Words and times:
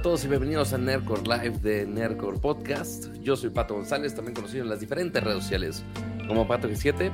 A 0.00 0.02
todos 0.02 0.24
y 0.24 0.28
bienvenidos 0.28 0.72
a 0.72 0.78
Nerdcore 0.78 1.24
Live 1.24 1.58
de 1.58 1.84
Nerdcore 1.84 2.38
Podcast. 2.38 3.12
Yo 3.20 3.36
soy 3.36 3.50
Pato 3.50 3.74
González, 3.74 4.14
también 4.14 4.34
conocido 4.34 4.62
en 4.62 4.70
las 4.70 4.80
diferentes 4.80 5.22
redes 5.22 5.42
sociales 5.42 5.84
como 6.26 6.48
Pato 6.48 6.70
G7. 6.70 7.12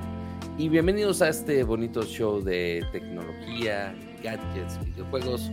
Y 0.56 0.68
bienvenidos 0.68 1.20
a 1.20 1.28
este 1.30 1.64
bonito 1.64 2.04
show 2.04 2.40
de 2.40 2.86
tecnología, 2.92 3.92
gadgets, 4.22 4.78
videojuegos, 4.84 5.50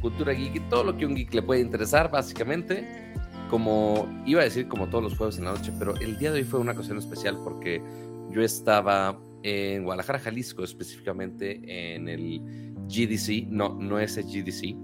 cultura 0.00 0.32
geek 0.32 0.56
y 0.56 0.60
todo 0.70 0.84
lo 0.84 0.96
que 0.96 1.04
un 1.04 1.14
geek 1.16 1.34
le 1.34 1.42
puede 1.42 1.60
interesar, 1.60 2.10
básicamente. 2.10 3.12
Como 3.50 4.08
iba 4.24 4.40
a 4.40 4.44
decir, 4.44 4.66
como 4.66 4.88
todos 4.88 5.04
los 5.04 5.18
jueves 5.18 5.36
en 5.36 5.44
la 5.44 5.52
noche, 5.52 5.72
pero 5.78 5.94
el 5.96 6.16
día 6.16 6.32
de 6.32 6.38
hoy 6.38 6.44
fue 6.44 6.60
una 6.60 6.72
ocasión 6.72 6.96
especial 6.96 7.36
porque 7.44 7.82
yo 8.30 8.40
estaba 8.40 9.20
en 9.42 9.84
Guadalajara, 9.84 10.18
Jalisco, 10.18 10.64
específicamente 10.64 11.60
en 11.94 12.08
el 12.08 12.40
GDC, 12.88 13.48
no, 13.50 13.74
no 13.78 14.00
es 14.00 14.16
el 14.16 14.24
GDC, 14.24 14.74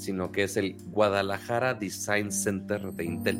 sino 0.00 0.32
que 0.32 0.44
es 0.44 0.56
el 0.56 0.76
Guadalajara 0.86 1.74
Design 1.74 2.32
Center 2.32 2.92
de 2.92 3.04
Intel, 3.04 3.38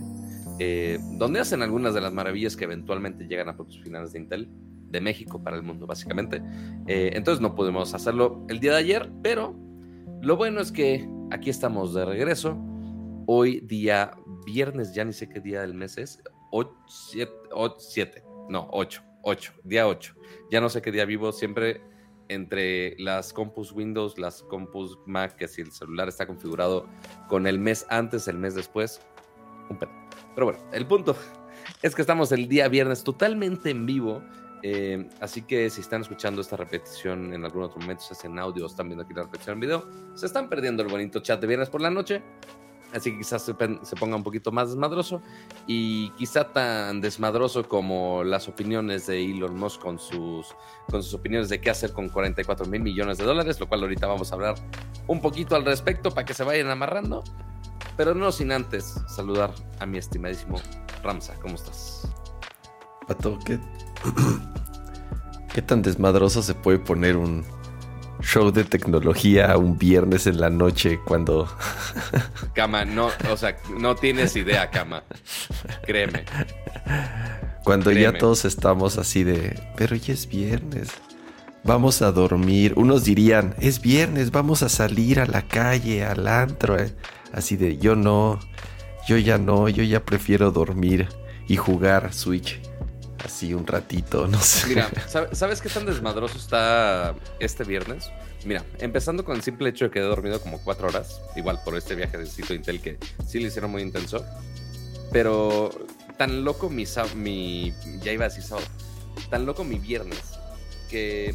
eh, 0.59 0.99
donde 1.19 1.41
hacen 1.41 1.63
algunas 1.63 1.95
de 1.95 2.01
las 2.01 2.13
maravillas 2.13 2.57
que 2.57 2.65
eventualmente 2.65 3.27
llegan 3.27 3.49
a 3.49 3.55
productos 3.55 3.83
finales 3.83 4.13
de 4.13 4.21
Intel, 4.21 4.49
de 4.91 5.01
México 5.01 5.43
para 5.43 5.57
el 5.57 5.63
mundo, 5.63 5.87
básicamente. 5.87 6.43
Eh, 6.87 7.13
entonces 7.15 7.41
no 7.41 7.55
pudimos 7.55 7.95
hacerlo 7.95 8.45
el 8.49 8.61
día 8.61 8.73
de 8.73 8.79
ayer, 8.79 9.11
pero 9.23 9.57
lo 10.21 10.37
bueno 10.37 10.61
es 10.61 10.71
que 10.71 11.09
aquí 11.31 11.49
estamos 11.49 11.95
de 11.95 12.05
regreso. 12.05 12.59
Hoy 13.27 13.61
día 13.61 14.13
viernes, 14.45 14.95
ya 14.95 15.05
ni 15.05 15.13
sé 15.13 15.29
qué 15.29 15.41
día 15.41 15.63
del 15.63 15.75
mes 15.75 15.97
es, 15.97 16.23
7, 16.99 18.25
no, 18.49 18.69
8, 18.73 19.03
8, 19.23 19.53
día 19.65 19.87
8. 19.87 20.15
Ya 20.51 20.61
no 20.61 20.69
sé 20.69 20.83
qué 20.83 20.93
día 20.93 21.05
vivo, 21.05 21.33
siempre 21.33 21.81
entre 22.31 22.97
las 22.99 23.33
compus 23.33 23.73
Windows, 23.73 24.19
las 24.19 24.43
compus 24.45 24.99
Mac, 25.05 25.37
que 25.37 25.49
si 25.49 25.61
el 25.61 25.73
celular 25.73 26.09
está 26.09 26.27
configurado 26.27 26.87
con 27.29 27.47
el 27.47 27.59
mes 27.59 27.87
antes, 27.91 28.29
el 28.29 28.39
mes 28.39 28.55
después, 28.55 29.01
un 29.69 29.79
pedo. 29.79 29.91
Pero 30.35 30.47
bueno, 30.47 30.61
el 30.73 30.87
punto 30.87 31.17
es 31.83 31.95
que 31.95 32.03
estamos 32.03 32.33
el 32.33 32.49
día 32.49 32.69
viernes 32.69 33.05
totalmente 33.05 33.71
en 33.71 33.85
vivo. 33.85 34.23
eh, 34.63 35.09
así 35.21 35.43
que 35.43 35.71
si 35.71 35.81
están 35.81 36.03
escuchando 36.03 36.41
esta 36.41 36.57
repetición 36.57 37.33
en 37.33 37.45
algún 37.45 37.63
otro 37.63 37.81
momento, 37.81 38.03
si 38.03 38.27
en 38.27 38.39
audio 38.39 38.67
están 38.67 38.89
viendo 38.89 39.05
aquí 39.05 39.15
la 39.15 39.23
repetición 39.23 39.55
en 39.55 39.61
video, 39.61 39.89
se 40.15 40.27
están 40.27 40.49
perdiendo 40.49 40.83
el 40.83 40.89
bonito 40.89 41.21
chat 41.21 41.41
de 41.41 41.47
viernes 41.47 41.71
por 41.71 41.81
la 41.81 41.91
noche. 41.91 42.23
Así 42.93 43.13
que 43.13 43.19
quizás 43.19 43.43
se, 43.43 43.55
se, 43.83 43.97
ponga 43.97 44.17
un 44.17 44.25
poquito 44.25 44.51
más 44.51 44.71
desmadroso 44.71 45.23
y 45.67 46.11
quizá 46.11 46.53
tan 46.53 47.01
desmadroso 47.01 47.69
como 47.69 48.25
las 48.25 48.49
opiniones 48.49 49.07
de 49.07 49.25
Elon 49.25 49.57
Musk 49.57 49.81
con 49.81 49.99
sus, 49.99 50.55
con 50.91 51.03
sus 51.03 51.15
opiniones 51.15 51.49
de 51.49 51.61
qué 51.61 51.71
hacer 51.71 51.93
con 51.93 52.09
44 52.09 52.67
mil 52.67 52.83
millones 52.83 53.19
de 53.19 53.25
dólares, 53.25 53.61
lo 53.61 53.69
cual 53.69 53.83
ahorita 53.83 54.07
vamos 54.07 54.33
a 54.33 54.35
hablar 54.35 54.55
un 55.07 55.21
poquito 55.21 55.55
al 55.55 55.65
respecto 55.65 56.11
para 56.11 56.25
que 56.25 56.35
se 56.35 56.43
vayan 56.43 56.69
amarrando. 56.69 57.23
Pero 57.97 58.15
no 58.15 58.33
sin 58.33 58.51
antes 58.51 58.97
saludar 59.09 59.53
a 59.79 59.87
mi 59.87 59.99
estimadísimo 59.99 60.61
Ramsa. 61.03 61.35
¿Cómo 61.41 61.55
estás? 61.55 62.09
Pato, 63.07 63.39
¿qué, 63.45 63.59
¿qué 65.55 65.63
tan 65.63 65.83
desmadroso 65.83 66.43
se 66.43 66.55
puede 66.55 66.79
poner 66.79 67.17
un, 67.17 67.45
show 68.21 68.51
de 68.51 68.65
tecnología 68.65 69.57
un 69.57 69.79
viernes 69.79 70.27
en 70.27 70.41
la 70.41 70.51
noche 70.51 71.01
cuando. 71.05 71.49
Cama, 72.55 72.85
no, 72.85 73.11
o 73.31 73.37
sea, 73.37 73.57
no 73.79 73.95
tienes 73.95 74.37
idea, 74.37 74.71
Cama. 74.71 75.03
Créeme. 75.87 76.25
Cuando 77.65 77.91
Créeme. 77.91 78.13
ya 78.13 78.19
todos 78.19 78.45
estamos 78.45 78.99
así 78.99 79.25
de. 79.25 79.59
Pero 79.77 79.97
ya 79.97 80.15
es 80.15 80.29
viernes. 80.29 80.91
Vamos 81.63 82.01
a 82.01 82.11
dormir. 82.11 82.73
Unos 82.77 83.05
dirían, 83.05 83.55
es 83.61 83.81
viernes, 83.83 84.31
vamos 84.31 84.63
a 84.63 84.69
salir 84.69 85.21
a 85.21 85.27
la 85.27 85.43
calle, 85.43 86.05
al 86.05 86.27
antro. 86.27 86.79
Eh. 86.79 86.95
Así 87.33 87.57
de, 87.57 87.77
yo 87.77 87.97
no, 87.97 88.41
yo 89.07 89.19
ya 89.19 89.39
no, 89.39 89.69
yo 89.69 89.83
ya 89.83 90.05
prefiero 90.05 90.51
dormir 90.51 91.09
y 91.49 91.57
jugar 91.57 92.13
Switch 92.15 92.61
así 93.25 93.55
un 93.55 93.67
ratito, 93.67 94.27
no 94.27 94.41
sé. 94.41 94.69
Mira, 94.69 94.91
¿sabes 95.33 95.61
qué 95.61 95.69
tan 95.69 95.87
desmadroso 95.87 96.39
está 96.39 97.15
este 97.39 97.65
viernes? 97.65 98.11
Mira, 98.45 98.65
empezando 98.79 99.25
con 99.25 99.37
el 99.37 99.43
simple 99.43 99.69
hecho 99.69 99.87
de 99.87 99.91
que 99.91 99.99
he 99.99 100.03
dormido 100.03 100.41
como 100.41 100.63
cuatro 100.63 100.89
horas, 100.89 101.21
igual 101.37 101.61
por 101.65 101.77
este 101.77 101.95
viaje 101.95 102.17
de 102.17 102.27
sitio 102.27 102.55
Intel 102.55 102.81
que 102.81 102.99
sí 103.27 103.39
lo 103.39 103.49
hicieron 103.49 103.71
muy 103.71 103.83
intenso, 103.83 104.25
pero 105.13 105.71
tan 106.17 106.45
loco 106.45 106.71
mi, 106.71 106.85
mi 107.17 107.75
ya 108.03 108.13
iba 108.13 108.25
a 108.25 108.29
decir 108.29 108.43
sábado, 108.43 108.67
tan 109.29 109.45
loco 109.45 109.65
mi 109.65 109.79
viernes 109.79 110.21
que, 110.89 111.35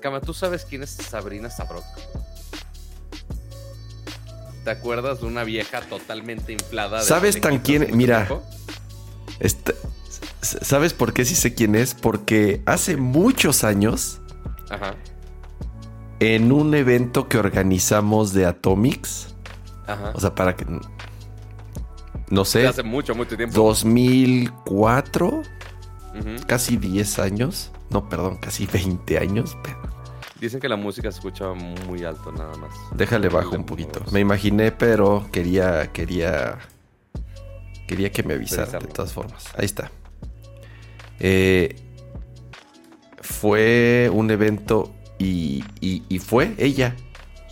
Cama, 0.00 0.20
¿tú 0.20 0.34
sabes 0.34 0.64
quién 0.64 0.82
es 0.82 0.90
Sabrina 0.90 1.50
Sabrok? 1.50 1.84
¿Te 4.64 4.70
acuerdas 4.70 5.20
de 5.20 5.26
una 5.26 5.42
vieja 5.42 5.80
totalmente 5.80 6.52
inflada? 6.52 7.02
¿Sabes 7.02 7.40
tan 7.40 7.60
quién? 7.60 7.96
Mira, 7.96 8.28
este, 9.40 9.74
¿Sabes 10.42 10.94
por 10.94 11.12
qué 11.12 11.24
sí 11.24 11.34
sé 11.34 11.54
quién 11.54 11.74
es? 11.74 11.94
Porque 11.94 12.62
hace 12.66 12.96
muchos 12.96 13.62
años, 13.64 14.20
Ajá. 14.70 14.94
en 16.18 16.50
un 16.52 16.74
evento 16.74 17.28
que 17.28 17.38
organizamos 17.38 18.32
de 18.32 18.46
Atomics, 18.46 19.34
Ajá. 19.86 20.12
o 20.14 20.20
sea, 20.20 20.34
para 20.34 20.56
que. 20.56 20.66
No 22.30 22.44
sé. 22.44 22.66
Hace 22.66 22.82
mucho, 22.82 23.14
mucho 23.14 23.36
tiempo. 23.36 23.54
2004, 23.54 25.26
uh 25.28 25.42
-huh. 26.14 26.46
casi 26.46 26.76
10 26.76 27.18
años. 27.18 27.70
No, 27.90 28.08
perdón, 28.08 28.38
casi 28.38 28.66
20 28.66 29.18
años. 29.18 29.56
Dicen 30.40 30.58
que 30.60 30.68
la 30.68 30.76
música 30.76 31.10
se 31.10 31.18
escucha 31.18 31.52
muy 31.52 32.04
alto, 32.04 32.32
nada 32.32 32.56
más. 32.56 32.70
Déjale 32.96 33.28
bajo 33.28 33.56
un 33.56 33.64
poquito. 33.66 34.00
Me 34.10 34.20
imaginé, 34.20 34.72
pero 34.72 35.26
quería, 35.32 35.92
quería, 35.92 36.58
quería 37.86 38.10
que 38.10 38.22
me 38.22 38.34
avisara 38.34 38.78
de 38.78 38.86
todas 38.86 39.12
formas. 39.12 39.44
Ahí 39.58 39.66
está. 39.66 39.90
Eh, 41.20 41.76
fue 43.20 44.10
un 44.12 44.30
evento 44.30 44.92
y, 45.18 45.62
y, 45.80 46.02
y, 46.08 46.18
fue 46.18 46.54
ella. 46.58 46.96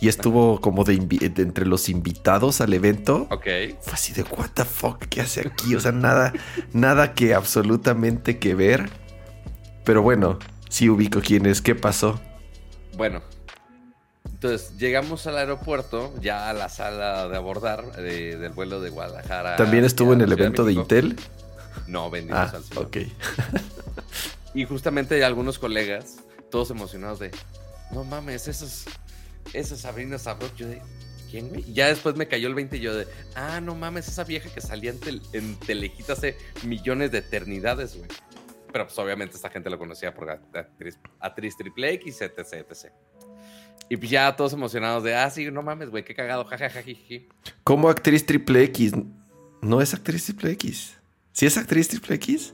Y 0.01 0.07
estuvo 0.07 0.59
como 0.61 0.83
de, 0.83 0.97
de, 0.97 1.41
entre 1.41 1.65
los 1.65 1.89
invitados 1.89 2.61
al 2.61 2.73
evento. 2.73 3.27
Ok. 3.29 3.47
Fue 3.81 3.93
así 3.93 4.13
de, 4.13 4.23
what 4.23 4.49
the 4.53 4.65
fuck, 4.65 5.05
¿qué 5.05 5.21
hace 5.21 5.41
aquí? 5.41 5.75
O 5.75 5.79
sea, 5.79 5.91
nada, 5.91 6.33
nada 6.73 7.13
que 7.13 7.33
absolutamente 7.33 8.39
que 8.39 8.55
ver. 8.55 8.89
Pero 9.83 10.01
bueno, 10.01 10.39
sí 10.69 10.89
ubico 10.89 11.21
quién 11.21 11.45
es. 11.45 11.61
¿Qué 11.61 11.75
pasó? 11.75 12.19
Bueno, 12.97 13.21
entonces 14.25 14.77
llegamos 14.77 15.27
al 15.27 15.37
aeropuerto, 15.37 16.13
ya 16.21 16.49
a 16.49 16.53
la 16.53 16.69
sala 16.69 17.27
de 17.27 17.35
abordar 17.35 17.91
de, 17.97 18.37
del 18.37 18.53
vuelo 18.53 18.79
de 18.79 18.89
Guadalajara. 18.89 19.57
¿También 19.57 19.83
estuvo 19.83 20.13
en 20.13 20.21
el 20.21 20.31
evento 20.31 20.63
de, 20.63 20.73
de 20.73 20.79
Intel? 20.79 21.15
No, 21.87 22.09
bendito 22.09 22.37
ah, 22.37 22.51
al 22.53 22.63
Señor. 22.63 22.85
Ok. 22.85 22.97
y 24.53 24.65
justamente 24.65 25.23
algunos 25.23 25.59
colegas, 25.59 26.17
todos 26.49 26.71
emocionados 26.71 27.19
de, 27.19 27.31
no 27.91 28.03
mames, 28.03 28.47
esos, 28.47 28.85
esos 29.53 29.79
Sabrina 29.79 30.17
Sabrok, 30.17 30.55
yo 30.55 30.67
de, 30.67 30.81
¿quién, 31.29 31.49
güey? 31.49 31.63
Ya 31.73 31.87
después 31.87 32.15
me 32.15 32.27
cayó 32.27 32.47
el 32.47 32.55
20 32.55 32.77
y 32.77 32.79
yo 32.79 32.95
de, 32.95 33.07
ah, 33.35 33.61
no 33.61 33.75
mames, 33.75 34.07
esa 34.07 34.23
vieja 34.23 34.49
que 34.53 34.61
salía 34.61 34.91
en, 34.91 34.99
tel, 34.99 35.21
en 35.33 35.55
Telejita 35.55 36.13
hace 36.13 36.37
millones 36.63 37.11
de 37.11 37.19
eternidades, 37.19 37.97
güey. 37.97 38.09
Pero 38.71 38.85
pues 38.85 38.97
obviamente 38.99 39.35
esta 39.35 39.49
gente 39.49 39.69
lo 39.69 39.79
conocía 39.79 40.13
por 40.13 40.29
actriz, 40.29 40.99
actriz 41.19 41.57
triple 41.57 41.93
X, 41.93 42.21
etc, 42.21 42.39
etc. 42.69 42.91
Y 43.89 43.97
pues 43.97 44.11
ya 44.11 44.35
todos 44.35 44.53
emocionados 44.53 45.03
de, 45.03 45.15
ah, 45.15 45.29
sí, 45.31 45.49
no 45.49 45.63
mames, 45.63 45.89
güey, 45.89 46.03
qué 46.05 46.13
cagado, 46.13 46.45
jajaja. 46.45 46.83
¿Cómo 47.63 47.89
actriz 47.89 48.25
triple 48.25 48.63
X? 48.65 48.93
No 49.61 49.81
es 49.81 49.93
actriz 49.95 50.25
triple 50.25 50.51
X. 50.51 50.98
¿Sí 51.39 51.45
es 51.45 51.57
actriz 51.57 51.87
triple 51.87 52.15
X? 52.15 52.53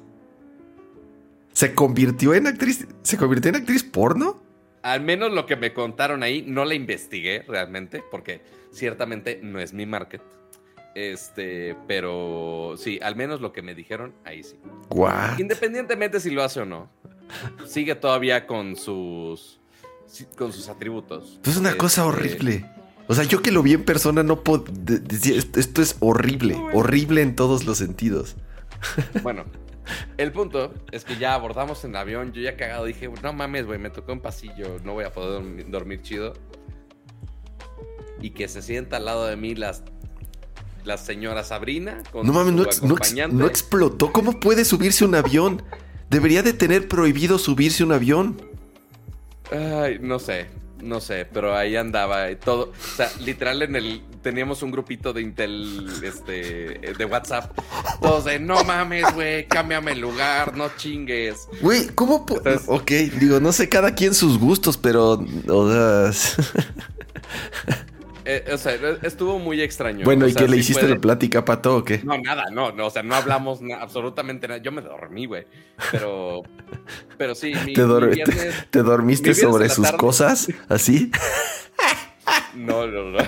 ¿Se 1.53 1.73
convirtió 1.73 2.35
en 2.35 2.45
actriz? 2.45 2.87
¿Se 3.01 3.17
convirtió 3.17 3.49
en 3.49 3.55
actriz 3.55 3.83
porno? 3.83 4.43
Al 4.83 5.01
menos 5.01 5.33
lo 5.33 5.47
que 5.47 5.55
me 5.55 5.73
contaron 5.73 6.21
ahí, 6.21 6.43
no 6.45 6.65
la 6.65 6.75
investigué 6.75 7.43
realmente, 7.47 8.03
porque 8.11 8.43
ciertamente 8.71 9.39
no 9.41 9.59
es 9.59 9.73
mi 9.73 9.87
market. 9.87 10.21
Este, 10.93 11.75
pero 11.87 12.75
sí, 12.77 12.99
al 13.01 13.15
menos 13.15 13.41
lo 13.41 13.53
que 13.53 13.63
me 13.63 13.73
dijeron, 13.73 14.13
ahí 14.23 14.43
sí. 14.43 14.59
What? 14.91 15.39
Independientemente 15.39 16.19
si 16.19 16.29
lo 16.29 16.43
hace 16.43 16.59
o 16.59 16.65
no, 16.65 16.87
sigue 17.65 17.95
todavía 17.95 18.45
con 18.45 18.75
sus 18.75 19.59
con 20.37 20.53
sus 20.53 20.69
atributos. 20.69 21.39
Es 21.43 21.57
una 21.57 21.69
este... 21.69 21.79
cosa 21.79 22.05
horrible. 22.05 22.69
O 23.07 23.15
sea, 23.15 23.23
yo 23.23 23.41
que 23.41 23.49
lo 23.49 23.63
vi 23.63 23.73
en 23.73 23.83
persona 23.83 24.21
no 24.21 24.43
puedo 24.43 24.65
esto 25.55 25.81
es 25.81 25.97
horrible, 26.01 26.55
horrible 26.73 27.23
en 27.23 27.35
todos 27.35 27.65
los 27.65 27.79
sentidos. 27.79 28.35
Bueno, 29.23 29.45
el 30.17 30.31
punto 30.31 30.73
es 30.91 31.03
que 31.03 31.17
ya 31.17 31.33
abordamos 31.33 31.83
en 31.83 31.91
el 31.91 31.97
avión, 31.97 32.33
yo 32.33 32.41
ya 32.41 32.55
cagado 32.55 32.85
dije, 32.85 33.09
no 33.21 33.33
mames, 33.33 33.65
güey, 33.65 33.79
me 33.79 33.89
tocó 33.89 34.11
en 34.11 34.19
pasillo, 34.19 34.79
no 34.83 34.93
voy 34.93 35.05
a 35.05 35.11
poder 35.11 35.31
dormir, 35.31 35.65
dormir, 35.69 36.01
chido. 36.01 36.33
Y 38.21 38.31
que 38.31 38.47
se 38.47 38.61
sienta 38.61 38.97
al 38.97 39.05
lado 39.05 39.25
de 39.25 39.35
mí 39.35 39.55
las, 39.55 39.83
la 40.83 40.97
señora 40.97 41.43
Sabrina 41.43 42.01
con 42.11 42.25
No 42.25 42.33
mames, 42.33 42.51
su 42.51 42.57
no, 42.57 42.63
ex, 42.63 42.83
no, 42.83 42.95
ex, 42.95 43.33
no 43.33 43.47
explotó. 43.47 44.11
¿Cómo 44.11 44.39
puede 44.39 44.65
subirse 44.65 45.05
un 45.05 45.15
avión? 45.15 45.61
Debería 46.09 46.43
de 46.43 46.53
tener 46.53 46.87
prohibido 46.87 47.37
subirse 47.37 47.83
un 47.83 47.91
avión. 47.91 48.41
Ay, 49.51 49.99
no 50.01 50.19
sé. 50.19 50.47
no 50.81 51.01
sé, 51.01 51.27
pero 51.31 51.55
ahí 51.55 51.75
andaba 51.75 52.31
y 52.31 52.35
todo. 52.35 52.71
O 52.71 52.95
sea, 52.95 53.11
literal 53.19 53.61
en 53.63 53.75
el. 53.75 54.01
Teníamos 54.25 54.63
un 54.63 54.71
grupito 54.71 55.13
de 55.13 55.21
Intel 55.21 55.87
este, 56.03 56.79
de 56.97 57.05
WhatsApp. 57.05 57.55
Todos 58.01 58.25
de 58.25 58.39
no 58.39 58.63
mames, 58.63 59.05
güey, 59.13 59.47
cámbiame 59.47 59.91
el 59.91 59.99
lugar, 59.99 60.57
no 60.57 60.71
chingues. 60.77 61.47
Güey, 61.61 61.89
¿cómo? 61.93 62.25
ok, 62.65 62.91
digo, 63.19 63.39
no 63.39 63.51
sé 63.51 63.69
cada 63.69 63.93
quien 63.93 64.15
sus 64.15 64.39
gustos, 64.39 64.77
pero. 64.77 65.23
O 65.47 65.71
sea... 65.71 66.11
Eh, 68.27 68.43
o 68.51 68.57
sea, 68.57 68.73
estuvo 69.03 69.37
muy 69.37 69.61
extraño. 69.61 70.03
Bueno, 70.03 70.27
¿y 70.27 70.33
qué 70.33 70.47
le 70.47 70.57
hiciste 70.57 70.87
de 70.87 70.95
plática, 70.95 71.45
Pato, 71.45 71.77
o 71.77 71.83
qué? 71.83 72.01
No, 72.03 72.17
nada, 72.17 72.45
no, 72.51 72.71
no, 72.71 72.87
o 72.87 72.89
sea, 72.89 73.03
no 73.03 73.13
hablamos 73.13 73.59
absolutamente 73.79 74.47
nada. 74.47 74.59
Yo 74.59 74.71
me 74.71 74.81
dormí, 74.81 75.27
güey. 75.27 75.45
Pero, 75.91 76.41
pero 77.19 77.35
sí, 77.35 77.53
mi, 77.63 77.73
¿Te, 77.73 77.83
¿Te, 78.71 78.81
dormiste 78.81 79.35
sobre 79.35 79.69
sus 79.69 79.91
cosas? 79.91 80.47
¿Así? 80.69 81.11
No, 82.55 82.87
no, 82.87 83.11
no. 83.11 83.19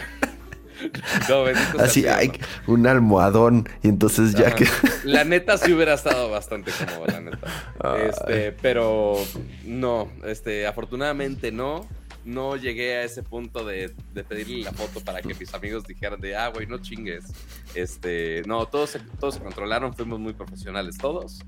No, 1.29 1.45
Así, 1.79 2.07
hay 2.07 2.31
un 2.67 2.87
almohadón. 2.87 3.67
Y 3.83 3.89
entonces 3.89 4.33
ya 4.33 4.53
que. 4.53 4.65
La 5.03 5.23
neta 5.23 5.57
sí 5.57 5.73
hubiera 5.73 5.93
estado 5.93 6.29
bastante 6.29 6.71
cómodo, 6.71 7.07
la 7.07 7.21
neta. 7.21 7.47
Este, 8.07 8.51
pero 8.51 9.17
no, 9.65 10.09
este, 10.25 10.67
afortunadamente 10.67 11.51
no 11.51 11.87
no 12.27 12.57
llegué 12.57 12.97
a 12.97 13.03
ese 13.03 13.23
punto 13.23 13.65
de, 13.65 13.95
pedirle 14.27 14.63
la 14.63 14.73
foto 14.73 14.99
para 14.99 15.21
que 15.21 15.33
mis 15.33 15.53
amigos 15.53 15.85
dijeran 15.85 16.19
de, 16.19 16.35
ah, 16.35 16.49
güey, 16.49 16.67
no 16.67 16.77
chingues. 16.79 17.23
Este, 17.73 18.43
no, 18.45 18.65
todos 18.65 18.91
se, 18.91 18.99
todos 18.99 19.35
se 19.35 19.39
controlaron, 19.39 19.95
fuimos 19.95 20.19
muy 20.19 20.33
profesionales 20.33 20.97
todos. 20.97 21.39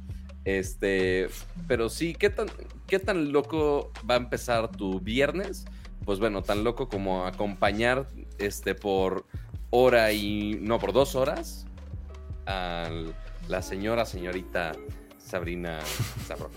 Este, 0.45 1.27
pero 1.67 1.89
sí, 1.89 2.15
¿qué 2.17 2.29
tan, 2.29 2.47
¿qué 2.87 2.97
tan 2.97 3.33
loco 3.33 3.91
va 4.09 4.13
a 4.13 4.17
empezar 4.17 4.71
tu 4.71 5.01
viernes? 5.01 5.65
Pues 6.05 6.19
bueno, 6.19 6.43
tan 6.43 6.63
loco 6.63 6.87
como 6.87 7.25
acompañar 7.25 8.07
este, 8.39 8.75
por 8.75 9.25
hora 9.69 10.11
y, 10.11 10.57
no, 10.61 10.79
por 10.79 10.93
dos 10.93 11.15
horas 11.15 11.65
a 12.45 12.89
la 13.47 13.61
señora, 13.61 14.05
señorita 14.05 14.73
Sabrina 15.17 15.79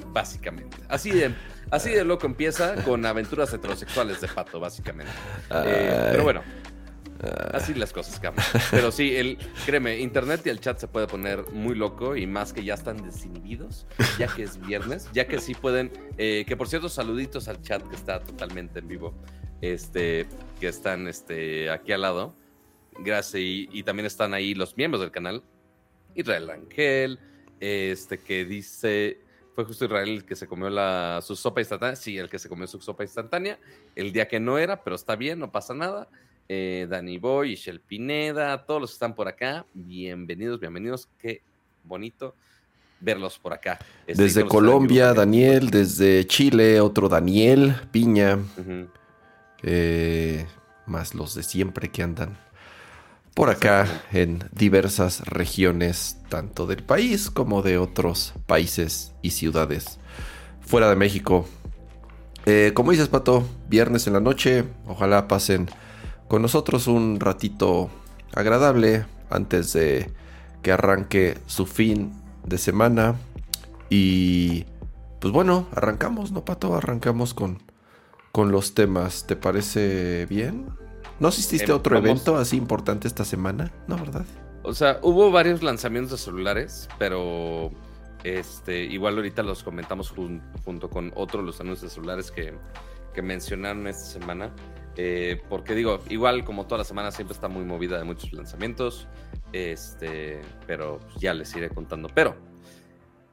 básicamente. 0.06 0.78
Así 0.88 1.10
de, 1.10 1.34
así 1.70 1.90
de 1.90 2.04
loco 2.04 2.26
empieza 2.26 2.74
con 2.84 3.04
aventuras 3.04 3.52
heterosexuales 3.52 4.20
de 4.20 4.28
pato, 4.28 4.58
básicamente. 4.60 5.12
Eh, 5.50 6.08
pero 6.12 6.22
bueno, 6.22 6.42
así 7.52 7.74
las 7.74 7.92
cosas 7.92 8.18
cambian. 8.18 8.46
Pero 8.70 8.90
sí, 8.90 9.14
el, 9.16 9.38
créeme, 9.66 9.98
internet 9.98 10.42
y 10.46 10.48
el 10.48 10.60
chat 10.60 10.78
se 10.78 10.88
puede 10.88 11.06
poner 11.06 11.50
muy 11.52 11.74
loco 11.74 12.16
y 12.16 12.26
más 12.26 12.52
que 12.52 12.64
ya 12.64 12.74
están 12.74 13.02
desinhibidos, 13.02 13.86
ya 14.18 14.26
que 14.26 14.44
es 14.44 14.60
viernes, 14.60 15.08
ya 15.12 15.26
que 15.26 15.38
sí 15.38 15.54
pueden, 15.54 15.92
eh, 16.18 16.44
que 16.46 16.56
por 16.56 16.68
cierto, 16.68 16.88
saluditos 16.88 17.48
al 17.48 17.60
chat 17.62 17.82
que 17.86 17.96
está 17.96 18.20
totalmente 18.20 18.80
en 18.80 18.88
vivo, 18.88 19.14
este, 19.62 20.26
que 20.60 20.68
están 20.68 21.08
este, 21.08 21.70
aquí 21.70 21.92
al 21.92 22.02
lado. 22.02 22.34
Gracias, 22.98 23.40
y, 23.40 23.70
y 23.72 23.82
también 23.84 24.04
están 24.04 24.34
ahí 24.34 24.54
los 24.54 24.76
miembros 24.76 25.00
del 25.00 25.10
canal. 25.10 25.42
Israel 26.14 26.50
Ángel, 26.50 27.18
este 27.58 28.18
que 28.18 28.44
dice, 28.44 29.20
fue 29.54 29.64
justo 29.64 29.86
Israel 29.86 30.08
el 30.08 30.24
que 30.26 30.36
se 30.36 30.46
comió 30.46 30.68
la, 30.68 31.20
su 31.22 31.34
sopa 31.36 31.60
instantánea, 31.60 31.96
sí, 31.96 32.18
el 32.18 32.28
que 32.28 32.38
se 32.38 32.50
comió 32.50 32.66
su 32.66 32.80
sopa 32.80 33.02
instantánea, 33.04 33.58
el 33.96 34.12
día 34.12 34.28
que 34.28 34.38
no 34.38 34.58
era, 34.58 34.82
pero 34.82 34.96
está 34.96 35.16
bien, 35.16 35.38
no 35.38 35.50
pasa 35.50 35.72
nada. 35.72 36.08
Eh, 36.48 36.86
Dani 36.90 37.16
Boy, 37.18 37.54
Shell 37.54 37.80
Pineda, 37.80 38.66
todos 38.66 38.80
los 38.80 38.90
que 38.90 38.94
están 38.94 39.14
por 39.14 39.28
acá, 39.28 39.64
bienvenidos, 39.72 40.60
bienvenidos, 40.60 41.08
qué 41.18 41.40
bonito 41.84 42.34
verlos 43.00 43.38
por 43.38 43.52
acá. 43.52 43.78
Este, 44.06 44.22
desde 44.22 44.46
Colombia, 44.46 45.14
Daniel, 45.14 45.70
desde 45.70 46.26
Chile, 46.26 46.80
otro 46.80 47.08
Daniel, 47.08 47.74
Piña, 47.90 48.38
eh, 49.62 50.46
más 50.86 51.14
los 51.14 51.34
de 51.34 51.42
siempre 51.42 51.90
que 51.90 52.02
andan 52.02 52.38
por 53.34 53.48
acá 53.48 53.86
en 54.12 54.44
diversas 54.52 55.20
regiones, 55.26 56.18
tanto 56.28 56.66
del 56.66 56.82
país 56.82 57.30
como 57.30 57.62
de 57.62 57.78
otros 57.78 58.34
países 58.46 59.14
y 59.22 59.30
ciudades 59.30 59.98
fuera 60.60 60.88
de 60.88 60.96
México. 60.96 61.46
Eh, 62.44 62.72
como 62.74 62.90
dices, 62.90 63.08
Pato, 63.08 63.44
viernes 63.68 64.06
en 64.06 64.14
la 64.14 64.20
noche, 64.20 64.64
ojalá 64.86 65.28
pasen 65.28 65.68
con 66.28 66.42
nosotros 66.42 66.86
un 66.86 67.20
ratito 67.20 67.90
agradable 68.34 69.06
antes 69.30 69.72
de 69.72 70.10
que 70.62 70.72
arranque 70.72 71.38
su 71.46 71.66
fin 71.66 72.12
de 72.44 72.58
semana. 72.58 73.16
Y 73.90 74.64
pues 75.20 75.32
bueno, 75.32 75.68
arrancamos, 75.74 76.32
¿no, 76.32 76.44
Pato? 76.44 76.74
Arrancamos 76.74 77.34
con, 77.34 77.62
con 78.32 78.50
los 78.50 78.74
temas. 78.74 79.26
¿Te 79.26 79.36
parece 79.36 80.26
bien? 80.26 80.66
¿No 81.20 81.28
asististe 81.28 81.70
a 81.70 81.76
otro 81.76 81.96
evento 81.96 82.36
así 82.36 82.56
importante 82.56 83.06
esta 83.06 83.24
semana? 83.24 83.70
No, 83.86 83.96
¿verdad? 83.96 84.24
O 84.64 84.74
sea, 84.74 84.98
hubo 85.02 85.30
varios 85.30 85.62
lanzamientos 85.62 86.12
de 86.12 86.18
celulares, 86.18 86.88
pero 86.98 87.70
este, 88.24 88.84
igual 88.84 89.16
ahorita 89.16 89.42
los 89.42 89.62
comentamos 89.62 90.12
junto 90.64 90.88
con 90.88 91.12
otros 91.14 91.44
los 91.44 91.60
anuncios 91.60 91.90
de 91.90 91.94
celulares 91.94 92.30
que, 92.30 92.54
mencionaron 93.22 93.86
esta 93.86 94.04
semana. 94.04 94.54
Eh, 94.96 95.40
porque 95.48 95.74
digo, 95.74 96.00
igual 96.08 96.44
como 96.44 96.66
toda 96.66 96.78
la 96.78 96.84
semana 96.84 97.10
siempre 97.10 97.34
está 97.34 97.48
muy 97.48 97.64
movida 97.64 97.98
de 97.98 98.04
muchos 98.04 98.32
lanzamientos. 98.32 99.06
Este, 99.52 100.40
pero 100.66 100.98
ya 101.18 101.34
les 101.34 101.54
iré 101.54 101.68
contando. 101.68 102.08
Pero 102.08 102.36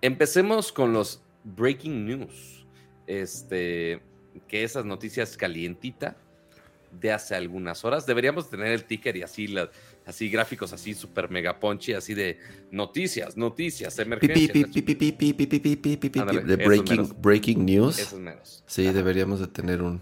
empecemos 0.01 0.71
con 0.71 0.91
los 0.91 1.21
breaking 1.43 2.05
news. 2.05 2.67
Este, 3.07 4.01
que 4.47 4.63
esas 4.63 4.85
noticias 4.85 5.37
calientita 5.37 6.17
de 6.91 7.11
hace 7.11 7.35
algunas 7.35 7.85
horas. 7.85 8.05
Deberíamos 8.05 8.49
tener 8.49 8.67
el 8.67 8.85
ticker 8.85 9.15
y 9.17 9.21
así, 9.21 9.53
así 10.05 10.29
gráficos 10.29 10.73
así 10.73 10.93
super 10.93 11.29
mega 11.29 11.59
punchy, 11.59 11.93
así 11.93 12.13
de 12.13 12.39
noticias, 12.71 13.37
noticias, 13.37 13.97
emergencias. 13.99 14.53
De 14.53 16.55
breaking, 16.55 17.15
breaking 17.21 17.65
news. 17.65 17.99
Esos 17.99 18.19
menos. 18.19 18.63
Sí, 18.65 18.91
deberíamos 18.91 19.39
de 19.39 19.47
tener 19.47 19.81
un, 19.81 20.01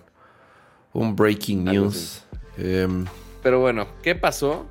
un 0.94 1.16
breaking 1.16 1.66
news. 1.66 2.24
Pero 3.44 3.60
bueno, 3.60 3.88
¿qué 4.02 4.16
pasó? 4.16 4.68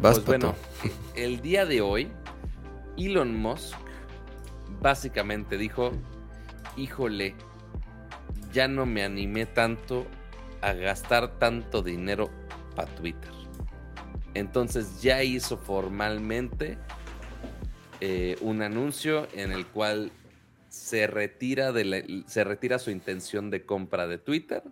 pues 0.00 0.24
bueno, 0.24 0.54
el 1.16 1.40
día 1.40 1.66
de 1.66 1.80
hoy, 1.80 2.08
Elon 2.96 3.34
Musk 3.34 3.76
básicamente 4.80 5.56
dijo, 5.56 5.92
híjole, 6.76 7.34
ya 8.52 8.68
no 8.68 8.86
me 8.86 9.04
animé 9.04 9.46
tanto 9.46 10.06
a 10.60 10.72
gastar 10.72 11.38
tanto 11.38 11.82
dinero 11.82 12.30
para 12.74 12.92
Twitter. 12.94 13.30
Entonces 14.34 15.02
ya 15.02 15.22
hizo 15.22 15.56
formalmente 15.56 16.78
eh, 18.00 18.36
un 18.40 18.62
anuncio 18.62 19.26
en 19.32 19.52
el 19.52 19.66
cual 19.66 20.12
se 20.68 21.06
retira, 21.06 21.72
de 21.72 22.22
se 22.26 22.44
retira 22.44 22.78
su 22.78 22.90
intención 22.90 23.50
de 23.50 23.64
compra 23.64 24.06
de 24.06 24.18
Twitter 24.18 24.62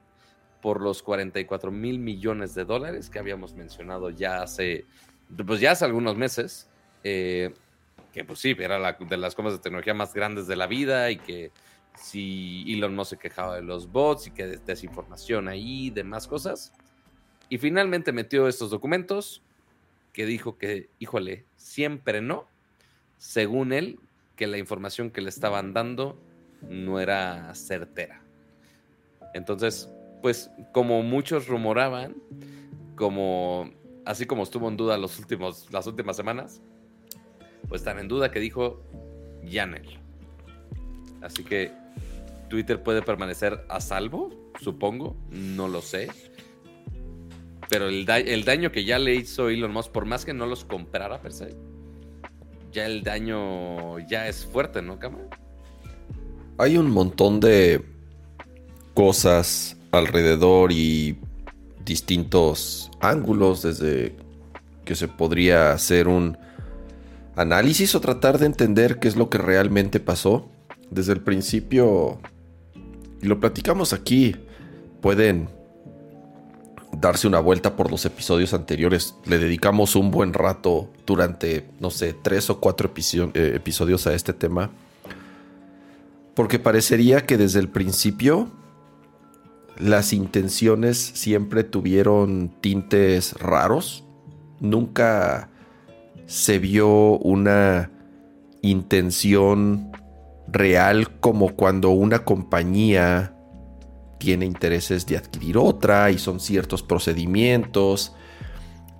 por 0.61 0.81
los 0.81 1.03
44 1.03 1.71
mil 1.71 1.99
millones 1.99 2.55
de 2.55 2.65
dólares 2.65 3.11
que 3.11 3.19
habíamos 3.19 3.55
mencionado 3.55 4.11
ya 4.11 4.43
hace, 4.43 4.85
pues 5.47 5.61
ya 5.61 5.73
hace 5.73 5.85
algunos 5.85 6.17
meses. 6.17 6.69
Eh, 7.05 7.53
que 8.13 8.25
pues 8.25 8.39
sí, 8.39 8.57
era 8.59 8.79
de 8.93 9.17
las 9.17 9.35
compras 9.35 9.55
de 9.55 9.63
tecnología 9.63 9.95
más 9.95 10.15
grandes 10.15 10.47
de 10.47 10.57
la 10.57 10.67
vida 10.67 11.11
y 11.11 11.19
que 11.19 11.53
si 11.97 12.65
Elon 12.69 12.95
Musk 12.95 13.11
se 13.11 13.17
quejaba 13.19 13.57
de 13.57 13.63
los 13.63 13.91
bots 13.91 14.29
y 14.29 14.31
que 14.31 14.59
desinformación 14.59 15.49
ahí, 15.49 15.91
demás 15.91 16.27
cosas. 16.27 16.73
Y 17.49 17.59
finalmente 17.59 18.13
metió 18.13 18.49
estos 18.49 18.71
documentos 18.71 19.43
que 20.13 20.27
dijo 20.27 20.59
que, 20.59 20.89
híjole, 20.99 21.45
siempre 21.57 22.21
no, 22.21 22.49
según 23.19 23.73
él, 23.73 24.01
que 24.35 24.47
la 24.47 24.59
información 24.59 25.11
que 25.11 25.21
le 25.21 25.29
estaban 25.29 25.73
dando 25.73 26.19
no 26.69 27.01
era 27.01 27.55
certera. 27.55 28.23
Entonces, 29.35 29.91
pues 30.23 30.51
como 30.73 31.03
muchos 31.03 31.49
rumoraban, 31.49 32.17
como 32.97 33.71
así 34.05 34.27
como 34.27 34.43
estuvo 34.43 34.69
en 34.69 34.77
duda 34.77 34.97
los 34.99 35.19
últimos, 35.19 35.71
las 35.73 35.87
últimas 35.87 36.17
semanas, 36.17 36.63
pues 37.69 37.81
están 37.81 37.99
en 37.99 38.09
duda 38.09 38.31
que 38.31 38.41
dijo 38.41 38.83
Yanel. 39.43 39.99
Así 41.21 41.45
que 41.45 41.73
Twitter 42.49 42.83
puede 42.83 43.03
permanecer 43.03 43.65
a 43.69 43.81
salvo, 43.81 44.31
supongo, 44.61 45.17
no 45.31 45.69
lo 45.69 45.83
sé. 45.83 46.09
Pero 47.69 47.89
el, 47.89 48.05
daño 48.05 48.71
que 48.71 48.85
ya 48.85 48.99
le 48.99 49.15
hizo 49.15 49.49
Elon 49.49 49.73
Musk, 49.73 49.91
por 49.91 50.05
más 50.05 50.25
que 50.25 50.33
no 50.33 50.47
los 50.47 50.65
comprara 50.65 51.21
per 51.21 51.33
se, 51.33 51.57
ya 52.73 52.87
el 52.87 53.03
daño 53.03 53.99
ya 54.09 54.29
es 54.29 54.47
fuerte, 54.47 54.83
¿no, 54.83 54.99
Cama? 54.99 55.19
Hay 56.59 56.77
un 56.77 56.91
montón 56.91 57.41
de 57.41 57.85
cosas 58.95 59.77
alrededor 59.91 60.73
y 60.73 61.19
distintos 61.85 62.91
ángulos 63.01 63.63
desde 63.63 64.15
que 64.85 64.95
se 64.95 65.09
podría 65.09 65.73
hacer 65.73 66.09
un 66.09 66.39
análisis 67.35 67.95
o 67.95 68.01
tratar 68.01 68.39
de 68.39 68.47
entender 68.47 68.99
qué 68.99 69.09
es 69.09 69.17
lo 69.17 69.29
que 69.29 69.39
realmente 69.39 70.01
pasó. 70.01 70.49
Desde 70.91 71.13
el 71.13 71.21
principio 71.21 72.21
y 73.23 73.27
lo 73.27 73.41
platicamos 73.41 73.93
aquí, 73.93 74.37
pueden 75.01 75.49
darse 77.01 77.27
una 77.27 77.41
vuelta 77.41 77.77
por 77.77 77.91
los 77.91 78.05
episodios 78.05 78.55
anteriores. 78.55 79.15
Le 79.25 79.39
dedicamos 79.39 79.97
un 79.97 80.11
buen 80.11 80.33
rato 80.33 80.91
durante, 81.07 81.69
no 81.81 81.91
sé, 81.91 82.15
tres 82.15 82.51
o 82.51 82.61
cuatro 82.61 82.91
eh, 82.97 83.53
episodios 83.55 84.07
a 84.07 84.15
este 84.15 84.33
tema. 84.33 84.71
Porque 86.35 86.59
parecería 86.59 87.25
que 87.25 87.39
desde 87.39 87.61
el 87.61 87.69
principio 87.69 88.49
las 89.79 90.13
intenciones 90.13 90.99
siempre 90.99 91.65
tuvieron 91.65 92.51
tintes 92.61 93.35
raros. 93.35 94.05
Nunca 94.61 95.51
se 96.27 96.59
vio 96.59 97.19
una 97.19 97.91
intención 98.63 99.93
real 100.49 101.19
como 101.21 101.55
cuando 101.55 101.91
una 101.91 102.25
compañía 102.25 103.35
tiene 104.19 104.47
intereses 104.47 105.07
de 105.07 105.17
adquirir 105.17 105.59
otra 105.59 106.11
y 106.11 106.19
son 106.19 106.41
ciertos 106.41 106.83
procedimientos. 106.83 108.15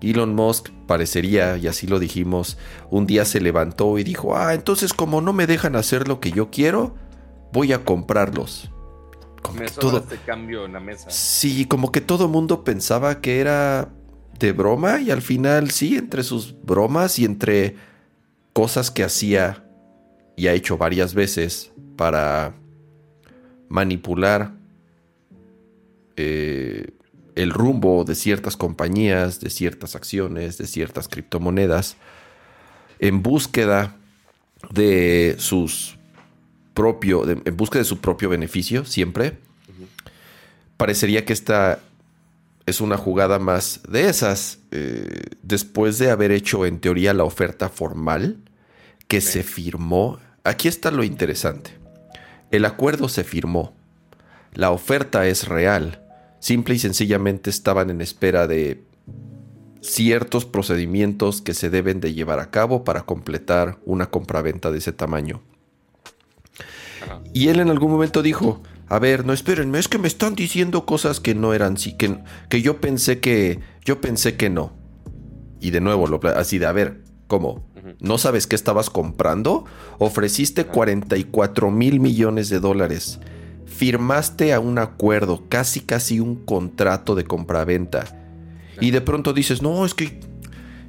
Elon 0.01 0.35
Musk 0.35 0.71
parecería, 0.87 1.57
y 1.57 1.67
así 1.67 1.87
lo 1.87 1.99
dijimos, 1.99 2.59
un 2.91 3.07
día 3.07 3.25
se 3.25 3.41
levantó 3.41 3.99
y 3.99 4.05
dijo, 4.05 4.37
ah, 4.37 4.55
entonces 4.55 4.93
como 4.93 5.21
no 5.21 5.33
me 5.33 5.47
dejan 5.47 5.75
hacer 5.75 6.07
lo 6.07 6.21
que 6.21 6.31
yo 6.33 6.51
quiero, 6.51 6.95
voy 7.53 7.73
a 7.73 7.85
comprarlos. 7.85 8.71
Como 9.43 9.61
todo 9.79 9.99
este 9.99 10.19
cambio 10.19 10.65
en 10.65 10.75
la 10.75 10.81
mesa. 10.81 11.09
Sí, 11.11 11.67
como 11.67 11.93
que 11.93 12.01
todo 12.01 12.29
mundo 12.29 12.65
pensaba 12.65 13.21
que 13.21 13.41
era 13.41 13.89
de 14.39 14.53
broma 14.53 15.01
y 15.01 15.11
al 15.11 15.23
final 15.23 15.71
sí, 15.71 15.97
entre 15.97 16.23
sus 16.23 16.55
bromas 16.63 17.19
y 17.19 17.25
entre 17.25 17.77
cosas 18.53 18.91
que 18.91 19.05
hacía 19.05 19.66
y 20.37 20.49
ha 20.49 20.53
hecho 20.53 20.77
varias 20.77 21.15
veces 21.15 21.73
para 21.97 22.55
manipular 23.69 24.53
eh, 26.17 26.91
el 27.35 27.51
rumbo 27.51 28.05
de 28.05 28.15
ciertas 28.15 28.57
compañías, 28.57 29.41
de 29.41 29.51
ciertas 29.51 29.97
acciones, 29.97 30.59
de 30.59 30.67
ciertas 30.67 31.09
criptomonedas, 31.09 31.97
en 32.99 33.23
búsqueda 33.23 33.97
de 34.71 35.37
sus 35.39 35.99
propio, 36.75 37.29
en 37.29 37.57
búsqueda 37.57 37.81
de 37.81 37.89
su 37.89 37.99
propio 37.99 38.29
beneficio, 38.29 38.85
siempre. 38.85 39.39
Parecería 40.77 41.25
que 41.25 41.33
esta 41.33 41.81
es 42.67 42.81
una 42.81 42.97
jugada 42.97 43.39
más 43.39 43.81
de 43.89 44.09
esas, 44.09 44.59
eh, 44.73 45.23
después 45.43 45.99
de 45.99 46.11
haber 46.11 46.33
hecho 46.33 46.67
en 46.67 46.81
teoría 46.81 47.15
la 47.15 47.25
oferta 47.25 47.69
formal 47.69 48.39
que 49.09 49.21
se 49.21 49.43
firmó. 49.43 50.19
Aquí 50.47 50.69
está 50.69 50.93
lo 50.93 51.03
interesante. 51.03 51.73
El 52.53 52.65
acuerdo 52.65 53.09
se 53.09 53.25
firmó. 53.25 53.75
La 54.55 54.71
oferta 54.71 55.27
es 55.27 55.49
real 55.49 56.03
simple 56.39 56.77
y 56.77 56.79
sencillamente 56.79 57.51
estaban 57.51 57.91
en 57.91 58.01
espera 58.01 58.47
de 58.47 58.85
ciertos 59.81 60.45
procedimientos 60.45 61.43
que 61.43 61.55
se 61.55 61.71
deben 61.71 61.99
de 62.01 62.15
llevar 62.15 62.39
a 62.39 62.53
cabo 62.53 62.85
para 62.85 63.03
completar 63.03 63.81
una 63.85 64.07
compraventa 64.11 64.71
de 64.71 64.79
ese 64.79 64.93
tamaño. 64.93 65.43
Y 67.33 67.49
él 67.49 67.59
en 67.59 67.69
algún 67.69 67.91
momento 67.91 68.23
dijo, 68.23 68.63
a 68.89 69.01
ver, 69.01 69.25
no 69.27 69.33
espérenme, 69.33 69.81
es 69.81 69.89
que 69.89 69.99
me 69.99 70.07
están 70.07 70.37
diciendo 70.37 70.87
cosas 70.87 71.19
que 71.19 71.35
no 71.35 71.55
eran 71.55 71.77
sí, 71.77 71.97
que, 71.97 72.19
que 72.49 72.63
yo 72.63 72.81
pensé 72.81 73.19
que 73.19 73.59
yo 73.85 74.01
pensé 74.01 74.37
que 74.37 74.49
no. 74.49 74.73
Y 75.61 75.71
de 75.71 75.81
nuevo, 75.81 76.07
lo, 76.07 76.21
así 76.37 76.59
de, 76.59 76.67
a 76.67 76.73
ver, 76.73 77.03
¿cómo? 77.27 77.65
¿No 78.01 78.19
sabes 78.19 78.47
qué 78.47 78.57
estabas 78.57 78.91
comprando? 78.91 79.65
Ofreciste 79.99 80.67
44 80.67 81.71
mil 81.71 82.01
millones 82.01 82.49
de 82.49 82.61
dólares 82.61 83.21
firmaste 83.77 84.55
a 84.55 84.61
un 84.61 84.79
acuerdo, 84.79 85.45
casi 85.49 85.81
casi 85.81 86.19
un 86.19 86.37
contrato 86.37 87.15
de 87.15 87.25
compraventa. 87.25 88.05
Y 88.81 88.91
de 88.91 89.01
pronto 89.01 89.33
dices, 89.33 89.61
no, 89.61 89.85
es 89.85 89.95
que 89.95 90.21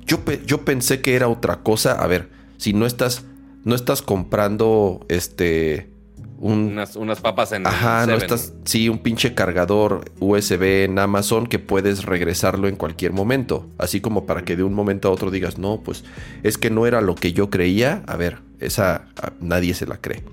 yo, 0.06 0.20
yo 0.46 0.64
pensé 0.64 1.02
que 1.02 1.16
era 1.16 1.28
otra 1.28 1.64
cosa. 1.64 1.94
A 1.94 2.08
ver, 2.08 2.30
si 2.58 2.74
no 2.74 2.86
estás, 2.86 3.26
no 3.64 3.76
estás 3.76 4.02
comprando 4.02 5.06
este... 5.10 5.92
unas, 6.40 6.96
unas, 6.96 7.20
papas 7.20 7.52
en 7.52 7.66
Ajá, 7.66 8.06
no 8.06 8.16
estás. 8.16 8.54
Sí, 8.66 8.90
un 8.90 9.00
pinche 9.00 9.34
cargador 9.34 10.06
USB 10.20 10.84
en 10.84 11.00
Amazon 11.00 11.48
que 11.48 11.60
puedes 11.60 12.06
regresarlo 12.06 12.68
en 12.68 12.76
cualquier 12.76 13.12
momento. 13.12 13.68
Así 13.78 14.02
como 14.02 14.26
para 14.26 14.44
que 14.44 14.56
de 14.56 14.64
un 14.64 14.74
momento 14.74 15.08
a 15.08 15.12
otro 15.12 15.32
digas, 15.32 15.58
no, 15.58 15.82
pues 15.82 16.04
es 16.44 16.58
que 16.58 16.70
no 16.70 16.86
era 16.86 17.02
lo 17.02 17.16
que 17.16 17.34
yo 17.34 17.50
creía. 17.50 18.04
A 18.08 18.16
ver, 18.18 18.40
esa 18.60 19.08
nadie 19.40 19.74
se 19.74 19.88
la 19.88 19.98
cree. 20.00 20.24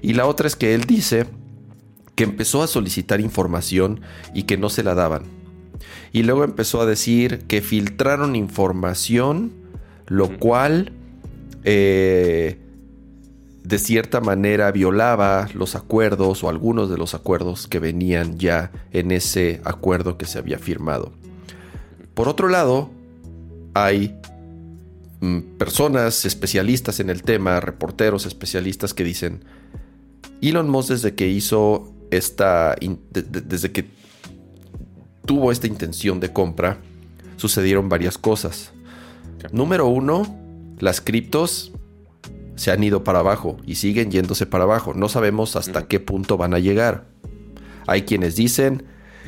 Y 0.00 0.14
la 0.14 0.26
otra 0.26 0.46
es 0.46 0.56
que 0.56 0.74
él 0.74 0.84
dice 0.84 1.26
que 2.14 2.24
empezó 2.24 2.62
a 2.62 2.66
solicitar 2.66 3.20
información 3.20 4.00
y 4.34 4.44
que 4.44 4.56
no 4.56 4.70
se 4.70 4.82
la 4.82 4.94
daban. 4.94 5.24
Y 6.12 6.22
luego 6.22 6.44
empezó 6.44 6.80
a 6.80 6.86
decir 6.86 7.40
que 7.46 7.60
filtraron 7.60 8.36
información, 8.36 9.52
lo 10.06 10.38
cual 10.38 10.92
eh, 11.64 12.58
de 13.64 13.78
cierta 13.78 14.20
manera 14.20 14.70
violaba 14.72 15.48
los 15.54 15.74
acuerdos 15.74 16.44
o 16.44 16.50
algunos 16.50 16.90
de 16.90 16.98
los 16.98 17.14
acuerdos 17.14 17.66
que 17.66 17.78
venían 17.78 18.38
ya 18.38 18.70
en 18.92 19.10
ese 19.10 19.62
acuerdo 19.64 20.18
que 20.18 20.26
se 20.26 20.38
había 20.38 20.58
firmado. 20.58 21.12
Por 22.12 22.28
otro 22.28 22.48
lado, 22.48 22.90
hay 23.72 24.20
mm, 25.20 25.56
personas 25.58 26.26
especialistas 26.26 27.00
en 27.00 27.08
el 27.08 27.22
tema, 27.22 27.58
reporteros 27.60 28.26
especialistas 28.26 28.92
que 28.92 29.02
dicen, 29.02 29.44
Elon 30.42 30.68
Musk 30.68 30.90
desde 30.90 31.14
que 31.14 31.28
hizo 31.28 31.90
esta, 32.10 32.76
desde 33.10 33.72
que 33.72 33.86
tuvo 35.24 35.50
esta 35.50 35.66
intención 35.66 36.20
de 36.20 36.34
compra, 36.34 36.78
sucedieron 37.38 37.88
varias 37.88 38.18
cosas. 38.18 38.72
Número 39.52 39.86
uno, 39.86 40.36
las 40.78 41.00
criptos 41.00 41.72
se 42.56 42.70
han 42.70 42.82
ido 42.84 43.04
para 43.04 43.20
abajo 43.20 43.56
y 43.66 43.76
siguen 43.76 44.10
yéndose 44.10 44.46
para 44.46 44.64
abajo. 44.64 44.94
No 44.94 45.08
sabemos 45.08 45.56
hasta 45.56 45.86
qué 45.86 46.00
punto 46.00 46.36
van 46.36 46.54
a 46.54 46.58
llegar. 46.58 47.04
Hay 47.86 48.02
quienes 48.02 48.36
dicen 48.36 48.84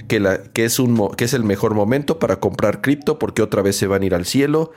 que, 0.09 0.21
la, 0.21 0.43
que, 0.43 0.65
es 0.65 0.79
un, 0.79 1.11
que 1.17 1.25
es 1.25 1.35
el 1.35 1.45
mejor 1.45 1.75
momento 1.75 2.19
para 2.19 2.41
comprar 2.41 2.81
cripto 2.81 3.19
porque 3.19 3.43
otra 3.43 3.63
vez 3.63 3.77
se 3.77 3.87
van 3.87 4.03
a 4.03 4.07
ir 4.07 4.15
al 4.15 4.27
cielo. 4.27 4.73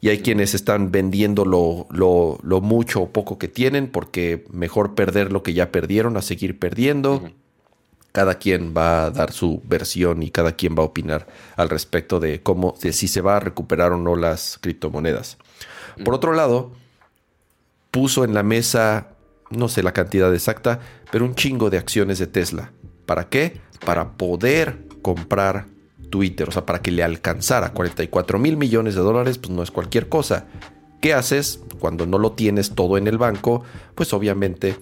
Y 0.00 0.10
hay 0.10 0.18
quienes 0.18 0.54
están 0.54 0.92
vendiendo 0.92 1.46
lo, 1.46 1.86
lo, 1.90 2.60
mucho 2.60 3.02
o 3.02 3.08
poco 3.08 3.38
que 3.38 3.48
tienen 3.48 3.88
porque 3.88 4.44
mejor 4.50 4.94
perder 4.94 5.32
lo 5.32 5.42
que 5.42 5.54
ya 5.54 5.72
perdieron 5.72 6.16
a 6.18 6.22
seguir 6.22 6.58
perdiendo 6.58 7.22
cada 8.12 8.36
quien 8.36 8.72
va 8.76 9.06
a 9.06 9.10
dar 9.10 9.32
su 9.32 9.62
versión 9.66 10.22
y 10.22 10.30
cada 10.30 10.52
quien 10.52 10.74
va 10.74 10.82
a 10.82 10.86
opinar 10.86 11.26
al 11.56 11.68
respecto 11.68 12.20
de 12.20 12.42
cómo, 12.42 12.74
de 12.80 12.92
si 12.92 13.08
se 13.08 13.20
va 13.20 13.36
a 13.36 13.40
recuperar 13.40 13.92
o 13.92 13.98
no 13.98 14.16
las 14.16 14.58
criptomonedas. 14.60 15.38
Por 16.02 16.14
otro 16.14 16.32
lado, 16.32 16.72
puso 17.96 18.24
en 18.24 18.34
la 18.34 18.42
mesa, 18.42 19.16
no 19.48 19.68
sé 19.70 19.82
la 19.82 19.94
cantidad 19.94 20.34
exacta, 20.34 20.80
pero 21.10 21.24
un 21.24 21.34
chingo 21.34 21.70
de 21.70 21.78
acciones 21.78 22.18
de 22.18 22.26
Tesla. 22.26 22.70
¿Para 23.06 23.30
qué? 23.30 23.58
Para 23.86 24.18
poder 24.18 24.86
comprar 25.00 25.68
Twitter, 26.10 26.46
o 26.46 26.52
sea, 26.52 26.66
para 26.66 26.82
que 26.82 26.90
le 26.90 27.02
alcanzara 27.02 27.72
44 27.72 28.38
mil 28.38 28.58
millones 28.58 28.96
de 28.96 29.00
dólares, 29.00 29.38
pues 29.38 29.48
no 29.48 29.62
es 29.62 29.70
cualquier 29.70 30.10
cosa. 30.10 30.44
¿Qué 31.00 31.14
haces 31.14 31.60
cuando 31.78 32.04
no 32.04 32.18
lo 32.18 32.32
tienes 32.32 32.74
todo 32.74 32.98
en 32.98 33.06
el 33.06 33.16
banco? 33.16 33.64
Pues 33.94 34.12
obviamente 34.12 34.76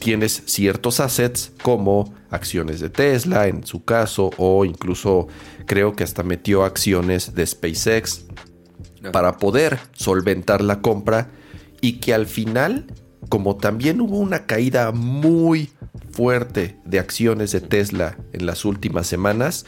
tienes 0.00 0.42
ciertos 0.46 0.98
assets 0.98 1.52
como 1.62 2.12
acciones 2.30 2.80
de 2.80 2.90
Tesla 2.90 3.46
en 3.46 3.64
su 3.64 3.84
caso 3.84 4.30
o 4.36 4.64
incluso 4.64 5.28
creo 5.64 5.94
que 5.94 6.02
hasta 6.02 6.24
metió 6.24 6.64
acciones 6.64 7.36
de 7.36 7.46
SpaceX 7.46 8.24
para 9.12 9.36
poder 9.36 9.78
solventar 9.92 10.60
la 10.60 10.80
compra 10.80 11.30
y 11.80 11.94
que 11.94 12.14
al 12.14 12.26
final 12.26 12.86
como 13.28 13.56
también 13.56 14.00
hubo 14.00 14.18
una 14.18 14.46
caída 14.46 14.92
muy 14.92 15.70
fuerte 16.10 16.76
de 16.84 16.98
acciones 16.98 17.52
de 17.52 17.60
Tesla 17.60 18.16
en 18.32 18.46
las 18.46 18.64
últimas 18.64 19.06
semanas, 19.06 19.66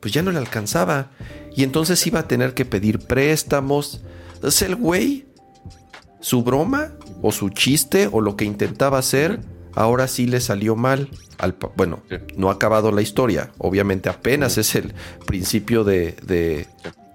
pues 0.00 0.14
ya 0.14 0.22
no 0.22 0.30
le 0.30 0.38
alcanzaba. 0.38 1.10
Y 1.56 1.64
entonces 1.64 2.06
iba 2.06 2.20
a 2.20 2.28
tener 2.28 2.54
que 2.54 2.64
pedir 2.64 3.00
préstamos. 3.00 4.02
Entonces 4.34 4.62
el 4.62 4.76
güey, 4.76 5.26
su 6.20 6.42
broma 6.42 6.92
o 7.22 7.32
su 7.32 7.50
chiste 7.50 8.08
o 8.10 8.20
lo 8.20 8.36
que 8.36 8.44
intentaba 8.44 8.98
hacer 8.98 9.40
ahora 9.74 10.06
sí 10.06 10.26
le 10.26 10.40
salió 10.40 10.76
mal. 10.76 11.08
Al, 11.38 11.56
bueno, 11.76 12.02
no 12.36 12.50
ha 12.50 12.54
acabado 12.54 12.92
la 12.92 13.02
historia. 13.02 13.50
Obviamente 13.58 14.08
apenas 14.08 14.58
es 14.58 14.74
el 14.74 14.94
principio 15.26 15.84
de, 15.84 16.14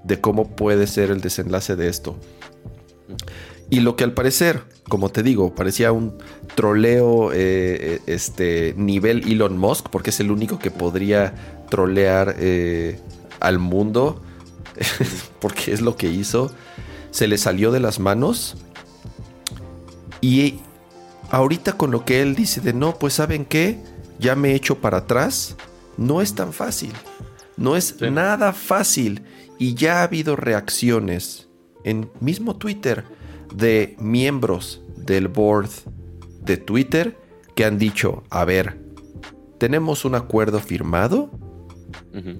de, 0.03 0.21
cómo 0.21 0.55
puede 0.55 0.87
ser 0.87 1.11
el 1.11 1.21
desenlace 1.21 1.75
de 1.75 1.87
esto. 1.87 2.19
Y 3.69 3.79
lo 3.79 3.95
que 3.95 4.03
al 4.03 4.13
parecer, 4.13 4.63
como 4.87 5.09
te 5.09 5.23
digo, 5.23 5.55
parecía 5.55 5.91
un 5.91 6.17
troleo 6.55 7.31
eh, 7.33 7.99
este, 8.05 8.73
nivel 8.77 9.29
Elon 9.29 9.57
Musk, 9.57 9.89
porque 9.89 10.11
es 10.11 10.19
el 10.19 10.31
único 10.31 10.59
que 10.59 10.71
podría 10.71 11.33
trolear 11.69 12.35
eh, 12.37 12.99
al 13.39 13.59
mundo, 13.59 14.21
porque 15.39 15.73
es 15.73 15.81
lo 15.81 15.95
que 15.95 16.07
hizo, 16.07 16.51
se 17.11 17.27
le 17.27 17.37
salió 17.37 17.71
de 17.71 17.79
las 17.79 17.99
manos. 17.99 18.55
Y 20.21 20.59
ahorita 21.31 21.73
con 21.73 21.91
lo 21.91 22.05
que 22.05 22.21
él 22.21 22.35
dice 22.35 22.61
de 22.61 22.73
no, 22.73 22.99
pues 22.99 23.15
saben 23.15 23.45
qué, 23.45 23.79
ya 24.19 24.35
me 24.35 24.51
he 24.51 24.55
hecho 24.55 24.79
para 24.79 24.99
atrás, 24.99 25.55
no 25.97 26.21
es 26.21 26.35
tan 26.35 26.53
fácil. 26.53 26.93
No 27.57 27.75
es 27.75 28.01
nada 28.01 28.53
fácil. 28.53 29.23
Y 29.57 29.75
ya 29.75 29.99
ha 29.99 30.03
habido 30.03 30.35
reacciones 30.35 31.47
en 31.83 32.09
mismo 32.19 32.57
Twitter 32.57 33.05
de 33.55 33.95
miembros 33.99 34.81
del 34.97 35.27
board 35.27 35.69
de 36.41 36.57
Twitter 36.57 37.17
que 37.55 37.65
han 37.65 37.77
dicho, 37.77 38.23
a 38.29 38.45
ver, 38.45 38.79
tenemos 39.57 40.05
un 40.05 40.15
acuerdo 40.15 40.59
firmado 40.59 41.31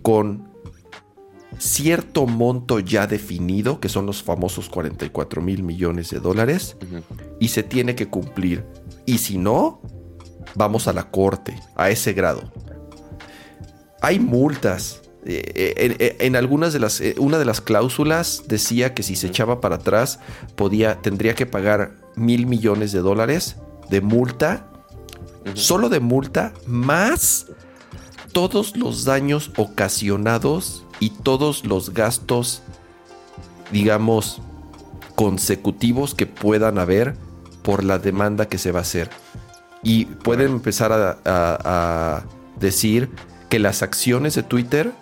con 0.01 0.49
cierto 1.57 2.27
monto 2.27 2.79
ya 2.79 3.07
definido, 3.07 3.79
que 3.79 3.89
son 3.89 4.05
los 4.05 4.23
famosos 4.23 4.69
44 4.69 5.41
mil 5.41 5.63
millones 5.63 6.09
de 6.09 6.19
dólares, 6.19 6.77
y 7.39 7.49
se 7.49 7.63
tiene 7.63 7.95
que 7.95 8.07
cumplir. 8.07 8.65
Y 9.05 9.19
si 9.19 9.37
no, 9.37 9.81
vamos 10.55 10.87
a 10.87 10.93
la 10.93 11.11
corte, 11.11 11.59
a 11.75 11.89
ese 11.89 12.13
grado. 12.13 12.51
Hay 14.01 14.19
multas. 14.19 15.01
Eh, 15.27 15.73
eh, 15.99 16.17
en, 16.19 16.35
algunas 16.35 16.71
de 16.71 16.79
las, 16.79 17.01
eh, 17.01 17.15
una 17.17 17.39
de 17.39 17.45
las 17.45 17.59
cláusulas 17.59 18.43
decía 18.47 18.93
que 18.93 19.01
si 19.01 19.15
se 19.15 19.27
echaba 19.27 19.59
para 19.59 19.77
atrás, 19.77 20.19
podía, 20.55 21.01
tendría 21.01 21.33
que 21.33 21.47
pagar 21.47 21.93
mil 22.15 22.45
millones 22.45 22.91
de 22.91 22.99
dólares 22.99 23.55
de 23.89 24.01
multa, 24.01 24.67
solo 25.55 25.89
de 25.89 25.99
multa, 25.99 26.53
más 26.67 27.47
todos 28.33 28.77
los 28.77 29.03
daños 29.03 29.51
ocasionados 29.57 30.85
y 30.99 31.09
todos 31.09 31.65
los 31.65 31.93
gastos, 31.93 32.61
digamos, 33.71 34.41
consecutivos 35.15 36.13
que 36.13 36.27
puedan 36.27 36.77
haber 36.77 37.15
por 37.63 37.83
la 37.83 37.97
demanda 37.97 38.47
que 38.47 38.59
se 38.59 38.71
va 38.71 38.79
a 38.79 38.81
hacer. 38.83 39.09
Y 39.81 40.05
pueden 40.05 40.51
empezar 40.51 40.91
a, 41.25 42.23
decir 42.59 43.09
que 43.49 43.59
las 43.59 43.83
acciones 43.83 44.33
de 44.35 44.43
Twitter 44.43 44.93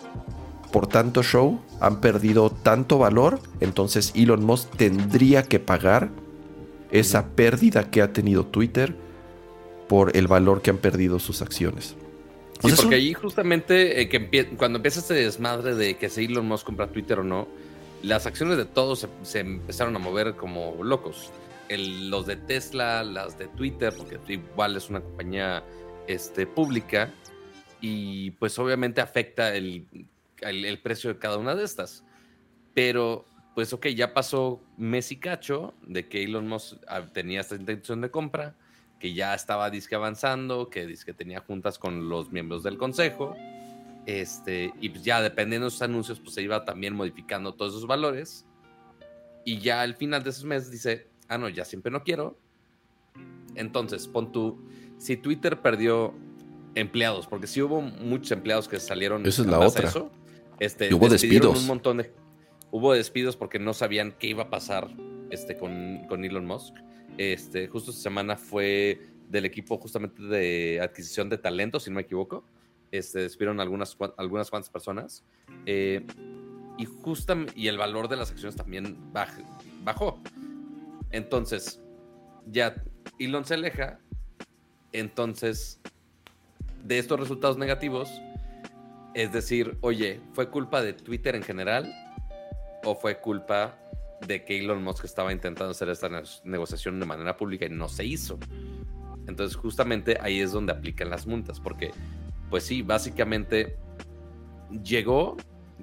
por 0.74 0.88
tanto 0.88 1.22
show 1.22 1.60
han 1.78 2.00
perdido 2.00 2.50
tanto 2.50 2.98
valor, 2.98 3.38
entonces 3.60 4.10
Elon 4.16 4.44
Musk 4.44 4.76
tendría 4.76 5.44
que 5.44 5.60
pagar 5.60 6.10
esa 6.90 7.28
pérdida 7.28 7.92
que 7.92 8.02
ha 8.02 8.12
tenido 8.12 8.44
Twitter 8.44 8.96
por 9.88 10.16
el 10.16 10.26
valor 10.26 10.62
que 10.62 10.70
han 10.70 10.78
perdido 10.78 11.20
sus 11.20 11.42
acciones. 11.42 11.94
Sí, 12.60 12.72
porque 12.76 12.96
ahí 12.96 13.14
justamente 13.14 14.00
eh, 14.00 14.08
que 14.08 14.48
cuando 14.56 14.78
empieza 14.78 14.98
este 14.98 15.14
desmadre 15.14 15.76
de 15.76 15.96
que 15.96 16.08
si 16.08 16.24
Elon 16.24 16.48
Musk 16.48 16.66
compra 16.66 16.88
Twitter 16.88 17.20
o 17.20 17.22
no, 17.22 17.46
las 18.02 18.26
acciones 18.26 18.56
de 18.56 18.64
todos 18.64 19.06
se 19.22 19.38
empezaron 19.38 19.94
a 19.94 20.00
mover 20.00 20.34
como 20.34 20.82
locos 20.82 21.30
los 21.70 22.26
de 22.26 22.34
Tesla, 22.34 23.04
las 23.04 23.38
de 23.38 23.46
Twitter, 23.46 23.94
porque 23.96 24.18
igual 24.26 24.76
es 24.76 24.90
una 24.90 25.00
compañía 25.00 25.62
este, 26.08 26.48
pública 26.48 27.14
y 27.80 28.32
pues 28.32 28.58
obviamente 28.58 29.00
afecta 29.00 29.54
el, 29.54 29.86
el, 30.50 30.78
precio 30.80 31.12
de 31.12 31.18
cada 31.18 31.38
una 31.38 31.54
de 31.54 31.64
estas. 31.64 32.04
Pero 32.74 33.24
pues 33.54 33.72
ok, 33.72 33.86
ya 33.88 34.14
pasó 34.14 34.60
mes 34.76 35.12
y 35.12 35.16
cacho 35.16 35.74
de 35.86 36.08
que 36.08 36.24
Elon 36.24 36.48
Musk 36.48 36.76
ah, 36.88 37.06
tenía 37.12 37.40
esta 37.40 37.54
intención 37.54 38.00
de 38.00 38.10
compra, 38.10 38.56
que 38.98 39.14
ya 39.14 39.34
estaba 39.34 39.70
disque 39.70 39.94
avanzando, 39.94 40.70
que 40.70 40.86
disque 40.86 41.12
tenía 41.12 41.40
juntas 41.40 41.78
con 41.78 42.08
los 42.08 42.32
miembros 42.32 42.62
del 42.62 42.78
consejo. 42.78 43.36
Este, 44.06 44.72
y 44.80 44.88
pues 44.90 45.04
ya 45.04 45.22
dependiendo 45.22 45.66
de 45.66 45.70
sus 45.70 45.82
anuncios, 45.82 46.20
pues 46.20 46.34
se 46.34 46.42
iba 46.42 46.64
también 46.64 46.94
modificando 46.94 47.54
todos 47.54 47.74
esos 47.74 47.86
valores. 47.86 48.44
Y 49.44 49.58
ya 49.58 49.82
al 49.82 49.94
final 49.94 50.24
de 50.24 50.30
esos 50.30 50.44
meses 50.44 50.70
dice, 50.70 51.06
ah, 51.28 51.38
no, 51.38 51.48
ya 51.48 51.64
siempre 51.64 51.92
no 51.92 52.02
quiero. 52.02 52.36
Entonces, 53.54 54.08
pon 54.08 54.32
tú, 54.32 54.58
si 54.98 55.16
Twitter 55.16 55.60
perdió 55.60 56.14
empleados, 56.74 57.26
porque 57.26 57.46
sí 57.46 57.62
hubo 57.62 57.80
muchos 57.80 58.32
empleados 58.32 58.68
que 58.68 58.80
salieron. 58.80 59.24
Esa 59.26 59.42
es 59.42 59.48
la 59.48 59.60
otra. 59.60 59.92
Este, 60.60 60.92
hubo 60.94 61.08
despidos. 61.08 61.60
Un 61.60 61.66
montón 61.66 61.98
de, 61.98 62.12
hubo 62.70 62.92
despidos 62.92 63.36
porque 63.36 63.58
no 63.58 63.74
sabían 63.74 64.12
qué 64.18 64.28
iba 64.28 64.44
a 64.44 64.50
pasar 64.50 64.88
este, 65.30 65.56
con, 65.56 66.06
con 66.08 66.24
Elon 66.24 66.46
Musk. 66.46 66.74
Este, 67.18 67.68
justo 67.68 67.90
esta 67.90 68.02
semana 68.02 68.36
fue 68.36 69.00
del 69.28 69.44
equipo 69.44 69.78
justamente 69.78 70.22
de 70.22 70.80
adquisición 70.82 71.28
de 71.28 71.38
talento, 71.38 71.80
si 71.80 71.90
no 71.90 71.96
me 71.96 72.02
equivoco. 72.02 72.44
Este, 72.90 73.20
despidieron 73.20 73.60
algunas, 73.60 73.96
algunas 74.16 74.50
cuantas 74.50 74.70
personas. 74.70 75.24
Eh, 75.66 76.06
y, 76.76 76.88
y 77.54 77.68
el 77.68 77.78
valor 77.78 78.08
de 78.08 78.16
las 78.16 78.30
acciones 78.30 78.56
también 78.56 78.96
bajó. 79.12 80.20
Entonces, 81.10 81.80
ya 82.50 82.74
Elon 83.18 83.44
se 83.44 83.54
aleja. 83.54 84.00
Entonces, 84.92 85.80
de 86.84 86.98
estos 86.98 87.18
resultados 87.18 87.58
negativos, 87.58 88.10
es 89.14 89.32
decir, 89.32 89.78
oye, 89.80 90.20
¿fue 90.32 90.50
culpa 90.50 90.82
de 90.82 90.92
Twitter 90.92 91.36
en 91.36 91.42
general? 91.42 91.92
¿O 92.84 92.94
fue 92.94 93.20
culpa 93.20 93.78
de 94.26 94.44
que 94.44 94.58
Elon 94.58 94.82
Musk 94.82 95.04
estaba 95.04 95.32
intentando 95.32 95.70
hacer 95.70 95.88
esta 95.88 96.08
negociación 96.44 97.00
de 97.00 97.06
manera 97.06 97.36
pública 97.36 97.66
y 97.66 97.70
no 97.70 97.88
se 97.88 98.04
hizo? 98.04 98.38
Entonces, 99.26 99.56
justamente 99.56 100.18
ahí 100.20 100.40
es 100.40 100.52
donde 100.52 100.72
aplican 100.72 101.10
las 101.10 101.26
multas, 101.26 101.60
porque, 101.60 101.92
pues 102.50 102.64
sí, 102.64 102.82
básicamente 102.82 103.76
llegó 104.82 105.36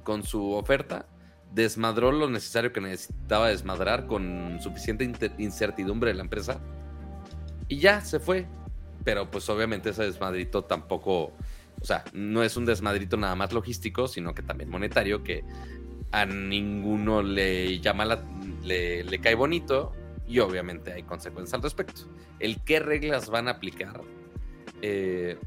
con 0.04 0.24
su 0.24 0.52
oferta, 0.54 1.08
desmadró 1.54 2.12
lo 2.12 2.30
necesario 2.30 2.72
que 2.72 2.82
necesitaba 2.82 3.50
desmadrar 3.50 4.08
con 4.08 4.60
suficiente 4.62 5.12
incertidumbre 5.38 6.12
de 6.12 6.16
la 6.16 6.24
empresa 6.24 6.60
y 7.68 7.80
ya 7.80 8.02
se 8.02 8.20
fue. 8.20 8.48
Pero 9.04 9.32
pues 9.32 9.50
obviamente 9.50 9.90
ese 9.90 10.04
desmadrito 10.04 10.64
tampoco, 10.64 11.34
o 11.82 11.86
sea, 11.86 12.04
no 12.14 12.44
es 12.44 12.58
un 12.58 12.66
desmadrito 12.66 13.18
nada 13.18 13.36
más 13.36 13.52
logístico, 13.54 14.08
sino 14.08 14.36
que 14.36 14.44
también 14.44 14.70
monetario, 14.70 15.24
que 15.24 15.44
a 16.12 16.26
ninguno 16.26 17.24
le 17.24 17.80
llama 17.80 18.06
la, 18.06 18.24
le, 18.64 19.20
cae 19.20 19.34
bonito 19.34 19.94
y 20.28 20.40
obviamente 20.40 20.94
hay 20.94 21.04
consecuencias 21.04 21.56
al 21.56 21.64
respecto. 21.64 22.02
El 22.40 22.62
qué 22.62 22.80
reglas 22.80 23.30
van 23.30 23.48
a 23.48 23.52
aplicar 23.52 24.02
eh, 24.82 25.38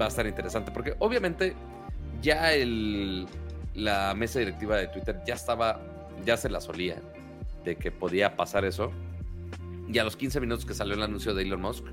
va 0.00 0.04
a 0.04 0.08
estar 0.08 0.26
interesante, 0.26 0.70
porque 0.70 0.94
obviamente 1.00 1.54
ya 2.22 2.52
el, 2.52 3.26
la 3.74 4.14
mesa 4.14 4.38
directiva 4.38 4.76
de 4.76 4.86
Twitter 4.88 5.20
ya 5.26 5.34
estaba, 5.34 5.80
ya 6.24 6.36
se 6.36 6.48
la 6.48 6.60
solía 6.60 7.00
de 7.64 7.76
que 7.76 7.90
podía 7.90 8.36
pasar 8.36 8.64
eso. 8.64 8.92
Y 9.92 9.98
a 9.98 10.04
los 10.04 10.16
15 10.16 10.40
minutos 10.40 10.64
que 10.64 10.74
salió 10.74 10.94
el 10.94 11.02
anuncio 11.02 11.34
de 11.34 11.42
Elon 11.42 11.60
Musk, 11.60 11.84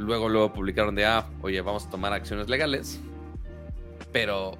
luego 0.00 0.28
luego 0.28 0.52
publicaron 0.52 0.94
de, 0.94 1.04
ah, 1.04 1.28
oye, 1.42 1.60
vamos 1.60 1.86
a 1.86 1.90
tomar 1.90 2.12
acciones 2.12 2.48
legales. 2.48 3.00
Pero 4.12 4.52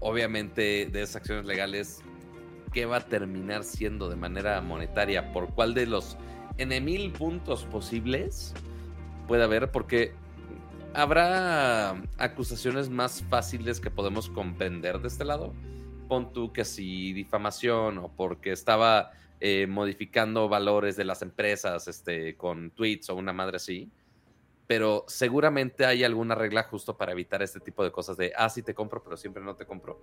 obviamente 0.00 0.88
de 0.90 1.02
esas 1.02 1.16
acciones 1.16 1.44
legales, 1.44 2.02
¿qué 2.72 2.86
va 2.86 2.96
a 2.96 3.04
terminar 3.04 3.62
siendo 3.64 4.08
de 4.08 4.16
manera 4.16 4.60
monetaria? 4.60 5.32
¿Por 5.32 5.54
cuál 5.54 5.74
de 5.74 5.86
los 5.86 6.16
N 6.58 6.80
mil 6.80 7.12
puntos 7.12 7.64
posibles 7.64 8.54
puede 9.28 9.44
haber? 9.44 9.70
Porque 9.70 10.12
habrá 10.94 12.02
acusaciones 12.18 12.90
más 12.90 13.22
fáciles 13.28 13.80
que 13.80 13.90
podemos 13.90 14.28
comprender 14.28 14.98
de 15.00 15.08
este 15.08 15.24
lado 15.24 15.52
pon 16.10 16.32
tú 16.32 16.52
que 16.52 16.64
si 16.64 17.12
difamación 17.12 17.98
o 17.98 18.08
porque 18.08 18.50
estaba 18.50 19.12
eh, 19.38 19.68
modificando 19.68 20.48
valores 20.48 20.96
de 20.96 21.04
las 21.04 21.22
empresas 21.22 21.86
este, 21.86 22.36
con 22.36 22.72
tweets 22.72 23.08
o 23.10 23.14
una 23.14 23.32
madre 23.32 23.56
así. 23.56 23.88
Pero 24.70 25.04
seguramente 25.08 25.84
hay 25.84 26.04
alguna 26.04 26.36
regla 26.36 26.62
justo 26.62 26.96
para 26.96 27.10
evitar 27.10 27.42
este 27.42 27.58
tipo 27.58 27.82
de 27.82 27.90
cosas 27.90 28.16
de, 28.16 28.32
ah, 28.36 28.48
sí 28.48 28.62
te 28.62 28.72
compro, 28.72 29.02
pero 29.02 29.16
siempre 29.16 29.42
no 29.42 29.56
te 29.56 29.66
compro. 29.66 29.98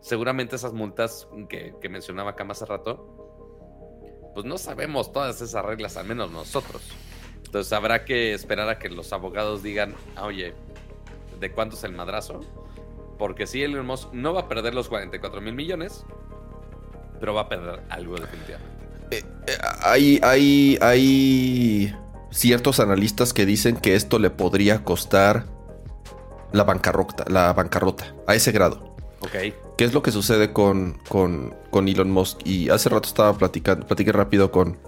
Seguramente 0.00 0.56
esas 0.56 0.72
multas 0.72 1.28
que, 1.48 1.72
que 1.80 1.88
mencionaba 1.88 2.30
acá 2.30 2.42
más 2.42 2.60
hace 2.60 2.72
rato, 2.72 4.32
pues 4.34 4.44
no 4.46 4.58
sabemos 4.58 5.12
todas 5.12 5.40
esas 5.40 5.64
reglas, 5.64 5.96
al 5.96 6.08
menos 6.08 6.32
nosotros. 6.32 6.82
Entonces 7.46 7.72
habrá 7.72 8.04
que 8.04 8.34
esperar 8.34 8.68
a 8.68 8.80
que 8.80 8.88
los 8.88 9.12
abogados 9.12 9.62
digan, 9.62 9.94
ah, 10.16 10.24
oye, 10.24 10.54
¿de 11.38 11.52
cuánto 11.52 11.76
es 11.76 11.84
el 11.84 11.92
madrazo? 11.92 12.40
Porque 13.16 13.46
sí, 13.46 13.62
Elon 13.62 13.86
no 14.10 14.34
va 14.34 14.40
a 14.40 14.48
perder 14.48 14.74
los 14.74 14.88
44 14.88 15.40
mil 15.40 15.54
millones, 15.54 16.04
pero 17.20 17.32
va 17.32 17.42
a 17.42 17.48
perder 17.48 17.80
algo 17.90 18.16
definitivamente. 18.16 18.84
Eh, 19.12 19.22
eh, 19.46 19.58
hay, 19.84 20.78
hay 20.80 21.94
ciertos 22.32 22.80
analistas 22.80 23.32
que 23.32 23.46
dicen 23.46 23.76
que 23.76 23.94
esto 23.94 24.18
le 24.18 24.30
podría 24.30 24.82
costar 24.82 25.46
la 26.52 26.64
bancarrota, 26.64 27.24
la 27.28 27.52
bancarrota 27.52 28.14
a 28.26 28.34
ese 28.34 28.50
grado. 28.52 28.96
Ok. 29.20 29.54
¿Qué 29.76 29.84
es 29.84 29.92
lo 29.94 30.02
que 30.02 30.10
sucede 30.10 30.52
con, 30.52 30.98
con, 31.08 31.54
con 31.70 31.88
Elon 31.88 32.10
Musk? 32.10 32.40
Y 32.44 32.68
hace 32.70 32.88
rato 32.88 33.08
estaba 33.08 33.36
platicando, 33.36 33.86
platiqué 33.86 34.12
rápido 34.12 34.50
con, 34.50 34.78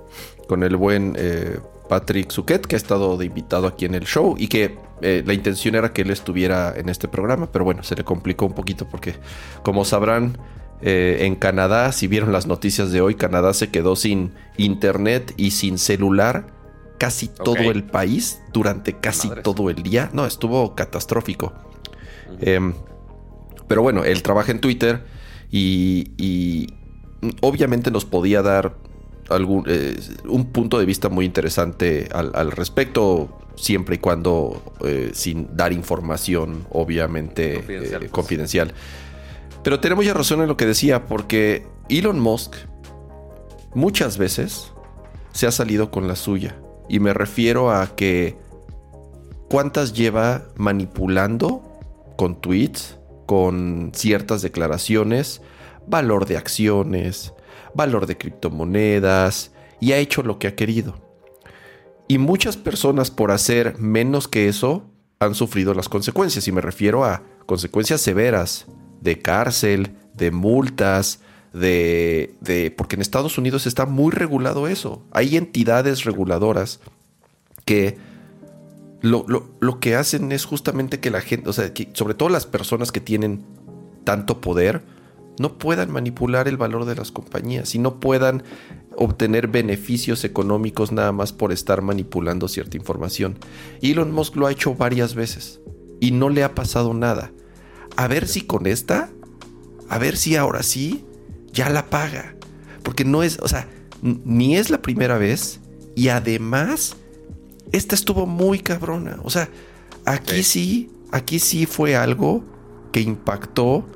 con 0.48 0.62
el 0.62 0.76
buen 0.76 1.14
eh, 1.16 1.58
Patrick 1.88 2.30
Zuquet, 2.30 2.66
que 2.66 2.76
ha 2.76 2.78
estado 2.78 3.16
de 3.16 3.26
invitado 3.26 3.66
aquí 3.66 3.84
en 3.84 3.94
el 3.94 4.04
show 4.04 4.34
y 4.38 4.48
que 4.48 4.78
eh, 5.00 5.22
la 5.26 5.34
intención 5.34 5.74
era 5.74 5.92
que 5.92 6.02
él 6.02 6.10
estuviera 6.10 6.74
en 6.76 6.88
este 6.88 7.08
programa, 7.08 7.50
pero 7.50 7.64
bueno, 7.64 7.82
se 7.82 7.94
le 7.94 8.04
complicó 8.04 8.46
un 8.46 8.54
poquito 8.54 8.88
porque, 8.88 9.14
como 9.62 9.84
sabrán, 9.84 10.38
eh, 10.82 11.18
en 11.20 11.34
Canadá, 11.34 11.92
si 11.92 12.06
vieron 12.06 12.32
las 12.32 12.46
noticias 12.46 12.92
de 12.92 13.00
hoy, 13.00 13.14
Canadá 13.14 13.54
se 13.54 13.70
quedó 13.70 13.96
sin 13.96 14.34
internet 14.56 15.32
y 15.36 15.52
sin 15.52 15.78
celular 15.78 16.53
casi 16.98 17.28
todo 17.28 17.70
el 17.70 17.84
país 17.84 18.40
durante 18.52 18.94
casi 18.94 19.30
todo 19.42 19.70
el 19.70 19.82
día. 19.82 20.10
No, 20.12 20.26
estuvo 20.26 20.74
catastrófico. 20.74 21.52
Em, 22.40 22.74
Pero 23.66 23.82
bueno, 23.82 24.04
él 24.04 24.22
trabaja 24.22 24.52
en 24.52 24.60
Twitter 24.60 25.04
y, 25.50 26.66
obviamente 27.40 27.90
nos 27.90 28.04
podía 28.04 28.42
dar 28.42 28.76
algún, 29.30 29.64
eh, 29.66 29.98
un 30.28 30.52
punto 30.52 30.78
de 30.78 30.84
vista 30.84 31.08
muy 31.08 31.24
interesante 31.24 32.08
al, 32.12 32.50
respecto, 32.50 33.38
siempre 33.56 33.96
y 33.96 33.98
cuando 33.98 34.74
eh, 34.84 35.12
sin 35.14 35.56
dar 35.56 35.72
información, 35.72 36.66
obviamente, 36.70 37.54
confidencial. 37.54 38.10
confidencial. 38.10 38.74
Pero 39.62 39.80
tenemos 39.80 40.04
ya 40.04 40.12
razón 40.12 40.42
en 40.42 40.48
lo 40.48 40.58
que 40.58 40.66
decía, 40.66 41.06
porque 41.06 41.66
Elon 41.88 42.20
Musk 42.20 42.54
muchas 43.74 44.18
veces 44.18 44.72
se 45.32 45.46
ha 45.46 45.50
salido 45.50 45.90
con 45.90 46.06
la 46.06 46.16
suya. 46.16 46.56
Y 46.88 47.00
me 47.00 47.14
refiero 47.14 47.70
a 47.70 47.94
que 47.96 48.36
cuántas 49.48 49.92
lleva 49.92 50.42
manipulando 50.56 51.62
con 52.16 52.40
tweets, 52.40 52.98
con 53.26 53.92
ciertas 53.94 54.42
declaraciones, 54.42 55.40
valor 55.86 56.26
de 56.26 56.36
acciones, 56.36 57.32
valor 57.74 58.06
de 58.06 58.16
criptomonedas, 58.16 59.52
y 59.80 59.92
ha 59.92 59.98
hecho 59.98 60.22
lo 60.22 60.38
que 60.38 60.46
ha 60.46 60.54
querido. 60.54 60.94
Y 62.08 62.18
muchas 62.18 62.56
personas 62.56 63.10
por 63.10 63.30
hacer 63.30 63.78
menos 63.78 64.28
que 64.28 64.48
eso 64.48 64.84
han 65.18 65.34
sufrido 65.34 65.74
las 65.74 65.88
consecuencias, 65.88 66.46
y 66.48 66.52
me 66.52 66.60
refiero 66.60 67.04
a 67.04 67.22
consecuencias 67.46 68.00
severas, 68.00 68.66
de 69.00 69.18
cárcel, 69.18 69.94
de 70.14 70.30
multas, 70.30 71.20
de, 71.54 72.34
de, 72.40 72.70
porque 72.72 72.96
en 72.96 73.02
Estados 73.02 73.38
Unidos 73.38 73.66
está 73.66 73.86
muy 73.86 74.12
regulado 74.12 74.68
eso. 74.68 75.02
Hay 75.12 75.36
entidades 75.36 76.04
reguladoras 76.04 76.80
que 77.64 77.96
lo, 79.00 79.24
lo, 79.60 79.80
que 79.80 79.94
hacen 79.94 80.32
es 80.32 80.44
justamente 80.44 80.98
que 80.98 81.10
la 81.10 81.20
gente, 81.20 81.48
o 81.48 81.52
sea, 81.52 81.72
sobre 81.92 82.14
todo 82.14 82.28
las 82.28 82.46
personas 82.46 82.90
que 82.90 83.00
tienen 83.00 83.44
tanto 84.02 84.40
poder, 84.40 84.82
no 85.38 85.58
puedan 85.58 85.90
manipular 85.90 86.48
el 86.48 86.56
valor 86.56 86.84
de 86.84 86.94
las 86.96 87.12
compañías 87.12 87.74
y 87.74 87.78
no 87.78 88.00
puedan 88.00 88.42
obtener 88.96 89.48
beneficios 89.48 90.24
económicos 90.24 90.92
nada 90.92 91.12
más 91.12 91.32
por 91.32 91.52
estar 91.52 91.82
manipulando 91.82 92.48
cierta 92.48 92.76
información. 92.76 93.38
Elon 93.82 94.12
Musk 94.12 94.36
lo 94.36 94.46
ha 94.46 94.52
hecho 94.52 94.74
varias 94.74 95.14
veces 95.14 95.60
y 96.00 96.10
no 96.12 96.28
le 96.30 96.44
ha 96.44 96.54
pasado 96.54 96.94
nada. 96.94 97.32
A 97.96 98.08
ver 98.08 98.26
si 98.26 98.42
con 98.42 98.66
esta, 98.66 99.10
a 99.88 99.98
ver 99.98 100.16
si 100.16 100.36
ahora 100.36 100.62
sí, 100.62 101.04
ya 101.54 101.70
la 101.70 101.86
paga. 101.86 102.34
Porque 102.82 103.04
no 103.06 103.22
es, 103.22 103.38
o 103.40 103.48
sea, 103.48 103.66
ni 104.02 104.56
es 104.56 104.68
la 104.68 104.82
primera 104.82 105.16
vez 105.16 105.60
y 105.94 106.08
además, 106.08 106.96
esta 107.72 107.94
estuvo 107.94 108.26
muy 108.26 108.58
cabrona. 108.58 109.18
O 109.22 109.30
sea, 109.30 109.48
aquí 110.04 110.42
sí, 110.42 110.90
aquí 111.10 111.38
sí 111.38 111.64
fue 111.64 111.96
algo 111.96 112.44
que 112.92 113.00
impactó 113.00 113.86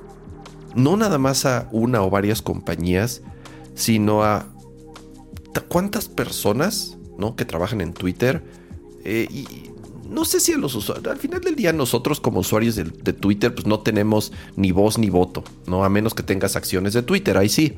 no 0.74 0.96
nada 0.96 1.18
más 1.18 1.44
a 1.44 1.68
una 1.72 2.02
o 2.02 2.10
varias 2.10 2.40
compañías, 2.40 3.22
sino 3.74 4.22
a 4.22 4.46
cuántas 5.68 6.08
personas, 6.08 6.96
¿no? 7.18 7.36
Que 7.36 7.44
trabajan 7.44 7.80
en 7.80 7.92
Twitter 7.92 8.44
eh, 9.04 9.26
y 9.30 9.70
no 10.08 10.24
sé 10.24 10.40
si 10.40 10.52
a 10.52 10.58
los 10.58 10.74
usuarios, 10.74 11.06
al 11.06 11.18
final 11.18 11.40
del 11.40 11.54
día 11.54 11.72
nosotros 11.72 12.20
como 12.20 12.40
usuarios 12.40 12.76
de, 12.76 13.12
Twitter 13.12 13.54
pues 13.54 13.66
no 13.66 13.80
tenemos 13.80 14.32
ni 14.56 14.72
voz 14.72 14.98
ni 14.98 15.10
voto, 15.10 15.44
¿no? 15.66 15.84
A 15.84 15.88
menos 15.88 16.14
que 16.14 16.22
tengas 16.22 16.56
acciones 16.56 16.92
de 16.92 17.02
Twitter, 17.02 17.36
ahí 17.36 17.48
sí. 17.48 17.74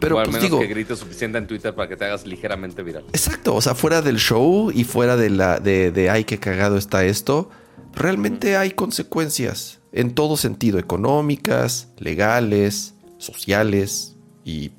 Pero 0.00 0.18
al 0.18 0.28
pues, 0.28 0.42
menos 0.42 0.60
que 0.60 0.66
grites 0.66 0.98
suficiente 0.98 1.38
en 1.38 1.46
Twitter 1.46 1.74
para 1.74 1.88
que 1.88 1.96
te 1.96 2.04
hagas 2.04 2.26
ligeramente 2.26 2.82
viral. 2.82 3.04
Exacto, 3.12 3.54
o 3.54 3.60
sea, 3.60 3.74
fuera 3.74 4.02
del 4.02 4.18
show 4.18 4.70
y 4.74 4.84
fuera 4.84 5.16
de 5.16 5.30
la 5.30 5.60
de, 5.60 5.90
de 5.92 6.10
ay, 6.10 6.24
qué 6.24 6.38
cagado 6.38 6.76
está 6.76 7.04
esto, 7.04 7.48
realmente 7.94 8.56
hay 8.56 8.72
consecuencias 8.72 9.80
en 9.92 10.14
todo 10.14 10.36
sentido, 10.36 10.78
económicas, 10.78 11.88
legales, 11.98 12.94
sociales 13.18 14.16
y 14.44 14.72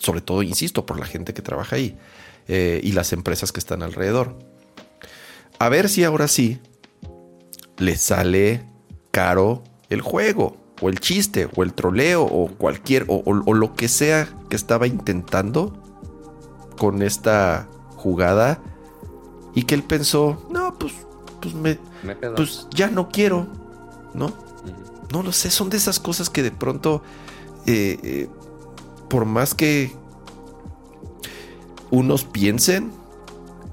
sobre 0.00 0.20
todo, 0.20 0.42
insisto, 0.42 0.86
por 0.86 0.98
la 0.98 1.06
gente 1.06 1.34
que 1.34 1.42
trabaja 1.42 1.76
ahí 1.76 1.96
eh, 2.48 2.80
y 2.82 2.92
las 2.92 3.12
empresas 3.12 3.52
que 3.52 3.60
están 3.60 3.82
alrededor. 3.82 4.38
A 5.60 5.68
ver 5.68 5.90
si 5.90 6.04
ahora 6.04 6.26
sí 6.26 6.58
le 7.76 7.94
sale 7.96 8.64
caro 9.10 9.62
el 9.90 10.00
juego, 10.00 10.56
o 10.80 10.88
el 10.88 11.00
chiste, 11.00 11.50
o 11.54 11.62
el 11.62 11.74
troleo, 11.74 12.22
o 12.24 12.48
cualquier, 12.48 13.04
o, 13.08 13.22
lo 13.34 13.74
que 13.74 13.88
sea 13.88 14.26
que 14.48 14.56
estaba 14.56 14.86
intentando 14.86 15.74
con 16.78 17.02
esta 17.02 17.68
jugada. 17.96 18.62
Y 19.54 19.64
que 19.64 19.74
él 19.74 19.82
pensó, 19.82 20.48
no, 20.50 20.78
pues, 20.78 20.94
pues 21.42 21.54
me, 21.54 21.78
pues 22.36 22.66
ya 22.70 22.88
no 22.88 23.10
quiero, 23.10 23.46
¿no? 24.14 24.32
No 25.12 25.22
lo 25.22 25.30
sé, 25.30 25.50
son 25.50 25.68
de 25.68 25.76
esas 25.76 26.00
cosas 26.00 26.30
que 26.30 26.42
de 26.42 26.52
pronto, 26.52 27.02
eh, 27.66 27.98
eh, 28.02 28.28
por 29.10 29.26
más 29.26 29.54
que 29.54 29.92
unos 31.90 32.24
piensen, 32.24 32.98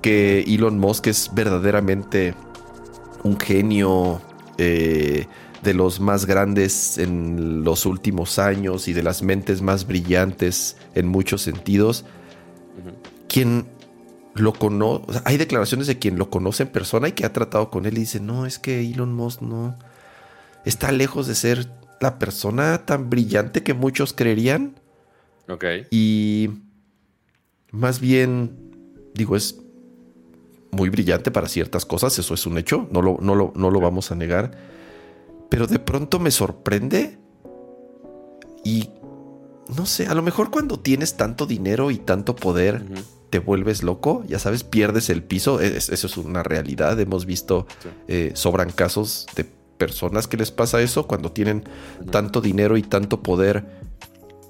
que 0.01 0.41
Elon 0.47 0.79
Musk 0.79 1.07
es 1.07 1.31
verdaderamente 1.33 2.33
un 3.23 3.39
genio 3.39 4.21
eh, 4.57 5.27
de 5.63 5.73
los 5.73 5.99
más 5.99 6.25
grandes 6.25 6.97
en 6.97 7.63
los 7.63 7.85
últimos 7.85 8.39
años 8.39 8.87
y 8.87 8.93
de 8.93 9.03
las 9.03 9.23
mentes 9.23 9.61
más 9.61 9.87
brillantes 9.87 10.77
en 10.95 11.07
muchos 11.07 11.41
sentidos. 11.41 12.05
Quien 13.27 13.67
lo 14.33 14.53
conoce, 14.53 15.19
hay 15.25 15.37
declaraciones 15.37 15.87
de 15.87 15.97
quien 15.97 16.17
lo 16.17 16.29
conoce 16.29 16.63
en 16.63 16.69
persona 16.69 17.07
y 17.07 17.11
que 17.13 17.25
ha 17.25 17.33
tratado 17.33 17.69
con 17.69 17.85
él 17.85 17.97
y 17.97 18.01
dice, 18.01 18.19
no, 18.19 18.45
es 18.45 18.59
que 18.59 18.79
Elon 18.79 19.13
Musk 19.13 19.41
no 19.41 19.77
está 20.63 20.91
lejos 20.91 21.27
de 21.27 21.35
ser 21.35 21.67
la 21.99 22.19
persona 22.19 22.85
tan 22.85 23.09
brillante 23.09 23.63
que 23.63 23.73
muchos 23.73 24.13
creerían. 24.13 24.79
Ok. 25.49 25.65
Y 25.89 26.49
más 27.71 27.99
bien, 27.99 28.55
digo, 29.13 29.35
es 29.35 29.59
muy 30.77 30.89
brillante 30.89 31.31
para 31.31 31.49
ciertas 31.49 31.85
cosas, 31.85 32.17
eso 32.17 32.33
es 32.33 32.45
un 32.45 32.57
hecho, 32.57 32.87
no 32.91 33.01
lo, 33.01 33.17
no 33.19 33.35
lo, 33.71 33.81
vamos 33.81 34.11
a 34.11 34.15
negar. 34.15 34.51
Pero 35.49 35.67
de 35.67 35.79
pronto 35.79 36.19
me 36.19 36.31
sorprende 36.31 37.17
y 38.63 38.89
no 39.75 39.85
sé, 39.85 40.07
a 40.07 40.13
lo 40.13 40.21
mejor 40.21 40.49
cuando 40.49 40.79
tienes 40.79 41.17
tanto 41.17 41.45
dinero 41.45 41.91
y 41.91 41.97
tanto 41.97 42.35
poder, 42.35 42.85
te 43.29 43.39
vuelves 43.39 43.83
loco, 43.83 44.23
ya 44.27 44.39
sabes, 44.39 44.63
pierdes 44.63 45.09
el 45.09 45.23
piso. 45.23 45.59
E, 45.59 45.75
eso 45.75 46.07
es 46.07 46.17
una 46.17 46.43
realidad. 46.43 46.97
Hemos 46.99 47.25
visto, 47.25 47.67
eh, 48.07 48.31
sobran 48.35 48.71
casos 48.71 49.25
de 49.35 49.45
personas 49.77 50.27
que 50.27 50.37
les 50.37 50.51
pasa 50.51 50.81
eso 50.81 51.07
cuando 51.07 51.31
tienen 51.31 51.63
tanto 52.11 52.39
dinero 52.39 52.77
y 52.77 52.83
tanto 52.83 53.21
poder, 53.21 53.65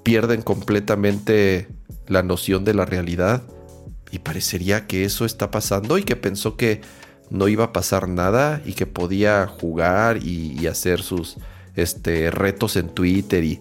pierden 0.04 0.42
completamente 0.42 1.68
la 2.06 2.22
noción 2.22 2.64
de 2.64 2.74
la 2.74 2.84
realidad. 2.84 3.42
Y 4.10 4.20
parecería 4.20 4.86
que 4.86 5.04
eso 5.04 5.24
está 5.24 5.50
pasando 5.50 5.98
y 5.98 6.02
que 6.02 6.16
pensó 6.16 6.56
que 6.56 6.80
no 7.30 7.48
iba 7.48 7.64
a 7.64 7.72
pasar 7.72 8.08
nada 8.08 8.62
y 8.64 8.72
que 8.72 8.86
podía 8.86 9.46
jugar 9.46 10.22
y, 10.22 10.66
hacer 10.66 11.02
sus 11.02 11.36
este, 11.76 12.30
retos 12.30 12.76
en 12.76 12.88
Twitter 12.88 13.44
y 13.44 13.60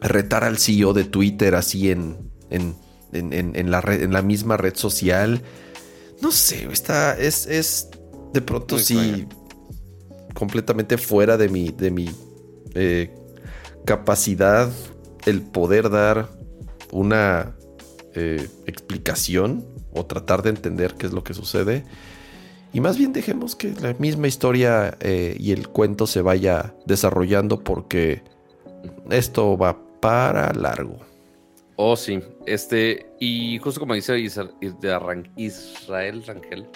retar 0.00 0.44
al 0.44 0.58
CEO 0.58 0.92
de 0.92 1.04
Twitter 1.04 1.54
así 1.54 1.90
en, 1.90 2.16
en, 2.50 2.74
en, 3.12 3.70
la, 3.70 3.82
en 3.86 4.12
la 4.12 4.22
misma 4.22 4.56
red 4.56 4.74
social. 4.76 5.42
No 6.20 6.32
sé, 6.32 6.68
está, 6.72 7.16
es, 7.16 7.46
es 7.46 7.88
de 8.32 8.40
pronto 8.40 8.78
sí 8.78 9.26
completamente 10.34 10.98
fuera 10.98 11.36
de 11.36 11.48
mi, 11.48 11.70
de 11.70 11.90
mi 11.90 12.10
eh, 12.74 13.12
capacidad 13.84 14.70
el 15.26 15.42
poder 15.42 15.90
dar 15.90 16.28
una 16.92 17.56
eh, 18.14 18.48
explicación 18.66 19.64
o 19.92 20.06
tratar 20.06 20.42
de 20.42 20.50
entender 20.50 20.94
qué 20.94 21.06
es 21.06 21.12
lo 21.12 21.24
que 21.24 21.34
sucede. 21.34 21.84
Y 22.72 22.80
más 22.80 22.98
bien 22.98 23.12
dejemos 23.12 23.56
que 23.56 23.72
la 23.80 23.94
misma 23.94 24.28
historia 24.28 24.96
eh, 25.00 25.36
y 25.38 25.52
el 25.52 25.68
cuento 25.68 26.06
se 26.06 26.20
vaya 26.20 26.74
desarrollando 26.84 27.64
porque 27.64 28.22
esto 29.10 29.56
va 29.56 29.78
para 30.00 30.52
largo. 30.52 30.98
Oh, 31.76 31.96
sí. 31.96 32.20
Este, 32.44 33.06
y 33.20 33.58
justo 33.58 33.80
como 33.80 33.94
dice 33.94 34.18
Israel 34.18 36.24
Rangel, 36.26 36.66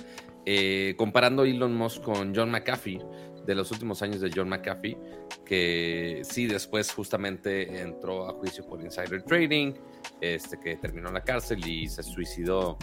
eh, 0.46 0.94
comparando 0.96 1.44
Elon 1.44 1.74
Musk 1.74 2.02
con 2.02 2.34
John 2.34 2.50
McAfee, 2.50 3.00
de 3.46 3.54
los 3.54 3.70
últimos 3.70 4.02
años 4.02 4.20
de 4.20 4.30
John 4.34 4.48
McAfee, 4.48 4.96
que 5.44 6.22
sí 6.24 6.46
después 6.46 6.92
justamente 6.92 7.80
entró 7.80 8.28
a 8.28 8.32
juicio 8.34 8.66
por 8.66 8.82
insider 8.82 9.22
trading, 9.22 9.74
este, 10.20 10.58
que 10.58 10.76
terminó 10.76 11.08
en 11.08 11.14
la 11.14 11.24
cárcel 11.24 11.66
y 11.66 11.88
se 11.88 12.02
suicidó 12.02 12.78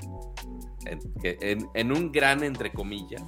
en, 1.24 1.92
un 1.92 2.12
gran, 2.12 2.44
entre 2.44 2.72
comillas, 2.72 3.24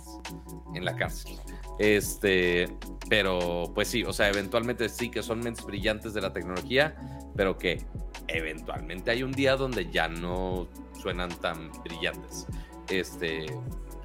en 0.73 0.85
la 0.85 0.95
cárcel. 0.95 1.37
Este, 1.79 2.67
pero 3.09 3.71
pues 3.73 3.87
sí, 3.87 4.03
o 4.03 4.13
sea, 4.13 4.29
eventualmente 4.29 4.89
sí 4.89 5.09
que 5.09 5.23
son 5.23 5.39
mentes 5.39 5.65
brillantes 5.65 6.13
de 6.13 6.21
la 6.21 6.31
tecnología, 6.33 6.95
pero 7.35 7.57
que 7.57 7.83
eventualmente 8.27 9.11
hay 9.11 9.23
un 9.23 9.31
día 9.31 9.55
donde 9.55 9.89
ya 9.89 10.07
no 10.07 10.67
suenan 11.01 11.29
tan 11.39 11.71
brillantes. 11.83 12.47
Este, 12.89 13.45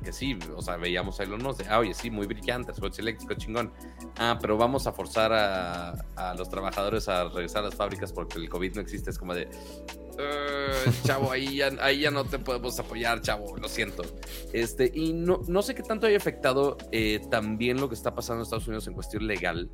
que 0.06 0.12
sí, 0.12 0.38
o 0.54 0.62
sea, 0.62 0.76
veíamos 0.76 1.18
a 1.18 1.24
Elon 1.24 1.42
Musk 1.42 1.64
de, 1.64 1.68
ah, 1.68 1.80
oye, 1.80 1.92
sí, 1.92 2.12
muy 2.12 2.28
brillante, 2.28 2.72
coche 2.80 3.02
eléctrico, 3.02 3.34
chingón. 3.34 3.72
Ah, 4.16 4.38
pero 4.40 4.56
vamos 4.56 4.86
a 4.86 4.92
forzar 4.92 5.32
a, 5.32 5.90
a, 6.14 6.34
los 6.34 6.48
trabajadores 6.48 7.08
a 7.08 7.24
regresar 7.24 7.64
a 7.64 7.66
las 7.66 7.74
fábricas 7.74 8.12
porque 8.12 8.38
el 8.38 8.48
COVID 8.48 8.76
no 8.76 8.80
existe. 8.82 9.10
Es 9.10 9.18
como 9.18 9.34
de, 9.34 9.48
uh, 9.48 11.04
chavo, 11.04 11.32
ahí 11.32 11.56
ya, 11.56 11.72
ahí 11.80 12.02
ya 12.02 12.12
no 12.12 12.24
te 12.24 12.38
podemos 12.38 12.78
apoyar, 12.78 13.20
chavo, 13.20 13.56
lo 13.56 13.68
siento. 13.68 14.04
Este, 14.52 14.92
y 14.94 15.12
no, 15.12 15.40
no 15.48 15.60
sé 15.60 15.74
qué 15.74 15.82
tanto 15.82 16.06
haya 16.06 16.18
afectado 16.18 16.78
eh, 16.92 17.20
también 17.28 17.80
lo 17.80 17.88
que 17.88 17.96
está 17.96 18.14
pasando 18.14 18.42
en 18.42 18.42
Estados 18.44 18.68
Unidos 18.68 18.86
en 18.86 18.94
cuestión 18.94 19.26
legal. 19.26 19.68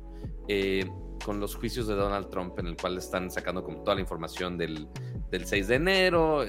Eh, 0.47 0.89
con 1.23 1.39
los 1.39 1.55
juicios 1.55 1.87
de 1.87 1.93
Donald 1.93 2.29
Trump, 2.29 2.59
en 2.59 2.67
el 2.67 2.75
cual 2.75 2.97
están 2.97 3.31
sacando 3.31 3.63
como 3.63 3.81
toda 3.83 3.95
la 3.95 4.01
información 4.01 4.57
del, 4.57 4.89
del 5.31 5.45
6 5.45 5.69
de 5.69 5.75
enero, 5.75 6.43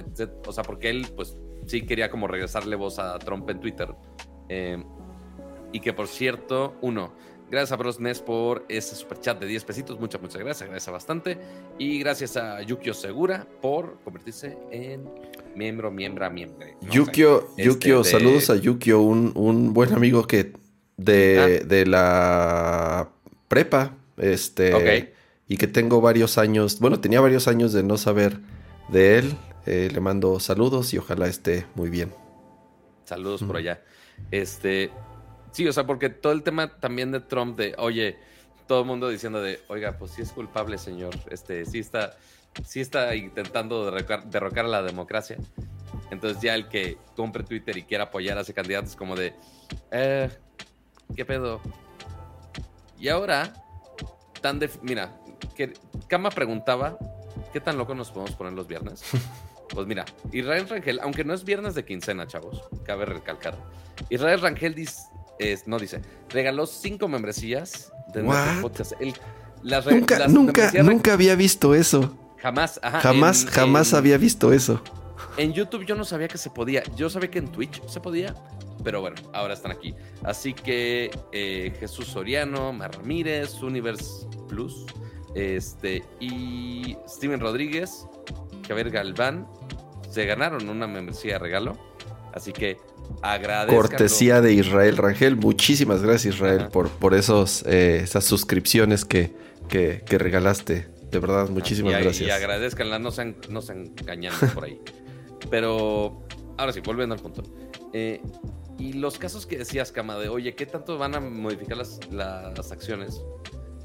o 0.46 0.52
sea, 0.52 0.64
porque 0.64 0.90
él, 0.90 1.06
pues, 1.14 1.36
sí 1.66 1.82
quería 1.82 2.10
como 2.10 2.26
regresarle 2.26 2.76
voz 2.76 2.98
a 2.98 3.18
Trump 3.18 3.48
en 3.50 3.60
Twitter. 3.60 3.88
Eh, 4.48 4.82
y 5.72 5.80
que, 5.80 5.92
por 5.92 6.06
cierto, 6.06 6.74
uno, 6.82 7.12
gracias 7.50 7.72
a 7.72 7.76
Bros 7.76 7.98
por 8.24 8.64
ese 8.68 8.94
super 8.94 9.20
chat 9.20 9.40
de 9.40 9.46
10 9.46 9.64
pesitos, 9.64 9.98
muchas, 9.98 10.20
muchas 10.20 10.40
gracias, 10.40 10.62
agradece 10.62 10.90
bastante. 10.90 11.38
Y 11.78 11.98
gracias 11.98 12.36
a 12.36 12.62
Yukio 12.62 12.94
Segura 12.94 13.46
por 13.60 13.98
convertirse 14.04 14.56
en 14.70 15.08
miembro, 15.56 15.90
miembra, 15.90 16.30
miembro. 16.30 16.66
Yukio, 16.82 17.48
Yukio 17.56 18.00
este, 18.02 18.12
saludos 18.12 18.50
a 18.50 18.56
Yukio, 18.56 19.00
un, 19.00 19.32
un, 19.34 19.72
buen 19.72 19.92
amigo 19.92 20.26
que 20.26 20.52
de, 20.96 21.60
ah. 21.60 21.64
de 21.66 21.86
la 21.86 23.08
prepa 23.48 23.96
este, 24.16 25.12
Y 25.48 25.56
que 25.56 25.66
tengo 25.66 26.00
varios 26.00 26.38
años, 26.38 26.78
bueno, 26.80 27.00
tenía 27.00 27.20
varios 27.20 27.48
años 27.48 27.72
de 27.72 27.82
no 27.82 27.96
saber 27.98 28.38
de 28.88 29.18
él. 29.18 29.34
Eh, 29.66 29.90
le 29.92 30.00
mando 30.00 30.38
saludos 30.40 30.92
y 30.94 30.98
ojalá 30.98 31.26
esté 31.26 31.66
muy 31.74 31.90
bien. 31.90 32.12
Saludos 33.04 33.42
por 33.42 33.56
allá. 33.56 33.82
Este, 34.30 34.90
sí, 35.52 35.66
o 35.66 35.72
sea, 35.72 35.86
porque 35.86 36.08
todo 36.08 36.32
el 36.32 36.42
tema 36.42 36.78
también 36.78 37.12
de 37.12 37.20
Trump, 37.20 37.56
de, 37.56 37.74
oye, 37.78 38.18
todo 38.66 38.80
el 38.80 38.86
mundo 38.86 39.08
diciendo 39.08 39.42
de, 39.42 39.60
oiga, 39.68 39.98
pues 39.98 40.12
sí 40.12 40.22
es 40.22 40.32
culpable, 40.32 40.78
señor. 40.78 41.14
Este, 41.30 41.64
sí 41.66 41.78
está, 41.78 42.16
sí 42.64 42.80
está 42.80 43.14
intentando 43.14 43.84
derrocar, 43.84 44.24
derrocar 44.30 44.64
a 44.66 44.68
la 44.68 44.82
democracia. 44.82 45.36
Entonces 46.10 46.42
ya 46.42 46.54
el 46.54 46.68
que 46.68 46.98
compre 47.16 47.44
Twitter 47.44 47.76
y 47.76 47.82
quiera 47.82 48.04
apoyar 48.04 48.38
a 48.38 48.42
ese 48.42 48.54
candidato 48.54 48.86
es 48.88 48.96
como 48.96 49.16
de, 49.16 49.34
eh, 49.90 50.28
¿qué 51.14 51.24
pedo? 51.24 51.60
Y 52.98 53.08
ahora 53.08 53.52
Mira, 54.82 55.16
que 55.54 55.72
Kama 56.06 56.28
preguntaba, 56.28 56.98
¿qué 57.52 57.60
tan 57.60 57.78
loco 57.78 57.94
nos 57.94 58.10
podemos 58.10 58.36
poner 58.36 58.52
los 58.52 58.66
viernes? 58.66 59.02
Pues 59.74 59.86
mira, 59.86 60.04
Israel 60.32 60.68
Rangel, 60.68 61.00
aunque 61.00 61.24
no 61.24 61.34
es 61.34 61.44
viernes 61.44 61.74
de 61.74 61.84
quincena, 61.84 62.26
chavos, 62.26 62.62
cabe 62.84 63.04
recalcar. 63.06 63.58
Israel 64.08 64.40
Rangel 64.40 64.74
dice, 64.74 65.02
no 65.66 65.78
dice, 65.78 66.00
regaló 66.28 66.66
cinco 66.66 67.08
membresías 67.08 67.92
de 68.12 68.22
nuestro 68.22 68.62
podcast. 68.62 68.92
nunca, 69.90 70.28
nunca, 70.28 70.72
nunca 70.82 71.12
había 71.12 71.34
visto 71.34 71.74
eso. 71.74 72.16
Jamás, 72.38 72.80
jamás, 73.00 73.46
jamás 73.46 73.94
había 73.94 74.18
visto 74.18 74.52
eso. 74.52 74.82
En 75.36 75.52
YouTube 75.52 75.84
yo 75.84 75.96
no 75.96 76.04
sabía 76.04 76.28
que 76.28 76.38
se 76.38 76.50
podía. 76.50 76.82
Yo 76.94 77.10
sabía 77.10 77.30
que 77.30 77.38
en 77.38 77.48
Twitch 77.48 77.82
se 77.88 78.00
podía, 78.00 78.34
pero 78.84 79.00
bueno, 79.00 79.16
ahora 79.32 79.54
están 79.54 79.72
aquí. 79.72 79.94
Así 80.22 80.52
que 80.52 81.10
eh, 81.32 81.74
Jesús 81.80 82.06
Soriano, 82.06 82.72
Mar 82.72 82.94
Ramírez, 82.96 83.60
Universe 83.62 84.26
Plus, 84.48 84.86
este, 85.34 86.04
y 86.20 86.96
Steven 87.08 87.40
Rodríguez, 87.40 88.06
Javier 88.68 88.90
Galván, 88.90 89.48
se 90.14 90.26
ganaron 90.26 90.68
una 90.68 90.86
membresía 90.86 91.34
de 91.34 91.38
regalo. 91.40 91.76
Así 92.32 92.52
que 92.52 92.78
agradezco. 93.22 93.76
Cortesía 93.76 94.40
de 94.40 94.52
Israel 94.52 94.96
Rangel. 94.96 95.36
Muchísimas 95.36 96.02
gracias, 96.02 96.34
Israel, 96.34 96.68
por, 96.72 96.88
por 96.88 97.14
esos, 97.14 97.64
eh, 97.66 98.00
esas 98.02 98.24
suscripciones 98.24 99.04
que, 99.04 99.32
que, 99.68 100.18
regalaste. 100.18 100.88
De 101.10 101.18
verdad, 101.18 101.48
muchísimas 101.48 101.92
gracias. 101.92 102.28
Y 102.28 102.30
agradezcanla, 102.30 102.98
no 102.98 103.10
se, 103.10 103.34
no 103.48 103.60
se 103.60 103.72
engañan 103.72 104.32
por 104.54 104.64
ahí. 104.64 104.80
Pero 105.50 106.22
ahora 106.56 106.72
sí, 106.72 106.80
volviendo 106.80 107.14
al 107.14 107.20
punto. 107.20 107.42
Eh, 107.92 108.20
y 108.78 108.94
los 108.94 109.18
casos 109.18 109.46
que 109.46 109.58
decías, 109.58 109.92
Cama, 109.92 110.16
de 110.18 110.28
oye, 110.28 110.54
¿qué 110.54 110.66
tanto 110.66 110.98
van 110.98 111.14
a 111.14 111.20
modificar 111.20 111.76
las, 111.76 112.00
las 112.10 112.72
acciones? 112.72 113.20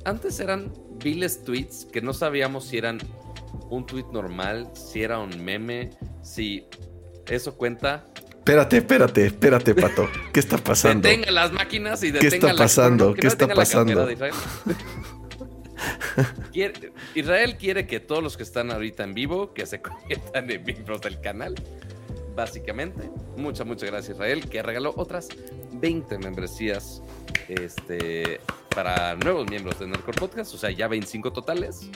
Antes 0.06 0.40
eran 0.40 0.74
viles 1.04 1.44
tweets 1.44 1.86
que 1.86 2.02
no 2.02 2.14
sabíamos 2.14 2.66
si 2.66 2.78
eran 2.78 3.00
un 3.70 3.86
tweet 3.86 4.06
normal, 4.12 4.72
si 4.74 5.04
era 5.04 5.20
un 5.20 5.44
meme, 5.44 5.92
si 6.22 6.66
eso 7.28 7.56
cuenta. 7.56 8.06
Espérate, 8.30 8.78
espérate, 8.78 9.26
espérate, 9.28 9.76
Pato. 9.76 10.10
¿Qué 10.34 10.40
está 10.40 10.58
pasando? 10.58 11.08
Detenga 11.08 11.32
las 11.32 11.52
máquinas 11.52 12.02
y 12.04 12.12
detenga 12.12 12.30
¿Qué 12.30 12.36
está 12.36 12.56
pasando? 12.56 13.14
¿Qué 13.14 13.28
está 13.28 13.48
pasando? 13.48 14.10
Israel. 14.12 14.34
Israel 17.16 17.58
quiere 17.58 17.88
que 17.88 18.00
todos 18.00 18.22
los 18.22 18.36
que 18.36 18.44
están 18.44 18.72
ahorita 18.72 19.04
en 19.04 19.14
vivo, 19.14 19.54
que 19.54 19.66
se 19.66 19.82
conviertan 19.84 20.50
en 20.50 20.64
miembros 20.64 21.02
del 21.02 21.22
canal 21.22 21.56
básicamente. 22.40 23.10
Muchas, 23.36 23.68
muchas 23.68 23.90
gracias 23.92 24.16
Israel, 24.16 24.48
que 24.50 24.64
regaló 24.64 24.94
otras 24.96 25.28
20 25.74 26.20
membresías 26.20 27.02
este, 27.50 28.40
para 28.74 29.16
nuevos 29.16 29.50
miembros 29.50 29.78
de 29.80 29.88
Nerdcore 29.88 30.18
Podcast, 30.18 30.54
o 30.54 30.58
sea, 30.58 30.72
ya 30.72 30.88
25 30.88 31.34
totales. 31.34 31.90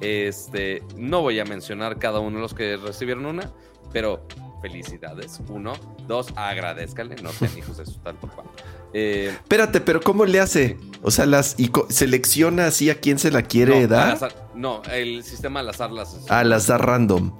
Este, 0.00 0.82
no 0.96 1.22
voy 1.22 1.38
a 1.38 1.44
mencionar 1.44 1.98
cada 1.98 2.20
uno 2.20 2.36
de 2.36 2.42
los 2.42 2.54
que 2.54 2.76
recibieron 2.76 3.26
una, 3.26 3.50
pero 3.92 4.26
felicidades. 4.60 5.40
Uno, 5.48 5.74
dos, 6.06 6.28
agradezcanle, 6.36 7.16
no 7.22 7.30
sean 7.32 7.56
hijos 7.58 7.76
de 7.78 7.86
su 7.86 7.98
tal 8.00 8.16
por 8.16 8.30
cual. 8.30 8.46
Eh, 8.92 9.30
Espérate, 9.32 9.80
pero 9.80 10.00
¿cómo 10.00 10.24
le 10.24 10.40
hace? 10.40 10.78
O 11.02 11.10
sea, 11.10 11.26
las 11.26 11.58
y 11.58 11.70
selecciona 11.88 12.66
así 12.66 12.90
a 12.90 13.00
quién 13.00 13.18
se 13.18 13.30
la 13.30 13.42
quiere 13.42 13.86
dar. 13.86 14.18
no, 14.54 14.82
el 14.90 15.22
sistema 15.22 15.60
al 15.60 15.68
azar 15.68 15.92
las. 15.92 16.30
Al 16.30 16.52
azar 16.52 16.84
random. 16.84 17.32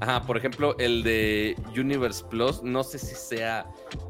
Ajá, 0.00 0.22
por 0.22 0.36
ejemplo, 0.36 0.76
el 0.78 1.02
de 1.02 1.56
Universe 1.76 2.24
Plus, 2.30 2.62
no 2.62 2.84
sé 2.84 2.98
si 2.98 3.16
sea 3.16 3.66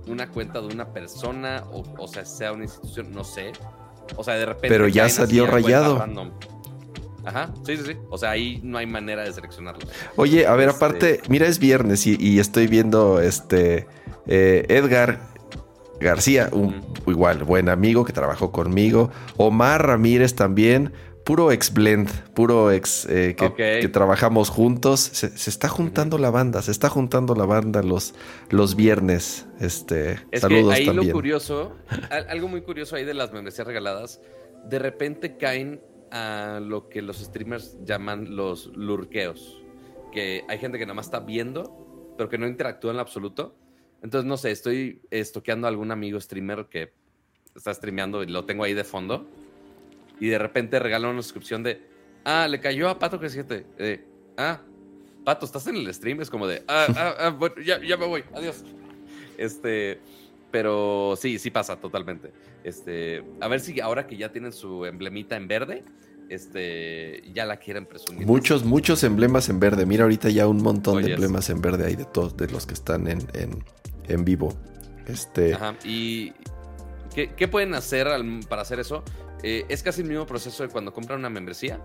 una 0.07 0.29
cuenta 0.29 0.61
de 0.61 0.67
una 0.67 0.93
persona 0.93 1.65
o, 1.73 1.83
o 1.99 2.07
sea, 2.09 2.27
sea 2.27 2.53
una 2.53 2.65
institución, 2.65 3.11
no 3.11 3.25
sé. 3.25 3.53
O 4.17 4.23
sea, 4.23 4.35
de 4.35 4.47
repente. 4.47 4.69
Pero 4.69 4.87
ya 4.89 5.09
salió 5.09 5.47
rayado. 5.47 6.05
Ajá, 7.29 7.53
sí, 7.67 7.77
sí, 7.77 7.83
sí. 7.85 7.93
O 8.09 8.17
sea, 8.17 8.31
ahí 8.31 8.59
no 8.63 8.79
hay 8.79 8.87
manera 8.87 9.23
de 9.23 9.33
seleccionarlo. 9.33 9.87
Oye, 10.17 10.47
a 10.47 10.55
ver, 10.55 10.71
este 10.71 10.77
aparte, 10.77 11.21
mira, 11.29 11.47
es 11.47 11.59
viernes 11.59 12.07
y, 12.07 12.39
estoy 12.39 12.69
viendo 12.69 13.21
este 13.21 13.87
eh, 14.27 14.65
Edgar 14.69 15.21
García, 16.01 16.49
un 16.53 16.83
igual 17.07 17.45
buen 17.45 17.69
amigo 17.69 18.07
que 18.07 18.15
trabajó 18.15 18.51
conmigo. 18.51 19.11
Omar 19.37 19.87
Ramírez 19.87 20.35
también 20.35 20.95
puro 21.25 21.53
ex 21.53 21.75
blend, 21.75 22.09
puro 22.33 22.73
ex 22.73 23.07
eh, 23.11 23.37
que, 23.37 23.89
trabajamos 23.89 24.49
juntos. 24.49 25.01
Se, 25.01 25.51
está 25.51 25.69
juntando 25.69 26.17
la 26.17 26.31
banda, 26.31 26.63
se 26.63 26.71
está 26.71 26.89
juntando 26.89 27.35
la 27.35 27.45
banda 27.45 27.83
los, 27.83 28.15
los 28.49 28.75
viernes. 28.75 29.47
Este, 29.61 30.19
es 30.31 30.41
saludos 30.41 30.75
que 30.75 30.81
ahí 30.81 30.87
lo 30.87 31.13
curioso, 31.13 31.77
algo 32.31 32.49
muy 32.49 32.63
curioso 32.63 32.97
ahí 32.97 33.05
de 33.05 33.13
las 33.13 33.35
membresías 33.35 33.67
regaladas, 33.67 34.23
de 34.65 34.79
repente 34.79 35.37
caen 35.37 35.83
a 36.11 36.61
lo 36.63 36.89
que 36.89 37.03
los 37.03 37.19
streamers 37.19 37.77
llaman 37.85 38.37
los 38.37 38.67
lurqueos. 38.77 39.63
Que 40.13 40.45
hay 40.49 40.59
gente 40.59 40.79
que 40.79 40.87
nada 40.87 40.95
más 40.95 41.07
está 41.07 41.21
viendo, 41.21 42.15
pero 42.17 42.29
que 42.29 42.39
no 42.39 42.47
interactúa 42.47 42.93
en 42.93 42.99
absoluto. 42.99 43.55
Entonces, 44.03 44.27
no 44.27 44.37
sé, 44.37 44.51
estoy 44.51 45.03
estoqueando 45.11 45.67
a 45.67 45.71
algún 45.71 45.91
amigo 45.91 46.21
streamer 46.21 46.67
que 46.67 46.93
está 47.55 47.75
streameando 47.75 48.23
y 48.23 48.27
lo 48.27 48.45
tengo 48.45 48.65
ahí 48.65 48.75
de 48.75 48.85
fondo 48.85 49.27
y 50.21 50.29
de 50.29 50.39
repente 50.39 50.79
regalan 50.79 51.13
una 51.13 51.23
suscripción 51.23 51.63
de, 51.63 51.83
ah, 52.25 52.47
le 52.49 52.61
cayó 52.61 52.89
a 52.89 52.99
Pato 52.99 53.21
que 53.21 53.29
siete. 53.29 53.67
Eh, 53.79 54.05
ah, 54.37 54.61
Pato, 55.25 55.47
¿estás 55.47 55.67
en 55.67 55.77
el 55.77 55.93
stream? 55.95 56.21
Es 56.21 56.31
como 56.31 56.47
de, 56.47 56.63
ah, 56.69 56.87
ah, 56.97 57.15
ah 57.19 57.31
bueno, 57.31 57.57
ya 57.61 57.97
me 57.97 58.07
voy, 58.07 58.25
adiós. 58.35 58.65
Este, 59.37 60.01
pero 60.51 61.15
sí, 61.17 61.39
sí 61.39 61.51
pasa 61.51 61.81
totalmente. 61.81 62.33
Este, 62.65 63.25
a 63.41 63.49
ver 63.49 63.61
si 63.61 63.81
ahora 63.81 64.07
que 64.07 64.17
ya 64.17 64.33
tienen 64.33 64.53
su 64.53 64.85
emblemita 64.85 65.37
en 65.37 65.49
verde, 65.49 65.85
este, 66.29 67.23
ya 67.33 67.47
la 67.47 67.57
quieren 67.57 67.87
presumir. 67.87 68.27
Muchos, 68.27 68.65
muchos 68.65 69.03
emblemas 69.05 69.49
en 69.49 69.61
verde. 69.61 69.87
Mira 69.87 70.05
ahorita 70.05 70.31
ya 70.31 70.47
un 70.47 70.63
montón 70.63 71.03
de 71.03 71.13
emblemas 71.13 71.51
en 71.51 71.61
verde 71.61 71.87
hay 71.87 71.97
de 71.97 72.05
todos, 72.05 72.37
de 72.37 72.49
los 72.49 72.67
que 72.67 72.75
están 72.75 73.09
en, 73.09 73.21
en, 73.35 73.65
en 74.09 74.25
vivo. 74.25 74.55
Este. 75.07 75.55
Ajá. 75.55 75.75
¿Y 75.85 76.33
qué, 77.15 77.33
qué 77.35 77.49
pueden 77.49 77.75
hacer 77.75 78.09
para 78.49 78.63
hacer 78.63 78.81
eso? 78.81 79.03
Eh, 79.43 79.65
es 79.69 79.83
casi 79.83 80.03
el 80.03 80.09
mismo 80.09 80.27
proceso 80.27 80.63
de 80.63 80.69
cuando 80.69 80.93
compran 80.93 81.21
una 81.21 81.31
membresía, 81.31 81.81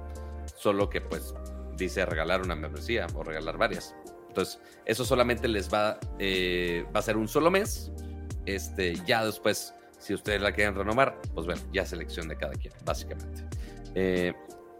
solo 0.57 0.89
que 0.89 1.01
pues 1.01 1.33
dice 1.77 2.05
regalar 2.05 2.41
una 2.41 2.55
membresía 2.55 3.07
o 3.13 3.23
regalar 3.23 3.57
varias. 3.57 3.95
Entonces, 4.27 4.59
eso 4.85 5.05
solamente 5.05 5.47
les 5.47 5.71
va, 5.71 5.99
eh, 6.17 6.85
va 6.93 6.99
a 6.99 7.03
ser 7.03 7.17
un 7.17 7.27
solo 7.27 7.51
mes. 7.51 7.91
Este, 8.45 8.95
ya 9.05 9.25
después, 9.25 9.73
si 9.97 10.13
ustedes 10.13 10.41
la 10.41 10.51
quieren 10.51 10.75
renovar, 10.75 11.19
pues 11.33 11.45
bueno, 11.45 11.61
ya 11.71 11.85
selección 11.85 12.27
de 12.27 12.37
cada 12.37 12.53
quien, 12.53 12.73
básicamente. 12.85 13.43
Eh, 13.95 14.33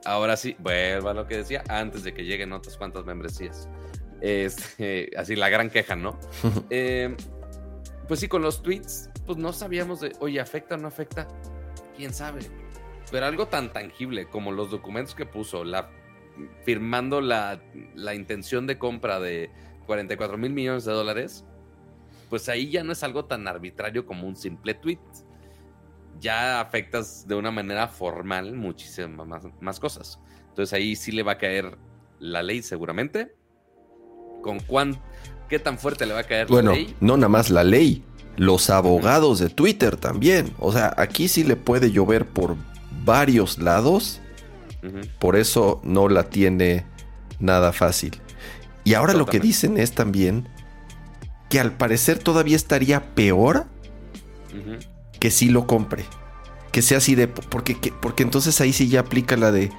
ahora 0.06 0.36
sí, 0.38 0.56
vuelvo 0.60 1.10
a 1.10 1.14
lo 1.14 1.28
que 1.28 1.38
decía, 1.38 1.64
antes 1.70 2.04
de 2.04 2.14
que 2.14 2.24
lleguen 2.26 2.52
otras 2.52 2.78
cuantas 2.78 3.06
membresías. 3.06 3.70
Este, 4.22 5.12
así 5.18 5.36
la 5.36 5.50
gran 5.50 5.70
queja, 5.70 5.96
¿no? 5.96 6.20
pues 6.70 8.20
sí, 8.20 8.28
con 8.28 8.42
los 8.42 8.62
tweets, 8.62 9.10
pues 9.26 9.38
no 9.38 9.54
sabíamos 9.54 10.02
de, 10.02 10.14
oye, 10.20 10.40
¿afecta 10.40 10.76
o 10.76 10.78
no 10.78 10.88
afecta? 10.88 11.28
¿Quién 11.96 12.14
sabe? 12.14 12.42
Pero 13.12 13.26
algo 13.26 13.48
tan 13.48 13.72
tangible 13.72 14.28
como 14.28 14.52
los 14.52 14.72
documentos 14.72 15.14
que 15.16 15.26
puso, 15.26 15.64
la, 15.64 15.90
firmando 16.64 17.22
la, 17.22 17.62
la 17.96 18.16
intención 18.16 18.68
de 18.68 18.78
compra 18.78 19.20
de 19.20 19.52
44 19.86 20.38
mil 20.38 20.52
millones 20.52 20.86
de 20.86 20.94
dólares, 20.94 21.46
pues 22.34 22.50
ahí 22.50 22.72
ya 22.72 22.84
no 22.84 22.94
es 22.94 23.04
algo 23.04 23.26
tan 23.26 23.48
arbitrario 23.48 24.08
como 24.08 24.28
un 24.28 24.36
simple 24.36 24.74
tweet. 24.74 24.98
Ya 26.20 26.62
afectas 26.62 27.28
de 27.28 27.36
una 27.36 27.52
manera 27.52 27.88
formal 27.88 28.56
muchísimas 28.56 29.28
más, 29.28 29.44
más 29.62 29.80
cosas. 29.80 30.20
Entonces 30.50 30.74
ahí 30.74 30.96
sí 30.96 31.12
le 31.12 31.22
va 31.22 31.34
a 31.34 31.38
caer 31.38 31.78
la 32.18 32.42
ley 32.42 32.64
seguramente. 32.64 33.36
¿Con 34.42 34.60
cuán, 34.62 35.00
qué 35.48 35.60
tan 35.60 35.78
fuerte 35.78 36.08
le 36.08 36.16
va 36.16 36.22
a 36.22 36.24
caer 36.24 36.50
la 36.50 36.64
ley? 36.64 36.86
Bueno, 36.86 36.98
no 37.02 37.18
nada 37.18 37.30
más 37.30 37.52
la 37.52 37.64
ley, 37.64 38.04
los 38.36 38.72
abogados 38.72 39.38
de 39.38 39.50
Twitter 39.50 39.96
también. 39.96 40.56
O 40.58 40.72
sea, 40.72 40.92
aquí 40.98 41.28
sí 41.28 41.44
le 41.44 41.56
puede 41.56 41.92
llover 41.92 42.28
por 42.28 42.56
varios 43.06 43.60
lados. 43.60 44.22
Por 45.20 45.36
eso 45.36 45.82
no 45.84 46.10
la 46.10 46.32
tiene 46.32 46.84
nada 47.38 47.72
fácil. 47.74 48.20
Y 48.86 48.96
ahora 48.96 49.14
lo 49.14 49.28
que 49.28 49.40
dicen 49.40 49.78
es 49.78 49.92
también 49.92 50.50
que 51.54 51.60
al 51.60 51.72
parecer 51.72 52.18
todavía 52.18 52.56
estaría 52.56 53.14
peor 53.14 53.68
que 55.20 55.30
si 55.30 55.50
lo 55.50 55.68
compre. 55.68 56.04
Que 56.72 56.82
sea 56.82 56.98
así 56.98 57.14
de. 57.14 57.28
Porque, 57.28 57.78
porque 58.02 58.24
entonces 58.24 58.60
ahí 58.60 58.74
sí 58.74 58.90
ya 58.90 59.02
aplica 59.02 59.38
la 59.38 59.52
de. 59.52 59.72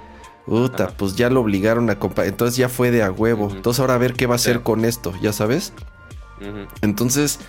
Uta, 0.47 0.93
pues 0.97 1.17
ya 1.17 1.31
lo 1.31 1.41
obligaron 1.41 1.91
a 1.91 1.99
comprar. 1.99 2.29
Entonces 2.29 2.57
ya 2.57 2.69
fue 2.69 2.93
de 2.93 3.03
a 3.03 3.11
huevo. 3.11 3.51
Entonces 3.51 3.81
ahora 3.81 3.97
a 3.97 3.99
ver 3.99 4.15
qué 4.15 4.27
va 4.27 4.35
a 4.35 4.37
hacer 4.37 4.63
con 4.63 4.85
esto, 4.85 5.13
¿ya 5.21 5.33
sabes? 5.33 5.73
Entonces, 6.81 7.41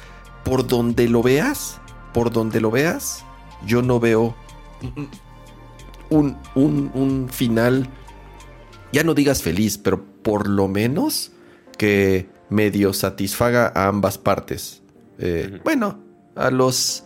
por 0.44 0.66
donde 0.66 1.08
lo 1.08 1.22
veas, 1.22 1.80
por 2.12 2.32
donde 2.32 2.62
lo 2.62 2.72
veas, 2.72 3.24
yo 3.68 3.84
no 3.84 4.00
veo 4.00 4.36
un, 6.10 6.36
un, 6.56 6.90
un 6.96 7.30
final. 7.32 7.88
Ya 8.92 9.04
no 9.04 9.14
digas 9.14 9.44
feliz, 9.44 9.78
pero 9.78 10.04
por 10.24 10.50
lo 10.50 10.68
menos 10.68 11.32
que 11.78 12.34
medio 12.56 12.94
satisfaga 12.94 13.72
a 13.76 13.88
ambas 13.88 14.18
partes. 14.18 14.82
Eh, 15.20 15.60
bueno, 15.64 16.04
a 16.36 16.50
los 16.50 17.04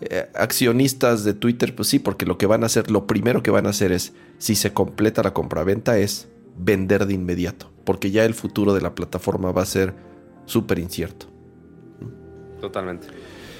eh, 0.00 0.28
accionistas 0.34 1.24
de 1.24 1.34
Twitter, 1.34 1.74
pues 1.74 1.88
sí, 1.88 1.98
porque 1.98 2.26
lo 2.26 2.38
que 2.38 2.46
van 2.46 2.62
a 2.62 2.66
hacer, 2.66 2.90
lo 2.90 3.06
primero 3.06 3.42
que 3.42 3.50
van 3.50 3.66
a 3.66 3.70
hacer 3.70 3.92
es, 3.92 4.14
si 4.38 4.54
se 4.54 4.72
completa 4.72 5.22
la 5.22 5.34
compraventa, 5.34 5.98
es 5.98 6.28
vender 6.56 7.06
de 7.06 7.14
inmediato, 7.14 7.72
porque 7.84 8.10
ya 8.10 8.24
el 8.24 8.34
futuro 8.34 8.72
de 8.72 8.80
la 8.80 8.94
plataforma 8.94 9.52
va 9.52 9.62
a 9.62 9.66
ser 9.66 9.94
súper 10.46 10.78
incierto. 10.78 11.26
Totalmente. 12.60 13.08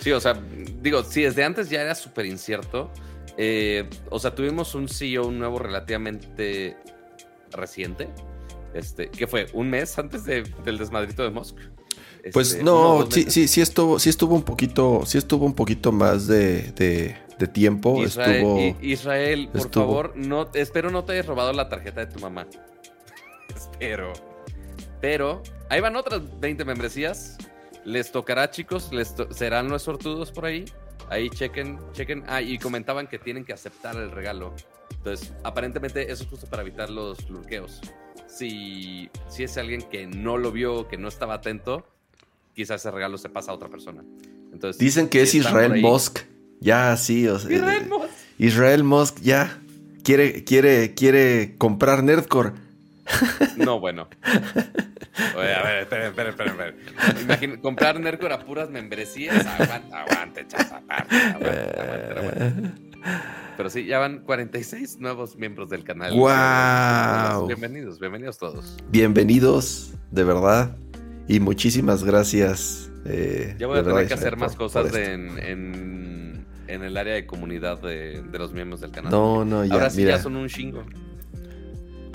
Sí, 0.01 0.13
o 0.13 0.21
sea, 0.21 0.41
digo, 0.83 1.03
si 1.03 1.23
desde 1.23 1.45
antes 1.45 1.69
ya 1.69 1.83
era 1.83 1.95
súper 1.95 2.27
incierto, 2.27 2.91
eh, 3.37 3.89
o 4.11 4.19
sea, 4.19 4.35
tuvimos 4.35 4.75
un 4.75 4.89
CEO 4.89 5.31
nuevo 5.33 5.59
relativamente 5.59 6.77
reciente, 7.51 8.09
este, 8.75 9.09
¿Qué 9.09 9.27
fue? 9.27 9.47
¿Un 9.53 9.71
mes 9.71 9.97
antes 9.99 10.25
del 10.25 10.79
desmadrito 10.79 11.23
de 11.23 11.31
Musk? 11.31 11.57
pues 12.33 12.53
este, 12.53 12.65
no, 12.65 13.09
sí, 13.11 13.27
sí, 13.29 13.49
sí 13.49 13.61
estuvo, 13.61 13.99
sí 13.99 14.09
estuvo 14.09 14.35
un 14.35 14.43
poquito, 14.43 15.03
sí 15.05 15.19
estuvo 15.19 15.45
un 15.45 15.55
poquito 15.55 15.93
más 15.93 16.27
de, 16.27 17.15
tiempo. 17.53 18.03
Israel, 18.03 18.75
Israel 18.81 19.51
por 19.53 19.71
favor, 19.71 20.13
no, 20.17 20.49
espero 20.55 20.91
no 20.91 21.05
te 21.05 21.13
hayas 21.13 21.27
robado 21.27 21.53
la 21.53 21.69
tarjeta 21.69 22.05
de 22.05 22.13
tu 22.13 22.19
mamá. 22.21 22.47
espero. 23.55 24.13
Pero 25.01 25.43
ahí 25.69 25.81
van 25.81 25.95
otras 25.97 26.23
20 26.41 26.65
membresías. 26.65 27.37
Les 27.85 28.11
tocará, 28.11 28.51
chicos, 28.51 28.91
les 28.93 29.15
serán 29.31 29.69
los 29.69 29.83
sortudos 29.83 30.33
por 30.33 30.47
ahí. 30.47 30.65
Ahí 31.11 31.29
chequen, 31.29 31.79
chequen. 31.93 32.25
Ah, 32.27 32.41
y 32.41 32.59
comentaban 32.59 33.07
que 33.07 33.19
tienen 33.19 33.45
que 33.45 33.53
aceptar 33.53 33.95
el 33.97 34.11
regalo. 34.11 34.55
Entonces, 34.97 35.35
aparentemente 35.43 36.11
eso 36.11 36.23
es 36.23 36.31
justo 36.31 36.47
para 36.47 36.63
evitar 36.63 36.89
los 36.89 37.29
lurqueos 37.29 37.83
si, 38.27 39.11
si 39.29 39.45
es 39.45 39.57
alguien 39.57 39.83
que 39.83 40.07
no 40.07 40.37
lo 40.37 40.53
vio, 40.53 40.89
que 40.89 40.97
no 40.97 41.09
estaba 41.09 41.35
atento, 41.35 41.87
quizás 42.55 42.81
ese 42.81 42.91
regalo 42.91 43.19
se 43.19 43.29
pasa 43.29 43.53
a 43.53 43.55
otra 43.55 43.69
persona. 43.69 44.03
Entonces, 44.53 44.79
Dicen 44.79 45.09
que 45.09 45.23
es 45.23 45.35
Israel 45.35 45.81
Musk. 45.81 46.21
Ya, 46.61 46.97
sí. 46.97 47.27
Israel 47.27 47.87
Musk. 47.89 48.11
Israel 48.39 48.85
Musk 48.85 49.21
ya 49.21 49.61
quiere, 50.03 50.45
quiere, 50.45 50.95
quiere 50.95 51.57
comprar 51.59 52.03
Nerdcore. 52.03 52.53
No, 53.57 53.81
bueno. 53.81 54.09
Oye, 55.37 55.55
a 55.55 55.63
ver, 55.63 55.83
esperen, 55.83 56.09
esperen, 56.09 56.33
esperen. 56.33 56.77
Imagina, 57.23 57.61
comprar 57.61 58.01
Nerdcore 58.01 58.35
a 58.35 58.45
puras 58.45 58.71
membresías. 58.71 59.47
Aguante, 59.47 59.95
aguante, 59.95 60.47
chapa, 60.49 60.83
aguante, 60.89 61.81
aguante, 61.81 62.19
aguante. 62.19 62.94
Pero 63.57 63.71
sí, 63.71 63.85
ya 63.87 63.99
van 63.99 64.21
46 64.21 64.99
nuevos 64.99 65.37
miembros 65.37 65.69
del 65.69 65.85
canal. 65.85 66.13
¡Wow! 66.13 67.47
Bienvenidos, 67.47 68.01
bienvenidos 68.01 68.39
todos. 68.39 68.77
Bienvenidos, 68.91 69.95
de 70.11 70.25
verdad. 70.25 70.77
Y 71.29 71.41
muchísimas 71.41 72.03
gracias. 72.05 72.91
Eh, 73.07 73.55
ya 73.59 73.67
voy 73.67 73.79
a 73.79 73.85
tener 73.85 74.09
que 74.09 74.15
hacer 74.15 74.37
más 74.37 74.57
cosas 74.57 74.95
en, 74.95 75.39
en, 75.39 76.45
el 76.67 76.97
área 76.97 77.15
de 77.15 77.27
comunidad 77.27 77.81
de, 77.81 78.23
de, 78.23 78.39
los 78.39 78.53
miembros 78.53 78.81
del 78.81 78.91
canal. 78.91 79.13
No, 79.13 79.45
no, 79.45 79.65
ya. 79.65 79.75
Ahora 79.75 79.91
sí 79.91 80.05
ya 80.05 80.19
son 80.19 80.37
un 80.37 80.49
chingo 80.49 80.83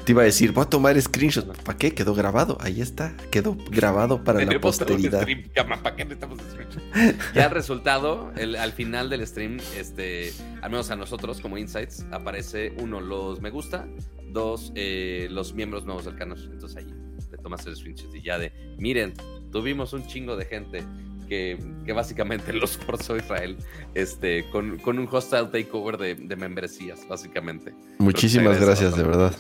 iba 0.08 0.22
a 0.22 0.26
decir, 0.26 0.52
voy 0.52 0.64
a 0.64 0.70
tomar 0.70 1.00
screenshot. 1.02 1.58
¿Para 1.64 1.78
qué? 1.78 1.94
Quedó 1.94 2.14
grabado. 2.14 2.58
Ahí 2.62 2.82
está. 2.82 3.16
Quedó 3.32 3.58
grabado 3.70 4.20
para 4.24 4.44
la 4.44 4.60
posteridad. 4.60 5.26
ya 7.36 7.46
el 7.46 7.52
resultado, 7.52 8.32
al 8.36 8.72
final 8.74 9.10
del 9.10 9.26
stream, 9.26 9.58
este, 9.78 10.34
al 10.62 10.72
menos 10.72 10.92
a 10.92 10.96
nosotros 10.96 11.40
como 11.40 11.58
Insights, 11.58 12.06
aparece 12.12 12.74
uno, 12.80 13.00
los 13.00 13.42
me 13.42 13.50
gusta, 13.50 13.88
dos, 14.32 14.72
eh, 14.76 15.28
los 15.32 15.54
miembros 15.54 15.86
nuevos 15.86 16.06
del 16.06 16.16
canal. 16.16 16.38
Entonces 16.52 16.78
ahí 16.78 16.94
te 17.30 17.38
tomas 17.38 17.66
el 17.66 17.76
screenshot 17.76 18.14
y 18.14 18.22
ya 18.22 18.38
de, 18.38 18.52
miren, 18.78 19.14
tuvimos 19.52 19.94
un 19.94 20.06
chingo 20.08 20.36
de 20.36 20.46
gente 20.46 20.84
que, 21.28 21.58
que, 21.86 21.94
básicamente 21.94 22.54
los 22.54 22.78
forzó 22.78 23.16
Israel 23.16 23.58
este, 23.94 24.50
con, 24.50 24.78
con 24.80 25.00
un 25.00 25.08
hostile 25.12 25.46
takeover 25.46 25.98
de, 25.98 26.16
de 26.16 26.36
membresías, 26.36 27.08
básicamente. 27.08 27.74
Muchísimas 28.00 28.60
gracias, 28.60 28.96
de 28.96 29.04
verdad. 29.04 29.36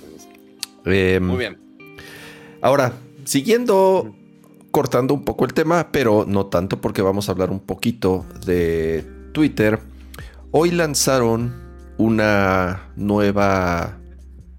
Em, 0.92 1.26
Muy 1.26 1.38
bien. 1.38 1.58
Ahora, 2.62 2.94
siguiendo, 3.26 4.16
cortando 4.72 5.14
un 5.14 5.24
poco 5.24 5.46
el 5.46 5.54
tema, 5.54 5.92
pero 5.92 6.26
no 6.28 6.48
tanto 6.48 6.82
porque 6.82 7.02
vamos 7.02 7.30
a 7.30 7.32
hablar 7.32 7.52
un 7.52 7.60
poquito 7.60 8.26
de 8.46 9.06
Twitter. 9.32 9.80
Hoy 10.52 10.72
lanzaron 10.72 11.54
una 11.98 12.90
nueva 12.96 13.98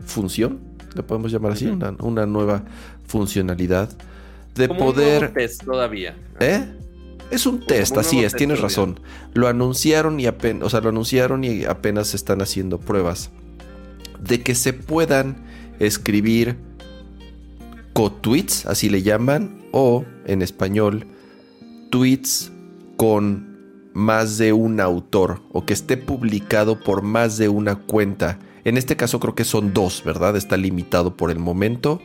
función, 0.04 0.60
le 0.94 1.02
podemos 1.02 1.32
llamar 1.32 1.52
así, 1.52 1.66
una, 1.66 2.26
nueva 2.26 2.64
funcionalidad 3.06 3.90
de 4.54 4.68
poder. 4.68 5.28
Un 5.28 5.34
test 5.34 5.64
todavía. 5.64 6.16
¿Eh? 6.38 6.64
Es 7.30 7.46
un 7.46 7.64
test, 7.64 7.96
así 7.96 8.24
es, 8.24 8.34
tienes 8.34 8.60
razón. 8.60 8.98
Lo 9.34 9.46
anunciaron 9.46 10.18
y 10.18 10.26
apenas, 10.26 10.66
o 10.66 10.70
sea, 10.70 10.80
lo 10.80 10.88
anunciaron 10.88 11.44
y 11.44 11.64
apenas 11.64 12.14
están 12.14 12.42
haciendo 12.42 12.78
pruebas 12.78 13.30
de 14.20 14.42
que 14.42 14.54
se 14.54 14.72
puedan 14.72 15.44
escribir 15.80 16.56
co-tweets, 17.92 18.66
así 18.66 18.88
le 18.88 19.02
llaman, 19.02 19.58
o 19.72 20.04
en 20.26 20.42
español, 20.42 21.06
tweets 21.90 22.52
con 22.96 23.50
más 23.92 24.38
de 24.38 24.52
un 24.52 24.80
autor 24.80 25.42
o 25.52 25.66
que 25.66 25.72
esté 25.72 25.96
publicado 25.96 26.78
por 26.78 27.02
más 27.02 27.38
de 27.38 27.48
una 27.48 27.74
cuenta. 27.74 28.38
En 28.64 28.76
este 28.76 28.96
caso 28.96 29.18
creo 29.18 29.35
que 29.35 29.44
son 29.44 29.74
dos, 29.74 30.02
¿verdad? 30.04 30.37
Está 30.37 30.56
limitado 30.56 31.16
por 31.16 31.31
el 31.31 31.38
momento 31.38 32.00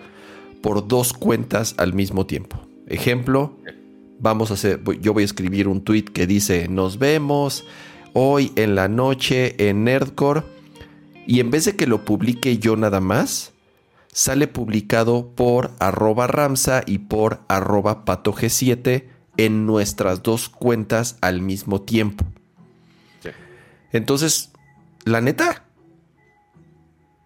por 0.62 0.88
dos 0.88 1.14
cuentas 1.14 1.76
al 1.78 1.94
mismo 1.94 2.26
tiempo. 2.26 2.58
Ejemplo, 2.88 3.56
vamos 4.20 4.50
a 4.50 4.56
hacer, 4.56 4.82
yo 5.00 5.14
voy 5.14 5.22
a 5.22 5.26
escribir 5.26 5.68
un 5.68 5.82
tweet 5.84 6.06
que 6.06 6.26
dice, 6.26 6.68
nos 6.68 6.98
vemos 6.98 7.66
hoy 8.14 8.52
en 8.56 8.74
la 8.74 8.88
noche 8.88 9.70
en 9.70 9.84
Nerdcore 9.84 10.44
y 11.28 11.40
en 11.40 11.52
vez 11.52 11.66
de 11.66 11.76
que 11.76 11.86
lo 11.86 12.04
publique 12.04 12.58
yo 12.58 12.76
nada 12.78 13.00
más, 13.00 13.54
sale 14.16 14.48
publicado 14.48 15.34
por 15.36 15.72
arroba 15.78 16.26
Ramsa 16.26 16.84
y 16.86 17.00
por 17.00 17.42
arroba 17.50 18.06
patog7 18.06 19.04
en 19.36 19.66
nuestras 19.66 20.24
dos 20.24 20.48
cuentas 20.48 21.18
al 21.20 21.42
mismo 21.42 21.82
tiempo. 21.82 22.24
Entonces, 23.92 24.52
la 25.04 25.20
neta, 25.20 25.66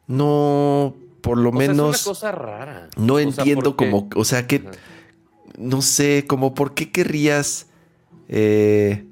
no, 0.08 0.96
por 1.22 1.38
lo 1.38 1.52
menos... 1.52 1.96
Es 1.96 2.08
una 2.08 2.12
cosa 2.16 2.32
rara. 2.32 2.90
No 2.98 3.20
entiendo 3.20 3.78
cómo, 3.78 4.10
o 4.16 4.26
sea, 4.26 4.48
que, 4.48 4.64
no 5.60 5.84
sé, 5.84 6.26
como 6.28 6.56
por 6.56 6.74
qué 6.74 6.92
querrías 6.92 7.68
eh, 8.30 9.06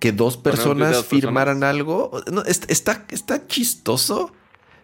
que 0.00 0.10
dos 0.10 0.36
personas 0.36 1.04
firmaran 1.04 1.62
algo. 1.62 2.10
está, 2.68 3.06
está 3.08 3.46
chistoso 3.46 4.32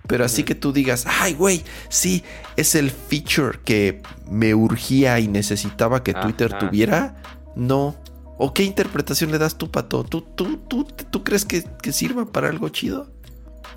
pero 0.06 0.24
así 0.24 0.44
que 0.44 0.54
tú 0.54 0.72
digas, 0.72 1.06
ay, 1.06 1.34
güey, 1.34 1.64
sí, 1.88 2.22
es 2.56 2.74
el 2.74 2.90
feature 2.90 3.58
que 3.64 4.02
me 4.30 4.54
urgía 4.54 5.18
y 5.20 5.28
necesitaba 5.28 6.02
que 6.02 6.14
Twitter 6.14 6.56
tuviera. 6.58 7.16
No, 7.54 7.96
¿O 8.38 8.52
qué 8.52 8.64
interpretación 8.64 9.30
le 9.30 9.38
das 9.38 9.56
tú, 9.56 9.70
Pato? 9.70 10.04
¿Tú, 10.04 10.20
tú, 10.20 10.58
tú, 10.58 10.84
tú 10.84 11.24
crees 11.24 11.44
que, 11.44 11.62
sirva 11.92 12.26
para 12.26 12.48
algo 12.48 12.68
chido? 12.68 13.08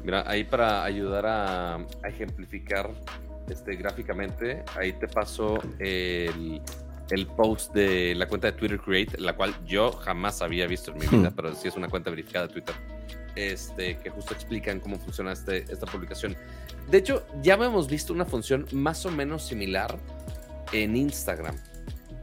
Mira, 0.04 0.24
ahí 0.30 0.44
para 0.44 0.84
ayudar 0.84 1.26
a, 1.26 1.86
ejemplificar 2.04 2.90
este, 3.48 3.76
gráficamente, 3.76 4.64
ahí 4.78 4.94
te 4.94 5.08
paso 5.08 5.60
el, 5.80 6.62
post 7.38 7.74
de 7.74 8.14
la 8.16 8.28
cuenta 8.28 8.52
de 8.52 8.54
Twitter 8.58 8.80
Create, 8.80 9.20
la 9.20 9.34
cual 9.34 9.56
yo 9.66 9.92
jamás 9.94 10.42
había 10.42 10.68
visto 10.68 10.92
en 10.92 10.98
mi 10.98 11.08
vida, 11.08 11.30
hmm. 11.30 11.36
pero 11.36 11.56
sí 11.56 11.70
es 11.70 11.76
una 11.76 11.88
cuenta 11.88 12.10
verificada 12.10 12.48
de 12.48 12.54
Twitter, 12.54 12.76
este, 13.36 13.98
que 13.98 14.10
justo 14.10 14.34
explican 14.34 14.80
cómo 14.80 14.98
funciona 15.00 15.32
este, 15.32 15.66
esta 15.72 15.86
publicación. 15.86 16.36
De 16.90 16.98
hecho, 16.98 17.26
ya 17.42 17.54
hemos 17.54 17.88
visto 17.88 18.14
una 18.14 18.26
función 18.26 18.66
más 18.72 19.06
o 19.06 19.12
menos 19.12 19.46
similar 19.46 19.98
en 20.72 20.96
Instagram, 20.96 21.56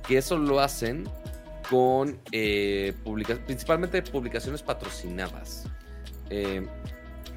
que 0.06 0.18
eso 0.18 0.38
lo 0.38 0.60
hacen 0.60 1.08
con 1.70 2.20
eh, 2.32 2.94
principalmente 3.46 4.02
publicaciones 4.02 4.62
patrocinadas. 4.62 5.64
Eh, 6.30 6.66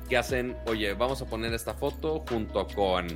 que 0.09 0.17
hacen, 0.17 0.57
oye, 0.65 0.93
vamos 0.93 1.21
a 1.21 1.25
poner 1.25 1.53
esta 1.53 1.75
foto 1.75 2.25
junto 2.27 2.67
con 2.67 3.07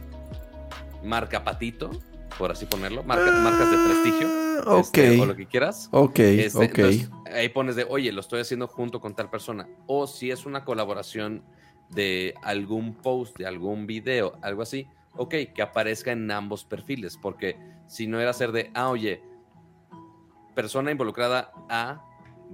marca 1.03 1.43
Patito, 1.43 1.89
por 2.37 2.51
así 2.51 2.65
ponerlo, 2.65 3.03
marcas 3.03 3.71
de 3.71 3.77
prestigio. 3.77 4.27
Ah, 4.65 4.79
este, 4.79 5.19
o 5.19 5.25
lo 5.25 5.35
que 5.35 5.45
quieras. 5.45 5.89
Ok, 5.91 6.19
este, 6.19 7.07
ahí 7.31 7.49
pones 7.49 7.75
de, 7.75 7.85
oye, 7.89 8.11
lo 8.11 8.21
estoy 8.21 8.41
haciendo 8.41 8.67
junto 8.67 9.01
con 9.01 9.15
tal 9.15 9.29
persona. 9.29 9.67
O 9.87 10.07
si 10.07 10.31
es 10.31 10.45
una 10.45 10.63
colaboración 10.63 11.43
de 11.89 12.33
algún 12.43 12.95
post, 12.95 13.37
de 13.37 13.45
algún 13.45 13.85
video, 13.85 14.37
algo 14.41 14.61
así, 14.61 14.87
ok, 15.15 15.35
que 15.53 15.61
aparezca 15.61 16.11
en 16.11 16.29
ambos 16.31 16.65
perfiles, 16.65 17.17
porque 17.21 17.57
si 17.87 18.07
no 18.07 18.19
era 18.19 18.33
ser 18.33 18.51
de, 18.51 18.71
ah, 18.73 18.89
oye, 18.89 19.21
persona 20.55 20.91
involucrada 20.91 21.51
A 21.69 22.03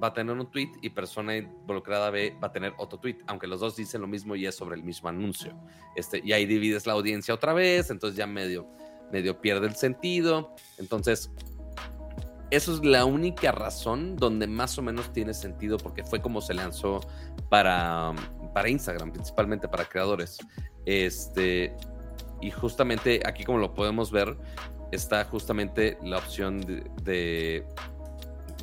va 0.01 0.07
a 0.07 0.13
tener 0.13 0.35
un 0.35 0.49
tweet 0.49 0.71
y 0.81 0.89
persona 0.89 1.35
involucrada 1.35 2.09
B 2.09 2.35
va 2.41 2.47
a 2.47 2.51
tener 2.51 2.73
otro 2.77 2.99
tweet, 2.99 3.17
aunque 3.27 3.47
los 3.47 3.59
dos 3.59 3.75
dicen 3.75 4.01
lo 4.01 4.07
mismo 4.07 4.35
y 4.35 4.45
es 4.45 4.55
sobre 4.55 4.75
el 4.75 4.83
mismo 4.83 5.09
anuncio. 5.09 5.57
Este, 5.95 6.21
y 6.23 6.31
ahí 6.31 6.45
divides 6.45 6.85
la 6.85 6.93
audiencia 6.93 7.33
otra 7.33 7.53
vez, 7.53 7.89
entonces 7.89 8.17
ya 8.17 8.27
medio, 8.27 8.67
medio 9.11 9.39
pierde 9.39 9.67
el 9.67 9.75
sentido. 9.75 10.55
Entonces, 10.77 11.31
eso 12.51 12.73
es 12.73 12.83
la 12.83 13.05
única 13.05 13.51
razón 13.51 14.15
donde 14.15 14.47
más 14.47 14.77
o 14.77 14.81
menos 14.81 15.13
tiene 15.13 15.33
sentido, 15.33 15.77
porque 15.77 16.03
fue 16.03 16.21
como 16.21 16.41
se 16.41 16.53
lanzó 16.53 17.01
para, 17.49 18.13
para 18.53 18.69
Instagram, 18.69 19.11
principalmente 19.11 19.67
para 19.67 19.85
creadores. 19.85 20.39
Este, 20.85 21.75
y 22.41 22.51
justamente 22.51 23.21
aquí, 23.25 23.43
como 23.43 23.59
lo 23.59 23.73
podemos 23.73 24.11
ver, 24.11 24.35
está 24.91 25.23
justamente 25.25 25.97
la 26.01 26.17
opción 26.17 26.61
de, 27.03 27.65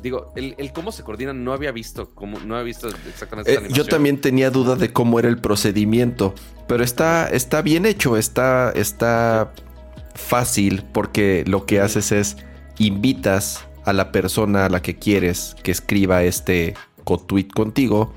digo, 0.01 0.33
el, 0.35 0.71
cómo 0.73 0.91
se 0.91 1.03
coordina 1.03 1.33
no 1.33 1.53
había 1.53 1.71
visto, 1.71 2.13
cómo, 2.13 2.39
no 2.39 2.55
había 2.55 2.65
visto 2.65 2.89
exactamente 3.07 3.53
eh, 3.53 3.67
Yo 3.71 3.85
también 3.85 4.19
tenía 4.19 4.49
duda 4.49 4.75
de 4.75 4.91
cómo 4.91 5.19
era 5.19 5.29
el 5.29 5.39
procedimiento, 5.39 6.33
pero 6.67 6.83
está, 6.83 7.27
está 7.29 7.61
bien 7.61 7.85
hecho, 7.85 8.17
está, 8.17 8.71
está 8.71 9.53
fácil 10.17 10.83
porque 10.91 11.43
lo 11.47 11.65
que 11.65 11.79
haces 11.79 12.11
es 12.11 12.37
invitas 12.77 13.65
a 13.85 13.93
la 13.93 14.11
persona 14.11 14.65
a 14.65 14.69
la 14.69 14.81
que 14.81 14.97
quieres 14.97 15.55
que 15.63 15.71
escriba 15.71 16.23
este 16.23 16.73
co-tweet 17.05 17.47
contigo, 17.47 18.13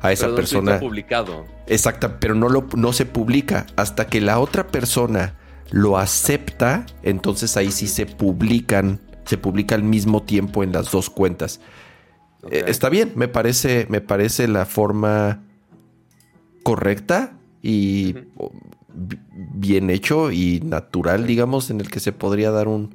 a 0.00 0.12
esa 0.12 0.34
persona. 0.34 0.78
publicado. 0.78 1.44
Exacta, 1.66 2.20
pero 2.20 2.34
no, 2.34 2.48
lo, 2.48 2.66
no 2.76 2.92
se 2.92 3.04
publica 3.04 3.66
hasta 3.76 4.06
que 4.06 4.20
la 4.20 4.38
otra 4.38 4.68
persona 4.68 5.34
lo 5.70 5.98
acepta, 5.98 6.86
entonces 7.02 7.56
ahí 7.56 7.70
sí 7.70 7.88
se 7.88 8.06
publican, 8.06 9.00
se 9.24 9.36
publica 9.36 9.74
al 9.74 9.82
mismo 9.82 10.22
tiempo 10.22 10.62
en 10.62 10.72
las 10.72 10.90
dos 10.90 11.10
cuentas. 11.10 11.60
Eh, 12.50 12.64
está 12.68 12.88
bien, 12.88 13.12
me 13.16 13.28
parece, 13.28 13.86
me 13.90 14.00
parece 14.00 14.48
la 14.48 14.64
forma 14.64 15.42
correcta 16.62 17.32
y 17.60 18.14
bien 18.98 19.90
hecho 19.90 20.32
y 20.32 20.60
natural, 20.60 21.26
digamos, 21.26 21.70
en 21.70 21.80
el 21.80 21.90
que 21.90 22.00
se 22.00 22.12
podría 22.12 22.50
dar 22.50 22.68
un 22.68 22.94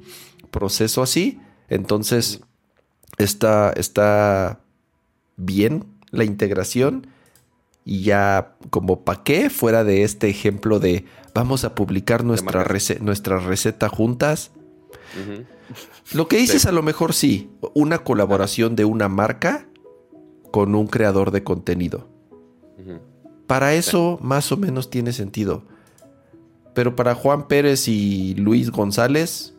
proceso 0.50 1.02
así. 1.02 1.40
Entonces, 1.68 2.40
está, 3.18 3.72
está 3.72 4.60
bien 5.36 5.84
la 6.10 6.24
integración 6.24 7.06
y 7.84 8.02
ya 8.02 8.56
como 8.70 9.04
pa' 9.04 9.24
qué, 9.24 9.50
fuera 9.50 9.84
de 9.84 10.04
este 10.04 10.28
ejemplo 10.28 10.78
de 10.78 11.04
vamos 11.34 11.64
a 11.64 11.74
publicar 11.74 12.24
nuestra, 12.24 12.66
nuestra 13.00 13.38
receta 13.38 13.88
juntas. 13.88 14.52
Lo 16.12 16.28
que 16.28 16.38
dices 16.38 16.66
a 16.66 16.72
lo 16.72 16.82
mejor 16.82 17.12
sí, 17.12 17.50
una 17.74 17.98
colaboración 17.98 18.76
de 18.76 18.84
una 18.84 19.08
marca 19.08 19.66
con 20.50 20.74
un 20.74 20.86
creador 20.86 21.30
de 21.30 21.42
contenido. 21.42 22.08
Para 23.46 23.74
eso 23.74 24.18
más 24.22 24.50
o 24.52 24.56
menos 24.56 24.88
tiene 24.88 25.12
sentido. 25.12 25.64
Pero 26.74 26.96
para 26.96 27.14
Juan 27.14 27.46
Pérez 27.46 27.88
y 27.88 28.34
Luis 28.34 28.70
González, 28.70 29.54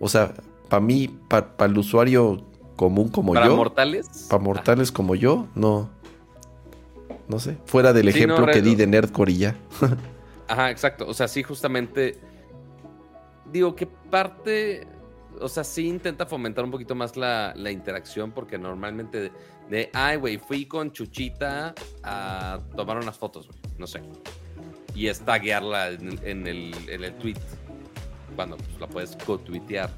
o 0.00 0.08
sea, 0.08 0.34
para 0.68 0.80
mí, 0.80 1.08
para 1.28 1.52
el 1.66 1.78
usuario 1.78 2.44
común 2.76 3.08
como 3.08 3.34
yo. 3.34 3.40
¿Para 3.40 3.54
mortales? 3.54 4.26
Para 4.30 4.42
mortales 4.42 4.92
como 4.92 5.14
yo, 5.14 5.46
no. 5.54 5.90
No 7.28 7.38
sé. 7.38 7.56
Fuera 7.64 7.92
del 7.92 8.08
ejemplo 8.08 8.46
que 8.46 8.60
di 8.60 8.74
de 8.74 8.86
Nerdcore 8.86 9.32
y 9.32 9.38
ya. 9.38 9.56
Ajá, 10.48 10.70
exacto. 10.70 11.06
O 11.08 11.14
sea, 11.14 11.28
sí, 11.28 11.42
justamente. 11.42 12.18
Digo 13.50 13.74
que 13.74 13.86
parte. 13.86 14.86
O 15.40 15.48
sea, 15.48 15.64
sí 15.64 15.88
intenta 15.88 16.26
fomentar 16.26 16.64
un 16.64 16.70
poquito 16.70 16.94
más 16.94 17.16
la, 17.16 17.54
interacción, 17.70 18.30
porque 18.30 18.56
normalmente 18.56 19.32
de, 19.68 19.90
ay, 19.92 20.16
güey, 20.16 20.38
fui 20.38 20.66
con 20.66 20.92
Chuchita 20.92 21.74
a 22.02 22.60
tomar 22.76 22.98
unas 22.98 23.18
fotos, 23.18 23.48
güey. 23.48 23.58
No 23.78 23.86
sé. 23.86 24.00
Y 24.94 25.08
es 25.08 25.20
taguearla 25.20 25.90
en, 25.90 26.46
el, 26.46 26.72
en 26.88 27.04
el 27.04 27.14
tweet. 27.18 27.36
Cuando 28.36 28.56
pues, 28.56 28.80
la 28.80 28.86
puedes 28.88 29.16
co-tuitear. 29.16 29.90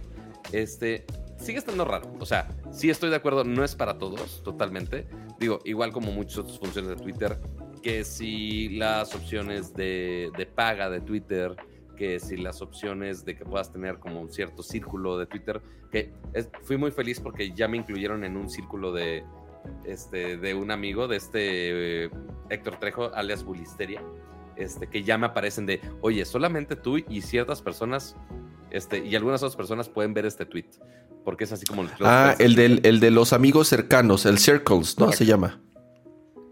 Este 0.53 1.05
sigue 1.39 1.59
estando 1.59 1.85
raro. 1.85 2.13
O 2.19 2.27
sea, 2.27 2.49
sí 2.71 2.91
estoy 2.91 3.11
de 3.11 3.17
acuerdo, 3.17 3.45
no 3.45 3.65
es 3.65 3.75
para 3.75 3.99
todos, 3.99 4.43
totalmente. 4.43 5.07
Digo, 5.39 5.61
igual 5.65 5.93
como 5.93 6.13
muchas 6.13 6.39
otras 6.39 6.59
funciones 6.59 6.91
de 6.91 6.97
Twitter, 6.97 7.39
que 7.83 8.05
si 8.05 8.71
las 8.71 9.15
opciones 9.15 9.75
de, 9.75 10.49
paga 10.55 10.91
de 10.91 11.01
Twitter, 11.01 11.57
que 11.97 12.21
si 12.21 12.37
las 12.37 12.61
opciones 12.63 13.25
de 13.25 13.37
que 13.37 13.45
puedas 13.45 13.73
tener 13.73 13.99
como 13.99 14.21
un 14.21 14.31
cierto 14.31 14.63
círculo 14.63 15.19
de 15.19 15.27
Twitter, 15.27 15.61
que 15.91 16.13
fui 16.63 16.77
muy 16.77 16.91
feliz 16.91 17.21
porque 17.21 17.53
ya 17.53 17.69
me 17.69 17.77
incluyeron 17.77 18.25
en 18.25 18.37
un 18.37 18.51
círculo 18.51 18.93
de, 18.93 19.25
este, 19.85 20.37
de 20.37 20.55
un 20.55 20.71
amigo, 20.71 21.09
de 21.09 21.17
este 21.17 22.05
eh, 22.05 22.11
Héctor 22.51 22.79
Trejo, 22.79 23.15
alias 23.15 23.45
Bulisteria, 23.45 24.03
este, 24.57 24.89
que 24.89 25.03
ya 25.03 25.19
me 25.19 25.27
aparecen 25.27 25.67
de, 25.67 25.81
oye, 26.01 26.25
solamente 26.25 26.77
tú 26.77 26.99
y 26.99 27.21
ciertas 27.23 27.63
personas 27.63 28.17
este, 28.71 29.05
y 29.05 29.15
algunas 29.17 29.43
otras 29.43 29.57
personas 29.57 29.89
pueden 29.89 30.15
ver 30.15 30.27
este 30.27 30.47
tweet. 30.47 30.69
Porque 31.25 31.43
es 31.43 31.51
así 31.51 31.67
como... 31.67 31.85
ah, 32.01 32.37
el, 32.39 32.55
del, 32.55 32.81
el 32.85 33.01
de 33.01 33.11
los 33.11 33.33
amigos 33.33 33.67
cercanos, 33.67 34.27
el 34.27 34.39
Circles, 34.39 34.97
¿no? 34.99 35.11
Se 35.11 35.27
llama. 35.27 35.61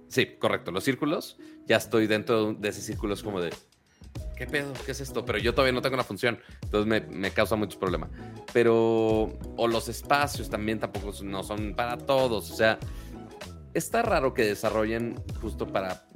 Sí, 0.09 0.37
correcto. 0.39 0.73
Los 0.73 0.83
círculos. 0.83 1.39
Ya 1.67 1.77
estoy 1.77 2.09
dentro 2.09 2.55
de 2.55 2.69
ese 2.71 2.81
círculo. 2.81 3.15
Es 3.15 3.23
como 3.23 3.41
de... 3.41 3.55
¿Qué 4.37 4.47
pedo? 4.49 4.73
¿Qué 4.85 4.91
es 4.91 5.01
esto? 5.01 5.25
Pero 5.25 5.39
yo 5.39 5.55
todavía 5.55 5.73
no 5.73 5.81
tengo 5.81 5.95
una 5.95 6.03
función. 6.03 6.41
Entonces 6.63 6.89
me, 6.89 7.01
me 7.03 7.31
causa 7.31 7.55
mucho 7.55 7.79
problema. 7.79 8.11
Pero... 8.53 9.39
O 9.57 9.69
los 9.69 9.89
espacios 9.89 10.51
también 10.51 10.81
tampoco 10.81 11.13
no 11.23 11.45
son 11.45 11.75
para 11.77 11.97
todos. 11.97 12.51
O 12.51 12.57
sea... 12.57 12.79
Está 13.75 14.03
raro 14.03 14.35
que 14.35 14.45
desarrollen 14.45 15.23
justo 15.41 15.69
para 15.69 16.09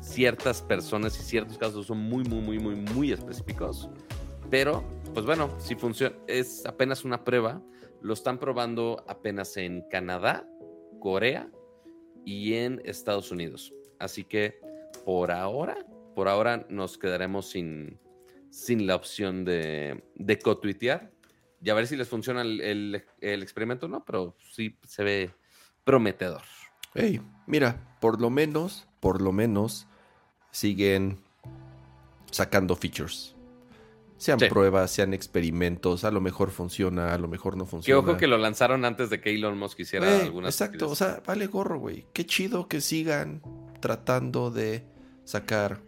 ciertas 0.00 0.62
personas 0.62 1.18
y 1.18 1.22
ciertos 1.22 1.58
casos 1.58 1.86
son 1.86 1.98
muy, 1.98 2.24
muy, 2.24 2.40
muy, 2.40 2.58
muy, 2.58 2.74
muy 2.74 3.12
específicos. 3.12 3.88
Pero, 4.50 4.82
pues 5.14 5.24
bueno, 5.26 5.54
si 5.58 5.74
funciona, 5.74 6.16
es 6.26 6.66
apenas 6.66 7.04
una 7.04 7.24
prueba. 7.24 7.62
Lo 8.02 8.14
están 8.14 8.38
probando 8.38 9.04
apenas 9.06 9.56
en 9.56 9.82
Canadá, 9.90 10.48
Corea 11.00 11.50
y 12.24 12.54
en 12.54 12.80
Estados 12.84 13.30
Unidos. 13.30 13.72
Así 13.98 14.24
que 14.24 14.58
por 15.04 15.30
ahora, 15.30 15.86
por 16.14 16.28
ahora 16.28 16.66
nos 16.68 16.98
quedaremos 16.98 17.50
sin, 17.50 18.00
sin 18.50 18.86
la 18.86 18.96
opción 18.96 19.44
de, 19.44 20.02
de 20.14 20.38
co-tuitear. 20.38 21.10
Y 21.62 21.70
a 21.70 21.74
ver 21.74 21.86
si 21.86 21.96
les 21.96 22.08
funciona 22.08 22.40
el, 22.40 23.04
experimento 23.20 23.86
o 23.86 23.88
no, 23.88 24.04
pero 24.04 24.34
sí 24.38 24.78
se 24.86 25.04
ve 25.04 25.30
prometedor. 25.84 26.42
Hey, 26.94 27.20
mira, 27.46 27.98
por 28.00 28.20
lo 28.20 28.30
menos, 28.30 28.88
por 28.98 29.20
lo 29.20 29.30
menos, 29.32 29.86
siguen 30.50 31.18
sacando 32.30 32.76
features. 32.76 33.34
Sean 34.16 34.38
pruebas, 34.38 34.90
sean 34.90 35.14
experimentos, 35.14 36.04
a 36.04 36.10
lo 36.10 36.20
mejor 36.20 36.50
funciona, 36.50 37.14
a 37.14 37.18
lo 37.18 37.26
mejor 37.26 37.56
no 37.56 37.64
funciona. 37.64 38.02
Qué 38.02 38.10
ojo 38.10 38.18
que 38.18 38.26
lo 38.26 38.36
lanzaron 38.36 38.84
antes 38.84 39.08
de 39.08 39.18
que 39.18 39.34
Elon 39.34 39.58
Musk 39.58 39.80
hiciera 39.80 40.20
algunas 40.20 40.54
Exacto, 40.54 40.90
o 40.90 40.94
sea, 40.94 41.22
vale 41.26 41.46
gorro, 41.46 41.78
güey. 41.78 42.04
Qué 42.12 42.26
chido 42.26 42.68
que 42.68 42.82
sigan 42.82 43.40
tratando 43.80 44.50
de 44.50 44.84
sacar 45.24 45.80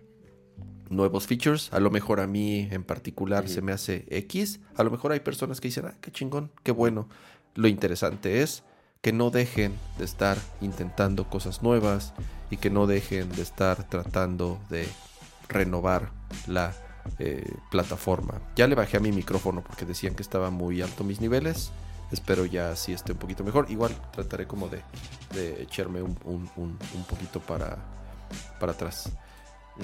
nuevos 0.89 1.27
features. 1.27 1.71
A 1.75 1.81
lo 1.81 1.91
mejor 1.91 2.21
a 2.21 2.27
mí 2.27 2.69
en 2.71 2.85
particular 2.85 3.51
se 3.51 3.61
me 3.61 3.73
hace 3.73 4.07
X. 4.09 4.61
A 4.77 4.83
lo 4.83 4.91
mejor 4.91 5.13
hay 5.13 5.21
personas 5.21 5.61
que 5.61 5.69
dicen, 5.69 5.85
ah, 5.87 5.99
qué 6.01 6.11
chingón, 6.11 6.51
qué 6.63 6.73
bueno. 6.73 7.11
Lo 7.55 7.69
interesante 7.69 8.41
es 8.43 8.65
que 9.03 9.13
no 9.13 9.31
dejen 9.31 9.77
de 9.99 10.05
estar 10.05 10.39
intentando 10.61 11.29
cosas 11.29 11.61
nuevas 11.63 12.15
y 12.51 12.57
que 12.57 12.71
no 12.71 12.87
dejen 12.87 13.29
de 13.33 13.43
estar 13.43 13.83
tratando 13.89 14.61
de 14.71 14.87
renovar 15.49 16.11
la 16.47 16.73
eh, 17.19 17.53
plataforma. 17.73 18.41
Ya 18.55 18.69
le 18.69 18.77
bajé 18.77 18.99
a 18.99 19.01
mi 19.01 19.11
micrófono 19.11 19.65
porque 19.65 19.85
decían 19.85 20.15
que 20.15 20.23
estaba 20.23 20.51
muy 20.51 20.83
alto 20.83 21.03
mis 21.03 21.21
niveles. 21.21 21.73
Espero 22.13 22.47
ya 22.47 22.71
así 22.71 22.93
esté 22.93 23.11
un 23.11 23.19
poquito 23.19 23.43
mejor. 23.43 23.69
Igual 23.71 23.93
trataré 24.13 24.47
como 24.47 24.69
de, 24.69 24.83
echarme 25.61 26.01
un, 26.01 26.79
poquito 27.09 27.41
para, 27.41 27.79
para 28.61 28.71
atrás. 28.71 29.11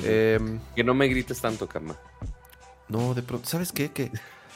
Em, 0.05 0.61
que 0.77 0.85
no 0.85 0.95
me 0.95 1.09
grites 1.09 1.41
tanto, 1.41 1.69
Karma. 1.69 1.97
No, 2.89 3.14
de 3.14 3.23
pronto, 3.23 3.49
¿sabes 3.49 3.73
qué? 3.73 3.91
Que 3.91 4.12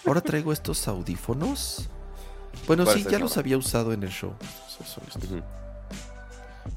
ahora 0.06 0.20
traigo 0.20 0.52
estos 0.52 0.86
audífonos. 0.86 1.90
Bueno, 2.66 2.86
sí, 2.86 3.04
ya 3.08 3.18
los 3.18 3.36
había 3.36 3.56
usado 3.56 3.92
en 3.92 4.02
el 4.02 4.10
show. 4.10 4.34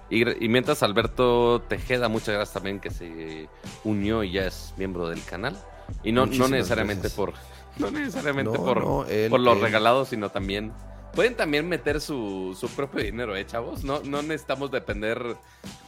y, 0.09 0.47
mientras 0.47 0.84
Alberto 0.84 1.61
Tejeda, 1.67 2.09
muchas 2.09 2.36
gracias 2.36 2.53
también 2.53 2.80
que 2.80 2.91
se 2.91 3.49
unió 3.84 4.23
y 4.23 4.32
ya 4.32 4.45
es 4.45 4.73
miembro 4.78 5.07
del 5.09 5.23
canal. 5.23 5.57
Y 6.03 6.11
no, 6.11 6.26
no 6.26 6.47
necesariamente 6.47 7.09
por 7.15 7.34
no 7.78 7.91
necesariamente 7.91 8.57
por, 8.57 9.05
por 9.30 9.39
los 9.39 9.59
regalados, 9.59 10.09
sino 10.09 10.30
también 10.30 10.71
pueden 11.15 11.36
también 11.36 11.67
meter 11.67 12.01
su, 12.01 12.55
su 12.59 12.67
propio 12.69 13.01
dinero, 13.01 13.36
¿eh, 13.36 13.45
chavos? 13.45 13.84
No, 13.84 14.01
no 14.01 14.21
necesitamos 14.21 14.69
depender 14.69 15.38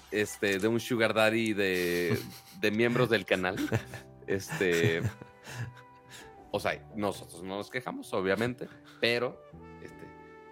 este, 0.09 0.57
de 0.57 0.67
un 0.67 0.79
sugar 0.79 1.13
daddy 1.13 1.53
de, 1.53 2.17
de 2.59 2.71
miembros 2.71 3.09
del 3.09 3.25
canal. 3.25 3.57
Este, 4.25 5.01
o 6.51 6.59
sea, 6.59 6.81
nosotros 6.95 7.43
no 7.43 7.57
nos 7.57 7.69
quejamos, 7.69 8.11
obviamente, 8.13 8.67
pero 9.01 9.41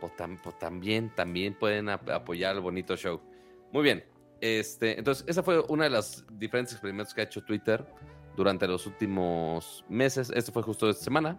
pues, 0.10 0.30
pues 0.43 0.60
también, 0.60 1.14
también 1.16 1.53
pueden 1.53 1.89
apoyar 1.89 2.56
el 2.56 2.62
bonito 2.62 2.95
show. 2.95 3.22
Muy 3.72 3.84
bien. 3.84 4.03
Este, 4.41 4.97
entonces, 4.97 5.26
esa 5.28 5.43
fue 5.43 5.64
una 5.70 5.86
de 5.86 5.89
las 5.89 6.26
diferentes 6.32 6.74
experimentos 6.74 7.14
que 7.14 7.22
ha 7.22 7.24
hecho 7.24 7.43
Twitter 7.43 7.86
durante 8.36 8.68
los 8.68 8.86
últimos 8.86 9.84
meses. 9.89 10.32
Esto 10.34 10.51
fue 10.51 10.64
justo 10.64 10.89
esta 10.89 11.03
semana. 11.03 11.38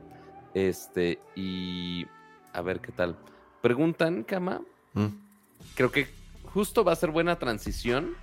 Este, 0.54 1.18
y 1.34 2.06
a 2.52 2.62
ver 2.62 2.80
qué 2.80 2.92
tal. 2.92 3.16
Preguntan, 3.60 4.22
Kama. 4.22 4.62
Mm. 4.94 5.06
Creo 5.74 5.90
que 5.92 6.08
justo 6.52 6.84
va 6.84 6.92
a 6.92 6.96
ser 6.96 7.10
buena 7.10 7.38
transición 7.38 8.14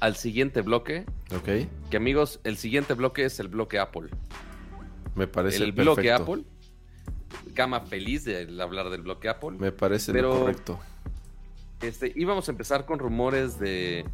al 0.00 0.16
siguiente 0.16 0.62
bloque. 0.62 1.04
Ok. 1.34 1.68
Que 1.90 1.96
amigos, 1.96 2.40
el 2.44 2.56
siguiente 2.56 2.94
bloque 2.94 3.24
es 3.24 3.40
el 3.40 3.48
bloque 3.48 3.78
Apple. 3.78 4.10
Me 5.14 5.26
parece 5.26 5.62
el 5.62 5.72
bloque 5.72 6.12
Apple. 6.12 6.44
Kama 7.54 7.80
feliz 7.80 8.24
de 8.24 8.48
hablar 8.60 8.90
del 8.90 9.02
bloque 9.02 9.28
Apple. 9.28 9.52
Me 9.58 9.72
parece 9.72 10.12
lo 10.12 10.40
correcto. 10.40 10.80
Este, 11.80 12.12
íbamos 12.14 12.48
a 12.48 12.52
empezar 12.52 12.86
con 12.86 12.98
rumores 12.98 13.58
de, 13.58 14.04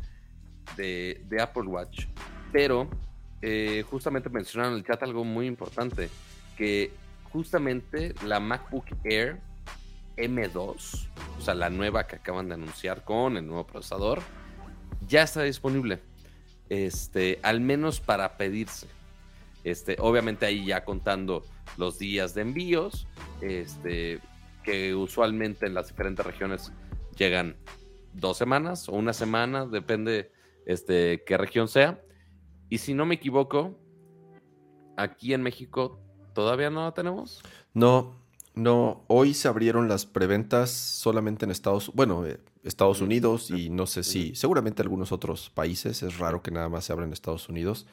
de, 0.77 1.23
de 1.29 1.43
Apple 1.43 1.65
Watch, 1.65 2.07
pero 2.51 2.89
eh, 3.43 3.85
justamente 3.89 4.29
mencionaron 4.31 4.75
en 4.75 4.79
el 4.81 4.87
chat 4.87 5.03
algo 5.03 5.25
muy 5.25 5.47
importante, 5.47 6.09
que 6.57 6.91
justamente 7.31 8.15
la 8.25 8.41
MacBook 8.41 8.87
Air 9.05 9.39
M2, 10.17 11.09
o 11.39 11.41
sea, 11.41 11.55
la 11.55 11.71
nueva 11.71 12.07
que 12.07 12.17
acaban 12.17 12.49
de 12.49 12.55
anunciar 12.55 13.05
con 13.05 13.37
el 13.37 13.47
nuevo 13.47 13.67
procesador, 13.67 14.21
ya 15.07 15.23
está 15.23 15.43
disponible. 15.43 16.01
Este, 16.69 17.39
al 17.43 17.61
menos 17.61 18.01
para 18.01 18.37
pedirse. 18.37 18.89
Este, 19.65 19.97
obviamente 20.01 20.47
ahí 20.47 20.67
ya 20.67 20.85
contando 20.85 21.45
los 21.77 21.99
días 21.99 22.35
de 22.35 22.43
envíos, 22.43 23.07
este, 23.41 24.21
que 24.63 24.95
usualmente 24.95 25.67
en 25.67 25.75
las 25.75 25.89
diferentes 25.89 26.25
regiones 26.25 26.73
llegan 27.17 27.57
dos 28.15 28.37
semanas 28.37 28.89
o 28.89 28.93
una 28.93 29.13
semana, 29.13 29.67
depende 29.67 30.33
este, 30.67 31.23
qué 31.27 31.37
región 31.37 31.69
sea. 31.69 32.01
Y 32.69 32.79
si 32.79 32.95
no 32.95 33.07
me 33.07 33.15
equivoco, 33.15 33.79
aquí 34.97 35.33
en 35.33 35.43
México 35.43 36.01
todavía 36.35 36.71
no 36.71 36.85
la 36.85 36.93
tenemos. 36.93 37.43
No, 37.73 38.17
no. 38.55 39.05
Hoy 39.09 39.35
se 39.35 39.49
abrieron 39.49 39.89
las 39.89 40.05
preventas 40.05 40.71
solamente 40.71 41.45
en 41.45 41.51
Estados, 41.51 41.91
bueno, 41.95 42.27
eh, 42.27 42.39
Estados 42.65 43.01
Unidos 43.01 43.51
y 43.51 43.71
no 43.71 43.87
sé 43.87 44.03
si, 44.03 44.35
seguramente 44.35 44.83
algunos 44.83 45.13
otros 45.13 45.51
países. 45.51 46.03
Es 46.03 46.19
raro 46.19 46.43
que 46.43 46.51
nada 46.51 46.69
más 46.69 46.85
se 46.85 46.93
abra 46.93 47.07
en 47.07 47.13
Estados 47.13 47.49
Unidos. 47.49 47.87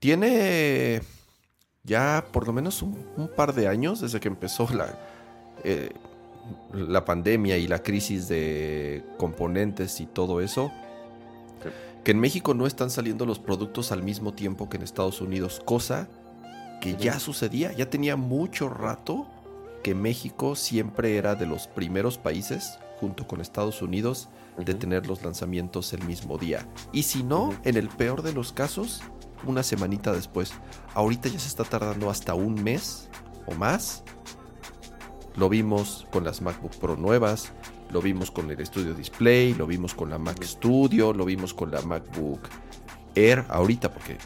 Tiene 0.00 1.02
ya 1.86 2.26
por 2.32 2.46
lo 2.46 2.52
menos 2.52 2.82
un, 2.82 3.30
par 3.36 3.54
de 3.54 3.68
años 3.68 4.00
desde 4.00 4.20
que 4.20 4.28
empezó 4.28 4.68
la, 4.74 4.98
eh, 5.64 5.90
la 6.74 7.04
pandemia 7.04 7.56
y 7.56 7.66
la 7.66 7.82
crisis 7.82 8.28
de 8.28 9.04
componentes 9.16 10.00
y 10.00 10.06
todo 10.06 10.40
eso 10.40 10.70
que 12.06 12.12
en 12.12 12.20
México 12.20 12.54
no 12.54 12.68
están 12.68 12.88
saliendo 12.88 13.26
los 13.26 13.40
productos 13.40 13.90
al 13.90 14.04
mismo 14.04 14.32
tiempo 14.32 14.68
que 14.68 14.76
en 14.76 14.84
Estados 14.84 15.20
Unidos, 15.20 15.60
cosa 15.64 16.08
que 16.80 16.94
ya 16.94 17.18
sucedía, 17.18 17.72
ya 17.72 17.90
tenía 17.90 18.14
mucho 18.14 18.68
rato 18.68 19.26
que 19.82 19.96
México 19.96 20.54
siempre 20.54 21.16
era 21.16 21.34
de 21.34 21.46
los 21.46 21.66
primeros 21.66 22.16
países, 22.16 22.78
junto 23.00 23.26
con 23.26 23.40
Estados 23.40 23.82
Unidos, 23.82 24.28
de 24.56 24.74
tener 24.74 25.08
los 25.08 25.24
lanzamientos 25.24 25.92
el 25.94 26.04
mismo 26.04 26.38
día. 26.38 26.68
Y 26.92 27.02
si 27.02 27.24
no, 27.24 27.52
en 27.64 27.76
el 27.76 27.88
peor 27.88 28.22
de 28.22 28.32
los 28.32 28.52
casos, 28.52 29.02
una 29.44 29.62
semanita 29.62 30.12
después. 30.12 30.52
Ahorita 30.94 31.28
ya 31.28 31.38
se 31.38 31.48
está 31.48 31.64
tardando 31.64 32.10
hasta 32.10 32.34
un 32.34 32.62
mes 32.62 33.08
o 33.46 33.54
más. 33.54 34.02
Lo 35.36 35.48
vimos 35.48 36.06
con 36.10 36.24
las 36.24 36.40
MacBook 36.40 36.76
Pro 36.76 36.96
nuevas, 36.96 37.52
lo 37.90 38.00
vimos 38.00 38.30
con 38.30 38.50
el 38.50 38.66
Studio 38.66 38.94
Display, 38.94 39.54
lo 39.54 39.66
vimos 39.66 39.94
con 39.94 40.10
la 40.10 40.18
Mac 40.18 40.42
Studio, 40.42 41.12
lo 41.12 41.24
vimos 41.24 41.52
con 41.52 41.70
la 41.70 41.82
MacBook 41.82 42.40
Air 43.14 43.44
ahorita 43.48 43.92
porque 43.92 44.18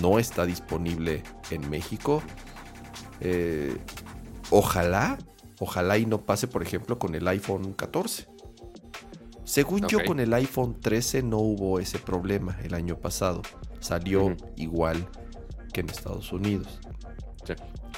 no 0.00 0.18
está 0.18 0.46
disponible 0.46 1.22
en 1.50 1.68
México. 1.70 2.22
Eh, 3.20 3.76
ojalá, 4.50 5.18
ojalá 5.58 5.98
y 5.98 6.06
no 6.06 6.22
pase, 6.22 6.46
por 6.46 6.62
ejemplo, 6.62 6.98
con 6.98 7.14
el 7.14 7.26
iPhone 7.28 7.72
14. 7.72 8.28
Según 9.44 9.86
yo, 9.86 10.04
con 10.04 10.20
el 10.20 10.32
iPhone 10.32 10.80
13 10.80 11.22
no 11.22 11.38
hubo 11.38 11.78
ese 11.78 11.98
problema 11.98 12.56
el 12.62 12.74
año 12.74 12.98
pasado. 12.98 13.42
Salió 13.84 14.34
igual 14.56 15.06
que 15.74 15.82
en 15.82 15.90
Estados 15.90 16.32
Unidos. 16.32 16.80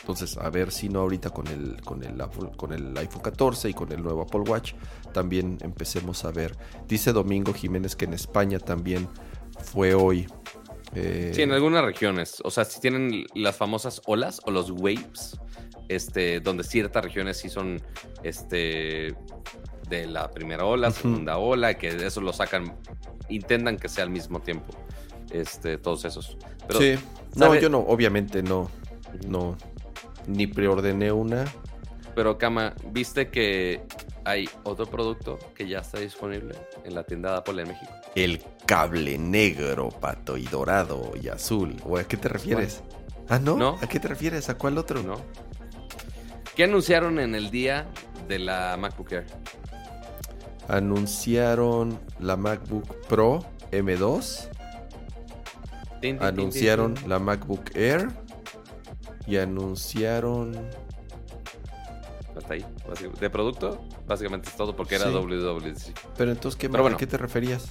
Entonces, 0.01 0.37
a 0.37 0.51
ver 0.51 0.73
si 0.73 0.89
no 0.89 0.99
ahorita 1.01 1.31
con 1.31 1.47
el, 1.47 1.81
con 1.83 2.03
el, 2.03 2.21
con 2.57 2.73
el 2.73 2.99
iPhone 2.99 3.23
14 3.23 3.71
y 3.71 3.75
con 3.75 3.93
el 3.93 4.03
nuevo 4.03 4.23
Apple 4.23 4.41
Watch 4.41 4.73
también 5.13 5.59
empecemos 5.63 6.25
a 6.25 6.33
ver. 6.33 6.57
Dice 6.89 7.13
Domingo 7.13 7.55
Jiménez 7.55 7.95
que 7.95 8.07
en 8.07 8.15
España 8.15 8.59
también 8.59 9.09
fue 9.63 9.95
hoy. 9.95 10.27
Eh, 10.97 11.31
sí, 11.33 11.43
en 11.43 11.53
algunas 11.53 11.85
regiones. 11.85 12.39
O 12.43 12.51
sea, 12.51 12.65
si 12.65 12.81
tienen 12.81 13.25
las 13.37 13.55
famosas 13.55 14.03
olas 14.07 14.41
o 14.45 14.51
los 14.51 14.73
waves, 14.73 15.39
este, 15.89 16.41
donde 16.41 16.65
ciertas 16.65 17.05
regiones 17.05 17.37
sí 17.37 17.49
son 17.49 17.81
este, 18.25 19.15
de 19.89 20.07
la 20.09 20.33
primera 20.33 20.65
ola, 20.65 20.91
segunda 20.91 21.39
ola, 21.39 21.75
que 21.75 21.89
eso 21.89 22.21
lo 22.21 22.33
sacan, 22.33 22.77
intentan 23.29 23.77
que 23.77 23.89
sea 23.89 24.03
al 24.03 24.11
mismo 24.11 24.41
tiempo. 24.41 24.75
Este, 25.41 25.79
todos 25.79 26.05
esos. 26.05 26.37
sí. 26.79 26.97
No, 27.35 27.55
yo 27.55 27.69
no, 27.69 27.81
obviamente 27.81 28.43
no. 28.43 28.71
No, 29.27 29.57
ni 30.27 30.47
preordené 30.47 31.13
una. 31.13 31.45
Pero 32.15 32.39
Kama, 32.39 32.75
¿viste 32.93 33.29
que 33.29 33.83
hay 34.25 34.49
otro 34.65 34.87
producto 34.87 35.39
que 35.55 35.69
ya 35.69 35.81
está 35.81 36.01
disponible 36.01 36.55
en 36.85 36.95
la 36.95 37.05
tienda 37.05 37.33
de 37.33 37.37
Apple 37.37 37.63
en 37.63 37.69
México? 37.69 37.93
El 38.15 38.43
cable 38.67 39.19
negro, 39.19 39.91
pato, 39.91 40.39
y 40.39 40.45
dorado 40.45 41.13
y 41.23 41.29
azul. 41.29 41.77
¿O 41.85 41.99
a 41.99 42.05
qué 42.05 42.17
te 42.17 42.29
refieres? 42.29 42.83
Ah, 43.29 43.39
¿no? 43.39 43.79
¿A 43.83 43.87
qué 43.87 44.01
te 44.01 44.09
refieres? 44.09 44.49
¿A 44.49 44.57
cuál 44.57 44.79
otro? 44.79 45.03
No. 45.03 45.17
¿Qué 46.57 46.65
anunciaron 46.65 47.19
en 47.19 47.35
el 47.35 47.51
día 47.51 47.87
de 48.29 48.39
la 48.39 48.77
MacBook 48.79 49.13
Air? 49.13 49.27
Anunciaron 50.69 51.99
la 52.19 52.37
MacBook 52.37 53.07
Pro 53.07 53.45
M2. 53.73 54.49
Anunciaron 56.21 56.95
la 57.07 57.19
MacBook 57.19 57.71
Air 57.75 58.09
y 59.27 59.37
anunciaron. 59.37 60.55
Hasta 62.37 62.55
ahí. 62.55 62.65
De 63.21 63.31
producto, 63.31 63.83
básicamente 64.07 64.49
es 64.49 64.57
todo 64.57 64.77
porque 64.77 64.97
era 64.97 65.11
WWDC. 65.11 65.99
Pero 66.17 66.33
entonces, 66.33 66.59
¿qué, 66.59 66.69
bueno, 66.69 66.97
¿a 66.97 66.99
qué 66.99 67.07
te 67.07 67.17
referías? 67.17 67.71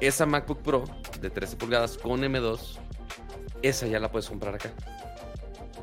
Esa 0.00 0.24
MacBook 0.24 0.62
Pro 0.62 0.84
de 1.20 1.30
13 1.30 1.56
pulgadas 1.56 1.98
con 1.98 2.22
M2, 2.22 2.78
esa 3.62 3.86
ya 3.86 3.98
la 3.98 4.10
puedes 4.10 4.28
comprar 4.28 4.54
acá. 4.54 4.70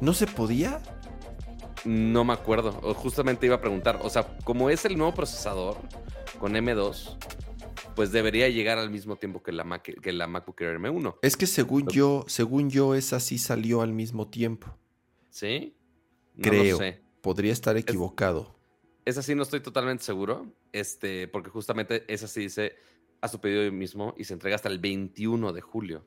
¿No 0.01 0.13
se 0.13 0.27
podía? 0.27 0.81
No 1.85 2.23
me 2.23 2.33
acuerdo. 2.33 2.71
Justamente 2.95 3.45
iba 3.45 3.55
a 3.55 3.61
preguntar. 3.61 3.99
O 4.01 4.09
sea, 4.09 4.25
como 4.43 4.69
es 4.69 4.85
el 4.85 4.97
nuevo 4.97 5.13
procesador 5.13 5.77
con 6.39 6.53
M2, 6.53 7.17
pues 7.97 8.11
debería 8.11 8.47
llegar 8.47 8.77
al 8.77 8.91
mismo 8.91 9.15
tiempo 9.15 9.41
que 9.41 9.51
la, 9.51 9.63
Mac, 9.63 9.81
que 9.81 10.13
la 10.13 10.27
MacBook 10.27 10.61
Air 10.61 10.77
M1. 10.79 11.15
Es 11.23 11.35
que 11.35 11.47
según 11.47 11.87
yo, 11.87 12.25
según 12.27 12.69
yo, 12.69 12.93
esa 12.93 13.19
sí 13.19 13.39
salió 13.39 13.81
al 13.81 13.91
mismo 13.91 14.27
tiempo. 14.27 14.67
¿Sí? 15.31 15.75
Creo. 16.39 16.77
Podría 17.21 17.51
estar 17.51 17.75
equivocado. 17.75 18.55
esa 19.03 19.23
sí 19.23 19.33
no 19.33 19.41
estoy 19.41 19.61
totalmente 19.61 20.03
seguro, 20.03 20.45
este, 20.73 21.27
porque 21.27 21.49
justamente 21.49 22.03
esa 22.07 22.27
sí 22.27 22.41
dice 22.41 22.75
a 23.19 23.27
su 23.29 23.39
pedido 23.41 23.71
mismo 23.71 24.13
y 24.15 24.25
se 24.25 24.33
entrega 24.33 24.57
hasta 24.57 24.69
el 24.69 24.77
21 24.77 25.51
de 25.51 25.61
julio. 25.61 26.05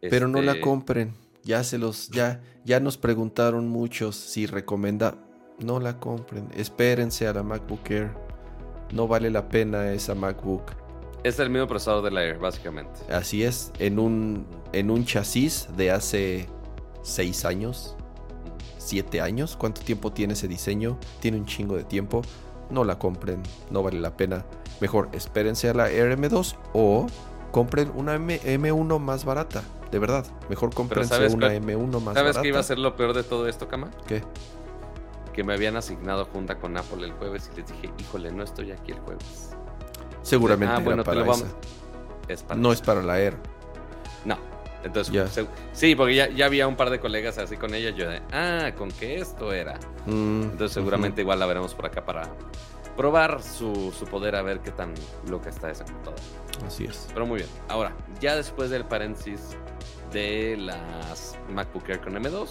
Pero 0.00 0.26
no 0.26 0.42
la 0.42 0.52
Este, 0.52 0.62
compren. 0.64 1.14
Ya 1.44 1.62
se 1.62 1.78
los, 1.78 2.08
ya, 2.08 2.42
ya 2.64 2.80
nos 2.80 2.98
preguntaron 2.98 3.68
muchos 3.68 4.16
si 4.16 4.46
recomienda. 4.46 5.14
No 5.60 5.78
la 5.78 6.00
compren. 6.00 6.48
Espérense 6.56 7.28
a 7.28 7.32
la 7.32 7.44
MacBook 7.44 7.88
Air. 7.90 8.10
No 8.92 9.06
vale 9.06 9.30
la 9.30 9.48
pena 9.48 9.92
esa 9.92 10.16
MacBook. 10.16 10.87
Es 11.28 11.38
el 11.38 11.50
mismo 11.50 11.66
procesador 11.66 12.02
del 12.02 12.16
Air, 12.16 12.38
básicamente. 12.38 13.00
Así 13.12 13.44
es, 13.44 13.70
en 13.78 13.98
un, 13.98 14.46
en 14.72 14.90
un 14.90 15.04
chasis 15.04 15.68
de 15.76 15.90
hace 15.90 16.48
seis 17.02 17.44
años, 17.44 17.96
siete 18.78 19.20
años. 19.20 19.56
¿Cuánto 19.56 19.82
tiempo 19.82 20.10
tiene 20.12 20.32
ese 20.32 20.48
diseño? 20.48 20.98
Tiene 21.20 21.36
un 21.36 21.44
chingo 21.44 21.76
de 21.76 21.84
tiempo. 21.84 22.22
No 22.70 22.82
la 22.84 22.98
compren, 22.98 23.42
no 23.70 23.82
vale 23.82 24.00
la 24.00 24.16
pena. 24.16 24.46
Mejor 24.80 25.08
espérense 25.12 25.68
a 25.68 25.74
la 25.74 25.90
Air 25.90 26.18
M2 26.18 26.54
o 26.72 27.06
compren 27.52 27.90
una 27.94 28.14
M, 28.14 28.40
M1 28.40 28.98
más 28.98 29.24
barata. 29.26 29.62
De 29.90 29.98
verdad, 29.98 30.26
mejor 30.48 30.70
¿sabes 31.06 31.32
una 31.34 31.48
cuál- 31.48 31.62
M1 31.62 32.00
más 32.00 32.14
¿Sabes 32.14 32.36
barata. 32.36 32.42
qué 32.42 32.48
iba 32.48 32.60
a 32.60 32.62
ser 32.62 32.78
lo 32.78 32.96
peor 32.96 33.14
de 33.14 33.22
todo 33.22 33.48
esto, 33.48 33.68
Kama? 33.68 33.90
¿Qué? 34.06 34.22
Que 35.34 35.44
me 35.44 35.52
habían 35.52 35.76
asignado 35.76 36.24
junta 36.26 36.58
con 36.58 36.76
Apple 36.76 37.04
el 37.04 37.12
jueves 37.12 37.50
y 37.52 37.56
les 37.60 37.68
dije, 37.68 37.90
híjole, 37.98 38.32
no 38.32 38.42
estoy 38.42 38.70
aquí 38.72 38.92
el 38.92 38.98
jueves. 39.00 39.50
Seguramente 40.22 40.74
Ah, 40.76 40.80
bueno, 40.80 41.04
para 41.04 41.20
vamos. 41.22 41.44
Es 42.28 42.42
para 42.42 42.60
No 42.60 42.72
es 42.72 42.80
para 42.80 43.02
la 43.02 43.18
Air. 43.20 43.36
No. 44.24 44.36
Entonces, 44.84 45.30
se- 45.32 45.46
sí, 45.72 45.94
porque 45.96 46.14
ya, 46.14 46.28
ya 46.28 46.46
había 46.46 46.68
un 46.68 46.76
par 46.76 46.90
de 46.90 47.00
colegas 47.00 47.38
así 47.38 47.56
con 47.56 47.74
ella. 47.74 47.90
Yo 47.90 48.08
de, 48.08 48.22
ah, 48.32 48.72
con 48.76 48.90
que 48.90 49.16
esto 49.18 49.52
era. 49.52 49.74
Mm, 50.06 50.42
Entonces, 50.42 50.72
seguramente 50.72 51.20
igual 51.22 51.38
la 51.40 51.46
veremos 51.46 51.74
por 51.74 51.86
acá 51.86 52.04
para 52.04 52.30
probar 52.96 53.42
su, 53.42 53.92
su 53.96 54.06
poder 54.06 54.34
a 54.36 54.42
ver 54.42 54.60
qué 54.60 54.70
tan 54.70 54.92
loca 55.28 55.48
está 55.50 55.70
esa 55.70 55.84
computadora. 55.84 56.22
Así 56.66 56.84
es. 56.84 57.08
Pero 57.12 57.26
muy 57.26 57.38
bien. 57.38 57.48
Ahora, 57.68 57.92
ya 58.20 58.36
después 58.36 58.70
del 58.70 58.84
paréntesis 58.84 59.56
de 60.12 60.56
las 60.58 61.36
MacBook 61.50 61.88
Air 61.88 62.00
con 62.00 62.14
M2, 62.14 62.48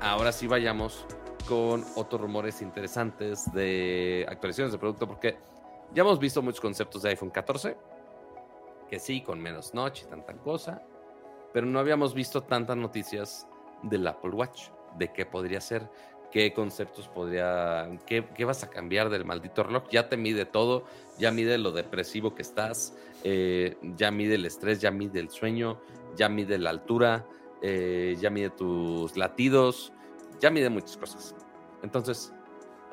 ahora 0.00 0.32
sí 0.32 0.46
vayamos 0.46 1.06
con 1.48 1.84
otros 1.96 2.20
rumores 2.20 2.60
interesantes 2.62 3.50
de 3.52 4.26
actualizaciones 4.28 4.72
de 4.72 4.78
producto, 4.78 5.06
porque 5.06 5.36
ya 5.94 6.02
hemos 6.02 6.18
visto 6.18 6.42
muchos 6.42 6.60
conceptos 6.60 7.02
de 7.02 7.10
iPhone 7.10 7.30
14, 7.30 7.76
que 8.88 8.98
sí, 8.98 9.22
con 9.22 9.40
menos 9.40 9.74
notch 9.74 10.02
y 10.02 10.06
tanta 10.06 10.34
cosa, 10.34 10.82
pero 11.52 11.66
no 11.66 11.78
habíamos 11.78 12.14
visto 12.14 12.42
tantas 12.42 12.76
noticias 12.76 13.46
del 13.82 14.06
Apple 14.06 14.30
Watch, 14.30 14.68
de 14.98 15.12
qué 15.12 15.26
podría 15.26 15.60
ser, 15.60 15.88
qué 16.30 16.52
conceptos 16.54 17.08
podría, 17.08 17.90
qué, 18.06 18.26
qué 18.34 18.44
vas 18.44 18.64
a 18.64 18.70
cambiar 18.70 19.10
del 19.10 19.24
maldito 19.24 19.62
reloj. 19.62 19.84
Ya 19.90 20.08
te 20.08 20.16
mide 20.16 20.46
todo, 20.46 20.84
ya 21.18 21.30
mide 21.30 21.58
lo 21.58 21.72
depresivo 21.72 22.34
que 22.34 22.42
estás, 22.42 22.96
eh, 23.22 23.76
ya 23.96 24.10
mide 24.10 24.36
el 24.36 24.46
estrés, 24.46 24.80
ya 24.80 24.90
mide 24.90 25.20
el 25.20 25.30
sueño, 25.30 25.80
ya 26.16 26.28
mide 26.28 26.58
la 26.58 26.70
altura, 26.70 27.26
eh, 27.60 28.16
ya 28.18 28.30
mide 28.30 28.50
tus 28.50 29.16
latidos, 29.16 29.92
ya 30.40 30.50
mide 30.50 30.70
muchas 30.70 30.96
cosas. 30.96 31.36
Entonces, 31.82 32.32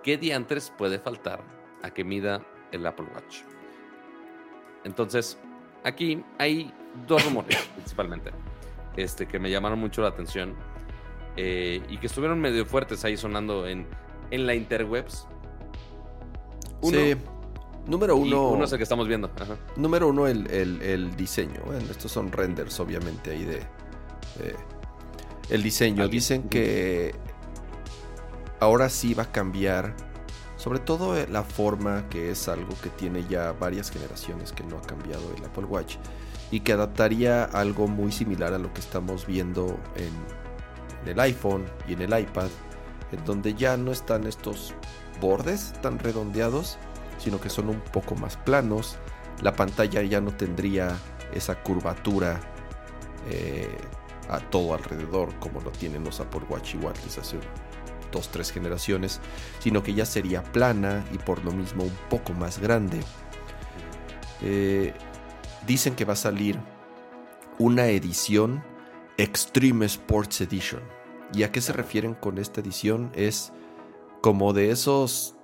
¿qué 0.03 0.17
diantres 0.17 0.71
puede 0.77 0.99
faltar 0.99 1.41
a 1.81 1.91
que 1.91 2.03
mida 2.03 2.45
el 2.72 2.86
Apple 2.86 3.07
Watch? 3.13 3.41
Entonces, 4.84 5.38
aquí 5.84 6.24
hay 6.38 6.74
dos 7.07 7.24
rumores 7.26 7.57
principalmente 7.76 8.32
este, 8.97 9.28
que 9.28 9.39
me 9.39 9.49
llamaron 9.49 9.80
mucho 9.80 10.01
la 10.01 10.09
atención 10.09 10.55
eh, 11.38 11.82
y 11.89 11.97
que 11.97 12.07
estuvieron 12.07 12.39
medio 12.39 12.65
fuertes 12.65 13.05
ahí 13.05 13.15
sonando 13.17 13.67
en, 13.67 13.88
en 14.32 14.45
la 14.47 14.55
interwebs. 14.55 15.28
Uno, 16.82 16.97
sí. 16.97 17.15
Número 17.86 18.15
uno. 18.15 18.49
uno 18.51 18.65
es 18.65 18.72
el 18.72 18.78
que 18.78 18.84
estamos 18.84 19.07
viendo. 19.07 19.32
Ajá. 19.39 19.57
Número 19.76 20.07
uno, 20.09 20.28
el, 20.28 20.49
el- 20.51 20.82
el 20.82 21.15
diseño. 21.15 21.61
Bueno, 21.65 21.89
estos 21.91 22.11
son 22.11 22.32
renders, 22.32 22.80
obviamente, 22.80 23.32
ahí 23.32 23.43
de. 23.45 23.57
eh, 23.57 24.55
el 25.49 25.63
diseño. 25.63 26.07
Dicen 26.07 26.49
que 26.49 27.15
ahora 28.59 28.89
sí 28.89 29.13
va 29.13 29.24
a 29.24 29.32
cambiar. 29.32 29.95
Sobre 30.60 30.80
todo 30.80 31.18
eh, 31.18 31.26
la 31.32 31.43
forma, 31.43 32.10
que 32.10 32.32
es 32.32 32.49
algo 32.49 32.76
que 32.84 32.89
tiene 32.89 33.26
ya 33.30 33.53
varias 33.53 33.89
generaciones 33.89 34.51
que 34.51 34.66
no 34.66 34.78
ha 34.78 34.82
cambiado 34.82 35.24
el 35.38 35.45
Apple 35.45 35.64
Watch. 35.64 35.95
Y 36.51 36.60
que 36.60 36.74
adaptaría 36.74 37.45
algo 37.45 37.88
muy 37.88 38.12
similar 38.12 38.53
a 38.53 38.60
lo 38.60 38.74
que 38.74 38.82
estamos 38.82 39.26
viendo 39.26 39.80
en, 39.95 40.12
el 41.10 41.18
iPhone 41.22 41.66
y 41.88 41.93
en 41.93 42.01
el 42.01 42.20
iPad. 42.20 42.49
En 43.14 43.24
donde 43.24 43.53
ya 43.53 43.78
no 43.78 43.93
están 43.93 44.28
estos 44.28 44.74
bordes 45.22 45.74
tan 45.82 45.97
redondeados 45.97 46.78
sino 47.20 47.39
que 47.39 47.49
son 47.49 47.70
un 47.70 47.82
poco 47.82 48.16
más 48.16 48.38
planos. 48.38 48.97
La 49.41 49.53
pantalla 49.53 50.01
ya 50.01 50.22
no 50.22 50.32
tendría 50.32 50.97
esa 51.34 51.62
curvatura 51.62 52.39
eh, 53.30 53.78
a 54.30 54.39
todo 54.39 54.74
alrededor 54.74 55.34
como 55.39 55.62
lo 55.62 55.72
tienen 55.72 56.03
los 56.03 56.20
Apple 56.20 56.41
Watch 56.49 56.76
igual 56.76 56.95
dos, 58.12 58.30
tres 58.30 58.51
generaciones, 58.51 59.20
sino 59.60 59.84
que 59.84 59.93
ya 59.93 60.05
sería 60.05 60.43
plana 60.43 61.05
y 61.14 61.18
por 61.18 61.43
lo 61.43 61.51
mismo 61.51 61.84
un 61.84 61.97
poco 62.10 62.34
más 62.34 62.60
grande. 62.60 62.99
Eh, 64.41 64.93
dicen 65.68 65.95
que 65.95 66.05
va 66.05 66.14
a 66.14 66.18
salir 66.18 66.60
una 67.57 67.88
edición 67.88 68.64
Extreme 69.18 69.86
Sports 69.86 70.41
Edition. 70.41 70.82
¿Y 71.34 71.43
a 71.43 71.51
qué 71.51 71.62
se 71.62 71.74
refieren 71.74 72.16
con 72.16 72.38
esta 72.38 72.62
edición? 72.62 73.12
Es 73.14 73.51
como 74.22 74.53
de 74.53 74.72
esos 74.72 75.36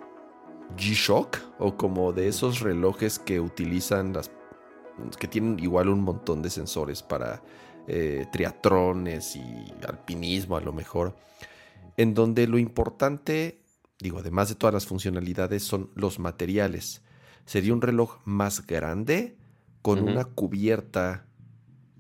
G-Shock 0.78 1.38
o 1.60 1.78
como 1.78 2.12
de 2.14 2.28
esos 2.28 2.62
relojes 2.62 3.20
que 3.20 3.40
utilizan 3.40 4.14
las 4.14 4.32
que 5.20 5.28
tienen 5.28 5.60
igual 5.60 5.90
un 5.90 6.02
montón 6.02 6.42
de 6.42 6.50
sensores 6.50 7.04
para 7.04 7.42
eh, 7.88 8.26
triatrones 8.32 9.36
y 9.36 9.74
alpinismo 9.88 10.56
a 10.56 10.62
lo 10.62 10.74
mejor, 10.74 11.14
en 11.98 12.14
donde 12.14 12.48
lo 12.48 12.58
importante, 12.58 13.62
digo, 14.00 14.20
además 14.20 14.50
de 14.50 14.56
todas 14.56 14.74
las 14.74 14.86
funcionalidades, 14.86 15.64
son 15.64 15.92
los 15.96 16.20
materiales. 16.20 17.02
Sería 17.46 17.74
un 17.74 17.82
reloj 17.82 18.20
más 18.26 18.66
grande 18.66 19.38
con 19.82 20.02
una 20.02 20.26
cubierta 20.26 21.28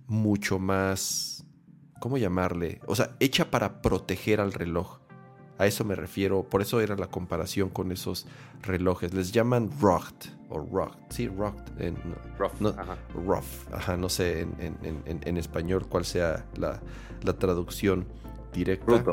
mucho 0.07 0.59
más, 0.59 1.45
¿cómo 1.99 2.17
llamarle? 2.17 2.79
O 2.87 2.95
sea, 2.95 3.15
hecha 3.19 3.51
para 3.51 3.81
proteger 3.81 4.41
al 4.41 4.53
reloj. 4.53 4.99
A 5.57 5.67
eso 5.67 5.85
me 5.85 5.95
refiero, 5.95 6.43
por 6.49 6.61
eso 6.61 6.81
era 6.81 6.95
la 6.95 7.07
comparación 7.07 7.69
con 7.69 7.91
esos 7.91 8.25
relojes. 8.61 9.13
Les 9.13 9.31
llaman 9.31 9.69
rocked 9.79 10.31
o 10.49 10.59
rocked, 10.59 10.99
sí, 11.09 11.27
rocked 11.27 11.79
en 11.79 11.95
Rough, 12.37 12.59
No. 12.59 12.69
ajá. 12.69 12.97
rough, 13.13 13.71
ajá, 13.71 13.95
no 13.95 14.09
sé 14.09 14.41
en, 14.41 15.37
español 15.37 15.87
cuál 15.87 16.05
sea 16.05 16.45
la, 16.57 16.81
la 17.23 17.33
traducción 17.33 18.05
directa. 18.53 19.03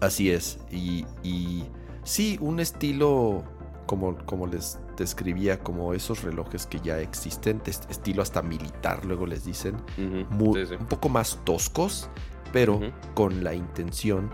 Así 0.00 0.30
es, 0.30 0.58
y, 0.70 1.04
y 1.22 1.64
sí, 2.04 2.38
un 2.40 2.60
estilo 2.60 3.42
como, 3.86 4.16
como 4.26 4.46
les 4.46 4.78
describía, 4.96 5.58
como 5.60 5.94
esos 5.94 6.22
relojes 6.22 6.66
que 6.66 6.78
ya 6.80 7.00
existen, 7.00 7.60
est- 7.66 7.90
estilo 7.90 8.22
hasta 8.22 8.42
militar, 8.42 9.04
luego 9.04 9.26
les 9.26 9.44
dicen, 9.44 9.76
Ujú, 9.96 10.26
muy- 10.34 10.60
sí, 10.60 10.66
sí. 10.70 10.74
un 10.78 10.86
poco 10.86 11.08
más 11.08 11.38
toscos, 11.44 12.10
pero 12.52 12.80
con 13.14 13.42
la 13.44 13.54
intención 13.54 14.30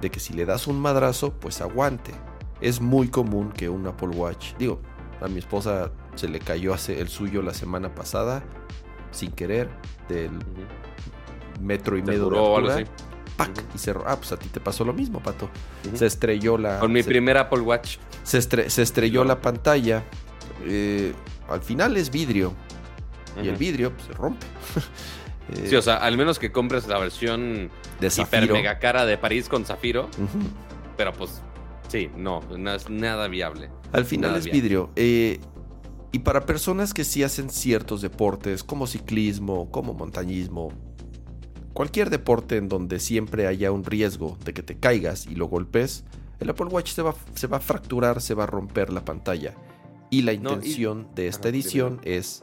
de 0.00 0.10
que 0.10 0.20
si 0.20 0.32
le 0.34 0.44
das 0.46 0.66
un 0.66 0.80
madrazo, 0.80 1.32
pues 1.34 1.60
aguante. 1.60 2.12
Es 2.60 2.80
muy 2.80 3.08
común 3.08 3.50
que 3.52 3.68
un 3.68 3.86
Apple 3.86 4.08
Watch, 4.08 4.54
digo, 4.58 4.80
a 5.20 5.28
mi 5.28 5.38
esposa 5.38 5.90
se 6.16 6.28
le 6.28 6.38
cayó 6.40 6.74
hace 6.74 7.00
el 7.00 7.08
suyo 7.08 7.42
la 7.42 7.54
semana 7.54 7.94
pasada, 7.94 8.42
sin 9.10 9.30
querer, 9.32 9.68
del 10.08 10.30
metro 11.60 11.96
y 11.96 12.02
medio 12.02 12.28
de 12.30 12.38
altura, 12.38 12.74
¡pac! 13.38 13.64
Y 13.74 13.78
cerró. 13.78 14.04
Ah, 14.06 14.16
pues 14.16 14.30
a 14.32 14.36
ti 14.38 14.48
te 14.50 14.60
pasó 14.60 14.84
lo 14.84 14.92
mismo, 14.92 15.20
pato. 15.22 15.48
Se 15.94 16.04
estrelló 16.04 16.58
la. 16.58 16.78
Con 16.80 16.92
mi 16.92 17.02
se- 17.02 17.08
primer 17.08 17.38
Apple 17.38 17.60
Watch. 17.60 17.96
se, 18.24 18.38
estre- 18.38 18.68
se 18.68 18.82
estrelló 18.82 19.24
la 19.24 19.40
pantalla. 19.40 20.04
Eh, 20.66 21.14
al 21.48 21.62
final 21.62 21.96
es 21.96 22.10
vidrio. 22.10 22.52
Y 23.42 23.48
el 23.48 23.56
vidrio 23.56 23.92
pues, 23.94 24.06
se 24.08 24.12
rompe. 24.12 24.46
Eh, 25.50 25.66
Sí, 25.70 25.76
o 25.76 25.80
sea, 25.80 25.94
al 25.96 26.18
menos 26.18 26.38
que 26.38 26.52
compres 26.52 26.86
la 26.88 26.98
versión 26.98 27.70
de 28.00 28.08
hiper 28.14 28.52
mega 28.52 28.78
cara 28.78 29.06
de 29.06 29.16
París 29.16 29.48
con 29.48 29.64
zafiro, 29.64 30.10
pero 30.94 31.14
pues 31.14 31.40
sí, 31.88 32.10
no, 32.14 32.42
no 32.54 32.74
es 32.74 32.90
nada 32.90 33.28
viable. 33.28 33.70
Al 33.92 34.04
final 34.04 34.32
Nada 34.32 34.40
es 34.40 34.44
vidrio. 34.44 34.90
Eh, 34.94 35.40
y 36.12 36.18
para 36.18 36.44
personas 36.44 36.92
que 36.92 37.02
sí 37.02 37.22
hacen 37.22 37.48
ciertos 37.48 38.02
deportes, 38.02 38.62
como 38.62 38.86
ciclismo, 38.86 39.70
como 39.70 39.94
montañismo, 39.94 40.70
cualquier 41.78 42.10
deporte 42.10 42.56
en 42.56 42.68
donde 42.68 42.98
siempre 42.98 43.46
haya 43.46 43.70
un 43.70 43.84
riesgo 43.84 44.36
de 44.44 44.52
que 44.52 44.64
te 44.64 44.76
caigas 44.80 45.28
y 45.28 45.36
lo 45.36 45.46
golpes, 45.46 46.02
el 46.40 46.50
Apple 46.50 46.66
Watch 46.66 46.90
se 46.90 47.02
va, 47.02 47.14
se 47.36 47.46
va 47.46 47.58
a 47.58 47.60
fracturar, 47.60 48.20
se 48.20 48.34
va 48.34 48.42
a 48.42 48.46
romper 48.48 48.92
la 48.92 49.04
pantalla. 49.04 49.54
Y 50.10 50.22
la 50.22 50.32
No, 50.32 50.50
y- 50.50 50.54
intención 50.54 51.06
de 51.14 51.28
esta 51.28 51.50
edición 51.50 52.00
es 52.02 52.42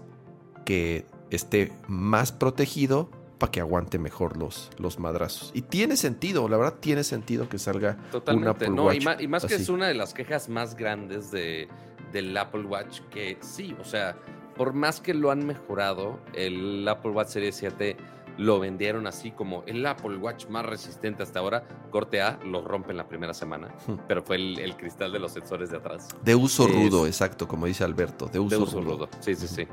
que 0.64 1.06
esté 1.32 1.74
más 1.90 2.32
protegido, 2.32 3.10
para 3.38 3.52
que 3.52 3.60
aguante 3.60 4.00
mejor 4.00 4.38
los, 4.38 4.70
los 4.78 5.00
madrazos. 5.00 5.52
Y 5.54 5.64
tiene 5.64 5.98
sentido, 5.98 6.48
la 6.48 6.56
verdad 6.56 6.76
tiene 6.80 7.04
sentido 7.04 7.50
que 7.50 7.60
salga 7.60 7.98
Totalmente. 8.14 8.50
Apple 8.52 8.70
no, 8.70 8.94
Y 8.94 9.28
más, 9.28 9.46
que 9.46 9.56
es 9.56 9.68
una 9.68 9.90
de 9.90 9.96
las 9.96 10.14
quejas 10.14 10.48
más 10.48 10.78
grandes 10.78 11.32
de, 11.32 11.68
del 12.14 12.38
Apple 12.38 12.64
Watch, 12.64 13.02
que 13.12 13.38
sí, 13.42 13.76
o 13.82 13.84
sea, 13.84 14.16
por 14.56 14.72
más 14.72 15.02
que 15.02 15.14
lo 15.14 15.30
han 15.30 15.46
mejorado, 15.46 16.22
el 16.34 16.88
Apple 16.88 17.12
Watch 17.12 17.28
Series 17.32 17.58
7 17.58 17.98
lo 18.38 18.60
vendieron 18.60 19.08
así 19.08 19.32
como 19.32 19.64
el 19.66 19.86
Apple 19.86 20.18
Watch 20.18 20.48
más 20.48 20.66
resistente 20.66 21.24
hasta 21.24 21.40
ahora. 21.40 21.68
Corte 21.92 22.22
A 22.22 22.40
lo 22.44 22.62
rompe 22.62 22.92
en 22.92 22.98
la 22.98 23.08
primera 23.08 23.34
semana, 23.34 23.74
hmm. 23.88 23.94
pero 24.08 24.24
fue 24.24 24.36
el, 24.36 24.76
cristal 24.76 25.12
de 25.12 25.20
los 25.20 25.34
sensores 25.34 25.72
de 25.72 25.78
atrás. 25.78 26.10
De 26.24 26.36
uso 26.36 26.68
rudo, 26.68 27.08
exacto, 27.08 27.48
como 27.48 27.66
dice 27.66 27.84
Alberto, 27.84 28.28
de 28.28 28.40
uso, 28.40 28.66
rudo. 28.66 28.82
rudo. 28.82 29.10
Sí, 29.20 29.36
sí, 29.36 29.48
sí. 29.48 29.68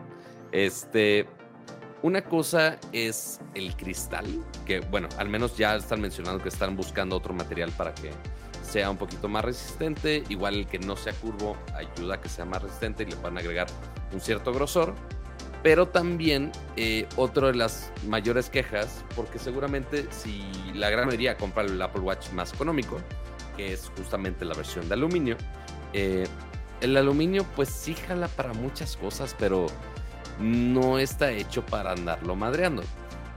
Este, 0.52 1.26
una 2.02 2.22
cosa 2.22 2.78
es 2.92 3.40
el 3.54 3.76
cristal, 3.76 4.26
que 4.66 4.80
bueno, 4.80 5.08
al 5.18 5.28
menos 5.28 5.56
ya 5.56 5.76
están 5.76 6.00
mencionando 6.00 6.42
que 6.42 6.48
están 6.48 6.76
buscando 6.76 7.16
otro 7.16 7.32
material 7.32 7.70
para 7.72 7.94
que 7.94 8.10
sea 8.62 8.90
un 8.90 8.96
poquito 8.96 9.28
más 9.28 9.44
resistente. 9.44 10.24
Igual 10.28 10.54
el 10.54 10.66
que 10.66 10.78
no 10.78 10.96
sea 10.96 11.12
curvo 11.12 11.56
ayuda 11.74 12.14
a 12.14 12.20
que 12.20 12.28
sea 12.28 12.44
más 12.44 12.62
resistente 12.62 13.02
y 13.02 13.06
le 13.06 13.16
puedan 13.16 13.38
agregar 13.38 13.66
un 14.12 14.20
cierto 14.20 14.52
grosor. 14.52 14.94
Pero 15.62 15.86
también 15.88 16.50
eh, 16.76 17.06
otra 17.16 17.48
de 17.48 17.54
las 17.54 17.92
mayores 18.08 18.50
quejas, 18.50 19.04
porque 19.14 19.38
seguramente 19.38 20.06
si 20.10 20.42
la 20.74 20.90
gran 20.90 21.06
mayoría 21.06 21.36
compra 21.36 21.62
el 21.62 21.80
Apple 21.80 22.02
Watch 22.02 22.30
más 22.32 22.52
económico, 22.52 22.98
que 23.56 23.72
es 23.72 23.90
justamente 23.96 24.44
la 24.44 24.54
versión 24.54 24.88
de 24.88 24.94
aluminio, 24.94 25.36
eh, 25.92 26.26
el 26.80 26.96
aluminio 26.96 27.44
pues 27.54 27.68
sí 27.68 27.94
jala 27.94 28.26
para 28.28 28.52
muchas 28.54 28.96
cosas, 28.96 29.36
pero 29.38 29.66
no 30.40 30.98
está 30.98 31.30
hecho 31.30 31.64
para 31.64 31.92
andarlo 31.92 32.34
madreando. 32.34 32.82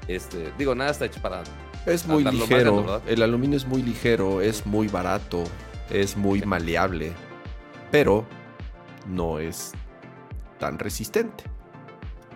Este, 0.08 0.52
digo, 0.58 0.74
nada 0.74 0.92
está 0.92 1.06
hecho 1.06 1.22
para. 1.22 1.44
Es 1.86 2.08
muy 2.08 2.24
ligero. 2.24 3.02
el 3.06 3.22
aluminio 3.22 3.58
es 3.58 3.66
muy 3.66 3.84
ligero, 3.84 4.42
es 4.42 4.66
muy 4.66 4.88
barato, 4.88 5.44
es 5.92 6.18
muy 6.18 6.42
maleable, 6.42 7.14
pero 7.92 8.26
no 9.08 9.38
es 9.38 9.74
tan 10.58 10.80
resistente. 10.80 11.55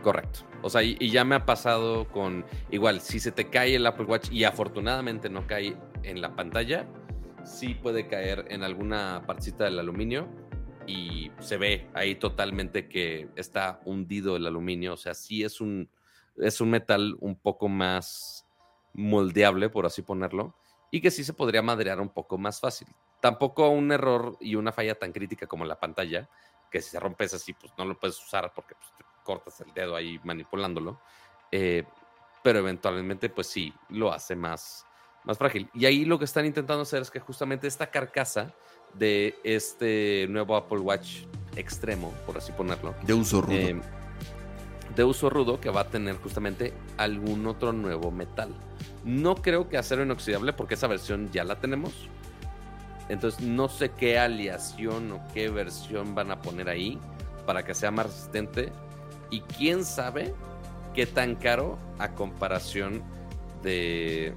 Correcto. 0.02 0.40
O 0.62 0.70
sea, 0.70 0.84
y, 0.84 1.10
ya 1.10 1.24
me 1.26 1.36
ha 1.36 1.46
pasado 1.46 2.08
con. 2.08 2.46
Igual, 2.72 3.02
si 3.02 3.20
se 3.20 3.32
te 3.32 3.50
cae 3.50 3.76
el 3.76 3.86
Apple 3.86 4.06
Watch 4.06 4.32
y 4.32 4.44
afortunadamente 4.44 5.30
no 5.30 5.46
cae 5.48 5.76
en 6.04 6.22
la 6.22 6.36
pantalla, 6.36 6.88
sí 7.44 7.74
puede 7.74 8.08
caer 8.08 8.46
en 8.50 8.64
alguna 8.64 9.24
partecita 9.26 9.66
del 9.66 9.80
aluminio 9.80 10.28
y 10.88 11.32
se 11.40 11.58
ve 11.58 11.88
ahí 11.94 12.16
totalmente 12.16 12.88
que 12.88 13.30
está 13.36 13.82
hundido 13.86 14.36
el 14.36 14.46
aluminio. 14.46 14.94
O 14.94 14.98
sea, 14.98 15.14
sí 15.14 15.44
es 15.44 15.62
un, 15.62 15.90
es 16.38 16.62
un 16.62 16.70
metal 16.70 17.18
un 17.20 17.36
poco 17.36 17.68
más 17.68 18.48
moldeable, 18.94 19.70
por 19.70 19.86
así 19.86 20.02
ponerlo, 20.02 20.56
y 20.92 21.02
que 21.02 21.12
sí 21.12 21.24
se 21.24 21.34
podría 21.34 21.62
madrear 21.62 22.00
un 22.00 22.10
poco 22.10 22.38
más 22.38 22.60
fácil. 22.60 22.88
Tampoco 23.22 23.70
un 23.70 23.92
error 23.92 24.38
y 24.40 24.56
una 24.56 24.72
falla 24.72 24.98
tan 24.98 25.12
crítica 25.12 25.46
como 25.46 25.66
la 25.66 25.80
pantalla, 25.80 26.30
que 26.72 26.82
si 26.82 26.90
se 26.90 27.00
rompes 27.00 27.34
así, 27.34 27.54
pues 27.54 27.72
no 27.78 27.86
lo 27.86 28.00
puedes 28.00 28.22
usar 28.24 28.52
porque 28.54 28.76
pues, 28.76 28.92
cortas 29.24 29.62
el 29.62 29.74
dedo 29.74 29.96
ahí 29.96 30.20
manipulándolo. 30.24 31.00
Eh, 31.52 31.84
pero 32.44 32.60
eventualmente, 32.60 33.30
pues 33.30 33.48
sí, 33.48 33.74
lo 33.90 34.14
hace 34.14 34.36
más, 34.36 34.86
más 35.24 35.38
frágil. 35.38 35.70
Y 35.74 35.86
ahí 35.86 36.06
lo 36.06 36.18
que 36.18 36.26
están 36.26 36.46
intentando 36.46 36.84
hacer 36.84 37.02
es 37.02 37.12
que 37.12 37.20
justamente 37.20 37.68
esta 37.68 37.90
carcasa 37.92 38.54
de 38.94 39.36
este 39.44 40.28
nuevo 40.30 40.56
Apple 40.56 40.80
Watch 40.80 41.24
extremo, 41.56 42.14
por 42.26 42.38
así 42.38 42.52
ponerlo. 42.52 42.96
De 43.04 43.14
uso 43.14 43.42
rudo. 43.42 43.56
Eh, 43.56 43.82
de 44.96 45.04
uso 45.04 45.30
rudo 45.30 45.60
que 45.60 45.70
va 45.70 45.82
a 45.82 45.88
tener 45.88 46.18
justamente 46.18 46.74
algún 46.98 47.46
otro 47.48 47.72
nuevo 47.74 48.12
metal. 48.12 48.54
No 49.04 49.36
creo 49.36 49.70
que 49.70 49.78
acero 49.78 50.04
inoxidable 50.04 50.54
porque 50.54 50.74
esa 50.74 50.88
versión 50.88 51.32
ya 51.32 51.44
la 51.44 51.60
tenemos. 51.60 51.94
Entonces 53.08 53.42
no 53.42 53.70
sé 53.70 53.92
qué 53.92 54.20
aleación 54.20 55.12
o 55.12 55.28
qué 55.34 55.50
versión 55.50 56.16
van 56.16 56.32
a 56.32 56.42
poner 56.42 56.70
ahí 56.70 57.00
para 57.46 57.64
que 57.64 57.74
sea 57.74 57.92
más 57.92 58.08
resistente. 58.08 58.72
Y 59.32 59.42
quién 59.42 59.86
sabe 59.86 60.34
qué 60.94 61.06
tan 61.06 61.36
caro 61.36 61.78
a 61.98 62.16
comparación 62.16 63.04
de, 63.64 64.34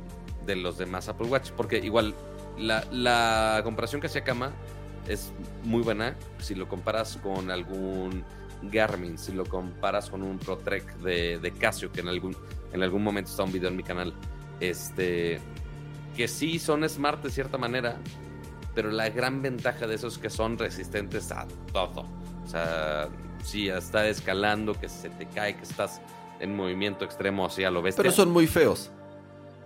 de 0.47 0.57
los 0.57 0.79
demás 0.79 1.09
Apple 1.09 1.29
Watch. 1.29 1.51
Porque 1.53 1.79
igual 1.79 2.15
la, 2.59 3.61
comparación 3.65 4.01
que 4.01 4.07
hacía 4.07 4.25
Kama 4.25 4.53
es 5.07 5.33
muy 5.65 5.83
buena 5.83 6.17
si 6.39 6.55
lo 6.55 6.69
comparas 6.69 7.19
con 7.23 7.51
algún 7.51 8.25
Garmin, 8.63 9.19
si 9.19 9.33
lo 9.33 9.45
comparas 9.45 10.11
con 10.11 10.23
un 10.23 10.39
ProTrek 10.39 10.99
de, 10.99 11.39
de 11.39 11.53
Casio, 11.53 11.91
que 11.91 12.01
en 12.01 12.09
algún, 12.09 12.37
en 12.73 12.83
algún 12.83 13.03
momento 13.03 13.31
está 13.31 13.43
un 13.43 13.53
video 13.53 13.69
en 13.69 13.77
mi 13.77 13.83
canal, 13.83 14.15
este, 14.61 15.41
que 16.17 16.29
sí 16.29 16.59
son 16.59 16.89
smart 16.89 17.23
de 17.25 17.31
cierta 17.31 17.59
manera, 17.59 17.97
pero 18.75 18.91
la 18.91 19.09
gran 19.11 19.43
ventaja 19.43 19.87
de 19.87 19.97
esos 19.97 20.15
es 20.15 20.19
que 20.21 20.31
son 20.31 20.59
resistentes 20.59 21.33
a 21.33 21.47
todo. 21.73 22.07
O 22.45 22.47
sea, 22.47 23.09
si 23.43 23.69
está 23.69 24.07
escalando, 24.09 24.75
que 24.75 24.89
se 24.89 25.11
te 25.11 25.27
cae, 25.27 25.57
que 25.57 25.63
estás 25.63 26.01
en 26.41 26.57
movimiento 26.57 27.05
extremo, 27.05 27.47
así 27.47 27.65
a 27.65 27.71
lo 27.71 27.83
ves. 27.83 27.97
Pero 27.97 28.11
son 28.11 28.31
muy 28.31 28.47
feos. 28.47 28.91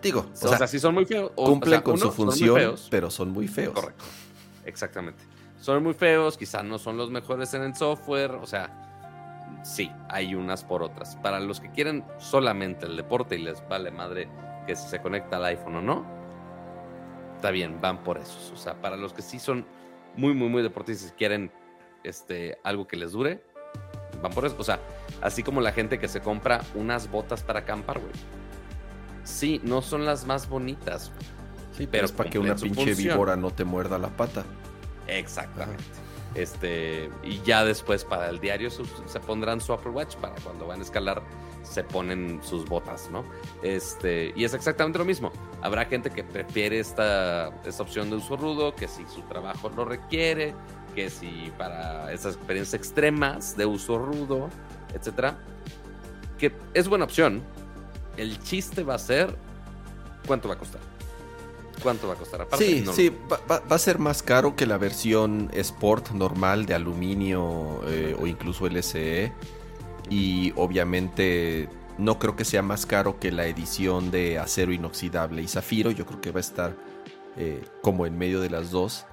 Digo, 0.03 0.27
o, 0.31 0.49
sea, 0.49 0.67
sí 0.67 0.79
son 0.79 0.95
muy 0.95 1.07
feos. 1.07 1.33
cumplen 1.35 1.81
con 1.81 1.99
su 1.99 2.11
función, 2.11 2.77
pero 2.91 3.11
son 3.11 3.31
muy 3.31 3.49
feos. 3.49 3.75
Correcto. 3.75 4.05
Exactamente. 4.65 5.23
Son 5.61 5.83
muy 5.83 5.95
feos, 5.95 6.37
quizás 6.37 6.65
no 6.65 6.79
son 6.79 6.97
los 6.97 7.11
mejores 7.11 7.55
en 7.55 7.63
el 7.63 7.75
software, 7.75 8.33
o 8.33 8.47
sea, 8.47 9.63
sí, 9.65 9.91
hay 10.09 10.35
unas 10.35 10.65
por 10.65 10.83
otras. 10.83 11.17
Para 11.17 11.41
los 11.41 11.61
que 11.61 11.71
quieren 11.71 12.05
solamente 12.19 12.87
el 12.87 12.97
deporte 12.97 13.37
y 13.37 13.43
les 13.43 13.67
vale 13.69 13.91
madre 13.91 14.29
que 14.67 14.77
se 14.77 15.01
conecta 15.01 15.37
al 15.39 15.45
iPhone 15.47 15.77
o 15.77 15.83
no, 15.83 16.07
está 17.37 17.51
bien, 17.51 17.81
van 17.81 18.05
por 18.05 18.19
esos. 18.19 18.53
O 18.53 18.57
sea, 18.57 18.81
para 18.81 18.97
los 18.97 19.13
que 19.13 19.23
sí 19.23 19.39
son 19.39 19.67
muy, 20.17 20.35
muy, 20.35 20.49
muy 20.49 20.63
deportistas 20.63 21.11
y 21.11 21.15
quieren 21.15 21.51
este, 22.05 22.59
algo 22.63 22.87
que 22.87 22.97
les 22.97 23.13
dure, 23.13 23.43
van 24.23 24.33
por 24.33 24.45
eso. 24.45 24.57
O 24.59 24.65
sea, 24.65 24.81
así 25.21 25.43
como 25.43 25.61
la 25.61 25.73
gente 25.73 25.99
que 25.99 26.09
se 26.09 26.21
compra 26.21 26.63
unas 26.75 27.11
botas 27.11 27.43
para 27.43 27.61
acampar, 27.61 27.99
güey 27.99 28.13
Sí, 29.25 29.61
no 29.65 29.83
son 29.83 30.05
las 30.05 30.25
más 30.25 30.49
bonitas. 30.49 31.11
Sí, 31.77 31.87
pero 31.87 32.07
es 32.07 32.13
para 32.13 32.31
que 32.31 32.39
una 32.39 32.55
pinche 32.55 32.95
víbora 32.95 33.37
no 33.37 33.51
te 33.51 33.65
muerda 33.65 33.99
la 33.99 34.09
pata. 34.09 34.45
Exactamente. 35.09 35.83
Este, 36.35 37.11
y 37.23 37.41
ya 37.43 37.65
después 37.65 38.05
para 38.05 38.29
el 38.29 38.41
diario 38.41 38.71
se 38.71 39.21
pondrán 39.21 39.61
su 39.61 39.73
Apple 39.73 39.91
Watch 39.91 40.17
para 40.17 40.35
cuando 40.37 40.67
van 40.67 40.81
a 40.81 40.83
escalar 40.83 41.23
se 41.63 41.83
ponen 41.83 42.41
sus 42.43 42.65
botas, 42.65 43.11
¿no? 43.11 43.25
Este, 43.63 44.33
y 44.37 44.45
es 44.45 44.55
exactamente 44.55 44.99
lo 44.99 45.05
mismo. 45.05 45.33
Habrá 45.63 45.85
gente 45.87 46.11
que 46.11 46.23
prefiere 46.23 46.79
esta, 46.79 47.49
esta 47.65 47.83
opción 47.83 48.11
de 48.11 48.17
uso 48.17 48.37
rudo, 48.37 48.75
que 48.75 48.87
si 48.87 49.05
su 49.07 49.23
trabajo 49.23 49.69
lo 49.71 49.85
requiere, 49.85 50.55
que 50.97 51.11
si 51.11 51.53
para 51.59 52.11
esas 52.13 52.35
experiencias 52.35 52.75
extremas 52.75 53.57
de 53.57 53.67
uso 53.67 53.99
rudo, 53.99 54.49
etcétera, 54.95 55.39
que 56.39 56.53
es 56.73 56.89
buena 56.89 57.05
opción, 57.05 57.43
el 58.17 58.43
chiste 58.43 58.83
va 58.83 58.95
a 58.95 58.99
ser 58.99 59.37
cuánto 60.27 60.49
va 60.49 60.55
a 60.55 60.59
costar. 60.59 60.81
¿Cuánto 61.83 62.09
va 62.09 62.15
a 62.15 62.17
costar? 62.17 62.41
Aparte, 62.41 62.65
sí, 62.65 62.85
sí, 62.95 63.13
va, 63.31 63.63
a 63.69 63.79
ser 63.79 63.99
más 63.99 64.23
caro 64.23 64.57
que 64.57 64.65
la 64.65 64.79
versión 64.79 65.51
Sport 65.53 66.13
normal 66.13 66.65
de 66.65 66.75
aluminio 66.75 67.83
eh, 67.87 68.17
o 68.19 68.27
incluso 68.27 68.67
LCE. 68.67 69.35
Y 70.09 70.55
obviamente 70.57 71.69
no 71.99 72.19
creo 72.19 72.35
que 72.35 72.47
sea 72.47 72.63
más 72.63 72.87
caro 72.87 73.21
que 73.21 73.31
la 73.31 73.47
edición 73.47 74.11
de 74.11 74.39
acero 74.39 74.73
inoxidable 74.73 75.43
y 75.43 75.49
zafiro. 75.49 75.91
Yo 75.91 76.07
creo 76.07 76.23
que 76.23 76.31
va 76.31 76.39
a 76.39 76.41
estar 76.41 76.75
eh, 77.37 77.63
como 77.83 78.07
en 78.07 78.17
medio 78.17 78.41
de 78.41 78.49
las 78.49 78.71
dos. 78.71 79.05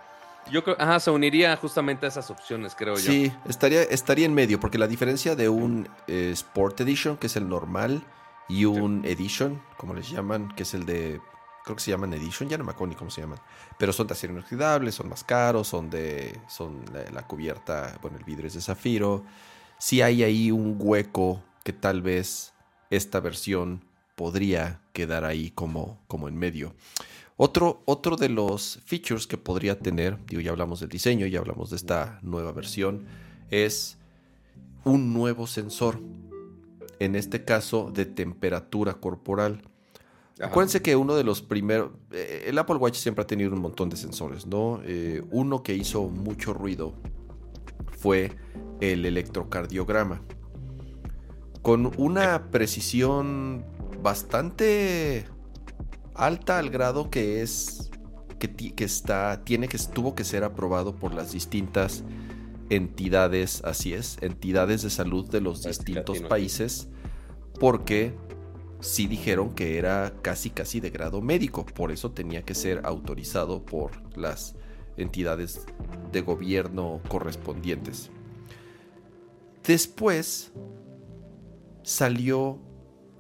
Yo 0.52 0.64
creo, 0.64 0.76
ajá, 0.80 1.00
se 1.00 1.12
uniría 1.12 1.56
justamente 1.58 2.06
a 2.06 2.10
esas 2.10 2.30
opciones, 2.30 2.76
creo 2.76 2.96
yo. 2.96 3.12
Sí, 3.12 3.32
estaría, 3.46 3.84
estaría 3.84 4.26
en 4.26 4.34
medio, 4.34 4.60
porque 4.60 4.78
la 4.78 4.88
diferencia 4.88 5.36
de 5.36 5.50
un 5.50 5.88
eh, 6.08 6.32
Sport 6.34 6.82
Edition, 6.82 7.18
que 7.18 7.28
es 7.28 7.36
el 7.36 7.48
normal, 7.48 8.04
y 8.48 8.66
un 8.66 9.06
Edition, 9.06 9.62
como 9.78 9.94
les 9.94 10.10
llaman, 10.10 10.54
que 10.56 10.64
es 10.64 10.74
el 10.74 10.86
de. 10.86 11.22
Creo 11.64 11.78
que 11.78 11.82
se 11.82 11.92
llaman 11.92 12.14
Edition, 12.14 12.50
ya 12.50 12.58
no 12.58 12.66
me 12.66 12.72
acuerdo 12.72 12.92
ni 12.92 12.96
cómo 12.96 13.10
se 13.10 13.22
llaman. 13.22 13.40
Pero 13.78 13.94
son 13.94 14.06
de 14.08 14.14
acero 14.14 14.34
inoxidable, 14.34 14.92
son 14.92 15.10
más 15.10 15.24
caros, 15.24 15.68
son 15.68 15.90
de. 15.90 16.40
Son 16.48 16.84
la, 17.12 17.26
cubierta, 17.26 17.98
bueno, 18.02 18.18
el 18.18 18.24
vidrio 18.24 18.48
es 18.48 18.54
de 18.54 18.62
zafiro. 18.62 19.24
Si 19.78 20.02
hay 20.02 20.24
ahí 20.24 20.52
un 20.52 20.76
hueco 20.78 21.42
que 21.64 21.74
tal 21.74 22.02
vez 22.02 22.54
esta 22.90 23.20
versión 23.22 23.84
podría 24.16 24.82
quedar 24.92 25.24
ahí 25.26 25.52
como, 25.52 26.00
como 26.08 26.28
en 26.28 26.38
medio. 26.38 26.76
Otro, 27.36 27.82
otro 27.86 28.16
de 28.16 28.30
los 28.30 28.80
features 28.86 29.26
que 29.26 29.38
podría 29.38 29.80
tener, 29.80 30.24
digo, 30.28 30.42
ya 30.42 30.52
hablamos 30.52 30.80
del 30.80 30.90
diseño, 30.90 31.26
ya 31.26 31.40
hablamos 31.40 31.72
de 31.72 31.78
esta 31.78 32.20
nueva 32.22 32.52
versión, 32.52 33.06
es 33.50 33.98
un 34.84 35.14
nuevo 35.14 35.48
sensor 35.48 36.00
en 37.00 37.16
este 37.16 37.44
caso 37.44 37.92
de 37.92 38.06
temperatura 38.06 38.94
corporal. 38.96 39.62
Acuérdense 40.42 40.82
que 40.82 40.96
uno 40.96 41.16
de 41.16 41.24
los 41.24 41.42
primeros, 41.42 41.92
eh, 42.12 42.46
el 42.48 42.58
Apple 42.58 42.76
Watch 42.76 42.96
siempre 42.96 43.24
ha 43.24 43.28
tenido 43.28 43.52
un 43.52 43.62
montón 43.62 43.90
de 43.90 43.98
sensores, 43.98 44.46
¿no? 44.46 44.82
Eh, 44.84 45.24
uno 45.32 45.64
que 45.64 45.76
hizo 45.76 46.04
mucho 46.04 46.54
ruido 46.54 46.94
fue 47.98 48.32
el 48.80 49.06
electrocardiograma. 49.06 50.22
Con 51.62 51.92
una 51.98 52.52
precisión 52.52 53.64
bastante 54.02 55.26
alta 56.16 56.60
al 56.60 56.70
grado 56.70 57.10
que 57.10 57.42
es 57.42 57.90
que, 58.40 58.50
que 58.52 58.84
está 58.84 59.44
tiene 59.44 59.68
que 59.68 59.78
tuvo 59.78 60.16
que 60.16 60.24
ser 60.24 60.44
aprobado 60.44 60.96
por 60.96 61.14
las 61.14 61.32
distintas 61.32 62.04
entidades, 62.70 63.62
así 63.64 63.94
es, 63.94 64.18
entidades 64.22 64.82
de 64.82 64.90
salud 64.90 65.30
de 65.30 65.42
los 65.42 65.64
distintos 65.64 66.22
países 66.22 66.88
porque 67.60 68.14
sí 68.80 69.08
dijeron 69.08 69.54
que 69.56 69.78
era 69.78 70.14
casi 70.22 70.50
casi 70.50 70.80
de 70.80 70.90
grado 70.90 71.22
médico, 71.22 71.66
por 71.66 71.92
eso 71.92 72.12
tenía 72.12 72.44
que 72.44 72.56
ser 72.56 72.82
autorizado 72.84 73.64
por 73.64 73.92
las 74.18 74.56
entidades 74.98 75.66
de 76.12 76.22
gobierno 76.22 77.02
correspondientes. 77.08 78.12
Después 79.66 80.52
salió 81.84 82.60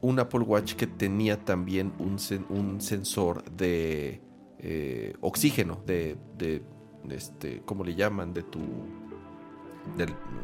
un 0.03 0.19
Apple 0.19 0.41
Watch 0.41 0.73
que 0.73 0.85
tenía 0.85 1.37
también 1.37 1.93
un, 1.97 2.17
un 2.49 2.81
sensor 2.81 3.49
de 3.51 4.21
eh, 4.59 5.13
oxígeno, 5.21 5.81
de, 5.85 6.17
de, 6.37 6.61
este, 7.09 7.61
¿cómo 7.65 7.85
le 7.85 7.95
llaman? 7.95 8.33
De 8.33 8.43
tu... 8.43 8.59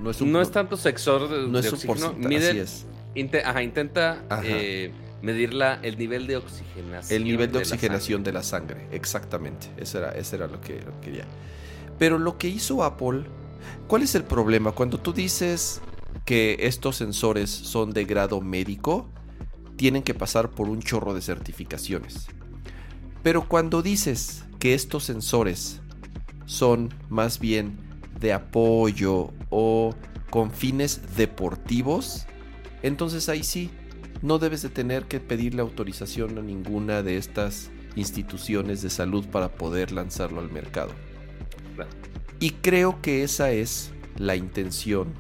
no, 0.02 0.10
es 0.12 0.22
no, 0.22 0.42
es 0.42 0.52
tanto 0.52 0.78
sensor 0.78 1.28
de, 1.28 1.48
no 1.50 1.60
es 1.60 1.74
oxígeno, 1.74 2.14
mide, 2.14 2.66
intenta 3.14 4.24
eh, 4.46 4.94
medir 5.22 5.52
el 5.84 5.98
nivel 5.98 6.26
de 6.26 6.38
oxigenación. 6.38 7.18
El 7.18 7.26
nivel 7.26 7.52
de, 7.52 7.58
oxigenación 7.58 8.24
de 8.24 8.32
la 8.32 8.44
sangre, 8.44 8.88
exactamente. 8.94 9.68
Eso 9.76 9.98
era, 9.98 10.12
eso 10.12 10.38
era 10.38 10.48
lo, 10.48 10.62
que, 10.62 10.82
lo 10.82 10.94
que 11.02 11.08
quería. 11.08 11.26
Pero 11.98 12.18
lo 12.18 12.38
que 12.38 12.48
hizo 12.48 12.82
Apple, 12.82 13.26
¿cuál 13.90 14.04
es 14.04 14.16
el 14.16 14.24
problema? 14.24 14.72
Cuando 14.72 15.00
tú 15.00 15.12
dices 15.12 15.82
que 16.24 16.56
estos 16.62 16.96
sensores 16.96 17.50
son 17.50 17.92
de 17.92 18.06
grado 18.06 18.40
médico, 18.40 19.10
tienen 19.80 20.04
que 20.04 20.14
pasar 20.14 20.50
por 20.50 20.68
un 20.68 20.82
chorro 20.82 21.14
de 21.14 21.22
certificaciones. 21.22 22.28
Pero 23.24 23.48
cuando 23.48 23.82
dices 23.82 24.44
que 24.60 24.74
estos 24.74 25.06
sensores 25.06 25.80
son 26.46 26.94
más 27.08 27.40
bien 27.40 27.78
de 28.20 28.34
apoyo 28.34 29.32
o 29.50 29.96
con 30.30 30.52
fines 30.52 31.16
deportivos, 31.16 32.26
entonces 32.84 33.30
ahí 33.30 33.42
sí, 33.42 33.70
no 34.22 34.38
debes 34.38 34.64
de 34.64 34.70
tener 34.70 35.06
que 35.06 35.22
pedirle 35.22 35.62
autorización 35.62 36.38
a 36.38 36.42
ninguna 36.42 37.02
de 37.02 37.16
estas 37.16 37.72
instituciones 37.96 38.82
de 38.82 38.90
salud 38.90 39.28
para 39.28 39.48
poder 39.48 39.94
lanzarlo 39.94 40.42
al 40.42 40.52
mercado. 40.52 40.92
Y 42.42 42.50
creo 42.50 43.02
que 43.02 43.24
esa 43.24 43.52
es 43.52 43.92
la 44.18 44.36
intención 44.36 45.14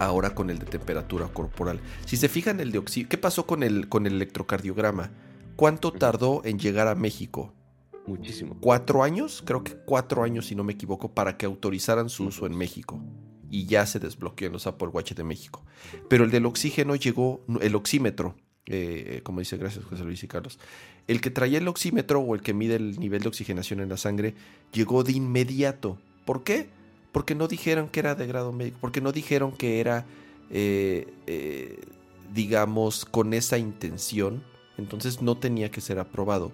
ahora 0.00 0.34
con 0.34 0.50
el 0.50 0.58
de 0.58 0.66
temperatura 0.66 1.28
corporal. 1.28 1.78
Si 2.06 2.16
se 2.16 2.28
fijan 2.28 2.58
el 2.58 2.72
de 2.72 2.78
oxígeno, 2.78 3.10
¿qué 3.10 3.18
pasó 3.18 3.46
con 3.46 3.62
el, 3.62 3.88
con 3.88 4.06
el 4.06 4.14
electrocardiograma? 4.14 5.10
¿Cuánto 5.56 5.92
tardó 5.92 6.42
en 6.44 6.58
llegar 6.58 6.88
a 6.88 6.94
México? 6.94 7.52
Muchísimo. 8.06 8.56
¿Cuatro 8.60 9.02
años? 9.04 9.42
Creo 9.44 9.62
que 9.62 9.76
cuatro 9.76 10.22
años, 10.22 10.46
si 10.46 10.54
no 10.54 10.64
me 10.64 10.72
equivoco, 10.72 11.12
para 11.12 11.36
que 11.36 11.46
autorizaran 11.46 12.08
su 12.08 12.24
uso 12.24 12.46
en 12.46 12.56
México. 12.56 12.98
Y 13.50 13.66
ya 13.66 13.84
se 13.84 14.00
desbloqueó 14.00 14.46
en 14.46 14.54
los 14.54 14.66
Apple 14.66 14.88
Watch 14.88 15.12
de 15.12 15.22
México. 15.22 15.64
Pero 16.08 16.24
el 16.24 16.30
del 16.30 16.46
oxígeno 16.46 16.96
llegó, 16.96 17.44
el 17.60 17.74
oxímetro, 17.74 18.36
eh, 18.66 19.20
como 19.22 19.40
dice, 19.40 19.58
gracias 19.58 19.84
José 19.84 20.04
Luis 20.04 20.22
y 20.24 20.28
Carlos. 20.28 20.58
El 21.08 21.20
que 21.20 21.30
traía 21.30 21.58
el 21.58 21.68
oxímetro 21.68 22.20
o 22.20 22.34
el 22.34 22.40
que 22.40 22.54
mide 22.54 22.76
el 22.76 22.98
nivel 22.98 23.20
de 23.20 23.28
oxigenación 23.28 23.80
en 23.80 23.90
la 23.90 23.98
sangre 23.98 24.34
llegó 24.72 25.04
de 25.04 25.12
inmediato. 25.12 25.98
¿Por 26.24 26.42
qué? 26.42 26.70
Porque 27.12 27.34
no 27.34 27.48
dijeron 27.48 27.88
que 27.88 28.00
era 28.00 28.14
de 28.14 28.26
grado 28.26 28.52
médico, 28.52 28.78
porque 28.80 29.00
no 29.00 29.12
dijeron 29.12 29.52
que 29.52 29.80
era, 29.80 30.06
eh, 30.50 31.12
eh, 31.26 31.80
digamos, 32.32 33.04
con 33.04 33.34
esa 33.34 33.58
intención, 33.58 34.42
entonces 34.78 35.22
no 35.22 35.36
tenía 35.36 35.70
que 35.70 35.80
ser 35.80 35.98
aprobado. 35.98 36.52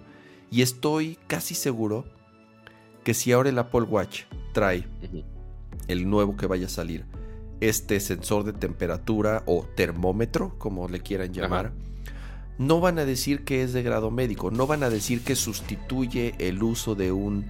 Y 0.49 0.61
estoy 0.61 1.17
casi 1.27 1.55
seguro 1.55 2.05
que 3.03 3.13
si 3.13 3.31
ahora 3.31 3.49
el 3.49 3.59
Apple 3.59 3.83
Watch 3.83 4.23
trae 4.53 4.87
el 5.87 6.09
nuevo 6.09 6.35
que 6.35 6.47
vaya 6.47 6.65
a 6.65 6.69
salir, 6.69 7.05
este 7.61 7.99
sensor 7.99 8.43
de 8.43 8.53
temperatura 8.53 9.43
o 9.45 9.65
termómetro, 9.75 10.57
como 10.57 10.87
le 10.87 10.99
quieran 11.01 11.33
llamar, 11.33 11.73
no 12.57 12.79
van 12.79 12.99
a 12.99 13.05
decir 13.05 13.43
que 13.43 13.63
es 13.63 13.73
de 13.73 13.83
grado 13.83 14.11
médico, 14.11 14.51
no 14.51 14.67
van 14.67 14.83
a 14.83 14.89
decir 14.89 15.23
que 15.23 15.35
sustituye 15.35 16.35
el 16.39 16.61
uso 16.63 16.95
de 16.95 17.11
un 17.11 17.45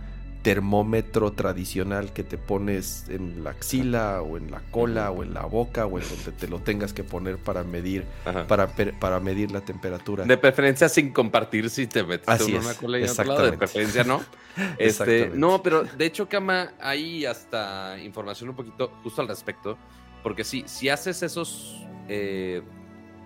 termómetro 0.47 1.33
tradicional 1.33 2.13
que 2.13 2.23
te 2.23 2.37
pones 2.37 3.09
en 3.09 3.43
la 3.43 3.49
axila 3.49 4.21
o 4.21 4.37
en 4.37 4.49
la 4.49 4.61
cola 4.71 5.11
o 5.11 5.21
en 5.21 5.33
la 5.33 5.41
boca 5.41 5.85
o 5.85 5.99
en 5.99 6.07
donde 6.07 6.31
te 6.31 6.47
lo 6.47 6.59
tengas 6.59 6.93
que 6.93 7.03
poner 7.03 7.37
para 7.37 7.65
medir 7.65 8.05
para, 8.47 8.69
para 8.97 9.19
medir 9.19 9.51
la 9.51 9.59
temperatura. 9.59 10.23
De 10.23 10.37
preferencia 10.37 10.87
sin 10.87 11.11
compartir 11.11 11.69
si 11.69 11.85
te 11.85 12.01
metes 12.01 12.47
en 12.47 12.59
una 12.59 12.73
cola 12.75 12.97
y 12.97 13.03
otro 13.03 13.25
lado, 13.25 13.43
de 13.43 13.57
preferencia 13.57 14.05
no. 14.05 14.23
este, 14.77 15.31
no, 15.33 15.61
pero 15.61 15.83
de 15.83 16.05
hecho, 16.05 16.29
Cama, 16.29 16.71
hay 16.79 17.25
hasta 17.25 17.99
información 18.01 18.49
un 18.51 18.55
poquito 18.55 18.93
justo 19.03 19.21
al 19.21 19.27
respecto, 19.27 19.77
porque 20.23 20.45
si, 20.45 20.63
si 20.65 20.87
haces 20.87 21.23
esos 21.23 21.85
eh, 22.07 22.61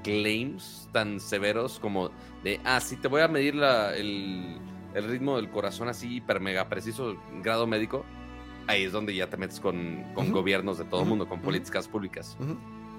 claims 0.04 0.90
tan 0.92 1.20
severos 1.20 1.78
como 1.78 2.10
de, 2.44 2.60
ah, 2.64 2.80
sí, 2.80 2.96
te 2.96 3.08
voy 3.08 3.22
a 3.22 3.28
medir 3.28 3.54
la, 3.54 3.96
el 3.96 4.58
el 4.94 5.06
ritmo 5.06 5.38
del 5.38 5.50
corazón 5.50 5.88
así 5.88 6.16
hiper 6.16 6.40
mega 6.40 6.68
preciso, 6.70 7.16
grado 7.42 7.68
médico, 7.68 8.06
ahí 8.68 8.84
es 8.84 8.92
donde 8.92 9.16
ya 9.16 9.30
te 9.30 9.38
metes 9.38 9.60
con, 9.60 10.14
gobiernos 10.14 10.78
de 10.78 10.86
todo 10.86 11.02
el 11.02 11.08
mundo, 11.08 11.28
con 11.28 11.42
políticas 11.42 11.88
públicas. 11.88 12.38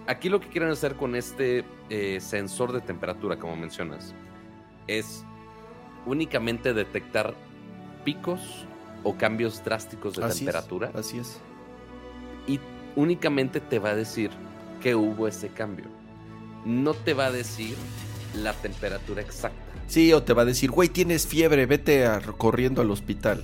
Aquí 0.06 0.28
lo 0.28 0.40
que 0.40 0.48
quieren 0.48 0.70
hacer 0.70 0.96
con 0.96 1.14
este 1.14 1.64
eh, 1.88 2.18
sensor 2.20 2.72
de 2.72 2.80
temperatura, 2.80 3.38
como 3.38 3.56
mencionas, 3.56 4.14
es 4.86 5.24
únicamente 6.06 6.74
detectar 6.74 7.34
picos 8.04 8.66
o 9.04 9.16
cambios 9.16 9.62
drásticos 9.64 10.14
de 10.14 10.28
temperatura. 10.28 10.90
así 10.94 11.18
es. 11.18 11.40
Y 12.46 12.60
únicamente 12.96 13.60
te 13.60 13.78
va 13.78 13.90
a 13.90 13.94
decir 13.94 14.30
que 14.80 14.94
hubo 14.94 15.28
ese 15.28 15.48
cambio. 15.48 15.86
No 16.64 16.94
te 16.94 17.14
va 17.14 17.26
a 17.26 17.32
decir 17.32 17.76
la 18.34 18.52
temperatura 18.54 19.22
exacta. 19.22 19.71
Sí, 19.86 20.12
o 20.12 20.22
te 20.22 20.32
va 20.32 20.42
a 20.42 20.46
decir, 20.46 20.70
güey, 20.70 20.88
tienes 20.88 21.26
fiebre, 21.26 21.66
vete 21.66 22.08
corriendo 22.38 22.80
al 22.80 22.90
hospital. 22.90 23.42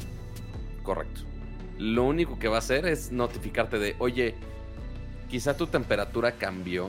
Correcto. 0.82 1.22
Lo 1.78 2.05
único 2.05 2.39
que 2.39 2.49
va 2.49 2.57
a 2.57 2.59
hacer 2.61 2.86
es 2.86 3.12
notificarte 3.12 3.78
de, 3.78 3.95
oye, 3.99 4.34
quizá 5.28 5.57
tu 5.57 5.66
temperatura 5.66 6.32
cambió. 6.32 6.89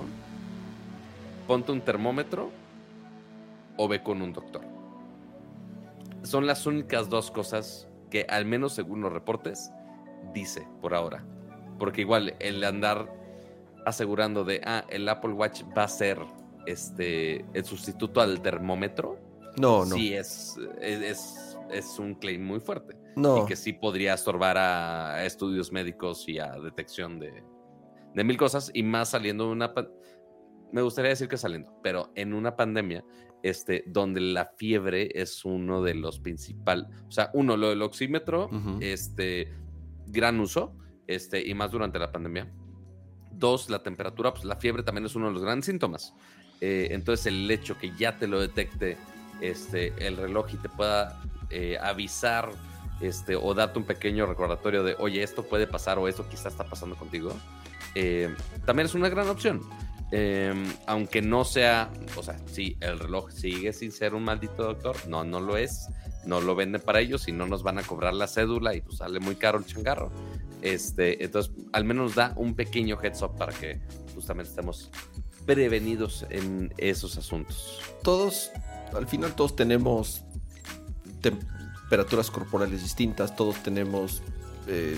Ponte 1.48 1.72
un 1.72 1.82
termómetro 1.82 2.52
o 3.78 3.88
ve 3.88 4.02
con 4.02 4.22
un 4.22 4.34
doctor. 4.34 4.62
Son 6.24 6.48
las 6.48 6.66
únicas 6.66 7.10
dos 7.10 7.32
cosas 7.32 7.88
que, 8.10 8.26
al 8.30 8.46
menos 8.46 8.74
según 8.74 9.02
los 9.02 9.12
reportes, 9.12 9.72
dice 10.34 10.68
por 10.82 10.94
ahora. 10.94 11.24
Porque 11.78 12.02
igual 12.02 12.36
el 12.40 12.64
andar 12.64 13.14
asegurando 13.86 14.44
de, 14.44 14.62
ah, 14.66 14.86
el 14.90 15.08
Apple 15.08 15.34
Watch 15.34 15.64
va 15.78 15.84
a 15.84 15.88
ser 15.88 16.20
este, 16.66 17.46
el 17.54 17.66
sustituto 17.66 18.22
al 18.22 18.42
termómetro 18.42 19.18
no, 19.60 19.86
no. 19.86 19.96
Sí, 19.96 20.14
es, 20.14 20.58
es, 20.82 21.58
es 21.72 22.00
un 22.00 22.16
claim 22.16 22.44
muy 22.44 22.60
fuerte. 22.60 22.96
No. 23.16 23.44
Y 23.44 23.46
que 23.46 23.56
sí 23.56 23.74
podría 23.74 24.14
estorbar 24.14 24.58
a 24.58 25.26
estudios 25.26 25.72
médicos 25.72 26.28
y 26.28 26.40
a 26.40 26.52
detección 26.60 27.20
de, 27.20 27.44
de 28.14 28.24
mil 28.24 28.38
cosas. 28.38 28.72
Y 28.74 28.84
más 28.84 29.10
saliendo 29.10 29.46
de 29.48 29.52
una. 29.52 29.74
Me 30.72 30.82
gustaría 30.82 31.10
decir 31.10 31.28
que 31.28 31.38
saliendo, 31.38 31.74
pero 31.82 32.12
en 32.16 32.34
una 32.34 32.56
pandemia 32.56 33.04
este, 33.44 33.84
donde 33.88 34.22
la 34.22 34.54
fiebre 34.58 35.10
es 35.14 35.44
uno 35.46 35.82
de 35.82 35.96
los 35.96 36.20
principales. 36.20 36.88
O 37.08 37.12
sea, 37.12 37.32
uno, 37.34 37.58
lo 37.58 37.70
del 37.70 37.82
oxímetro, 37.82 38.50
este, 38.80 39.52
gran 40.08 40.40
uso, 40.40 40.76
este, 41.08 41.46
y 41.46 41.54
más 41.54 41.72
durante 41.72 42.00
la 42.00 42.12
pandemia. 42.12 42.52
Dos, 43.32 43.70
la 43.70 43.82
temperatura, 43.82 44.34
pues 44.34 44.46
la 44.46 44.58
fiebre 44.58 44.84
también 44.84 45.06
es 45.06 45.16
uno 45.16 45.28
de 45.28 45.34
los 45.34 45.44
grandes 45.44 45.66
síntomas. 45.66 46.14
Eh, 46.62 46.90
entonces, 46.92 47.28
el 47.28 47.50
hecho 47.50 47.78
que 47.78 47.92
ya 47.98 48.18
te 48.18 48.28
lo 48.28 48.42
detecte 48.42 48.98
este, 49.42 49.94
el 50.06 50.18
reloj 50.18 50.48
y 50.54 50.58
te 50.58 50.70
pueda 50.70 51.20
eh, 51.50 51.78
avisar 51.82 52.50
este, 53.02 53.36
o 53.36 53.54
darte 53.54 53.80
un 53.80 53.86
pequeño 53.86 54.26
recordatorio 54.26 54.84
de, 54.84 54.96
oye, 55.00 55.24
esto 55.24 55.44
puede 55.44 55.68
pasar 55.68 55.98
o 56.00 56.08
esto 56.08 56.28
quizá 56.28 56.50
está 56.50 56.64
pasando 56.64 56.96
contigo, 56.96 57.34
eh, 57.96 58.34
también 58.66 58.86
es 58.86 58.96
una 58.96 59.10
gran 59.10 59.28
opción. 59.30 59.62
Em, 60.12 60.66
aunque 60.88 61.22
no 61.22 61.46
sea, 61.46 61.92
o 62.16 62.24
sea, 62.24 62.40
si 62.48 62.76
el 62.80 62.98
reloj 62.98 63.30
sigue 63.30 63.74
sin 63.74 63.92
ser 63.92 64.16
un 64.16 64.24
maldito 64.24 64.64
doctor, 64.64 64.96
no, 65.08 65.24
no 65.24 65.40
lo 65.40 65.56
es, 65.56 65.88
no 66.26 66.42
lo 66.42 66.56
venden 66.56 66.82
para 66.82 67.00
ellos 67.00 67.28
y 67.28 67.32
no 67.32 67.46
nos 67.46 67.62
van 67.62 67.78
a 67.78 67.84
cobrar 67.84 68.16
la 68.16 68.28
cédula 68.28 68.74
y 68.74 68.82
pues 68.82 68.98
sale 68.98 69.20
muy 69.20 69.36
caro 69.36 69.60
el 69.60 69.66
changarro. 69.66 70.12
Este, 70.62 71.24
entonces, 71.24 71.54
al 71.74 71.86
menos 71.86 72.16
da 72.16 72.34
un 72.36 72.56
pequeño 72.56 72.98
heads 73.02 73.22
up 73.22 73.38
para 73.38 73.54
que 73.54 73.80
justamente 74.16 74.50
estemos 74.50 74.90
prevenidos 75.46 76.26
en 76.30 76.74
esos 76.78 77.18
asuntos. 77.18 77.80
Todos 78.04 78.52
al 78.94 79.08
final 79.08 79.36
todos 79.36 79.56
tenemos 79.56 80.24
temperaturas 81.22 82.32
corporales 82.32 82.82
distintas, 82.82 83.36
todos 83.36 83.62
tenemos, 83.64 84.22
eh, 84.68 84.98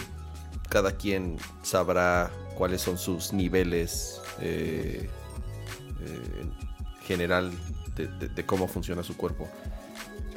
cada 0.69 0.93
quien 0.93 1.37
sabrá 1.63 2.31
cuáles 2.55 2.81
son 2.81 2.97
sus 2.97 3.33
niveles 3.33 4.21
eh, 4.39 5.09
eh, 6.01 6.45
general 7.03 7.51
de, 7.95 8.45
cómo 8.45 8.67
funciona 8.67 9.03
su 9.03 9.15
cuerpo. 9.17 9.47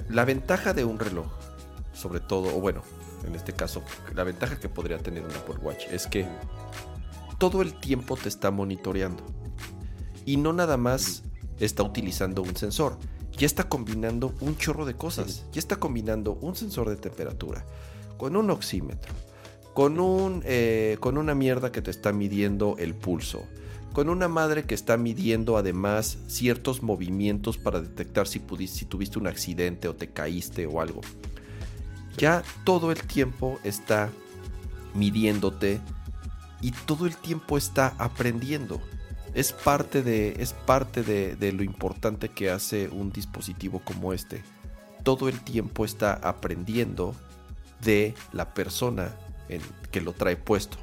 La 0.09 0.25
ventaja 0.25 0.75
de 0.75 0.85
un 0.85 0.99
reloj, 0.99 1.27
sobre 1.93 2.21
todo, 2.21 2.57
o 2.57 2.61
bueno, 2.61 2.83
en 3.27 3.35
este 3.35 3.53
caso, 3.53 3.83
la 4.15 4.25
ventaja 4.25 4.59
que 4.59 4.69
podría 4.69 4.99
tener 4.99 5.25
un 5.25 5.31
Apple 5.31 5.57
Watch 5.63 5.87
es 5.91 6.07
que 6.07 6.27
todo 7.39 7.63
el 7.63 7.79
tiempo 7.81 8.17
te 8.17 8.29
está 8.29 8.51
monitoreando. 8.51 9.25
Y 10.27 10.37
no 10.37 10.53
nada 10.53 10.77
más 10.77 11.23
está 11.59 11.83
utilizando 11.83 12.43
un 12.43 12.57
sensor, 12.57 12.99
ya 13.37 13.47
está 13.47 13.69
combinando 13.69 14.35
un 14.41 14.57
chorro 14.57 14.85
de 14.85 14.95
cosas. 14.95 15.45
Ya 15.53 15.59
está 15.59 15.77
combinando 15.77 16.39
un 16.41 16.55
sensor 16.55 16.89
de 16.89 16.97
temperatura 16.97 17.65
con 18.17 18.37
un 18.37 18.51
oxímetro, 18.51 19.13
con, 19.75 19.99
un, 19.99 20.43
eh, 20.45 20.97
con 21.01 21.19
una 21.19 21.35
mierda 21.35 21.73
que 21.73 21.83
te 21.83 21.91
está 21.91 22.13
midiendo 22.13 22.77
el 22.79 22.95
pulso, 22.95 23.45
con 23.93 24.09
una 24.09 24.29
madre 24.29 24.65
que 24.65 24.75
está 24.75 24.97
midiendo 24.97 25.57
además 25.57 26.19
ciertos 26.29 26.83
movimientos 26.83 27.59
para 27.59 27.81
detectar 27.81 28.27
si, 28.27 28.39
pudiste, 28.39 28.79
si 28.79 28.85
tuviste 28.87 29.19
un 29.19 29.27
accidente 29.27 29.89
o 29.89 29.95
te 29.95 30.09
caíste 30.09 30.67
o 30.67 30.81
algo. 30.81 31.01
Ya 32.17 32.45
todo 32.65 32.93
el 32.93 33.03
tiempo 33.03 33.59
está 33.65 34.11
midiéndote 34.95 35.81
y 36.61 36.71
todo 36.71 37.07
el 37.07 37.17
tiempo 37.17 37.59
está 37.59 37.95
aprendiendo. 37.99 38.81
Es 39.35 39.53
parte, 39.53 40.03
de, 40.03 40.37
es 40.39 40.53
parte 40.53 41.03
de, 41.03 41.53
lo 41.53 41.65
importante 41.65 42.29
que 42.29 42.51
hace 42.51 42.89
un 42.89 43.11
dispositivo 43.11 43.81
como 43.85 44.13
este. 44.13 44.45
Todo 45.03 45.29
el 45.29 45.41
tiempo 45.41 45.85
está 45.85 46.15
aprendiendo 46.15 47.15
de 47.83 48.15
la 48.33 48.55
persona 48.55 49.17
en 49.49 49.61
que 49.91 50.01
lo 50.01 50.13
trae 50.13 50.37
puesto. 50.37 50.79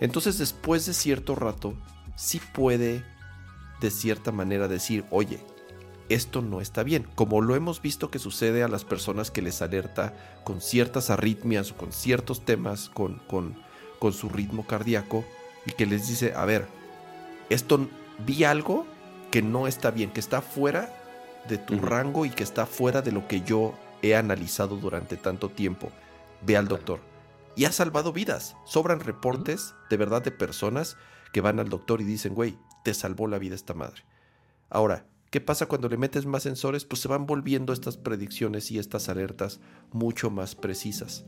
Entonces 0.00 0.38
después 0.38 0.86
de 0.86 0.94
cierto 0.94 1.34
rato 1.34 1.74
sí 2.16 2.40
puede 2.54 3.04
de 3.80 3.90
cierta 3.90 4.32
manera 4.32 4.66
decir, 4.66 5.04
oye, 5.10 5.38
esto 6.08 6.42
no 6.42 6.60
está 6.60 6.82
bien, 6.82 7.06
como 7.14 7.40
lo 7.40 7.54
hemos 7.54 7.80
visto 7.80 8.10
que 8.10 8.18
sucede 8.18 8.62
a 8.62 8.68
las 8.68 8.84
personas 8.84 9.30
que 9.30 9.42
les 9.42 9.62
alerta 9.62 10.14
con 10.42 10.60
ciertas 10.60 11.10
arritmias 11.10 11.70
o 11.70 11.76
con 11.76 11.92
ciertos 11.92 12.44
temas, 12.44 12.88
con, 12.88 13.20
con, 13.26 13.56
con 13.98 14.12
su 14.12 14.28
ritmo 14.28 14.66
cardíaco, 14.66 15.24
y 15.66 15.72
que 15.72 15.86
les 15.86 16.08
dice, 16.08 16.34
a 16.34 16.44
ver, 16.44 16.66
esto 17.50 17.88
vi 18.26 18.44
algo 18.44 18.86
que 19.30 19.42
no 19.42 19.66
está 19.66 19.90
bien, 19.90 20.10
que 20.10 20.20
está 20.20 20.40
fuera 20.40 20.92
de 21.48 21.58
tu 21.58 21.78
rango 21.78 22.24
y 22.24 22.30
que 22.30 22.42
está 22.42 22.66
fuera 22.66 23.02
de 23.02 23.12
lo 23.12 23.26
que 23.28 23.42
yo 23.42 23.74
he 24.02 24.14
analizado 24.14 24.76
durante 24.76 25.16
tanto 25.16 25.50
tiempo. 25.50 25.90
Ve 26.42 26.56
al 26.56 26.68
doctor. 26.68 27.00
Y 27.56 27.64
ha 27.64 27.72
salvado 27.72 28.12
vidas. 28.12 28.56
Sobran 28.64 29.00
reportes 29.00 29.74
de 29.90 29.96
verdad 29.96 30.22
de 30.22 30.30
personas 30.30 30.96
que 31.32 31.40
van 31.40 31.58
al 31.58 31.68
doctor 31.68 32.00
y 32.00 32.04
dicen, 32.04 32.34
güey, 32.34 32.56
te 32.84 32.94
salvó 32.94 33.26
la 33.26 33.38
vida 33.38 33.54
esta 33.54 33.74
madre. 33.74 34.04
Ahora, 34.70 35.06
¿qué 35.30 35.40
pasa 35.40 35.66
cuando 35.66 35.88
le 35.88 35.96
metes 35.96 36.26
más 36.26 36.42
sensores? 36.42 36.84
Pues 36.84 37.02
se 37.02 37.08
van 37.08 37.26
volviendo 37.26 37.72
estas 37.72 37.96
predicciones 37.96 38.70
y 38.70 38.78
estas 38.78 39.08
alertas 39.08 39.60
mucho 39.90 40.30
más 40.30 40.54
precisas. 40.54 41.24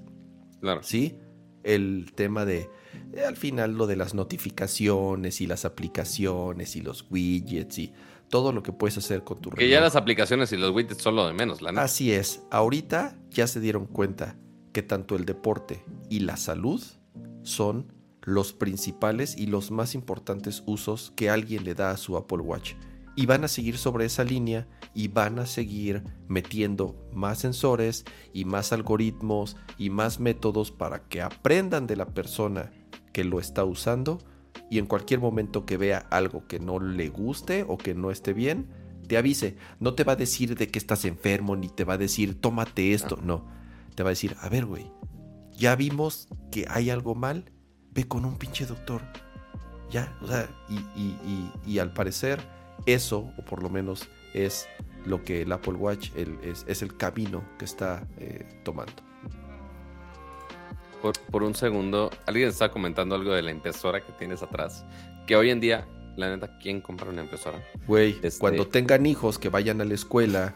Claro. 0.60 0.82
¿Sí? 0.82 1.18
El 1.66 2.12
tema 2.14 2.44
de, 2.44 2.70
eh, 3.12 3.24
al 3.26 3.36
final, 3.36 3.74
lo 3.74 3.86
de 3.86 3.96
las 3.96 4.14
notificaciones 4.14 5.40
y 5.40 5.46
las 5.46 5.64
aplicaciones 5.64 6.76
y 6.76 6.80
los 6.80 7.06
widgets 7.10 7.78
y 7.78 7.92
todo 8.28 8.52
lo 8.52 8.62
que 8.62 8.72
puedes 8.72 8.96
hacer 8.98 9.24
con 9.24 9.40
tu 9.40 9.50
Que 9.50 9.68
ya 9.68 9.80
las 9.80 9.96
aplicaciones 9.96 10.52
y 10.52 10.56
los 10.56 10.74
widgets 10.74 11.02
son 11.02 11.16
lo 11.16 11.26
de 11.26 11.32
menos, 11.32 11.62
la 11.62 11.70
Así 11.82 12.12
es. 12.12 12.42
Ahorita 12.50 13.18
ya 13.30 13.46
se 13.46 13.60
dieron 13.60 13.86
cuenta 13.86 14.36
que 14.72 14.82
tanto 14.82 15.16
el 15.16 15.24
deporte 15.24 15.84
y 16.08 16.20
la 16.20 16.36
salud 16.36 16.82
son 17.42 17.92
los 18.22 18.52
principales 18.52 19.36
y 19.38 19.46
los 19.46 19.70
más 19.70 19.94
importantes 19.94 20.62
usos 20.66 21.12
que 21.16 21.30
alguien 21.30 21.64
le 21.64 21.74
da 21.74 21.92
a 21.92 21.96
su 21.96 22.16
Apple 22.16 22.38
Watch. 22.38 22.74
Y 23.16 23.26
van 23.26 23.44
a 23.44 23.48
seguir 23.48 23.78
sobre 23.78 24.04
esa 24.04 24.24
línea 24.24 24.68
y 24.94 25.08
van 25.08 25.38
a 25.38 25.46
seguir 25.46 26.04
metiendo 26.28 27.08
más 27.12 27.38
sensores 27.38 28.04
y 28.32 28.44
más 28.44 28.72
algoritmos 28.72 29.56
y 29.78 29.90
más 29.90 30.20
métodos 30.20 30.70
para 30.70 31.08
que 31.08 31.22
aprendan 31.22 31.86
de 31.86 31.96
la 31.96 32.06
persona 32.06 32.70
que 33.12 33.24
lo 33.24 33.40
está 33.40 33.64
usando 33.64 34.18
y 34.70 34.78
en 34.78 34.86
cualquier 34.86 35.20
momento 35.20 35.64
que 35.64 35.76
vea 35.76 36.06
algo 36.10 36.46
que 36.46 36.60
no 36.60 36.78
le 36.78 37.08
guste 37.08 37.64
o 37.66 37.78
que 37.78 37.94
no 37.94 38.10
esté 38.10 38.32
bien, 38.32 38.68
te 39.08 39.16
avise. 39.16 39.56
No 39.80 39.94
te 39.94 40.04
va 40.04 40.12
a 40.12 40.16
decir 40.16 40.56
de 40.56 40.68
que 40.68 40.78
estás 40.78 41.04
enfermo 41.04 41.56
ni 41.56 41.68
te 41.68 41.84
va 41.84 41.94
a 41.94 41.98
decir 41.98 42.40
tómate 42.40 42.92
esto. 42.92 43.18
No, 43.22 43.46
te 43.94 44.02
va 44.02 44.10
a 44.10 44.12
decir, 44.12 44.36
a 44.40 44.48
ver, 44.48 44.66
güey, 44.66 44.90
ya 45.56 45.74
vimos 45.76 46.28
que 46.50 46.66
hay 46.68 46.90
algo 46.90 47.14
mal 47.14 47.50
ve 47.96 48.06
con 48.06 48.24
un 48.24 48.36
pinche 48.36 48.66
doctor. 48.66 49.02
Ya, 49.90 50.16
o 50.20 50.26
sea, 50.26 50.48
y, 51.66 51.78
al 51.78 51.92
parecer 51.92 52.40
eso, 52.87 53.32
o 53.37 53.45
por 53.45 53.62
lo 53.62 53.68
menos 53.68 54.09
es 54.34 54.68
lo 55.05 55.22
que 55.22 55.43
el 55.43 55.53
Apple 55.53 55.74
Watch 55.74 56.11
es, 56.16 56.82
el 56.82 56.97
camino 56.97 57.45
que 57.59 57.64
está 57.64 58.07
eh, 58.18 58.47
tomando. 58.64 58.93
Por, 61.30 61.43
un 61.43 61.55
segundo, 61.55 62.11
alguien 62.26 62.49
está 62.49 62.70
comentando 62.70 63.14
algo 63.14 63.32
de 63.32 63.43
la 63.43 63.53
impresora 63.53 64.05
que 64.05 64.12
tienes 64.12 64.43
atrás. 64.43 64.84
Que 65.26 65.37
hoy 65.37 65.51
en 65.51 65.61
día, 65.61 65.87
la 66.16 66.30
neta, 66.30 66.59
¿quién 66.59 66.80
compra 66.80 67.11
una 67.11 67.22
impresora? 67.22 67.62
Güey, 67.87 68.18
este 68.22 68.41
cuando 68.41 68.66
tengan 68.66 69.07
hijos 69.07 69.39
que 69.39 69.49
vayan 69.49 69.80
a 69.80 69.84
la 69.84 69.95
escuela 69.95 70.55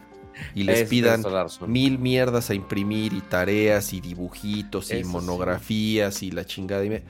y 0.55 0.65
les 0.65 0.89
pidan 0.89 1.23
mil 1.67 1.99
mierdas 1.99 2.51
a 2.51 2.55
imprimir 2.55 3.13
y 3.13 3.21
tareas 3.21 3.93
y 3.93 4.01
dibujitos 4.01 4.93
y 4.93 5.05
monografías 5.05 6.23
y 6.23 6.31
la 6.31 6.45
chingada. 6.45 6.85
Y 6.85 7.03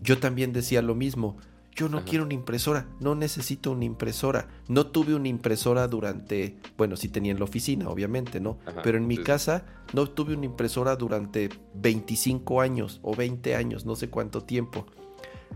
yo 0.00 0.18
también 0.18 0.52
decía 0.52 0.80
lo 0.80 0.94
mismo. 0.94 1.36
Yo 1.78 1.88
no 1.88 2.04
quiero 2.04 2.24
una 2.24 2.34
impresora, 2.34 2.88
no 2.98 3.14
necesito 3.14 3.70
una 3.70 3.84
impresora. 3.84 4.48
No 4.66 4.88
tuve 4.88 5.14
una 5.14 5.28
impresora 5.28 5.86
durante, 5.86 6.56
bueno, 6.76 6.96
sí 6.96 7.08
tenía 7.08 7.30
en 7.30 7.38
la 7.38 7.44
oficina, 7.44 7.88
obviamente, 7.88 8.40
¿no? 8.40 8.58
Pero 8.82 8.98
en 8.98 9.06
mi 9.06 9.16
casa 9.16 9.64
no 9.92 10.10
tuve 10.10 10.34
una 10.34 10.46
impresora 10.46 10.96
durante 10.96 11.50
25 11.74 12.60
años 12.60 12.98
o 13.04 13.14
20 13.14 13.54
años, 13.54 13.86
no 13.86 13.94
sé 13.94 14.10
cuánto 14.10 14.42
tiempo. 14.42 14.86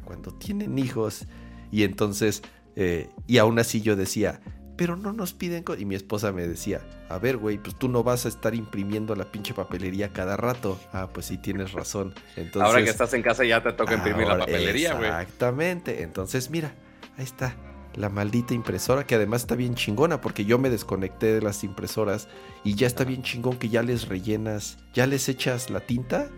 Cuando 0.05 0.33
tienen 0.33 0.79
hijos. 0.79 1.27
Y 1.73 1.83
entonces, 1.83 2.43
eh, 2.77 3.11
y 3.27 3.39
aún 3.39 3.59
así 3.59 3.81
yo 3.81 3.97
decía, 3.97 4.41
pero 4.77 4.97
no 4.97 5.13
nos 5.13 5.33
piden... 5.33 5.65
Y 5.79 5.85
mi 5.85 5.95
esposa 5.95 6.33
me 6.33 6.47
decía, 6.47 6.81
a 7.09 7.19
ver, 7.19 7.37
güey, 7.37 7.59
pues 7.59 7.77
tú 7.77 7.89
no 7.89 8.03
vas 8.03 8.25
a 8.25 8.29
estar 8.29 8.55
imprimiendo 8.55 9.15
la 9.15 9.25
pinche 9.31 9.55
papelería 9.55 10.13
cada 10.13 10.37
rato. 10.37 10.79
Ah, 10.93 11.09
pues 11.13 11.27
sí, 11.27 11.39
tienes 11.39 11.73
razón. 11.73 12.15
Entonces, 12.37 12.63
ahora 12.63 12.83
que 12.83 12.91
estás 12.91 13.13
en 13.15 13.23
casa 13.23 13.45
ya 13.45 13.63
te 13.63 13.73
toca 13.73 13.95
imprimir 13.95 14.27
la 14.27 14.39
papelería, 14.39 14.95
güey. 14.95 15.09
Exactamente. 15.09 16.03
Entonces, 16.03 16.51
mira, 16.51 16.75
ahí 17.17 17.25
está. 17.25 17.55
La 17.95 18.09
maldita 18.09 18.55
impresora, 18.55 19.07
que 19.07 19.17
además 19.17 19.43
está 19.43 19.55
bien 19.55 19.75
chingona, 19.75 20.23
porque 20.23 20.47
yo 20.47 20.59
me 20.59 20.71
desconecté 20.71 21.35
de 21.35 21.43
las 21.43 21.63
impresoras 21.63 22.27
y 22.65 22.75
ya 22.75 22.87
está 22.87 23.05
bien 23.05 23.23
chingón 23.23 23.59
que 23.59 23.69
ya 23.69 23.83
les 23.83 24.09
rellenas, 24.09 24.79
ya 24.95 25.07
les 25.07 25.29
echas 25.29 25.69
la 25.69 25.81
tinta. 25.81 26.31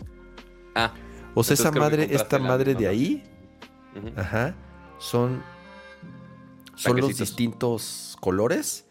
Ah. 0.74 0.92
O 1.34 1.44
sea, 1.44 1.54
esa 1.54 1.70
madre, 1.70 2.08
esta 2.10 2.40
madre 2.40 2.74
de 2.74 2.88
ahí, 2.88 3.22
ajá, 4.16 4.56
son, 4.98 5.42
son 6.76 7.00
los 7.00 7.18
distintos 7.18 8.16
colores. 8.20 8.86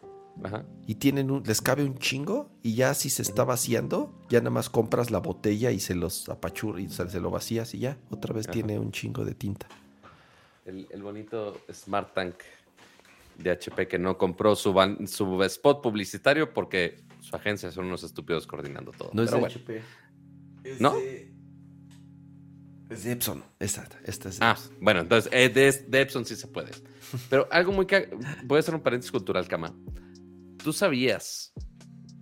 Y 0.87 0.95
tienen 0.95 1.29
un, 1.29 1.43
les 1.43 1.61
cabe 1.61 1.83
un 1.83 1.97
chingo. 1.99 2.49
Y 2.63 2.75
ya 2.75 2.93
si 2.93 3.09
se 3.09 3.21
está 3.21 3.43
vaciando, 3.43 4.13
ya 4.29 4.39
nada 4.39 4.49
más 4.49 4.69
compras 4.69 5.11
la 5.11 5.19
botella 5.19 5.71
y 5.71 5.79
se 5.79 5.95
los 5.95 6.27
apachur 6.29 6.79
y 6.79 6.89
se, 6.89 7.19
lo 7.19 7.29
vacías 7.29 7.73
y 7.73 7.79
ya. 7.79 7.97
Otra 8.09 8.33
vez 8.33 8.47
tiene 8.47 8.79
un 8.79 8.91
chingo 8.91 9.23
de 9.25 9.35
tinta. 9.35 9.67
El, 10.65 11.03
bonito 11.03 11.61
Smart 11.71 12.13
Tank 12.13 12.35
de 13.37 13.51
HP 13.51 13.87
que 13.87 13.99
no 13.99 14.17
compró 14.17 14.55
su, 14.55 14.73
su 15.07 15.43
spot 15.43 15.81
publicitario 15.81 16.53
porque 16.53 17.03
su 17.19 17.35
agencia 17.35 17.71
son 17.71 17.85
unos 17.85 18.03
estúpidos 18.03 18.47
coordinando 18.47 18.91
todo. 18.91 19.11
No 19.13 19.23
es 19.23 19.31
de 19.31 19.37
HP. 19.37 19.81
¿No? 20.79 20.95
Es 22.89 23.03
de 23.03 23.11
Epson. 23.11 23.43
Esta, 23.59 23.87
esta 24.05 24.29
es 24.29 24.39
de 24.39 24.45
ah, 24.45 24.57
bueno, 24.79 25.01
entonces 25.01 25.31
eh, 25.33 25.49
de, 25.49 26.01
Epson 26.01 26.25
sí 26.25 26.35
se 26.35 26.47
puede. 26.47 26.71
Pero 27.29 27.47
algo 27.51 27.71
muy... 27.71 27.87
Voy 28.45 28.57
a 28.57 28.59
hacer 28.59 28.75
un 28.75 28.81
paréntesis 28.81 29.11
cultural, 29.11 29.47
Cama. 29.47 29.75
¿Tú 30.63 30.73
sabías 30.73 31.53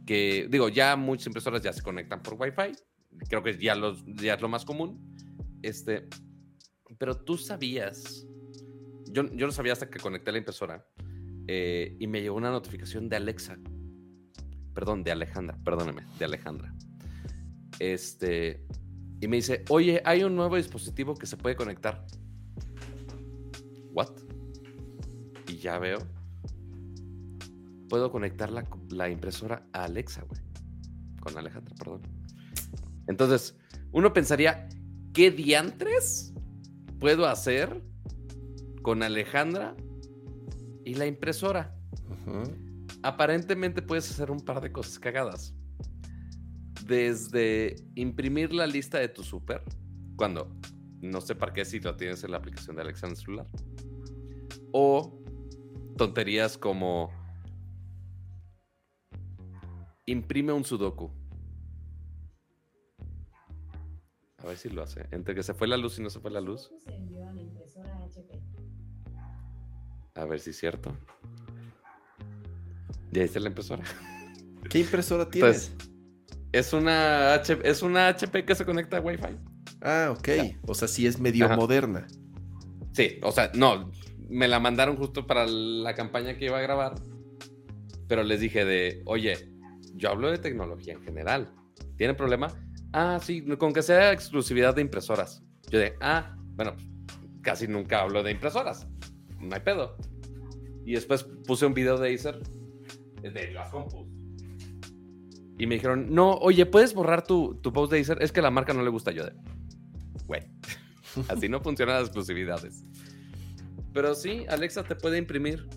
que, 0.05 0.47
digo, 0.49 0.69
ya 0.69 0.95
muchas 0.95 1.27
impresoras 1.27 1.61
ya 1.61 1.73
se 1.73 1.81
conectan 1.81 2.21
por 2.21 2.35
Wi-Fi? 2.35 2.71
Creo 3.29 3.43
que 3.43 3.57
ya, 3.57 3.75
los, 3.75 4.03
ya 4.05 4.35
es 4.35 4.41
lo 4.41 4.49
más 4.49 4.65
común. 4.65 5.15
Este, 5.61 6.07
pero 6.97 7.15
tú 7.15 7.37
sabías... 7.37 8.25
Yo, 9.11 9.25
yo 9.33 9.45
no 9.45 9.51
sabía 9.51 9.73
hasta 9.73 9.89
que 9.89 9.99
conecté 9.99 10.31
la 10.31 10.37
impresora 10.37 10.85
eh, 11.47 11.97
y 11.99 12.07
me 12.07 12.21
llegó 12.21 12.37
una 12.37 12.49
notificación 12.49 13.09
de 13.09 13.17
Alexa. 13.17 13.57
Perdón, 14.73 15.03
de 15.03 15.11
Alejandra, 15.11 15.57
perdóneme, 15.65 16.03
de 16.17 16.25
Alejandra. 16.25 16.73
Este, 17.77 18.65
y 19.19 19.27
me 19.27 19.35
dice, 19.37 19.65
oye, 19.69 20.01
hay 20.05 20.23
un 20.23 20.35
nuevo 20.35 20.55
dispositivo 20.55 21.13
que 21.15 21.25
se 21.25 21.35
puede 21.35 21.55
conectar. 21.57 22.05
¿What? 23.91 24.11
Ya 25.61 25.77
veo. 25.77 25.99
Puedo 27.87 28.11
conectar 28.11 28.51
la, 28.51 29.09
impresora 29.09 29.67
a 29.73 29.83
Alexa, 29.83 30.23
güey. 30.23 30.41
Con 31.19 31.37
Alejandra, 31.37 31.75
perdón. 31.75 32.01
Entonces, 33.07 33.55
uno 33.91 34.11
pensaría, 34.11 34.67
¿qué 35.13 35.29
diantres 35.29 36.33
puedo 36.99 37.27
hacer 37.27 37.83
con 38.81 39.03
Alejandra 39.03 39.75
y 40.83 40.95
la 40.95 41.05
impresora? 41.05 41.77
aparentemente 43.03 43.81
puedes 43.81 44.09
hacer 44.09 44.31
un 44.31 44.39
par 44.39 44.61
de 44.61 44.71
cosas 44.71 44.97
cagadas. 44.97 45.53
Desde 46.85 47.75
imprimir 47.95 48.53
la 48.53 48.65
lista 48.65 48.99
de 48.99 49.09
tu 49.09 49.23
súper, 49.23 49.63
cuando 50.15 50.55
no 51.01 51.21
sé 51.21 51.35
para 51.35 51.53
qué 51.53 51.65
si 51.65 51.79
lo 51.79 51.95
tienes 51.95 52.23
en 52.23 52.31
la 52.31 52.37
aplicación 52.37 52.75
de 52.75 52.83
Alexa 52.83 53.05
en 53.07 53.11
el 53.11 53.17
celular. 53.17 53.47
O 54.71 55.20
tonterías 56.01 56.57
como 56.57 57.11
imprime 60.07 60.51
un 60.51 60.65
sudoku. 60.65 61.11
A 64.39 64.47
ver 64.47 64.57
si 64.57 64.69
lo 64.69 64.81
hace. 64.81 65.05
Entre 65.11 65.35
que 65.35 65.43
se 65.43 65.53
fue 65.53 65.67
la 65.67 65.77
luz 65.77 65.99
y 65.99 66.01
no 66.01 66.09
se 66.09 66.19
fue 66.19 66.31
la 66.31 66.41
luz. 66.41 66.71
A 70.15 70.25
ver 70.25 70.39
si 70.39 70.49
es 70.49 70.57
cierto. 70.57 70.97
Y 73.11 73.19
ahí 73.19 73.25
está 73.25 73.39
la 73.39 73.49
impresora. 73.49 73.83
¿Qué 74.71 74.79
impresora 74.79 75.29
tienes? 75.29 75.71
es 76.51 76.73
una, 76.73 77.35
es 77.35 77.83
una 77.83 78.07
HP 78.07 78.43
que 78.43 78.55
se 78.55 78.65
conecta 78.65 78.97
a 78.97 79.01
Wi-Fi. 79.01 79.37
Ah, 79.81 80.15
ok. 80.17 80.29
O 80.65 80.73
sea, 80.73 80.87
sí 80.87 81.05
es 81.05 81.19
medio 81.19 81.47
moderna. 81.49 82.07
Sí, 82.93 83.19
o 83.21 83.31
sea, 83.31 83.51
no. 83.53 83.91
Me 84.31 84.47
la 84.47 84.61
mandaron 84.61 84.95
justo 84.95 85.27
para 85.27 85.45
la 85.45 85.93
campaña 85.93 86.37
que 86.37 86.45
iba 86.45 86.57
a 86.57 86.61
grabar. 86.61 86.95
Pero 88.07 88.23
les 88.23 88.39
dije 88.39 88.63
de, 88.63 89.01
oye, 89.05 89.37
yo 89.95 90.09
hablo 90.09 90.31
de 90.31 90.37
tecnología 90.37 90.93
en 90.93 91.01
general. 91.03 91.53
¿Tiene 91.97 92.13
problema? 92.13 92.47
Ah, 92.93 93.19
sí, 93.21 93.43
con 93.57 93.73
que 93.73 93.81
sea 93.81 94.13
exclusividad 94.13 94.73
de 94.73 94.81
impresoras. 94.81 95.43
Yo 95.69 95.79
de, 95.79 95.95
ah, 95.99 96.35
bueno, 96.55 96.75
casi 97.41 97.67
nunca 97.67 98.01
hablo 98.01 98.23
de 98.23 98.31
impresoras. 98.31 98.87
No 99.39 99.53
hay 99.53 99.61
pedo. 99.61 99.97
Y 100.85 100.93
después 100.93 101.23
puse 101.45 101.65
un 101.65 101.73
video 101.73 101.97
de 101.97 102.13
Acer 102.13 102.39
de 103.21 103.51
las 103.51 103.69
compus. 103.69 104.07
Y 105.57 105.67
me 105.67 105.75
dijeron, 105.75 106.07
no, 106.09 106.35
oye, 106.35 106.65
¿puedes 106.65 106.93
borrar 106.93 107.23
tu, 107.23 107.59
tu 107.61 107.71
post 107.71 107.91
de 107.91 107.99
Acer? 107.99 108.17
Es 108.21 108.31
que 108.31 108.41
la 108.41 108.49
marca 108.49 108.73
no 108.73 108.81
le 108.81 108.89
gusta 108.89 109.11
yo 109.11 109.25
de, 109.25 109.33
güey, 110.25 110.41
así 111.27 111.49
no 111.49 111.59
funcionan 111.59 111.95
las 111.95 112.05
exclusividades. 112.05 112.83
Pero 113.93 114.15
sí, 114.15 114.45
Alexa 114.47 114.83
te 114.83 114.95
puede 114.95 115.17
imprimir 115.17 115.67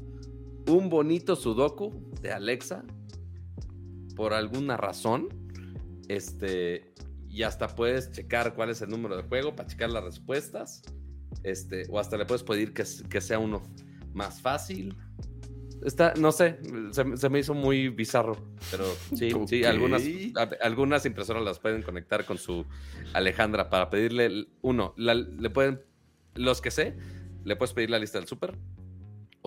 un 0.69 0.89
bonito 0.89 1.37
sudoku 1.37 2.13
de 2.21 2.33
Alexa 2.33 2.85
por 4.17 4.33
alguna 4.33 4.77
razón. 4.77 5.29
Este, 6.09 6.93
y 7.29 7.43
hasta 7.43 7.69
puedes 7.69 8.13
checar 8.13 8.55
cuál 8.55 8.71
es 8.71 8.83
el 8.83 8.91
número 8.91 9.17
de 9.17 9.23
juego 9.25 9.57
para 9.57 9.69
checar 9.69 9.91
las 9.91 10.05
respuestas. 10.05 10.83
Este, 11.43 11.87
o 11.91 11.99
hasta 11.99 12.17
le 12.17 12.25
puedes 12.25 12.43
pedir 12.43 12.73
que, 12.73 12.85
que 13.09 13.21
sea 13.21 13.39
uno 13.39 13.63
más 14.15 14.41
fácil. 14.41 14.97
Está, 15.85 16.15
no 16.15 16.33
sé, 16.33 16.59
se, 16.93 17.29
me 17.29 17.39
hizo 17.39 17.53
muy 17.53 17.91
bizarro, 17.91 18.39
pero 18.71 18.87
sí, 19.15 19.31
sí, 19.47 19.65
algunas, 19.65 20.03
algunas 20.63 21.05
impresoras 21.05 21.45
las 21.45 21.59
pueden 21.59 21.83
conectar 21.83 22.25
con 22.25 22.39
su 22.39 22.65
Alejandra 23.13 23.69
para 23.69 23.91
pedirle, 23.91 24.47
uno, 24.63 24.95
le 24.97 25.51
pueden, 25.51 25.83
los 26.37 26.63
que 26.63 26.71
sé, 26.71 26.97
le 27.45 27.57
puedes 27.57 27.73
pedir 27.73 27.91
la 27.91 27.99
lista 27.99 28.19
del 28.19 28.27
súper 28.27 28.57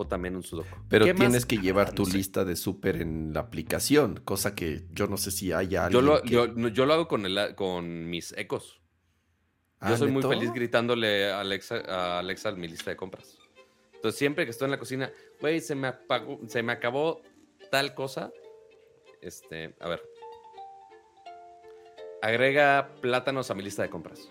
o 0.00 0.06
también 0.06 0.36
un 0.36 0.44
sudoku. 0.44 0.68
Pero 0.88 1.12
tienes 1.12 1.44
que 1.44 1.58
llevar 1.58 1.88
ah, 1.88 1.92
tu 1.92 2.06
lista 2.06 2.44
de 2.44 2.54
súper 2.54 3.02
en 3.02 3.32
la 3.32 3.40
aplicación, 3.40 4.20
cosa 4.24 4.54
que 4.54 4.84
yo 4.92 5.08
no 5.08 5.16
sé 5.16 5.32
si 5.32 5.50
haya 5.52 5.86
alguien 5.86 6.04
yo 6.04 6.20
lo, 6.46 6.68
yo, 6.68 6.86
lo 6.86 6.92
hago 6.92 7.08
con, 7.08 7.26
el, 7.26 7.56
con 7.56 8.08
mis 8.08 8.32
ecos. 8.38 8.80
Yo 9.80 9.94
ah, 9.94 9.96
soy 9.96 10.12
muy 10.12 10.22
feliz 10.22 10.52
gritándole 10.52 11.32
a 11.32 11.40
Alexa, 11.40 11.82
a 11.88 12.20
Alexa 12.20 12.52
mi 12.52 12.68
lista 12.68 12.90
de 12.90 12.96
compras. 12.96 13.38
Entonces, 13.92 14.16
siempre 14.16 14.44
que 14.44 14.52
estoy 14.52 14.66
en 14.66 14.70
la 14.70 14.78
cocina, 14.78 15.12
güey, 15.40 15.60
se 15.60 15.74
me 15.74 15.88
apagó, 15.88 16.38
se 16.46 16.62
me 16.62 16.72
acabó 16.72 17.20
tal 17.72 17.94
cosa. 17.94 18.30
Este, 19.20 19.74
a 19.80 19.88
ver. 19.88 20.02
Agrega 22.22 22.94
plátanos 23.00 23.50
a 23.50 23.54
mi 23.56 23.64
lista 23.64 23.82
de 23.82 23.90
compras. 23.90 24.28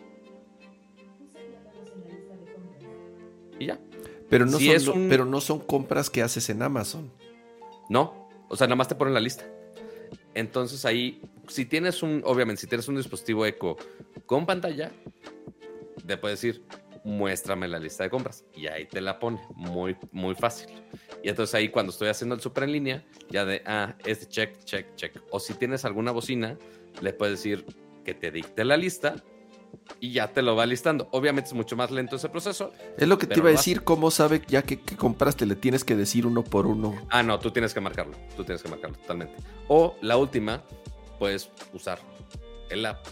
Y 3.60 3.68
ya. 3.68 3.80
Pero 4.30 4.46
no, 4.46 4.60
son, 4.60 5.08
pero 5.10 5.26
no 5.26 5.40
son 5.40 5.60
compras 5.60 6.10
que 6.10 6.22
haces 6.22 6.50
en 6.50 6.62
Amazon. 6.62 7.12
No, 7.90 8.30
o 8.50 8.56
sea, 8.56 8.68
nada 8.68 8.76
más 8.76 8.88
te 8.88 8.96
ponen 8.96 9.14
la 9.14 9.20
lista. 9.20 9.46
Entonces 10.34 10.86
ahí, 10.86 11.22
si 11.48 11.66
tienes 11.66 12.04
un, 12.04 12.22
obviamente, 12.26 12.62
si 12.62 12.68
tienes 12.68 12.88
un 12.88 12.98
dispositivo 12.98 13.46
eco 13.46 13.78
con 14.26 14.46
pantalla, 14.46 14.92
te 16.06 16.18
puedes 16.18 16.42
decir, 16.42 16.64
muéstrame 17.04 17.68
la 17.68 17.80
lista 17.80 18.04
de 18.04 18.10
compras. 18.10 18.44
Y 18.54 18.68
ahí 18.68 18.86
te 18.86 19.02
la 19.02 19.18
pone, 19.18 19.40
muy, 19.56 19.96
muy 20.12 20.36
fácil. 20.36 20.70
Y 21.24 21.30
entonces 21.30 21.56
ahí 21.56 21.70
cuando 21.70 21.92
estoy 21.92 22.10
haciendo 22.10 22.36
el 22.36 22.42
super 22.42 22.66
en 22.66 22.74
línea, 22.74 23.06
ya 23.30 23.46
de, 23.46 23.64
ah, 23.66 23.96
este 24.06 24.28
check, 24.28 24.64
check, 24.66 24.94
check. 24.96 25.18
O 25.32 25.40
si 25.40 25.54
tienes 25.54 25.86
alguna 25.86 26.12
bocina, 26.12 26.58
le 27.02 27.14
puedes 27.14 27.40
decir 27.40 27.66
que 28.04 28.14
te 28.14 28.30
dicte 28.30 28.64
la 28.66 28.78
lista 28.78 29.16
y 30.00 30.12
ya 30.12 30.32
te 30.34 30.42
lo 30.42 30.56
va 30.56 30.66
listando. 30.66 31.08
Obviamente 31.12 31.50
es 31.50 31.54
mucho 31.54 31.76
más 31.76 31.92
lento 31.92 32.16
ese 32.16 32.30
proceso. 32.30 32.72
Es 32.98 33.08
lo 33.08 33.18
que 33.18 33.28
te 33.28 33.40
iba 33.40 33.50
a 33.50 33.52
decir, 33.52 33.84
¿cómo 33.84 34.12
sabe 34.12 34.42
ya 34.48 34.62
que, 34.62 34.80
compraste? 34.80 35.46
Le 35.46 35.56
tienes 35.56 35.84
que 35.84 35.96
decir 35.96 36.26
uno 36.26 36.44
por 36.44 36.68
uno. 36.68 36.96
Ah, 37.10 37.24
no, 37.24 37.40
tú 37.40 37.52
tienes 37.52 37.74
que 37.74 37.80
marcarlo, 37.80 38.16
tú 38.36 38.44
tienes 38.44 38.62
que 38.62 38.70
marcarlo 38.70 38.98
totalmente. 38.98 39.36
O 39.68 39.96
la 40.02 40.18
última, 40.18 40.64
puedes 41.20 41.50
usar 41.74 42.00
el 42.70 42.86
app. 42.86 43.06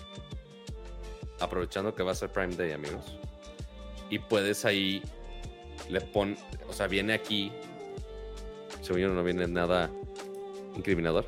Aprovechando 1.39 1.93
que 1.93 2.03
va 2.03 2.11
a 2.11 2.15
ser 2.15 2.31
Prime 2.31 2.55
Day, 2.55 2.71
amigos 2.71 3.15
y 4.09 4.19
puedes 4.19 4.65
ahí, 4.65 5.01
le 5.89 6.01
pon, 6.01 6.37
o 6.69 6.73
sea, 6.73 6.87
viene 6.87 7.13
aquí, 7.13 7.51
según 8.81 9.01
yo 9.01 9.09
no 9.09 9.23
viene 9.23 9.47
nada 9.47 9.89
incriminador. 10.75 11.25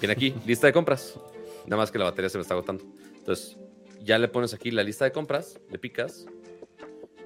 Viene 0.00 0.12
aquí, 0.12 0.34
lista 0.46 0.66
de 0.66 0.72
compras. 0.72 1.18
Nada 1.66 1.76
más 1.76 1.90
que 1.90 1.98
la 1.98 2.04
batería 2.04 2.28
se 2.28 2.38
me 2.38 2.42
está 2.42 2.54
agotando. 2.54 2.84
Entonces, 3.16 3.56
ya 4.02 4.18
le 4.18 4.28
pones 4.28 4.54
aquí 4.54 4.70
la 4.70 4.82
lista 4.82 5.04
de 5.04 5.12
compras, 5.12 5.58
le 5.70 5.78
picas. 5.78 6.26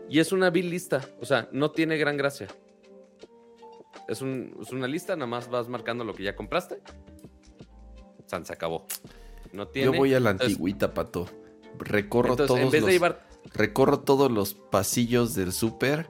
Y 0.09 0.19
es 0.19 0.33
una 0.33 0.51
bill 0.51 0.71
lista. 0.71 1.09
O 1.21 1.27
sea, 1.27 1.49
no 1.53 1.71
tiene 1.71 1.97
gran 1.97 2.17
gracia. 2.17 2.49
Es, 4.09 4.21
una 4.21 4.87
lista, 4.87 5.17
nada 5.17 5.27
más 5.27 5.49
vas 5.49 5.69
marcando 5.69 6.05
lo 6.05 6.15
que 6.15 6.25
ya 6.25 6.37
compraste. 6.37 6.81
San, 8.27 8.45
se 8.45 8.53
acabó. 8.53 8.87
No 9.53 9.69
tiene. 9.69 9.93
Yo 9.93 9.99
voy 9.99 10.15
a 10.15 10.21
la 10.21 10.31
antigüita, 10.31 10.93
pato. 10.93 11.27
Recorro 11.79 12.37
todos 12.37 12.59
en 12.59 12.71
vez 12.71 12.85
de 12.85 12.93
llevar 12.93 13.25
recorro 13.53 14.01
todos 14.01 14.31
los 14.31 14.55
pasillos 14.55 15.35
del 15.35 15.53
súper 15.53 16.09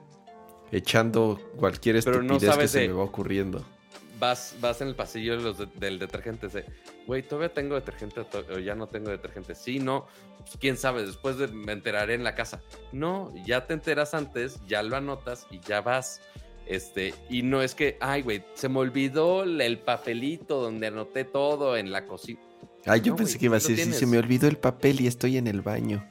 echando 0.73 1.41
cualquier 1.57 1.97
estupidez 1.97 2.57
que 2.57 2.69
se 2.69 2.89
me 2.89 2.95
va 2.95 3.05
ocurriendo. 3.05 3.65
Vas, 4.19 4.57
vas 4.61 4.81
en 4.81 4.89
el 4.89 4.95
pasillo 4.95 5.53
del 5.53 5.99
detergente, 5.99 6.49
de, 6.49 6.65
güey, 7.07 7.23
todavía 7.23 7.53
tengo 7.53 7.75
detergente 7.75 8.21
o 8.21 8.59
ya 8.59 8.75
no 8.75 8.87
tengo 8.87 9.11
detergente. 9.11 9.55
Sí, 9.55 9.81
no, 9.81 10.07
pues, 10.39 10.57
quién 10.59 10.77
sabe, 10.77 11.05
después 11.05 11.37
de, 11.37 11.49
me 11.49 11.73
enteraré 11.73 12.15
en 12.15 12.25
la 12.25 12.35
casa. 12.35 12.63
No, 12.93 13.33
ya 13.45 13.67
te 13.67 13.75
enteras 13.75 14.15
antes, 14.15 14.61
ya 14.67 14.83
lo 14.83 14.97
anotas 14.97 15.47
y 15.51 15.61
ya 15.61 15.81
vas. 15.81 16.21
Este, 16.67 17.13
y 17.29 17.43
no 17.43 17.61
es 17.61 17.75
que, 17.75 17.99
ay, 18.01 18.23
güey, 18.23 18.45
se 18.55 18.69
me 18.69 18.79
olvidó 18.79 19.43
el 19.43 19.79
papelito 19.79 20.63
donde 20.63 20.87
anoté 20.87 21.25
todo 21.25 21.77
en 21.77 21.93
la 21.93 22.07
cocina. 22.07 22.41
Ay, 22.87 23.01
yo 23.01 23.17
pensé 23.17 23.39
que 23.39 23.47
iba 23.47 23.57
a 23.57 23.61
decir, 23.61 23.79
sí, 23.79 23.93
se 23.93 24.07
me 24.07 24.19
olvidó 24.19 24.47
el 24.47 24.59
papel 24.59 25.01
y 25.01 25.07
estoy 25.07 25.37
en 25.37 25.47
el 25.47 25.63
baño. 25.63 26.09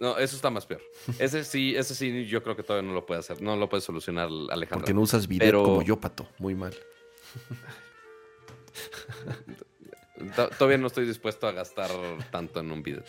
No, 0.00 0.16
eso 0.18 0.36
está 0.36 0.50
más 0.50 0.64
peor. 0.66 0.82
Ese 1.18 1.44
sí, 1.44 1.74
ese 1.76 1.94
sí, 1.94 2.26
yo 2.26 2.42
creo 2.42 2.56
que 2.56 2.62
todavía 2.62 2.88
no 2.88 2.94
lo 2.94 3.04
puede 3.04 3.20
hacer. 3.20 3.42
No 3.42 3.56
lo 3.56 3.68
puede 3.68 3.80
solucionar 3.80 4.28
Alejandro. 4.50 4.80
Porque 4.80 4.94
no 4.94 5.00
usas 5.00 5.26
video 5.26 5.62
como 5.62 5.82
yo, 5.82 5.98
pato. 5.98 6.28
Muy 6.38 6.54
mal. 6.54 6.74
todavía 10.58 10.78
no 10.78 10.86
estoy 10.86 11.06
dispuesto 11.06 11.46
a 11.46 11.52
gastar 11.52 11.90
tanto 12.30 12.60
en 12.60 12.70
un 12.70 12.82
video. 12.82 13.02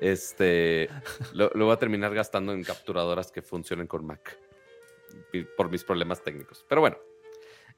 Este, 0.00 0.90
lo, 1.32 1.50
lo, 1.54 1.66
voy 1.66 1.74
a 1.74 1.78
terminar 1.78 2.14
gastando 2.14 2.52
en 2.52 2.62
capturadoras 2.62 3.32
que 3.32 3.42
funcionen 3.42 3.86
con 3.86 4.06
Mac. 4.06 4.38
Por 5.56 5.70
mis 5.70 5.84
problemas 5.84 6.22
técnicos. 6.22 6.64
Pero 6.68 6.82
bueno, 6.82 6.98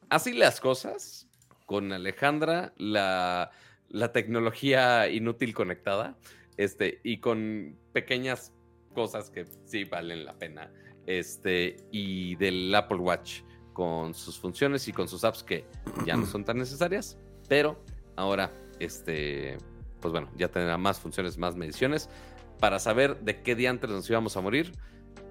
así 0.08 0.32
las 0.32 0.60
cosas. 0.60 1.26
Con 1.66 1.92
Alejandra, 1.92 2.72
la, 2.76 3.50
la 3.88 4.12
tecnología 4.12 5.08
inútil 5.08 5.54
conectada. 5.54 6.16
Este, 6.58 7.00
y 7.04 7.20
con 7.20 7.78
pequeñas 7.92 8.52
cosas 8.94 9.30
que 9.30 9.46
sí 9.64 9.84
valen 9.84 10.24
la 10.26 10.38
pena. 10.38 10.70
Este, 11.06 11.76
y 11.90 12.36
del 12.36 12.74
Apple 12.74 12.98
Watch 12.98 13.40
con 13.72 14.12
sus 14.12 14.38
funciones 14.38 14.88
y 14.88 14.92
con 14.92 15.08
sus 15.08 15.24
apps 15.24 15.42
que 15.42 15.64
ya 16.04 16.16
no 16.16 16.26
son 16.26 16.44
tan 16.44 16.58
necesarias, 16.58 17.16
pero 17.48 17.82
ahora, 18.16 18.52
este, 18.80 19.56
pues 20.00 20.12
bueno, 20.12 20.30
ya 20.36 20.48
tendrá 20.48 20.76
más 20.76 20.98
funciones, 20.98 21.38
más 21.38 21.56
mediciones 21.56 22.10
para 22.58 22.80
saber 22.80 23.20
de 23.20 23.40
qué 23.42 23.54
día 23.54 23.70
antes 23.70 23.88
nos 23.88 24.10
íbamos 24.10 24.36
a 24.36 24.40
morir. 24.40 24.72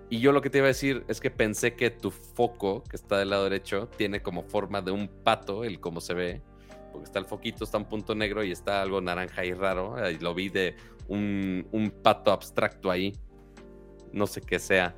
Y 0.09 0.19
yo 0.19 0.31
lo 0.31 0.41
que 0.41 0.49
te 0.49 0.59
iba 0.59 0.65
a 0.65 0.69
decir 0.69 1.03
es 1.09 1.19
que 1.19 1.29
pensé 1.29 1.75
que 1.75 1.89
tu 1.89 2.11
foco, 2.11 2.83
que 2.85 2.95
está 2.95 3.19
del 3.19 3.31
lado 3.31 3.43
derecho, 3.43 3.89
tiene 3.97 4.21
como 4.21 4.43
forma 4.43 4.81
de 4.81 4.91
un 4.91 5.09
pato, 5.09 5.65
el 5.65 5.81
cómo 5.81 5.99
se 5.99 6.13
ve, 6.13 6.41
porque 6.93 7.03
está 7.03 7.19
el 7.19 7.25
foquito, 7.25 7.65
está 7.65 7.77
un 7.77 7.89
punto 7.89 8.15
negro 8.15 8.45
y 8.45 8.51
está 8.53 8.81
algo 8.81 9.01
naranja 9.01 9.43
y 9.43 9.53
raro. 9.53 9.97
Y 10.09 10.17
lo 10.19 10.33
vi 10.33 10.47
de 10.47 10.77
un, 11.07 11.93
pato 12.03 12.31
abstracto 12.31 12.91
ahí. 12.91 13.13
No 14.11 14.27
sé 14.27 14.41
qué 14.41 14.59
sea. 14.59 14.95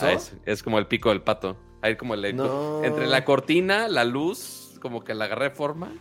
Ah, 0.00 0.16
es, 0.44 0.62
como 0.62 0.78
el 0.78 0.86
pico 0.86 1.08
del 1.08 1.22
pato. 1.22 1.56
Ahí 1.82 1.96
como 1.96 2.14
el 2.14 2.24
entre 2.24 3.06
la 3.06 3.24
cortina, 3.24 3.88
la 3.88 4.04
luz, 4.04 4.78
como 4.82 5.02
que 5.02 5.14
la 5.14 5.26
agarré 5.26 5.50
forma. 5.50 5.92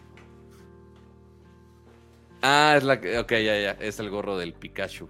Ah, 2.42 2.76
es 2.78 2.84
la 2.84 3.00
que. 3.00 3.18
Ok, 3.20 3.32
ya, 3.32 3.60
ya. 3.60 3.72
Es 3.80 4.00
el 4.00 4.10
gorro 4.10 4.38
del 4.38 4.54
Pikachu. 4.54 5.10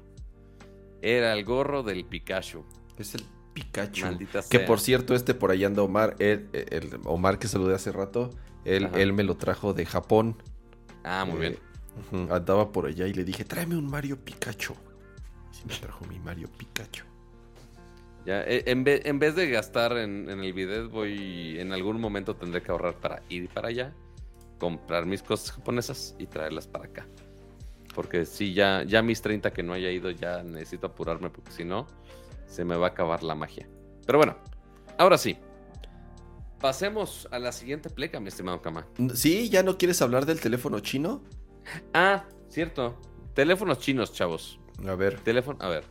Era 1.02 1.34
el 1.34 1.44
gorro 1.46 1.84
del 1.84 2.06
Pikachu. 2.06 2.66
Es 2.98 3.16
el 3.16 3.24
Pikachu. 3.54 4.06
Que 4.50 4.60
por 4.60 4.80
cierto, 4.80 5.16
este 5.16 5.34
por 5.34 5.52
ahí 5.52 5.64
anda 5.64 5.82
Omar. 5.82 6.16
el 6.20 7.00
Omar 7.06 7.40
que 7.40 7.48
saludé 7.48 7.76
hace 7.76 7.92
rato. 7.92 8.32
Él, 8.66 8.90
él, 8.96 9.14
me 9.14 9.24
lo 9.24 9.38
trajo 9.38 9.74
de 9.74 9.86
Japón. 9.86 10.42
Ah, 11.04 11.26
muy 11.26 11.40
bien. 11.40 11.69
Andaba 12.30 12.72
por 12.72 12.86
allá 12.86 13.08
y 13.08 13.14
le 13.14 13.24
dije, 13.24 13.44
tráeme 13.44 13.78
un 13.78 13.90
Mario 13.90 14.18
Pikachu. 14.18 14.74
Y 15.52 15.56
sí 15.56 15.64
me 15.68 15.76
trajo 15.76 16.06
mi 16.06 16.20
Mario 16.20 16.50
Pikachu. 16.58 17.04
Ya, 18.26 18.44
eh, 18.44 18.64
en, 18.68 18.84
vez, 18.84 19.02
en 19.06 19.20
vez 19.20 19.36
de 19.36 19.50
gastar 19.50 19.98
en, 19.98 20.30
el 20.30 20.54
video, 20.54 20.90
voy. 20.90 21.58
En 21.60 21.72
algún 21.72 22.00
momento 22.00 22.36
tendré 22.36 22.62
que 22.62 22.72
ahorrar 22.72 22.96
para 22.96 23.24
ir 23.30 23.50
para 23.50 23.70
allá, 23.70 23.94
comprar 24.60 25.06
mis 25.06 25.24
cosas 25.24 25.52
japonesas 25.52 26.16
y 26.20 26.28
traerlas 26.28 26.68
para 26.68 26.86
acá. 26.86 27.08
Porque 27.96 28.26
si 28.26 28.54
ya, 28.54 28.84
ya 28.84 29.02
mis 29.02 29.22
30 29.22 29.52
que 29.52 29.64
no 29.64 29.74
haya 29.74 29.90
ido, 29.90 30.12
ya 30.12 30.44
necesito 30.44 30.88
apurarme 30.88 31.30
porque 31.30 31.52
si 31.52 31.64
no, 31.64 31.88
se 32.46 32.66
me 32.66 32.76
va 32.76 32.88
a 32.88 32.90
acabar 32.90 33.24
la 33.24 33.36
magia. 33.36 33.68
Pero 34.06 34.20
bueno, 34.20 34.38
ahora 34.98 35.18
sí. 35.18 35.38
Pasemos 36.60 37.28
a 37.32 37.40
la 37.40 37.54
siguiente 37.54 37.90
pleca, 37.90 38.20
mi 38.20 38.28
estimado 38.28 38.62
Kama. 38.62 38.86
Sí, 39.16 39.50
¿ya 39.50 39.64
no 39.64 39.78
quieres 39.78 40.02
hablar 40.02 40.26
del 40.26 40.42
teléfono 40.42 40.82
chino? 40.82 41.24
Ah, 41.94 42.26
cierto. 42.50 43.00
Teléfonos 43.34 43.80
chinos, 43.80 44.14
chavos. 44.14 44.60
A 44.88 44.96
ver. 44.96 45.20
Teléfono, 45.22 45.60
a 45.62 45.70
ver. 45.70 45.86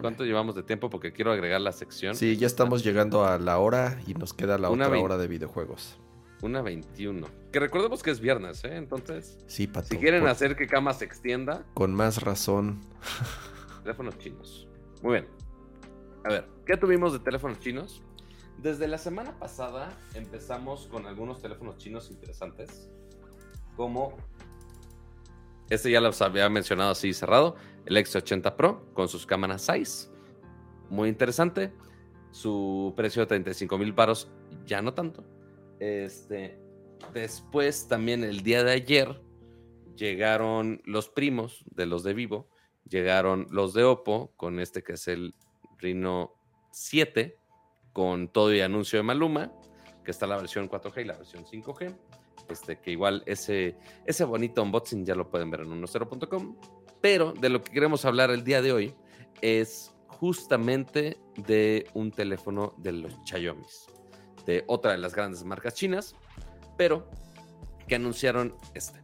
¿Cuánto 0.00 0.24
llevamos 0.24 0.54
de 0.54 0.62
tiempo? 0.62 0.90
Porque 0.90 1.12
quiero 1.12 1.32
agregar 1.32 1.60
la 1.60 1.72
sección. 1.72 2.14
Sí, 2.14 2.36
ya 2.36 2.46
estamos 2.46 2.82
llegando 2.82 3.24
a 3.24 3.38
la 3.38 3.58
hora 3.58 4.00
y 4.06 4.14
nos 4.14 4.32
queda 4.32 4.58
la 4.58 4.70
otra 4.70 4.98
hora 4.98 5.16
de 5.16 5.28
videojuegos. 5.28 5.98
Una 6.42 6.62
21. 6.62 7.26
Que 7.52 7.60
recordemos 7.60 8.02
que 8.02 8.10
es 8.10 8.20
viernes, 8.20 8.64
¿eh? 8.64 8.76
Entonces. 8.76 9.38
Sí, 9.46 9.66
Pato. 9.66 9.88
Si 9.88 9.98
quieren 9.98 10.26
hacer 10.26 10.56
que 10.56 10.66
Cama 10.66 10.94
se 10.94 11.04
extienda. 11.04 11.64
Con 11.74 11.94
más 11.94 12.22
razón. 12.22 12.80
teléfonos 13.82 14.18
chinos. 14.18 14.66
Muy 15.02 15.12
bien. 15.12 15.28
A 16.24 16.28
ver, 16.30 16.48
¿qué 16.66 16.76
tuvimos 16.76 17.12
de 17.12 17.18
teléfonos 17.18 17.60
chinos? 17.60 18.02
Desde 18.58 18.88
la 18.88 18.98
semana 18.98 19.38
pasada 19.38 19.90
empezamos 20.14 20.86
con 20.86 21.06
algunos 21.06 21.40
teléfonos 21.40 21.78
chinos 21.78 22.10
interesantes. 22.10 22.90
Como. 23.76 24.16
Este 25.70 25.90
ya 25.90 26.00
los 26.00 26.20
había 26.20 26.48
mencionado 26.48 26.90
así 26.90 27.14
cerrado 27.14 27.54
el 27.86 27.96
X80 27.96 28.56
Pro 28.56 28.92
con 28.92 29.08
sus 29.08 29.24
cámaras 29.24 29.62
6. 29.62 30.10
Muy 30.90 31.08
interesante. 31.08 31.72
Su 32.32 32.92
precio 32.96 33.22
de 33.22 33.26
35 33.26 33.78
mil 33.78 33.94
paros, 33.94 34.30
ya 34.66 34.82
no 34.82 34.94
tanto. 34.94 35.24
Este, 35.78 36.58
después, 37.14 37.88
también 37.88 38.22
el 38.24 38.42
día 38.42 38.62
de 38.62 38.72
ayer, 38.72 39.20
llegaron 39.96 40.82
los 40.84 41.08
primos 41.08 41.64
de 41.70 41.86
los 41.86 42.02
de 42.02 42.14
Vivo. 42.14 42.48
Llegaron 42.88 43.46
los 43.50 43.72
de 43.72 43.84
Oppo 43.84 44.32
con 44.36 44.58
este 44.58 44.82
que 44.82 44.94
es 44.94 45.06
el 45.06 45.34
Reno 45.78 46.34
7 46.72 47.36
con 47.92 48.28
todo 48.28 48.54
y 48.54 48.60
anuncio 48.60 48.98
de 48.98 49.02
Maluma, 49.02 49.52
que 50.04 50.10
está 50.10 50.26
la 50.26 50.36
versión 50.36 50.68
4G 50.68 51.02
y 51.02 51.04
la 51.04 51.16
versión 51.16 51.44
5G. 51.44 51.96
Este, 52.50 52.78
que 52.78 52.90
igual 52.90 53.22
ese, 53.26 53.76
ese 54.04 54.24
bonito 54.24 54.62
unboxing 54.62 55.04
ya 55.04 55.14
lo 55.14 55.30
pueden 55.30 55.50
ver 55.50 55.60
en 55.60 55.82
10.com. 55.82 56.56
Pero 57.00 57.32
de 57.32 57.48
lo 57.48 57.62
que 57.62 57.72
queremos 57.72 58.04
hablar 58.04 58.30
el 58.30 58.44
día 58.44 58.60
de 58.60 58.72
hoy 58.72 58.94
es 59.40 59.94
justamente 60.08 61.18
de 61.36 61.86
un 61.94 62.10
teléfono 62.10 62.74
de 62.76 62.92
los 62.92 63.16
Xiaomi, 63.24 63.64
de 64.44 64.64
otra 64.66 64.92
de 64.92 64.98
las 64.98 65.14
grandes 65.14 65.44
marcas 65.44 65.74
chinas, 65.74 66.14
pero 66.76 67.08
que 67.88 67.94
anunciaron 67.94 68.54
este. 68.74 69.00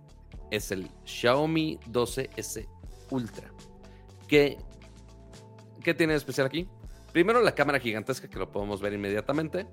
Es 0.50 0.70
el 0.70 0.88
Xiaomi 1.04 1.78
12S 1.90 2.68
Ultra. 3.10 3.50
¿Qué, 4.28 4.58
¿Qué 5.82 5.94
tiene 5.94 6.12
de 6.12 6.18
especial 6.18 6.46
aquí? 6.46 6.68
Primero 7.12 7.40
la 7.40 7.54
cámara 7.54 7.80
gigantesca 7.80 8.28
que 8.28 8.38
lo 8.38 8.52
podemos 8.52 8.80
ver 8.80 8.92
inmediatamente. 8.92 9.66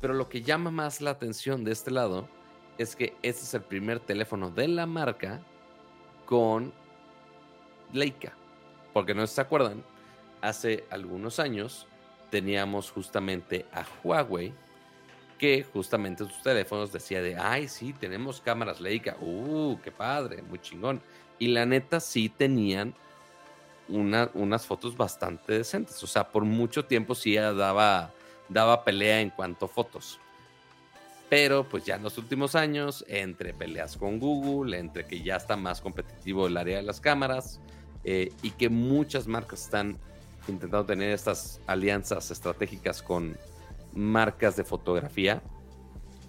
Pero 0.00 0.14
lo 0.14 0.28
que 0.28 0.42
llama 0.42 0.70
más 0.70 1.00
la 1.00 1.10
atención 1.10 1.64
de 1.64 1.72
este 1.72 1.90
lado 1.90 2.28
es 2.78 2.94
que 2.96 3.14
este 3.22 3.42
es 3.42 3.54
el 3.54 3.62
primer 3.62 4.00
teléfono 4.00 4.50
de 4.50 4.68
la 4.68 4.86
marca 4.86 5.40
con 6.24 6.72
Leica. 7.92 8.32
Porque 8.92 9.14
no 9.14 9.26
se 9.26 9.40
acuerdan, 9.40 9.82
hace 10.40 10.84
algunos 10.90 11.40
años 11.40 11.86
teníamos 12.30 12.90
justamente 12.90 13.66
a 13.72 13.84
Huawei 14.04 14.52
que 15.38 15.64
justamente 15.72 16.24
sus 16.24 16.42
teléfonos 16.42 16.92
decía 16.92 17.22
de, 17.22 17.36
ay, 17.36 17.68
sí, 17.68 17.92
tenemos 17.92 18.40
cámaras 18.40 18.80
Leica, 18.80 19.16
uh, 19.20 19.78
qué 19.82 19.92
padre, 19.92 20.42
muy 20.42 20.58
chingón. 20.58 21.00
Y 21.38 21.48
la 21.48 21.64
neta 21.64 22.00
sí 22.00 22.28
tenían 22.28 22.92
una, 23.88 24.30
unas 24.34 24.66
fotos 24.66 24.96
bastante 24.96 25.52
decentes, 25.52 26.02
o 26.02 26.06
sea, 26.06 26.28
por 26.28 26.44
mucho 26.44 26.84
tiempo 26.84 27.14
sí 27.14 27.36
daba, 27.36 28.12
daba 28.48 28.84
pelea 28.84 29.20
en 29.20 29.30
cuanto 29.30 29.66
a 29.66 29.68
fotos. 29.68 30.20
Pero 31.28 31.68
pues 31.68 31.84
ya 31.84 31.96
en 31.96 32.02
los 32.02 32.16
últimos 32.16 32.54
años, 32.54 33.04
entre 33.08 33.52
peleas 33.52 33.96
con 33.96 34.18
Google, 34.18 34.78
entre 34.78 35.06
que 35.06 35.22
ya 35.22 35.36
está 35.36 35.56
más 35.56 35.80
competitivo 35.80 36.46
el 36.46 36.56
área 36.56 36.78
de 36.78 36.82
las 36.82 37.00
cámaras, 37.00 37.60
eh, 38.04 38.32
y 38.42 38.52
que 38.52 38.68
muchas 38.68 39.26
marcas 39.26 39.64
están 39.64 39.98
intentando 40.48 40.86
tener 40.86 41.10
estas 41.12 41.60
alianzas 41.66 42.30
estratégicas 42.30 43.02
con 43.02 43.36
marcas 43.92 44.56
de 44.56 44.64
fotografía. 44.64 45.42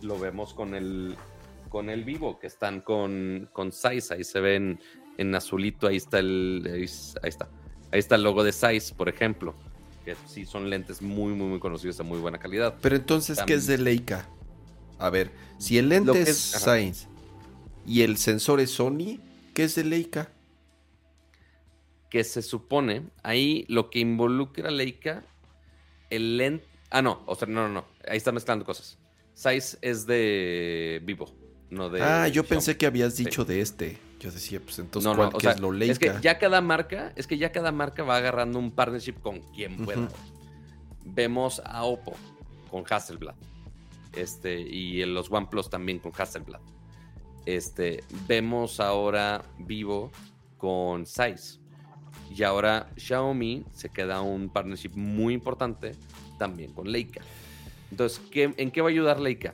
Lo 0.01 0.19
vemos 0.19 0.53
con 0.53 0.75
el, 0.75 1.15
con 1.69 1.89
el 1.89 2.03
vivo, 2.03 2.39
que 2.39 2.47
están 2.47 2.81
con, 2.81 3.49
con 3.53 3.71
Zeiss, 3.71 4.11
ahí 4.11 4.25
se 4.25 4.41
ven 4.41 4.79
en 5.17 5.35
azulito, 5.35 5.87
ahí 5.87 5.97
está 5.97 6.19
el, 6.19 6.69
ahí, 6.73 6.83
está, 7.29 7.47
ahí 7.91 7.99
está 7.99 8.15
el 8.15 8.23
logo 8.23 8.43
de 8.43 8.51
Zeiss, 8.51 8.91
por 8.91 9.07
ejemplo, 9.07 9.53
que 10.03 10.15
sí 10.25 10.45
son 10.45 10.69
lentes 10.69 11.01
muy, 11.01 11.33
muy, 11.33 11.47
muy 11.47 11.59
conocidos 11.59 11.97
de 11.97 12.03
muy 12.03 12.19
buena 12.19 12.39
calidad. 12.39 12.75
Pero 12.81 12.95
entonces, 12.95 13.39
¿qué 13.45 13.53
es 13.53 13.67
de 13.67 13.77
Leica? 13.77 14.27
A 14.99 15.09
ver, 15.09 15.31
si 15.57 15.77
el 15.77 15.89
lente 15.89 16.21
es, 16.21 16.53
es 16.53 17.07
y 17.85 18.01
el 18.03 18.17
sensor 18.17 18.59
es 18.59 18.71
Sony, 18.71 19.19
¿qué 19.53 19.63
es 19.63 19.75
de 19.75 19.83
Leica? 19.83 20.29
que 22.09 22.23
se 22.23 22.41
supone, 22.41 23.07
ahí 23.23 23.65
lo 23.67 23.89
que 23.89 23.99
involucra 23.99 24.71
Leica, 24.71 25.23
el 26.09 26.37
lente... 26.37 26.65
Ah, 26.89 27.01
no, 27.01 27.21
o 27.27 27.35
sea, 27.35 27.47
no, 27.47 27.67
no, 27.67 27.73
no, 27.73 27.85
ahí 28.07 28.17
está 28.17 28.31
mezclando 28.31 28.65
cosas. 28.65 28.97
Size 29.35 29.77
es 29.81 30.07
de 30.07 31.01
Vivo, 31.03 31.31
no 31.69 31.89
de... 31.89 32.01
Ah, 32.01 32.27
yo 32.27 32.43
pensé 32.43 32.77
que 32.77 32.87
habías 32.87 33.15
dicho 33.15 33.45
de 33.45 33.61
este. 33.61 33.97
Yo 34.19 34.31
decía, 34.31 34.59
pues 34.59 34.79
entonces, 34.79 35.15
¿cuál 35.15 35.31
es 35.47 35.59
lo 35.61 35.71
Leica? 35.71 35.93
Es 35.93 35.99
que 35.99 36.13
ya 36.21 36.39
cada 36.39 36.61
marca, 36.61 37.13
es 37.15 37.27
que 37.27 37.37
ya 37.37 37.51
cada 37.51 37.71
marca 37.71 38.03
va 38.03 38.17
agarrando 38.17 38.59
un 38.59 38.71
partnership 38.71 39.21
con 39.21 39.39
quien 39.53 39.77
pueda. 39.77 40.09
Vemos 41.05 41.61
a 41.63 41.83
Oppo 41.83 42.15
con 42.69 42.83
Hasselblad. 42.89 43.35
Este, 44.13 44.59
y 44.59 45.01
en 45.01 45.13
los 45.13 45.31
OnePlus 45.31 45.69
también 45.69 45.99
con 45.99 46.11
Hasselblad. 46.17 46.61
Este, 47.45 48.03
vemos 48.27 48.79
ahora 48.79 49.43
Vivo 49.59 50.11
con 50.57 51.05
Size. 51.05 51.59
Y 52.35 52.43
ahora 52.43 52.91
Xiaomi 52.95 53.65
se 53.73 53.89
queda 53.89 54.21
un 54.21 54.49
partnership 54.49 54.91
muy 54.93 55.33
importante 55.33 55.93
también 56.37 56.73
con 56.73 56.91
Leica. 56.91 57.21
Entonces, 57.91 58.21
¿en 58.33 58.71
qué 58.71 58.81
va 58.81 58.89
a 58.89 58.91
ayudar 58.91 59.19
Leica? 59.19 59.53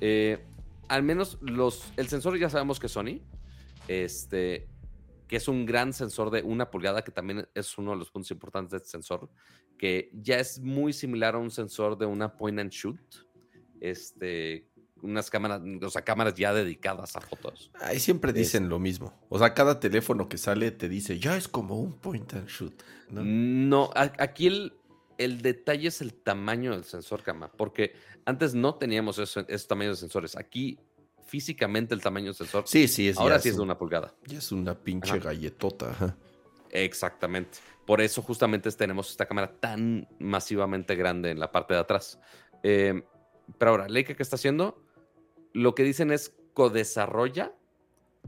Eh, 0.00 0.44
al 0.88 1.02
menos 1.02 1.38
los, 1.40 1.92
el 1.96 2.08
sensor 2.08 2.38
ya 2.38 2.50
sabemos 2.50 2.78
que 2.78 2.88
Sony, 2.88 3.20
este, 3.88 4.68
que 5.26 5.36
es 5.36 5.48
un 5.48 5.66
gran 5.66 5.92
sensor 5.92 6.30
de 6.30 6.42
una 6.42 6.70
pulgada, 6.70 7.02
que 7.02 7.10
también 7.10 7.48
es 7.54 7.76
uno 7.78 7.92
de 7.92 7.96
los 7.96 8.10
puntos 8.10 8.30
importantes 8.30 8.72
de 8.72 8.76
este 8.78 8.90
sensor, 8.90 9.30
que 9.78 10.10
ya 10.12 10.38
es 10.38 10.60
muy 10.60 10.92
similar 10.92 11.34
a 11.34 11.38
un 11.38 11.50
sensor 11.50 11.96
de 11.98 12.06
una 12.06 12.36
point 12.36 12.58
and 12.58 12.70
shoot, 12.70 13.00
este, 13.80 14.66
unas 15.02 15.30
cámaras, 15.30 15.60
o 15.82 15.90
sea, 15.90 16.02
cámaras 16.02 16.34
ya 16.34 16.52
dedicadas 16.52 17.16
a 17.16 17.20
fotos. 17.20 17.70
Ahí 17.80 18.00
siempre 18.00 18.32
dicen 18.32 18.68
lo 18.68 18.78
mismo. 18.78 19.12
O 19.28 19.38
sea, 19.38 19.54
cada 19.54 19.80
teléfono 19.80 20.28
que 20.28 20.38
sale 20.38 20.70
te 20.70 20.88
dice, 20.88 21.18
ya 21.18 21.36
es 21.36 21.48
como 21.48 21.80
un 21.80 21.94
point 21.94 22.32
and 22.34 22.48
shoot. 22.48 22.82
No, 23.10 23.90
aquí 23.94 24.46
el, 24.46 24.72
el 25.18 25.42
detalle 25.42 25.88
es 25.88 26.00
el 26.00 26.14
tamaño 26.14 26.72
del 26.72 26.84
sensor 26.84 27.22
cama, 27.22 27.50
porque 27.52 27.94
antes 28.24 28.54
no 28.54 28.74
teníamos 28.74 29.18
ese, 29.18 29.44
ese 29.48 29.66
tamaño 29.66 29.90
de 29.90 29.96
sensores. 29.96 30.36
Aquí 30.36 30.78
físicamente 31.26 31.94
el 31.94 32.00
tamaño 32.00 32.26
del 32.26 32.34
sensor. 32.34 32.64
Sí, 32.66 32.88
sí, 32.88 33.08
es. 33.08 33.18
Ahora 33.18 33.38
sí 33.38 33.50
es 33.50 33.56
de 33.56 33.62
una 33.62 33.78
pulgada. 33.78 34.14
Ya 34.26 34.38
es 34.38 34.52
una 34.52 34.74
pinche 34.74 35.18
galletota. 35.18 36.16
Exactamente. 36.70 37.58
Por 37.84 38.00
eso 38.00 38.22
justamente 38.22 38.70
tenemos 38.72 39.10
esta 39.10 39.26
cámara 39.26 39.52
tan 39.60 40.08
masivamente 40.18 40.96
grande 40.96 41.30
en 41.30 41.38
la 41.38 41.52
parte 41.52 41.74
de 41.74 41.80
atrás. 41.80 42.18
Eh, 42.62 43.04
pero 43.58 43.72
ahora, 43.72 43.88
Leica, 43.88 44.14
¿qué 44.14 44.22
está 44.22 44.36
haciendo? 44.36 44.82
lo 45.56 45.74
que 45.74 45.84
dicen 45.84 46.12
es 46.12 46.32
codesarrolla 46.52 47.52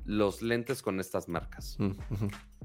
los 0.06 0.40
lentes 0.40 0.80
con 0.80 0.98
estas 0.98 1.28
marcas. 1.28 1.76
Mm, 1.78 1.92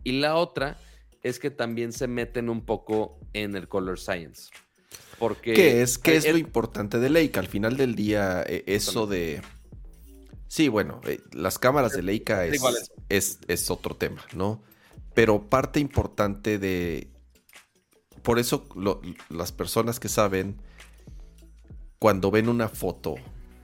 y 0.05 0.13
la 0.13 0.35
otra 0.35 0.77
es 1.21 1.38
que 1.38 1.51
también 1.51 1.91
se 1.91 2.07
meten 2.07 2.49
un 2.49 2.65
poco 2.65 3.19
en 3.34 3.55
el 3.55 3.67
color 3.67 3.99
science. 3.99 4.51
Porque 5.19 5.53
¿Qué 5.53 5.81
es, 5.81 5.97
qué 5.97 6.15
es, 6.15 6.31
lo 6.31 6.38
importante 6.38 6.97
de 6.99 7.09
Leica? 7.09 7.41
Al 7.41 7.47
final 7.47 7.75
del 7.75 7.95
día, 7.95 8.43
eh, 8.47 8.63
eso 8.67 9.05
de, 9.05 9.41
Sí, 10.47 10.69
bueno, 10.69 11.01
eh, 11.05 11.19
las 11.34 11.59
cámaras 11.59 11.93
de 11.93 12.03
Leica 12.03 12.45
es, 12.45 12.61
es, 13.09 13.39
es, 13.47 13.69
otro 13.69 13.95
tema, 13.95 14.23
¿no? 14.34 14.61
Pero 15.13 15.49
parte 15.49 15.80
importante 15.80 16.57
de... 16.57 17.09
Por 18.21 18.39
eso 18.39 18.67
las 19.30 19.51
personas 19.51 19.99
que 19.99 20.09
saben, 20.09 20.61
cuando 22.03 22.31
ven 22.31 22.49
una 22.49 22.67
foto 22.67 23.15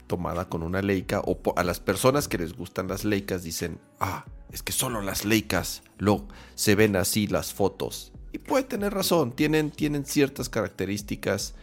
tomada 0.07 0.48
con 0.48 0.64
una 0.64 0.82
Leica, 0.82 1.20
o 1.26 1.38
a 1.57 1.64
las 1.66 1.82
personas 1.82 2.30
que 2.30 2.38
les 2.38 2.53
gustan 2.53 2.88
las 2.88 3.03
Leicas 3.03 3.44
dicen, 3.44 3.82
ah, 3.99 4.24
es 4.49 4.64
que 4.64 4.72
solo 4.72 5.02
las 5.02 5.26
Leicas 5.26 5.84
lo, 5.98 6.26
se 6.56 6.76
ven 6.76 6.95
así 6.95 7.28
las 7.28 7.52
fotos. 7.52 8.14
Y 8.32 8.38
puede 8.38 8.64
tener 8.64 8.94
razón, 8.94 9.34
tienen, 9.34 9.72
tienen 9.72 10.06
ciertas 10.06 10.48
características 10.48 11.53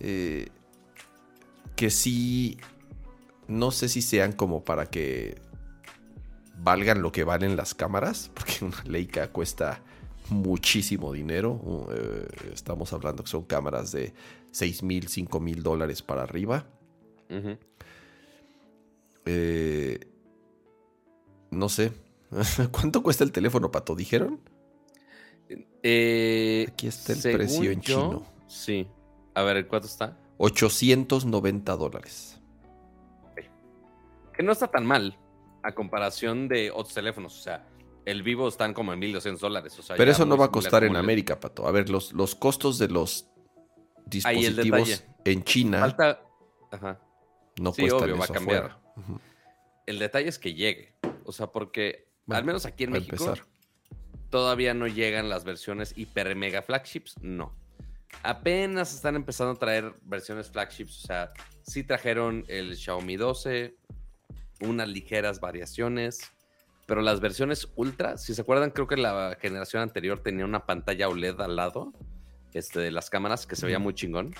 eh, 0.00 0.48
que 1.76 1.88
sí, 1.88 2.58
no 3.46 3.70
sé 3.70 3.88
si 3.88 4.02
sean 4.02 4.32
como 4.32 4.64
para 4.64 4.86
que 4.86 5.40
valgan 6.58 7.00
lo 7.00 7.12
que 7.12 7.22
valen 7.22 7.54
las 7.54 7.74
cámaras, 7.74 8.28
porque 8.34 8.64
una 8.64 8.82
Leica 8.86 9.28
cuesta 9.30 9.80
muchísimo 10.30 11.12
dinero. 11.12 11.52
Uh, 11.52 11.86
eh, 11.92 12.26
estamos 12.52 12.92
hablando 12.92 13.22
que 13.22 13.30
son 13.30 13.44
cámaras 13.44 13.92
de 13.92 14.12
6 14.52 14.82
mil, 14.82 15.08
5 15.08 15.40
mil 15.40 15.62
dólares 15.62 16.02
para 16.02 16.22
arriba. 16.22 16.66
Eh, 19.24 19.98
no 21.50 21.68
sé. 21.68 21.92
¿Cuánto 22.70 23.02
cuesta 23.02 23.24
el 23.24 23.32
teléfono, 23.32 23.70
Pato? 23.70 23.94
¿Dijeron? 23.94 24.40
Eh, 25.82 26.66
Aquí 26.68 26.86
está 26.86 27.12
el 27.12 27.36
precio 27.36 27.70
en 27.70 27.80
chino. 27.80 28.24
Sí. 28.46 28.86
A 29.34 29.42
ver, 29.42 29.66
¿cuánto 29.66 29.86
está? 29.86 30.16
890 30.38 31.76
dólares. 31.76 32.38
Que 34.34 34.42
no 34.42 34.52
está 34.52 34.68
tan 34.68 34.86
mal 34.86 35.18
a 35.62 35.74
comparación 35.74 36.48
de 36.48 36.70
otros 36.70 36.94
teléfonos. 36.94 37.38
O 37.38 37.42
sea, 37.42 37.66
el 38.04 38.22
vivo 38.22 38.48
están 38.48 38.74
como 38.74 38.92
en 38.92 38.98
1200 38.98 39.40
dólares. 39.40 39.78
Pero 39.96 40.10
eso 40.10 40.26
no 40.26 40.36
va 40.36 40.46
a 40.46 40.50
costar 40.50 40.84
en 40.84 40.96
América, 40.96 41.38
Pato. 41.38 41.66
A 41.66 41.70
ver, 41.70 41.88
los, 41.88 42.12
los 42.12 42.34
costos 42.34 42.78
de 42.78 42.88
los 42.88 43.28
dispositivos 44.06 45.04
en 45.24 45.44
China 45.44 45.80
Falta... 45.80 46.22
Ajá. 46.70 47.00
no 47.60 47.72
eso 47.76 48.18
va 48.18 48.24
a 48.24 48.28
cambiar. 48.28 48.78
El 49.86 49.98
detalle 49.98 50.28
es 50.28 50.38
que 50.38 50.54
llegue. 50.54 50.94
O 51.24 51.32
sea, 51.32 51.48
porque 51.48 52.08
al 52.28 52.44
menos 52.44 52.66
aquí 52.66 52.84
en 52.84 52.92
México 52.92 53.34
todavía 54.30 54.72
no 54.72 54.86
llegan 54.86 55.28
las 55.28 55.44
versiones 55.44 55.92
hiper 55.96 56.34
mega 56.34 56.62
flagships. 56.62 57.14
No. 57.20 57.54
Apenas 58.22 58.94
están 58.94 59.16
empezando 59.16 59.52
a 59.52 59.56
traer 59.56 59.94
versiones 60.02 60.50
flagships. 60.50 61.04
O 61.04 61.06
sea, 61.06 61.32
sí 61.62 61.84
trajeron 61.84 62.44
el 62.48 62.76
Xiaomi 62.76 63.16
12, 63.16 63.76
unas 64.60 64.88
ligeras 64.88 65.40
variaciones. 65.40 66.20
Pero 66.86 67.02
las 67.02 67.20
versiones 67.20 67.68
Ultra, 67.76 68.16
si 68.16 68.34
se 68.34 68.40
acuerdan, 68.40 68.70
creo 68.70 68.86
que 68.86 68.96
la 68.96 69.36
generación 69.40 69.82
anterior 69.82 70.20
tenía 70.20 70.44
una 70.44 70.66
pantalla 70.66 71.08
OLED 71.08 71.40
al 71.40 71.56
lado 71.56 71.92
este, 72.54 72.80
de 72.80 72.90
las 72.90 73.10
cámaras 73.10 73.46
que 73.46 73.56
se 73.56 73.66
veía 73.66 73.78
muy 73.78 73.94
chingón. 73.94 74.34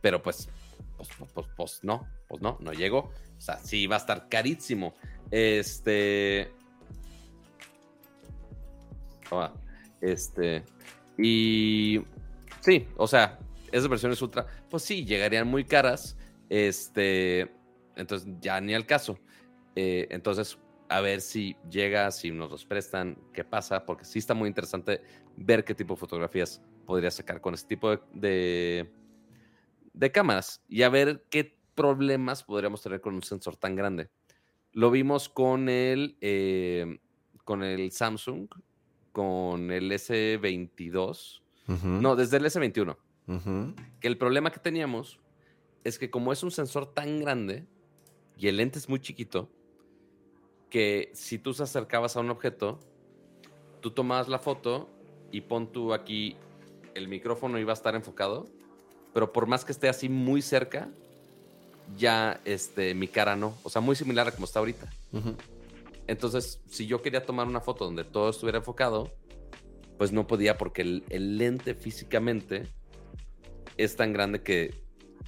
Pero 0.00 0.22
pues, 0.22 0.48
pues, 0.96 1.08
pues, 1.18 1.32
pues, 1.32 1.46
pues 1.56 1.80
no, 1.82 2.08
pues 2.28 2.42
no, 2.42 2.58
no 2.60 2.72
llegó. 2.72 3.10
O 3.36 3.40
sea, 3.40 3.58
sí 3.58 3.86
va 3.86 3.96
a 3.96 3.98
estar 3.98 4.28
carísimo. 4.28 4.94
Este. 5.30 6.52
este. 10.00 10.64
Y. 11.18 12.00
Sí, 12.60 12.86
o 12.96 13.06
sea, 13.06 13.38
esas 13.70 13.88
versiones 13.88 14.20
ultra, 14.22 14.46
pues 14.68 14.82
sí, 14.82 15.04
llegarían 15.04 15.48
muy 15.48 15.64
caras. 15.64 16.16
Este. 16.48 17.52
Entonces, 17.96 18.28
ya 18.40 18.60
ni 18.60 18.74
al 18.74 18.86
caso. 18.86 19.18
Eh, 19.74 20.06
entonces, 20.10 20.58
a 20.88 21.00
ver 21.00 21.20
si 21.20 21.56
llega, 21.70 22.10
si 22.10 22.30
nos 22.30 22.50
los 22.50 22.64
prestan, 22.64 23.18
qué 23.32 23.44
pasa, 23.44 23.84
porque 23.84 24.04
sí 24.04 24.18
está 24.18 24.34
muy 24.34 24.48
interesante 24.48 25.02
ver 25.36 25.64
qué 25.64 25.74
tipo 25.74 25.94
de 25.94 26.00
fotografías 26.00 26.62
podría 26.86 27.10
sacar 27.10 27.40
con 27.40 27.54
este 27.54 27.68
tipo 27.68 27.90
de, 28.14 28.88
de, 29.92 30.12
cámaras 30.12 30.62
y 30.68 30.82
a 30.82 30.88
ver 30.88 31.26
qué 31.28 31.58
problemas 31.74 32.44
podríamos 32.44 32.82
tener 32.82 33.00
con 33.00 33.14
un 33.14 33.22
sensor 33.22 33.56
tan 33.56 33.76
grande. 33.76 34.08
Lo 34.72 34.90
vimos 34.90 35.28
con 35.28 35.68
el, 35.68 36.16
eh, 36.20 36.98
con 37.44 37.62
el 37.62 37.90
Samsung, 37.92 38.48
con 39.12 39.70
el 39.70 39.90
S22, 39.90 41.42
no, 41.82 42.14
desde 42.14 42.36
el 42.36 42.44
S21, 42.44 42.96
que 44.00 44.06
el 44.06 44.18
problema 44.18 44.50
que 44.50 44.60
teníamos 44.60 45.18
es 45.82 45.98
que 45.98 46.10
como 46.10 46.32
es 46.32 46.42
un 46.42 46.50
sensor 46.50 46.94
tan 46.94 47.20
grande 47.20 47.66
y 48.36 48.48
el 48.48 48.58
lente 48.58 48.78
es 48.78 48.88
muy 48.88 49.00
chiquito, 49.00 49.50
que 50.70 51.10
si 51.14 51.38
tú 51.38 51.54
se 51.54 51.62
acercabas 51.62 52.16
a 52.16 52.20
un 52.20 52.30
objeto, 52.30 52.78
tú 53.80 53.90
tomabas 53.90 54.28
la 54.28 54.38
foto 54.38 54.90
y 55.30 55.40
pon 55.42 55.72
tú 55.72 55.94
aquí 55.94 56.36
el 56.96 57.08
micrófono 57.08 57.58
iba 57.58 57.72
a 57.72 57.74
estar 57.74 57.94
enfocado, 57.94 58.46
pero 59.12 59.32
por 59.32 59.46
más 59.46 59.64
que 59.64 59.72
esté 59.72 59.88
así 59.88 60.08
muy 60.08 60.42
cerca, 60.42 60.88
ya 61.96 62.40
este, 62.44 62.94
mi 62.94 63.08
cara 63.08 63.36
no. 63.36 63.56
O 63.62 63.70
sea, 63.70 63.80
muy 63.80 63.96
similar 63.96 64.26
a 64.28 64.32
como 64.32 64.46
está 64.46 64.58
ahorita. 64.58 64.88
Entonces, 66.06 66.60
si 66.68 66.86
yo 66.86 67.02
quería 67.02 67.24
tomar 67.24 67.46
una 67.46 67.60
foto 67.60 67.84
donde 67.84 68.04
todo 68.04 68.30
estuviera 68.30 68.58
enfocado, 68.58 69.12
pues 69.98 70.12
no 70.12 70.26
podía 70.26 70.58
porque 70.58 70.82
el, 70.82 71.38
lente 71.38 71.74
físicamente 71.74 72.68
es 73.76 73.96
tan 73.96 74.12
grande 74.12 74.42
que 74.42 74.74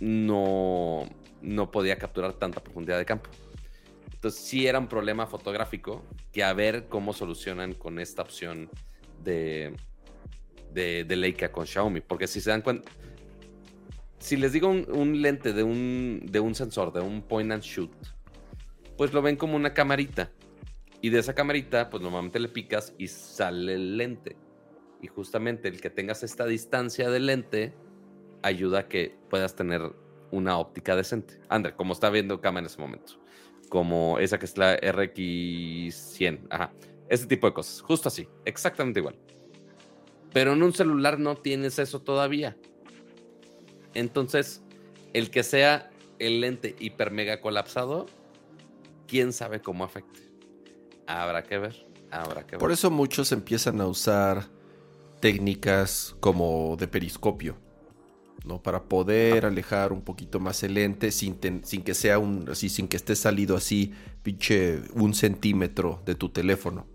no, 0.00 1.08
no 1.42 1.70
podía 1.70 1.96
capturar 1.96 2.34
tanta 2.34 2.62
profundidad 2.62 2.98
de 2.98 3.04
campo. 3.04 3.30
Entonces 4.12 4.40
sí 4.40 4.66
era 4.66 4.78
un 4.78 4.88
problema 4.88 5.26
fotográfico 5.26 6.02
que 6.32 6.42
a 6.42 6.52
ver 6.52 6.88
cómo 6.88 7.12
solucionan 7.12 7.74
con 7.74 7.98
esta 7.98 8.22
opción 8.22 8.68
de, 9.22 9.74
de, 10.72 11.04
Leica 11.16 11.50
con 11.50 11.66
Xiaomi. 11.66 12.00
Porque 12.00 12.26
si 12.26 12.40
se 12.40 12.50
dan 12.50 12.62
cuenta, 12.62 12.90
si 14.18 14.36
les 14.36 14.52
digo 14.52 14.68
un, 14.68 15.22
lente 15.22 15.52
de 15.52 15.62
un, 15.62 16.22
de 16.24 16.40
un 16.40 16.54
sensor, 16.54 16.92
de 16.92 17.00
un 17.00 17.22
point 17.22 17.50
and 17.52 17.62
shoot, 17.62 17.90
pues 18.96 19.12
lo 19.12 19.22
ven 19.22 19.36
como 19.36 19.56
una 19.56 19.74
camarita. 19.74 20.30
Y 21.00 21.10
de 21.10 21.20
esa 21.20 21.34
camarita, 21.34 21.90
pues 21.90 22.02
normalmente 22.02 22.40
le 22.40 22.48
picas 22.48 22.92
y 22.98 23.08
sale 23.08 23.74
el 23.74 23.96
lente. 23.96 24.36
Y 25.00 25.06
justamente 25.06 25.68
el 25.68 25.80
que 25.80 25.90
tengas 25.90 26.22
esta 26.24 26.44
distancia 26.46 27.08
del 27.08 27.26
lente 27.26 27.72
ayuda 28.42 28.80
a 28.80 28.88
que 28.88 29.16
puedas 29.30 29.54
tener 29.54 29.92
una 30.32 30.58
óptica 30.58 30.96
decente. 30.96 31.40
André, 31.48 31.74
como 31.76 31.92
está 31.92 32.10
viendo 32.10 32.40
cámara 32.40 32.60
en 32.60 32.66
ese 32.66 32.80
momento 32.80 33.18
como 33.68 34.18
esa 34.18 34.38
que 34.38 34.46
es 34.46 34.56
la 34.58 34.78
RX100. 34.78 36.46
Ajá. 36.50 36.72
Ese 37.08 37.26
tipo 37.26 37.46
de 37.46 37.52
cosas. 37.54 37.80
Justo 37.80 38.08
así. 38.08 38.28
Exactamente 38.44 39.00
igual. 39.00 39.16
Pero 40.32 40.52
en 40.52 40.62
un 40.62 40.72
celular 40.72 41.18
no 41.18 41.36
tienes 41.36 41.78
eso 41.78 42.00
todavía. 42.00 42.56
Entonces, 43.94 44.62
el 45.12 45.30
que 45.30 45.42
sea 45.42 45.90
el 46.18 46.40
lente 46.40 46.76
hiper 46.78 47.10
mega 47.10 47.40
colapsado, 47.40 48.06
quién 49.06 49.32
sabe 49.32 49.60
cómo 49.60 49.84
afecte. 49.84 50.20
Habrá 51.06 51.42
que 51.42 51.58
ver. 51.58 51.86
Habrá 52.10 52.46
que 52.46 52.52
ver. 52.52 52.60
Por 52.60 52.72
eso 52.72 52.90
muchos 52.90 53.32
empiezan 53.32 53.80
a 53.80 53.86
usar 53.86 54.46
técnicas 55.20 56.14
como 56.20 56.76
de 56.78 56.86
periscopio 56.86 57.56
¿no? 58.44 58.62
Para 58.62 58.84
poder 58.84 59.46
alejar 59.46 59.92
un 59.92 60.02
poquito 60.02 60.40
más 60.40 60.62
el 60.62 60.74
lente 60.74 61.10
sin, 61.10 61.38
sin 61.64 61.82
que 61.82 61.94
sea 61.94 62.18
un, 62.18 62.48
así, 62.50 62.68
sin 62.68 62.88
que 62.88 62.96
esté 62.96 63.16
salido 63.16 63.56
así, 63.56 63.92
pinche, 64.22 64.80
un 64.94 65.14
centímetro 65.14 66.02
de 66.04 66.14
tu 66.14 66.28
teléfono. 66.30 66.86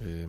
Eh, 0.00 0.28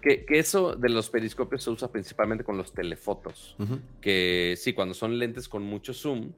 que, 0.00 0.24
eso 0.28 0.74
de 0.74 0.88
los 0.88 1.10
periscopios 1.10 1.64
se 1.64 1.70
usa 1.70 1.90
principalmente 1.90 2.44
con 2.44 2.56
los 2.56 2.72
telefotos. 2.72 3.56
Que 4.00 4.54
sí, 4.56 4.72
cuando 4.72 4.94
son 4.94 5.18
lentes 5.18 5.48
con 5.48 5.62
mucho 5.62 5.94
zoom, 5.94 6.32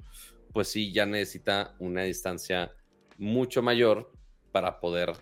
pues 0.52 0.68
sí, 0.68 0.92
ya 0.92 1.06
necesita 1.06 1.74
una 1.78 2.02
distancia 2.02 2.72
mucho 3.18 3.62
mayor 3.62 4.12
para 4.50 4.80
poder 4.80 5.12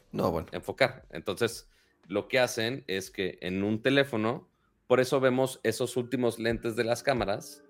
enfocar. 0.52 1.06
Entonces, 1.10 1.68
lo 2.08 2.28
que 2.28 2.40
hacen 2.40 2.84
es 2.86 3.10
que 3.10 3.38
en 3.40 3.62
un 3.62 3.82
teléfono 3.82 4.50
por 4.90 4.98
eso 4.98 5.20
vemos 5.20 5.60
esos 5.62 5.96
últimos 5.96 6.40
lentes 6.40 6.74
de 6.74 6.82
las 6.82 7.04
cámaras, 7.04 7.62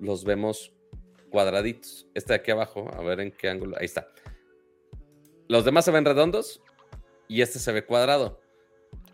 los 0.00 0.24
vemos 0.24 0.72
cuadraditos. 1.30 2.08
Este 2.12 2.32
de 2.32 2.40
aquí 2.40 2.50
abajo, 2.50 2.90
a 2.92 3.02
ver 3.02 3.20
en 3.20 3.30
qué 3.30 3.48
ángulo, 3.48 3.76
ahí 3.78 3.84
está. 3.84 4.08
Los 5.46 5.64
demás 5.64 5.84
se 5.84 5.92
ven 5.92 6.04
redondos 6.04 6.60
y 7.28 7.42
este 7.42 7.60
se 7.60 7.70
ve 7.70 7.86
cuadrado. 7.86 8.40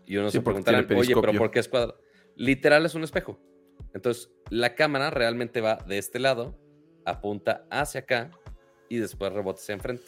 Y 0.05 0.17
uno 0.17 0.29
se 0.29 0.41
preguntará, 0.41 0.85
oye, 0.95 1.15
pero 1.19 1.33
¿por 1.33 1.51
qué 1.51 1.59
es 1.59 1.67
cuadrado? 1.67 1.99
Literal 2.35 2.85
es 2.85 2.95
un 2.95 3.03
espejo. 3.03 3.39
Entonces, 3.93 4.31
la 4.49 4.75
cámara 4.75 5.09
realmente 5.09 5.61
va 5.61 5.75
de 5.75 5.97
este 5.97 6.19
lado, 6.19 6.59
apunta 7.05 7.65
hacia 7.69 8.01
acá 8.01 8.31
y 8.89 8.97
después 8.97 9.31
rebota 9.31 9.61
hacia 9.61 9.73
enfrente. 9.73 10.05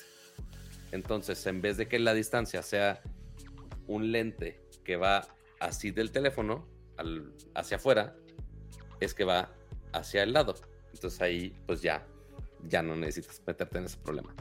Entonces, 0.91 1.45
en 1.45 1.61
vez 1.61 1.77
de 1.77 1.87
que 1.87 1.99
la 1.99 2.13
distancia 2.13 2.61
sea 2.61 3.01
un 3.87 4.11
lente 4.11 4.61
que 4.83 4.95
va 4.95 5.27
así 5.59 5.91
del 5.91 6.11
teléfono, 6.11 6.67
hacia 7.53 7.77
afuera 7.77 8.15
es 8.99 9.13
que 9.13 9.23
va 9.23 9.53
hacia 9.93 10.23
el 10.23 10.33
lado. 10.33 10.55
Entonces 10.93 11.21
ahí 11.21 11.53
pues 11.65 11.81
ya, 11.81 12.05
ya 12.63 12.81
no 12.81 12.95
necesitas 12.95 13.41
meterte 13.45 13.77
en 13.77 13.85
ese 13.85 13.97
problema. 13.97 14.33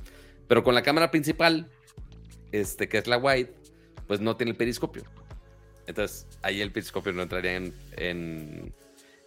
Pero 0.46 0.62
con 0.62 0.74
la 0.74 0.82
cámara 0.82 1.10
principal, 1.10 1.68
este, 2.52 2.88
que 2.88 2.98
es 2.98 3.06
la 3.06 3.16
wide, 3.18 3.52
pues 4.06 4.20
no 4.20 4.36
tiene 4.36 4.52
el 4.52 4.56
periscopio. 4.56 5.02
Entonces, 5.86 6.26
ahí 6.42 6.60
el 6.60 6.72
periscopio 6.72 7.12
no 7.12 7.22
entraría 7.22 7.56
en, 7.56 7.74
en, 7.96 8.74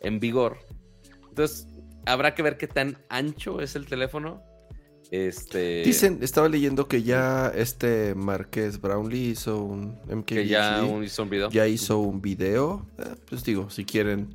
en 0.02 0.20
vigor. 0.20 0.58
Entonces, 1.30 1.68
habrá 2.06 2.34
que 2.34 2.42
ver 2.42 2.58
qué 2.58 2.68
tan 2.68 2.98
ancho 3.10 3.62
es 3.62 3.76
el 3.76 3.86
teléfono. 3.86 4.42
Este... 5.12 5.84
Dicen, 5.84 6.20
estaba 6.22 6.50
leyendo 6.50 6.88
que 6.88 7.04
ya 7.04 7.52
este 7.56 8.14
Marqués 8.16 8.82
Brownlee 8.82 9.30
hizo 9.30 9.64
un 9.64 10.24
Que 10.26 10.48
ya 10.48 10.84
hizo 11.04 11.24
un 11.24 11.30
video. 11.30 11.50
Ya 11.50 11.68
hizo 11.68 12.00
un 12.00 12.22
video. 12.22 12.86
Eh, 12.98 13.16
pues 13.30 13.44
digo, 13.44 13.70
si 13.70 13.86
quieren 13.86 14.34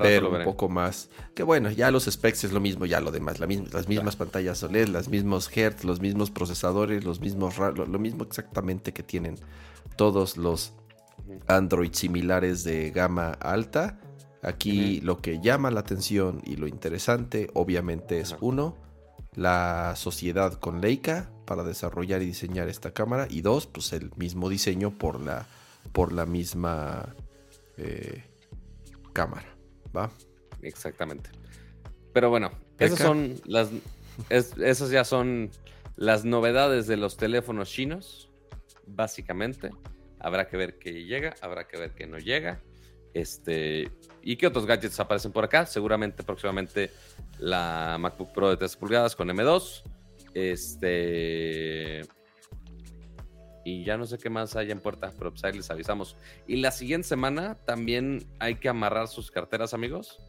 ver 0.00 0.24
un 0.24 0.44
poco 0.44 0.68
más. 0.68 1.10
Que 1.34 1.42
bueno, 1.42 1.70
ya 1.70 1.90
los 1.90 2.04
specs 2.04 2.44
es 2.44 2.52
lo 2.52 2.60
mismo, 2.60 2.86
ya 2.86 3.00
lo 3.00 3.10
demás, 3.10 3.40
la 3.40 3.46
misma, 3.46 3.66
las 3.72 3.88
mismas 3.88 4.16
pantallas 4.16 4.62
OLED, 4.62 4.88
los 4.88 5.08
mismos 5.08 5.50
hertz, 5.54 5.84
los 5.84 6.00
mismos 6.00 6.30
procesadores, 6.30 7.04
los 7.04 7.20
mismos 7.20 7.58
lo, 7.58 7.72
lo 7.72 7.98
mismo 7.98 8.24
exactamente 8.24 8.92
que 8.92 9.02
tienen 9.02 9.36
todos 9.96 10.36
los 10.36 10.72
Android 11.46 11.92
similares 11.92 12.64
de 12.64 12.90
gama 12.90 13.32
alta. 13.32 14.00
Aquí 14.42 15.00
lo 15.00 15.18
que 15.18 15.40
llama 15.40 15.70
la 15.70 15.80
atención 15.80 16.42
y 16.44 16.56
lo 16.56 16.66
interesante, 16.66 17.48
obviamente, 17.54 18.18
es 18.18 18.34
uno, 18.40 18.76
la 19.34 19.94
sociedad 19.96 20.54
con 20.54 20.80
Leica 20.80 21.30
para 21.46 21.62
desarrollar 21.62 22.22
y 22.22 22.26
diseñar 22.26 22.68
esta 22.68 22.92
cámara. 22.92 23.28
Y 23.30 23.42
dos, 23.42 23.66
pues 23.66 23.92
el 23.92 24.10
mismo 24.16 24.48
diseño 24.48 24.90
por 24.90 25.20
la, 25.20 25.46
por 25.92 26.12
la 26.12 26.26
misma 26.26 27.14
eh, 27.76 28.24
cámara. 29.12 29.46
¿Va? 29.96 30.10
Exactamente. 30.62 31.30
Pero 32.12 32.30
bueno, 32.30 32.50
esas 32.78 32.98
son 32.98 33.34
las. 33.44 33.70
esas 34.28 34.90
ya 34.90 35.04
son 35.04 35.50
las 35.96 36.24
novedades 36.24 36.86
de 36.86 36.96
los 36.96 37.16
teléfonos 37.16 37.70
chinos. 37.70 38.28
Básicamente. 38.86 39.70
Habrá 40.22 40.48
que 40.48 40.56
ver 40.56 40.78
qué 40.78 41.04
llega, 41.04 41.34
habrá 41.40 41.66
que 41.66 41.76
ver 41.76 41.92
qué 41.92 42.06
no 42.06 42.18
llega. 42.18 42.62
Este, 43.12 43.90
¿Y 44.22 44.36
qué 44.36 44.46
otros 44.46 44.66
gadgets 44.66 44.98
aparecen 45.00 45.32
por 45.32 45.44
acá? 45.44 45.66
Seguramente 45.66 46.22
próximamente 46.22 46.90
la 47.38 47.96
MacBook 47.98 48.32
Pro 48.32 48.48
de 48.48 48.56
3 48.56 48.76
pulgadas 48.76 49.16
con 49.16 49.28
M2. 49.28 49.82
Este. 50.34 52.02
Y 53.64 53.84
ya 53.84 53.96
no 53.96 54.06
sé 54.06 54.18
qué 54.18 54.30
más 54.30 54.56
hay 54.56 54.70
en 54.70 54.80
puerta, 54.80 55.12
pero 55.18 55.30
pues 55.30 55.44
ahí 55.44 55.52
les 55.52 55.70
avisamos. 55.70 56.16
Y 56.46 56.56
la 56.56 56.70
siguiente 56.70 57.06
semana 57.06 57.56
también 57.64 58.24
hay 58.38 58.56
que 58.56 58.68
amarrar 58.68 59.08
sus 59.08 59.30
carteras, 59.30 59.74
amigos. 59.74 60.20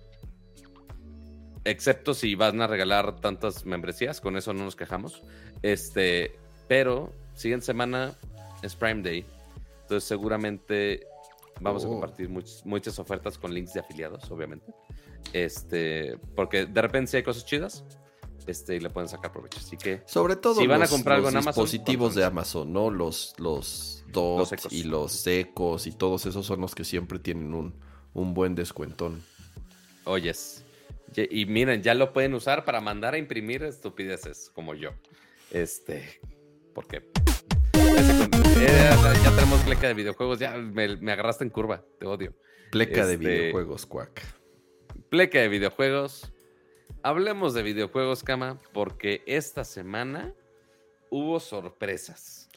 Excepto 1.66 2.14
si 2.14 2.36
van 2.36 2.62
a 2.62 2.68
regalar 2.68 3.22
tantas 3.22 3.66
membresías, 3.66 4.22
con 4.22 4.38
eso 4.38 4.54
no 4.54 4.66
nos 4.66 4.76
quejamos. 4.76 5.24
Este, 5.62 6.36
pero 6.68 7.12
siguiente 7.34 7.66
semana 7.66 8.14
es 8.62 8.76
Prime 8.76 9.02
Day. 9.02 9.26
Entonces 9.84 10.04
seguramente 10.04 11.08
Vamos 11.62 11.84
a 11.84 11.88
oh. 11.88 11.92
compartir 11.92 12.30
muchas 12.30 13.00
ofertas 13.00 13.38
con 13.38 13.54
links 13.54 13.74
de 13.74 13.80
afiliados, 13.80 14.30
obviamente. 14.32 14.74
Este, 15.32 16.18
porque 16.36 16.66
de 16.66 16.82
repente 16.82 17.12
si 17.12 17.18
hay 17.18 17.24
cosas 17.24 17.46
chidas, 17.46 17.84
este, 18.46 18.76
y 18.76 18.80
le 18.80 18.90
pueden 18.90 19.08
sacar 19.08 19.32
provecho. 19.32 19.60
Así 19.60 19.78
que, 19.78 20.02
sobre 20.06 20.36
todo, 20.36 20.56
si 20.56 20.68
van 20.68 20.84
a 20.84 20.88
comprar 20.88 21.18
algo 21.18 21.30
en 21.30 21.38
Amazon, 21.38 21.64
dispositivos 21.64 22.16
de 22.16 22.26
Amazon, 22.26 22.74
¿no? 22.74 22.90
Los, 22.90 23.34
los 23.38 24.04
dos 24.12 24.52
y 24.70 24.84
los 24.84 25.12
secos 25.14 25.88
y 25.88 25.92
todos 25.92 26.26
esos 26.26 26.46
son 26.46 26.62
los 26.62 26.76
que 26.76 26.84
siempre 26.84 27.20
tienen 27.20 27.54
un, 27.54 27.74
un 28.14 28.34
buen 28.34 28.56
descuentón. 28.56 29.24
Oyes. 30.04 30.66
Y 31.16 31.46
miren, 31.46 31.84
ya 31.84 31.94
lo 31.94 32.12
pueden 32.12 32.34
usar 32.34 32.66
para 32.66 32.82
mandar 32.82 33.14
a 33.14 33.18
imprimir 33.18 33.64
estupideces 33.64 34.50
como 34.54 34.74
yo. 34.74 34.90
Este, 35.52 36.20
porque 36.74 37.02
ya 38.62 39.32
tenemos 39.36 39.62
pleca 39.62 39.88
de 39.88 39.94
videojuegos. 39.94 40.40
Ya 40.40 40.52
me, 40.58 41.12
agarraste 41.12 41.44
en 41.44 41.50
curva. 41.50 41.84
Te 42.00 42.06
odio. 42.06 42.34
Pleca 42.72 43.06
de 43.06 43.14
este, 43.14 43.26
videojuegos, 43.26 43.86
cuac. 43.86 44.22
Pleca 45.10 45.40
de 45.40 45.48
videojuegos. 45.48 46.32
Hablemos 47.02 47.54
de 47.54 47.64
videojuegos, 47.64 48.24
Cama, 48.24 48.60
porque 48.74 49.24
esta 49.26 49.64
semana 49.64 50.34
hubo 51.10 51.40
sorpresas. 51.40 52.50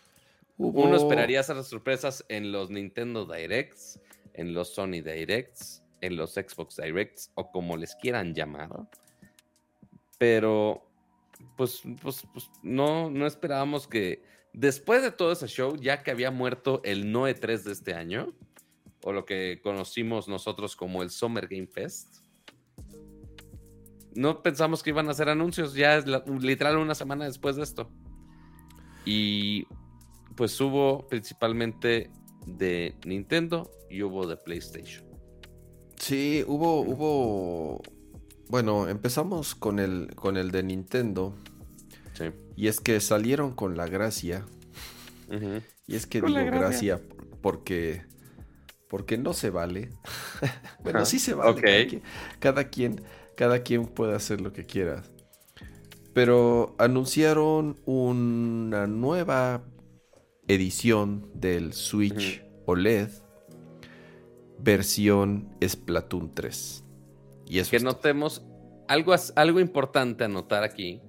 Uno 0.56 0.97
esperaría 0.97 1.40
esas 1.40 1.66
sorpresas 1.66 2.24
en 2.28 2.52
los 2.52 2.70
Nintendo 2.70 3.27
Directs, 3.27 4.01
en 4.32 4.55
los 4.55 4.74
Sony 4.74 5.02
Directs, 5.02 5.82
en 6.01 6.16
los 6.16 6.35
Xbox 6.35 6.77
Directs 6.77 7.31
o 7.35 7.51
como 7.51 7.77
les 7.77 7.94
quieran 7.97 8.35
llamar. 8.35 8.70
Pero, 10.16 10.86
pues, 11.56 11.82
pues, 12.01 12.27
pues 12.32 12.51
no, 12.62 13.10
no 13.10 13.27
esperábamos 13.27 13.86
que 13.86 14.23
Después 14.56 15.02
de 15.02 15.10
todo 15.10 15.32
ese 15.32 15.48
show, 15.48 15.76
ya 15.76 16.02
que 16.02 16.10
había 16.10 16.30
muerto 16.30 16.80
el 16.82 17.12
Noe 17.12 17.34
3 17.34 17.62
de 17.62 17.72
este 17.72 17.92
año, 17.92 18.32
o 19.04 19.12
lo 19.12 19.26
que 19.26 19.60
conocimos 19.62 20.28
nosotros 20.28 20.74
como 20.74 21.02
el 21.02 21.10
Summer 21.10 21.46
Game 21.46 21.66
Fest, 21.66 22.22
no 24.14 24.42
pensamos 24.42 24.82
que 24.82 24.88
iban 24.88 25.08
a 25.08 25.10
hacer 25.10 25.28
anuncios, 25.28 25.74
ya 25.74 25.98
es 25.98 26.06
literal 26.40 26.78
una 26.78 26.94
semana 26.94 27.26
después 27.26 27.56
de 27.56 27.64
esto. 27.64 27.90
Y 29.04 29.66
pues 30.36 30.58
hubo 30.58 31.06
principalmente 31.06 32.10
de 32.46 32.94
Nintendo 33.04 33.70
y 33.90 34.02
hubo 34.02 34.26
de 34.26 34.38
PlayStation. 34.38 35.04
Sí, 35.96 36.42
hubo, 36.46 36.80
hubo. 36.80 37.82
Bueno, 38.48 38.88
empezamos 38.88 39.54
con 39.54 39.78
el, 39.78 40.14
con 40.14 40.38
el 40.38 40.50
de 40.50 40.62
Nintendo. 40.62 41.34
Y 42.56 42.68
es 42.68 42.80
que 42.80 43.00
salieron 43.00 43.54
con 43.54 43.76
la 43.76 43.86
gracia. 43.86 44.46
Y 45.86 45.94
es 45.94 46.06
que 46.06 46.20
digo 46.20 46.44
gracia. 46.46 47.00
porque 47.42 48.02
porque 48.88 49.18
no 49.18 49.34
se 49.34 49.50
vale. 49.50 49.90
bueno, 50.82 51.04
sí 51.04 51.18
se 51.18 51.34
vale. 51.34 51.54
Cada, 52.38 52.64
quien, 52.68 53.02
cada, 53.34 53.62
quien, 53.62 53.86
puede 53.86 54.14
hacer 54.14 54.40
lo 54.40 54.52
que 54.52 54.64
quiera. 54.64 55.02
Pero 56.14 56.74
anunciaron 56.78 57.78
una 57.84 58.86
nueva 58.86 59.62
edición 60.48 61.30
del 61.34 61.72
Switch 61.72 62.42
OLED 62.64 63.10
versión 64.58 65.48
Splatoon 65.62 66.34
3. 66.34 66.84
Y 67.48 67.58
es 67.58 67.68
que 67.68 67.80
notemos 67.80 68.46
algo, 68.88 69.14
algo 69.34 69.60
importante 69.60 70.24
a 70.24 70.28
notar 70.28 70.64
aquí 70.64 71.02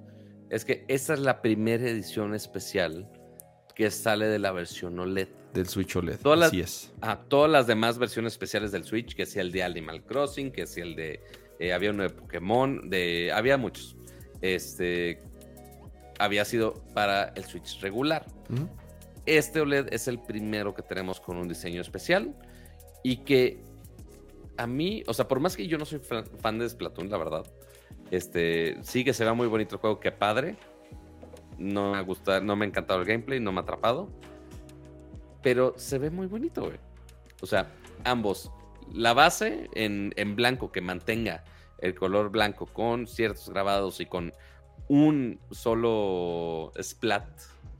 es 0.49 0.65
que 0.65 0.85
esta 0.87 1.13
es 1.13 1.19
la 1.19 1.41
primera 1.41 1.87
edición 1.87 2.33
especial 2.33 3.09
que 3.75 3.91
sale 3.91 4.25
de 4.27 4.39
la 4.39 4.51
versión 4.51 4.97
OLED. 4.99 5.27
Del 5.53 5.67
Switch 5.67 5.95
OLED, 5.95 6.19
todas 6.19 6.47
así 6.47 6.57
las, 6.57 6.69
es. 6.69 6.93
A 7.01 7.17
todas 7.17 7.49
las 7.51 7.67
demás 7.67 7.97
versiones 7.97 8.33
especiales 8.33 8.71
del 8.71 8.83
Switch, 8.83 9.15
que 9.15 9.25
sea 9.25 9.41
el 9.41 9.51
de 9.51 9.63
Animal 9.63 10.03
Crossing, 10.03 10.51
que 10.51 10.65
sea 10.65 10.83
el 10.83 10.95
de... 10.95 11.21
Eh, 11.59 11.73
había 11.73 11.91
uno 11.91 12.03
de 12.03 12.09
Pokémon, 12.09 12.89
de, 12.89 13.31
había 13.33 13.57
muchos. 13.57 13.95
Este 14.41 15.19
había 16.19 16.45
sido 16.45 16.73
para 16.93 17.25
el 17.35 17.43
Switch 17.45 17.79
regular. 17.81 18.25
Este 19.25 19.61
OLED 19.61 19.87
es 19.91 20.07
el 20.07 20.19
primero 20.19 20.73
que 20.73 20.81
tenemos 20.81 21.19
con 21.19 21.37
un 21.37 21.47
diseño 21.47 21.81
especial 21.81 22.33
y 23.03 23.17
que 23.17 23.61
a 24.57 24.65
mí, 24.65 25.03
o 25.07 25.13
sea, 25.13 25.27
por 25.27 25.39
más 25.39 25.55
que 25.55 25.67
yo 25.67 25.77
no 25.77 25.85
soy 25.85 25.99
fan 25.99 26.57
de 26.59 26.67
Splatoon, 26.69 27.09
la 27.09 27.17
verdad, 27.17 27.45
este, 28.11 28.77
sí 28.83 29.03
que 29.03 29.13
se 29.13 29.25
ve 29.25 29.33
muy 29.33 29.47
bonito 29.47 29.75
el 29.75 29.81
juego, 29.81 29.99
qué 29.99 30.11
padre. 30.11 30.55
No 31.57 31.93
me 31.93 32.01
gusta, 32.01 32.39
no 32.39 32.55
me 32.55 32.65
ha 32.65 32.67
encantado 32.67 33.01
el 33.01 33.05
gameplay, 33.05 33.39
no 33.39 33.51
me 33.51 33.59
ha 33.59 33.61
atrapado. 33.63 34.09
Pero 35.41 35.73
se 35.77 35.97
ve 35.97 36.09
muy 36.09 36.27
bonito, 36.27 36.61
güey. 36.61 36.77
O 37.41 37.45
sea, 37.45 37.71
ambos. 38.03 38.51
La 38.93 39.13
base 39.13 39.69
en, 39.73 40.35
blanco 40.35 40.71
que 40.71 40.81
mantenga 40.81 41.43
el 41.79 41.93
color 41.93 42.29
blanco 42.29 42.65
con 42.65 43.05
ciertos 43.05 43.49
grabados 43.49 43.99
y 43.99 44.05
con 44.05 44.33
un 44.87 45.39
solo 45.51 46.71
splat 46.81 47.27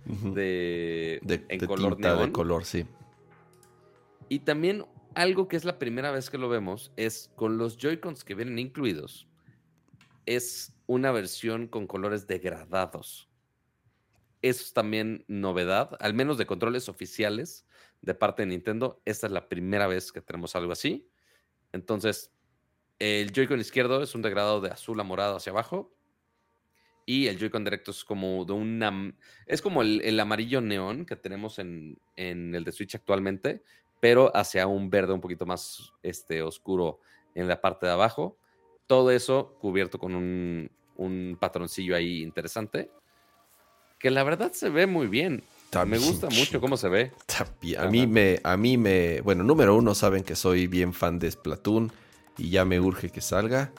de, 0.06 1.20
en 1.24 1.66
color 1.66 1.98
de 1.98 2.32
color, 2.32 2.66
sí. 2.66 2.86
Y 4.28 4.40
también 4.40 4.86
algo 5.16 5.48
que 5.48 5.56
es 5.56 5.64
la 5.64 5.80
primera 5.80 6.12
vez 6.12 6.30
que 6.30 6.38
lo 6.38 6.50
vemos 6.50 6.92
es 6.98 7.32
con 7.36 7.58
los 7.58 7.78
Joy-Cons 7.78 8.24
que 8.24 8.36
vienen 8.36 8.60
incluidos 8.60 9.27
es 10.28 10.76
una 10.86 11.12
versión 11.12 11.68
con 11.68 11.88
colores 11.88 12.28
degradados. 12.28 13.30
Eso 14.44 14.64
es 14.64 14.74
también 14.74 15.26
novedad, 15.28 15.98
al 16.00 16.14
menos 16.14 16.38
de 16.38 16.46
controles 16.46 16.90
oficiales 16.90 17.66
de 18.02 18.14
parte 18.14 18.44
de 18.44 18.48
Nintendo. 18.48 19.02
Esta 19.06 19.26
es 19.26 19.34
la 19.34 19.50
primera 19.50 19.88
vez 19.88 20.12
que 20.12 20.22
tenemos 20.22 20.56
algo 20.56 20.72
así. 20.72 21.10
Entonces, 21.72 22.32
el 23.00 23.32
Joy-Con 23.32 23.60
izquierdo 23.60 24.04
es 24.04 24.14
un 24.14 24.22
degradado 24.22 24.62
de 24.62 24.70
azul 24.70 25.00
a 25.00 25.04
morado 25.04 25.38
hacia 25.38 25.52
abajo. 25.52 25.94
Y 27.06 27.28
el 27.28 27.40
Joy-Con 27.40 27.64
directo 27.64 27.92
es 27.92 28.04
como 28.04 28.44
de 28.44 28.54
una. 28.54 29.16
Es 29.46 29.62
como 29.62 29.82
el, 29.82 30.20
amarillo 30.20 30.62
neón 30.62 31.06
que 31.06 31.16
tenemos 31.16 31.58
en, 31.58 31.98
el 32.16 32.64
de 32.64 32.72
Switch 32.72 32.96
actualmente, 32.96 33.64
pero 34.02 34.36
hacia 34.36 34.68
un 34.68 34.90
verde 34.90 35.14
un 35.14 35.22
poquito 35.22 35.46
más 35.46 35.94
este, 36.04 36.42
oscuro 36.42 37.00
en 37.34 37.48
la 37.48 37.62
parte 37.62 37.86
de 37.86 37.94
abajo. 37.94 38.38
Todo 38.88 39.12
eso 39.12 39.58
cubierto 39.60 40.00
con 40.00 40.16
un, 40.16 41.38
patroncillo 41.40 41.96
ahí 41.96 42.24
interesante. 42.24 42.90
que 44.00 44.10
la 44.10 44.24
verdad 44.24 44.52
se 44.54 44.70
ve 44.70 44.88
muy 44.88 45.08
bien. 45.08 45.44
me 45.86 45.98
gusta 45.98 46.30
mucho 46.30 46.62
cómo 46.62 46.78
se 46.78 46.90
ve. 46.90 47.12
A 47.78 47.88
mí 47.88 48.08
me, 48.08 48.40
a 48.44 48.58
mí 48.58 48.78
me, 48.78 49.22
bueno, 49.22 49.44
número 49.44 49.76
uno, 49.76 49.94
saben 49.94 50.24
que 50.24 50.36
soy 50.36 50.68
bien 50.68 50.94
fan 50.94 51.20
de 51.20 51.30
Splatoon 51.30 51.92
y 52.38 52.50
ya 52.50 52.66
me 52.66 52.80
urge 52.80 53.10
que 53.10 53.22
salga. 53.22 53.72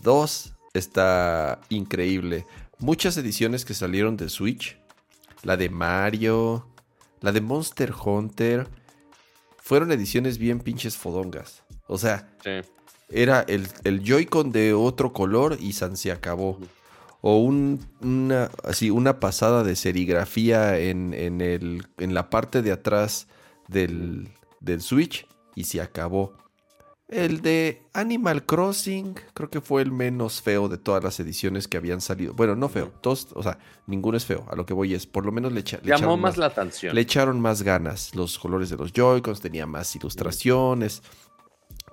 Dos, 0.00 0.54
está 0.74 1.60
increíble. 1.68 2.46
Muchas 2.78 3.16
ediciones 3.16 3.64
que 3.64 3.74
salieron 3.74 4.16
de 4.16 4.28
Switch, 4.28 4.78
la 5.42 5.56
de 5.56 5.68
Mario, 5.68 6.68
la 7.20 7.32
de 7.32 7.40
Monster 7.40 7.92
Hunter, 7.92 8.68
fueron 9.58 9.90
ediciones 9.90 10.38
bien 10.38 10.60
pinches 10.60 10.96
fodongas. 10.96 11.64
O 11.88 11.98
sea, 11.98 12.28
era 13.10 13.40
el, 13.48 13.68
el 13.84 14.02
Joy-Con 14.02 14.52
de 14.52 14.74
otro 14.74 15.12
color 15.12 15.56
y 15.60 15.72
San 15.72 15.96
se 15.96 16.12
acabó 16.12 16.58
o 17.20 17.38
una, 17.38 18.50
así, 18.64 18.90
una 18.90 19.20
pasada 19.20 19.64
de 19.64 19.76
serigrafía 19.76 20.78
en, 20.78 21.12
el, 21.14 21.86
en 21.98 22.14
la 22.14 22.30
parte 22.30 22.62
de 22.62 22.72
atrás 22.72 23.26
del, 23.66 24.28
Switch 24.80 25.26
y 25.54 25.64
se 25.64 25.80
acabó. 25.80 26.34
El 27.08 27.40
de 27.40 27.82
Animal 27.94 28.44
Crossing 28.44 29.14
creo 29.32 29.48
que 29.48 29.62
fue 29.62 29.80
el 29.80 29.90
menos 29.90 30.42
feo 30.42 30.68
de 30.68 30.76
todas 30.76 31.02
las 31.02 31.18
ediciones 31.18 31.66
que 31.66 31.78
habían 31.78 32.02
salido. 32.02 32.34
Bueno, 32.34 32.54
no 32.54 32.68
feo, 32.68 32.92
todos, 33.00 33.28
o 33.34 33.42
sea, 33.42 33.58
ninguno 33.86 34.18
es 34.18 34.26
feo. 34.26 34.44
A 34.50 34.54
lo 34.54 34.66
que 34.66 34.74
voy 34.74 34.92
es, 34.92 35.06
por 35.06 35.24
lo 35.24 35.32
menos 35.32 35.52
le, 35.52 35.60
echaron 35.60 36.20
más, 36.20 36.36
la 36.36 36.46
atención. 36.46 36.94
Le 36.94 37.00
echaron 37.00 37.40
más 37.40 37.62
ganas. 37.62 38.14
Los 38.14 38.38
colores 38.38 38.68
de 38.68 38.76
los 38.76 38.92
Joy-Cons, 38.92 39.40
tenía 39.40 39.66
más 39.66 39.96
ilustraciones, 39.96 41.02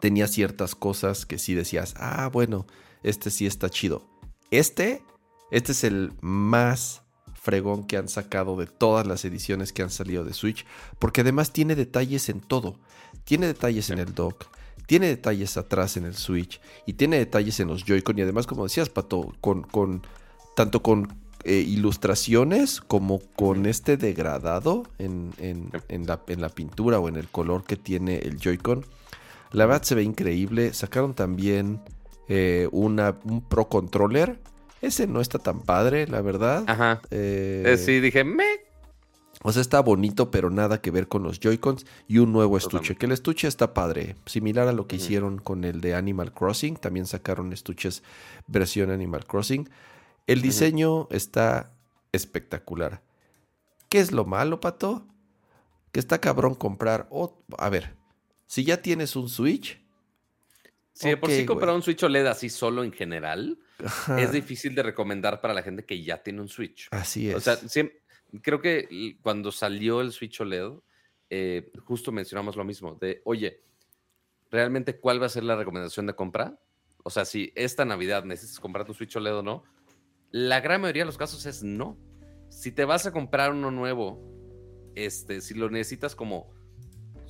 tenía 0.06 0.27
ciertas 0.27 0.76
cosas 0.76 1.26
que 1.26 1.40
sí 1.40 1.56
decías, 1.56 1.95
ah, 1.98 2.30
bueno, 2.32 2.68
este 3.02 3.32
sí 3.32 3.48
está 3.48 3.72
chido. 3.72 4.03
Este 4.52 5.02
este 5.49 5.72
es 5.72 5.84
el 5.84 6.14
más 6.22 7.02
fregón 7.34 7.86
que 7.88 7.98
han 7.98 8.07
sacado 8.07 8.56
de 8.56 8.68
todas 8.68 9.07
las 9.07 9.26
ediciones 9.26 9.73
que 9.73 9.82
han 9.82 9.90
salido 9.90 10.23
de 10.23 10.34
Switch, 10.34 10.64
porque 10.99 11.22
además 11.22 11.53
tiene 11.53 11.73
detalles 11.73 12.30
en 12.30 12.40
todo. 12.40 12.77
Tiene 13.23 13.48
detalles 13.48 13.90
en 13.90 13.98
el 13.98 14.14
dock, 14.14 14.45
tiene 14.86 15.07
detalles 15.07 15.57
atrás 15.57 15.98
en 15.98 16.06
el 16.06 16.14
Switch 16.14 16.61
y 16.86 16.94
tiene 16.94 17.18
detalles 17.18 17.60
en 17.60 17.69
los 17.69 17.84
Joy-Con 17.84 18.19
y 18.19 18.22
además, 18.22 18.45
como 18.45 18.65
decías, 18.65 18.90
Pato, 18.90 19.34
con, 19.41 19.64
con 19.64 20.03
tanto 20.56 20.84
con 20.84 21.18
eh, 21.45 21.65
ilustraciones 21.68 22.80
como 22.80 23.22
con 23.36 23.65
este 23.65 23.98
degradado 23.98 24.84
en, 24.99 25.32
la, 26.06 26.22
en, 26.27 26.41
la, 26.41 26.49
pintura 26.49 26.99
o 26.99 27.10
en 27.10 27.15
el 27.15 27.27
color 27.27 27.64
que 27.64 27.76
tiene 27.76 28.18
el 28.19 28.38
Joy-Con. 28.38 28.86
La 29.56 29.65
verdad 29.65 29.84
se 29.84 29.95
ve 29.95 30.03
increíble. 30.03 30.73
Sacaron 30.73 31.14
también 31.14 31.82
eh, 32.27 32.68
una, 32.72 33.18
un 33.23 33.41
Pro 33.41 33.69
Controller 33.69 34.40
ese 34.86 35.07
no 35.07 35.19
está 35.19 35.40
tan 35.40 35.61
padre, 35.61 36.07
la 36.07 36.22
verdad. 36.22 36.64
Ajá. 36.68 37.02
Eh, 37.10 37.64
eh, 37.65 37.77
sí, 37.77 37.99
dije, 37.99 38.23
me. 38.23 38.45
O 39.41 39.52
sea, 39.52 39.61
está 39.61 39.80
bonito, 39.80 40.30
pero 40.30 40.52
nada 40.52 40.80
que 40.80 40.91
ver 40.91 41.07
con 41.07 41.23
los 41.23 41.40
Joy-Cons. 41.40 41.86
Y 42.07 42.19
un 42.19 42.32
nuevo 42.32 42.56
estuche. 42.56 42.95
Que 42.95 43.07
el 43.07 43.11
estuche 43.11 43.48
está 43.48 43.73
padre. 43.73 44.15
Similar 44.26 44.68
a 44.68 44.73
lo 44.73 44.88
que 44.88 44.98
hicieron 44.98 45.40
con 45.40 45.64
el 45.64 45.82
de 45.82 45.95
Animal 45.95 46.34
Crossing. 46.34 46.77
También 46.77 47.07
sacaron 47.07 47.52
estuches 47.52 48.03
versión 48.45 48.91
Animal 48.91 49.26
Crossing. 49.26 49.69
El 50.27 50.41
diseño 50.41 51.07
está 51.10 51.72
espectacular. 52.11 53.02
¿Qué 53.90 53.99
es 53.99 54.11
lo 54.11 54.26
malo, 54.26 54.60
pato? 54.60 55.06
Que 55.91 55.99
está 55.99 56.19
cabrón 56.19 56.53
comprar. 56.56 57.07
a 57.57 57.69
ver, 57.69 57.95
si 58.46 58.64
ya 58.64 58.82
tienes 58.82 59.16
un 59.16 59.30
Switch. 59.30 59.82
Sí, 60.94 61.16
por 61.18 61.30
si 61.30 61.46
comprar 61.46 61.76
un 61.76 61.82
Switch 61.82 62.04
OLED 62.04 62.26
así 62.28 62.50
solo 62.50 62.84
en 62.84 62.94
general 62.94 63.60
es 64.18 64.32
difícil 64.32 64.74
de 64.76 64.84
recomendar 64.84 65.42
para 65.42 65.54
la 65.54 65.62
gente 65.62 65.86
que 65.86 66.02
ya 66.02 66.24
tiene 66.24 66.42
un 66.42 66.48
Switch. 66.48 66.88
Así 66.92 67.30
es. 67.30 67.36
O 67.36 67.40
sea, 67.42 67.58
creo 68.42 68.62
que 68.62 69.18
cuando 69.22 69.52
salió 69.52 70.02
el 70.02 70.12
Switch 70.12 70.40
OLED, 70.40 70.72
eh, 71.30 71.72
justo 71.84 72.12
mencionamos 72.12 72.56
lo 72.56 72.64
mismo, 72.64 72.96
de, 72.96 73.22
oye, 73.26 73.62
¿realmente 74.50 75.00
cuál 75.00 75.22
va 75.22 75.26
a 75.26 75.30
ser 75.30 75.44
la 75.44 75.56
recomendación 75.56 76.06
de 76.06 76.16
compra? 76.16 76.60
O 77.04 77.10
sea, 77.10 77.26
si 77.26 77.52
esta 77.56 77.84
Navidad 77.84 78.24
necesitas 78.24 78.60
comprar 78.60 78.86
tu 78.86 78.94
Switch 78.94 79.16
OLED 79.16 79.36
o 79.36 79.44
no, 79.44 79.64
la 80.32 80.62
gran 80.62 80.82
mayoría 80.82 81.04
de 81.04 81.08
los 81.08 81.18
casos 81.18 81.46
es 81.46 81.62
no. 81.64 81.98
Si 82.50 82.72
te 82.72 82.86
vas 82.86 83.06
a 83.06 83.12
comprar 83.12 83.52
uno 83.52 83.70
nuevo, 83.70 84.22
este, 84.96 85.42
si 85.42 85.54
lo 85.54 85.70
necesitas 85.70 86.16
como 86.16 86.55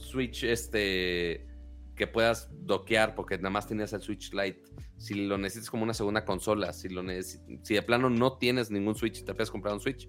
Switch, 0.05 0.43
este, 0.43 1.47
que 1.95 2.07
puedas 2.07 2.49
doquear 2.51 3.15
porque 3.15 3.37
nada 3.37 3.49
más 3.49 3.67
tenías 3.67 3.93
el 3.93 4.01
Switch 4.01 4.31
Lite, 4.33 4.63
si 4.97 5.15
lo 5.15 5.37
necesitas 5.37 5.69
como 5.69 5.83
una 5.83 5.93
segunda 5.93 6.23
consola, 6.23 6.73
si, 6.73 6.89
lo 6.89 7.03
si 7.21 7.73
de 7.73 7.81
plano 7.81 8.09
no 8.09 8.37
tienes 8.37 8.71
ningún 8.71 8.95
Switch 8.95 9.19
y 9.19 9.23
te 9.23 9.33
puedes 9.33 9.51
comprar 9.51 9.73
un 9.73 9.79
Switch, 9.79 10.07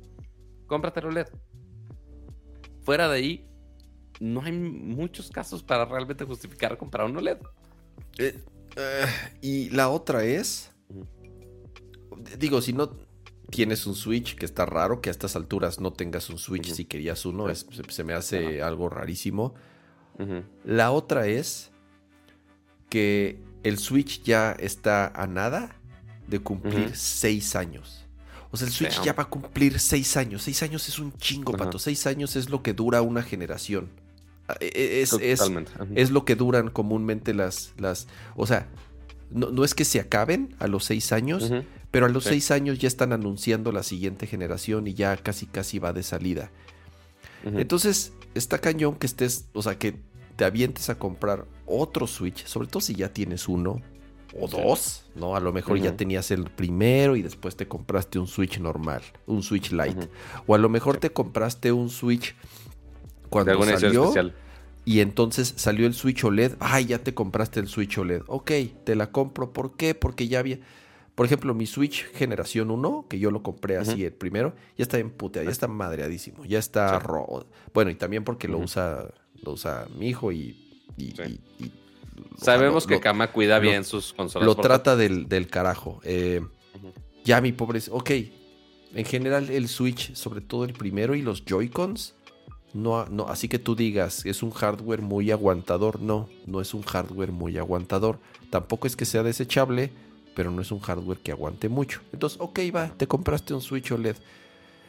cómprate 0.67 1.01
el 1.01 1.07
OLED. 1.07 1.27
Fuera 2.83 3.09
de 3.09 3.17
ahí, 3.17 3.49
no 4.21 4.43
hay 4.43 4.53
muchos 4.53 5.31
casos 5.31 5.63
para 5.63 5.85
realmente 5.85 6.25
justificar 6.25 6.77
comprar 6.79 7.07
un 7.07 7.17
OLED. 7.17 7.39
Eh, 8.19 8.39
eh, 8.77 9.07
y 9.41 9.71
la 9.71 9.89
otra 9.89 10.25
es, 10.25 10.71
digo, 12.39 12.61
si 12.61 12.73
no 12.73 12.97
tienes 13.51 13.87
un 13.87 13.95
Switch, 13.95 14.37
que 14.37 14.45
está 14.45 14.67
raro 14.67 15.01
que 15.01 15.11
a 15.11 15.13
estas 15.13 15.37
alturas 15.37 15.81
no 15.81 15.93
tengas 15.93 16.31
un 16.31 16.39
Switch 16.39 16.73
si 16.73 16.85
querías 16.85 17.25
uno, 17.27 17.47
se, 17.55 18.05
me 18.05 18.13
hace 18.13 18.63
algo 18.63 18.89
rarísimo. 18.89 19.55
La 20.65 20.91
otra 20.93 21.27
es 21.27 21.71
que 22.89 23.39
el 23.63 23.79
Switch 23.79 24.23
ya 24.23 24.53
está 24.53 25.09
a 25.09 25.27
nada 25.27 25.77
de 26.27 26.41
cumplir 26.41 26.97
seis 26.97 27.57
años. 27.57 28.07
O 28.51 28.57
sea, 28.57 28.67
el 28.67 28.73
Switch 28.73 29.03
ya 29.03 29.13
va 29.13 29.25
a 29.25 29.29
cumplir 29.29 29.79
seis 29.79 30.17
años. 30.17 30.43
Seis 30.43 30.63
años 30.63 30.89
es 30.89 30.99
un 30.99 31.13
chingo, 31.19 31.53
pato. 31.53 31.79
Seis 31.79 32.07
años 32.07 32.37
es 32.37 32.49
lo 32.49 32.63
que 32.63 32.73
dura 32.73 33.03
una 33.03 33.23
generación. 33.23 33.91
Ah, 34.49 34.57
e, 34.61 34.67
e, 34.67 35.03
es, 35.03 35.13
es, 35.95 36.11
lo 36.11 36.25
que 36.25 36.37
duran 36.37 36.71
comúnmente 36.71 37.35
las. 37.35 37.75
las 37.77 38.07
o 38.37 38.47
sea, 38.47 38.69
no, 39.31 39.65
es 39.65 39.75
que 39.75 39.85
se 39.85 39.99
acaben 39.99 40.55
a 40.61 40.69
los 40.69 40.85
seis 40.85 41.13
años, 41.13 41.51
pero 41.91 42.07
a 42.07 42.09
los 42.09 42.25
seis 42.25 42.51
años 42.51 42.79
ya 42.79 42.87
están 42.87 43.13
anunciando 43.13 43.73
la 43.73 43.83
siguiente 43.83 44.27
generación 44.27 44.87
y 44.87 44.95
ya 44.95 45.17
casi 45.17 45.47
casi 45.47 45.79
va 45.79 45.93
de 45.93 46.05
salida. 46.05 46.51
Entonces, 47.45 48.13
está 48.39 48.59
cañón 48.59 48.97
que 48.97 49.07
estés, 49.07 49.49
o 49.53 49.63
sea, 49.63 49.79
que 49.79 50.01
te 50.37 50.45
avientes 50.45 50.91
a 50.91 50.99
comprar 50.99 51.47
otro 51.67 52.07
Switch, 52.07 52.45
sobre 52.47 52.69
todo 52.69 52.81
si 52.81 52.95
ya 52.95 53.13
tienes 53.13 53.49
uno 53.49 53.81
o 54.39 54.49
dos, 54.49 55.07
¿no? 55.15 55.35
A 55.35 55.41
lo 55.41 55.53
mejor 55.53 55.79
ya 55.79 55.97
tenías 55.97 56.31
el 56.31 56.45
primero 56.45 57.17
y 57.17 57.23
después 57.23 57.57
te 57.57 57.67
compraste 57.67 58.19
un 58.19 58.27
Switch 58.27 58.59
normal, 58.59 59.03
un 59.27 59.43
Switch 59.43 59.73
Lite. 59.73 60.09
O 60.47 60.55
a 60.55 60.59
lo 60.59 60.69
mejor 60.69 60.99
te 60.99 61.11
compraste 61.11 61.73
un 61.73 61.89
Switch 61.89 62.35
cuando 63.31 63.63
salió 63.65 64.13
y 64.85 65.01
entonces 65.01 65.53
salió 65.57 65.87
el 65.87 65.95
Switch 65.95 66.23
OLED. 66.23 66.53
Ay, 66.61 66.87
ya 66.87 66.99
te 66.99 67.13
compraste 67.13 67.59
el 67.59 67.67
Switch 67.67 67.99
OLED. 67.99 68.23
Ok, 68.29 68.53
te 68.85 68.95
la 68.95 69.11
compro. 69.11 69.53
¿Por 69.53 69.77
qué? 69.77 69.97
Porque 69.97 70.29
ya 70.29 70.39
había... 70.39 70.61
Por 71.17 71.27
ejemplo, 71.27 71.55
mi 71.55 71.67
Switch 71.67 72.05
generación 72.13 72.71
1, 72.71 73.07
que 73.09 73.19
yo 73.19 73.33
lo 73.33 73.43
compré 73.43 73.79
así 73.79 74.05
el 74.05 74.13
primero, 74.13 74.55
ya 74.77 74.83
está 74.83 74.99
en 74.99 75.11
puta, 75.11 75.43
ya 75.43 75.51
está 75.51 75.67
madreadísimo, 75.67 76.45
ya 76.45 76.59
está 76.59 76.99
rojo. 76.99 77.47
Bueno, 77.73 77.91
y 77.91 77.95
también 77.97 78.23
porque 78.23 78.47
lo 78.47 78.59
usa 78.59 79.09
lo 79.43 79.53
usa 79.53 79.87
mi 79.99 80.09
hijo 80.09 80.31
y... 80.31 80.57
Sabemos 82.39 82.87
que 82.87 83.01
Kama 83.01 83.33
cuida 83.33 83.59
bien 83.59 83.85
sus 83.85 84.13
consolas. 84.13 84.47
Lo 84.47 84.57
trata 84.57 84.97
del, 84.97 85.49
carajo. 85.49 86.01
Eh, 86.05 86.43
ya 87.25 87.41
mi 87.41 87.53
pobre... 87.53 87.81
Ok, 87.91 88.11
en 88.95 89.05
general 89.05 89.51
el 89.51 89.69
Switch, 89.69 90.15
sobre 90.15 90.41
todo 90.41 90.65
el 90.65 90.73
primero 90.73 91.15
y 91.15 91.23
los 91.23 91.45
Joy-Cons, 91.45 92.15
no, 92.75 93.07
no, 93.07 93.29
así 93.29 93.49
que 93.49 93.59
tú 93.59 93.75
digas, 93.75 94.27
es 94.27 94.43
un 94.43 94.51
hardware 94.51 95.01
muy 95.01 95.31
aguantador. 95.31 96.01
No, 96.01 96.29
no 96.47 96.61
es 96.61 96.75
un 96.75 96.83
hardware 96.83 97.33
muy 97.33 97.57
aguantador. 97.57 98.19
Tampoco 98.51 98.87
es 98.87 98.97
que 98.97 99.07
sea 99.07 99.23
desechable, 99.23 99.93
pero 100.37 100.51
no 100.51 100.61
es 100.61 100.71
un 100.71 100.81
hardware 100.81 101.19
que 101.19 101.33
aguante 101.33 101.71
mucho. 101.71 102.03
Entonces, 102.13 102.39
ok, 102.39 102.61
va, 102.73 102.89
te 102.91 103.09
compraste 103.09 103.55
un 103.55 103.63
Switch 103.63 103.91
OLED 103.91 104.17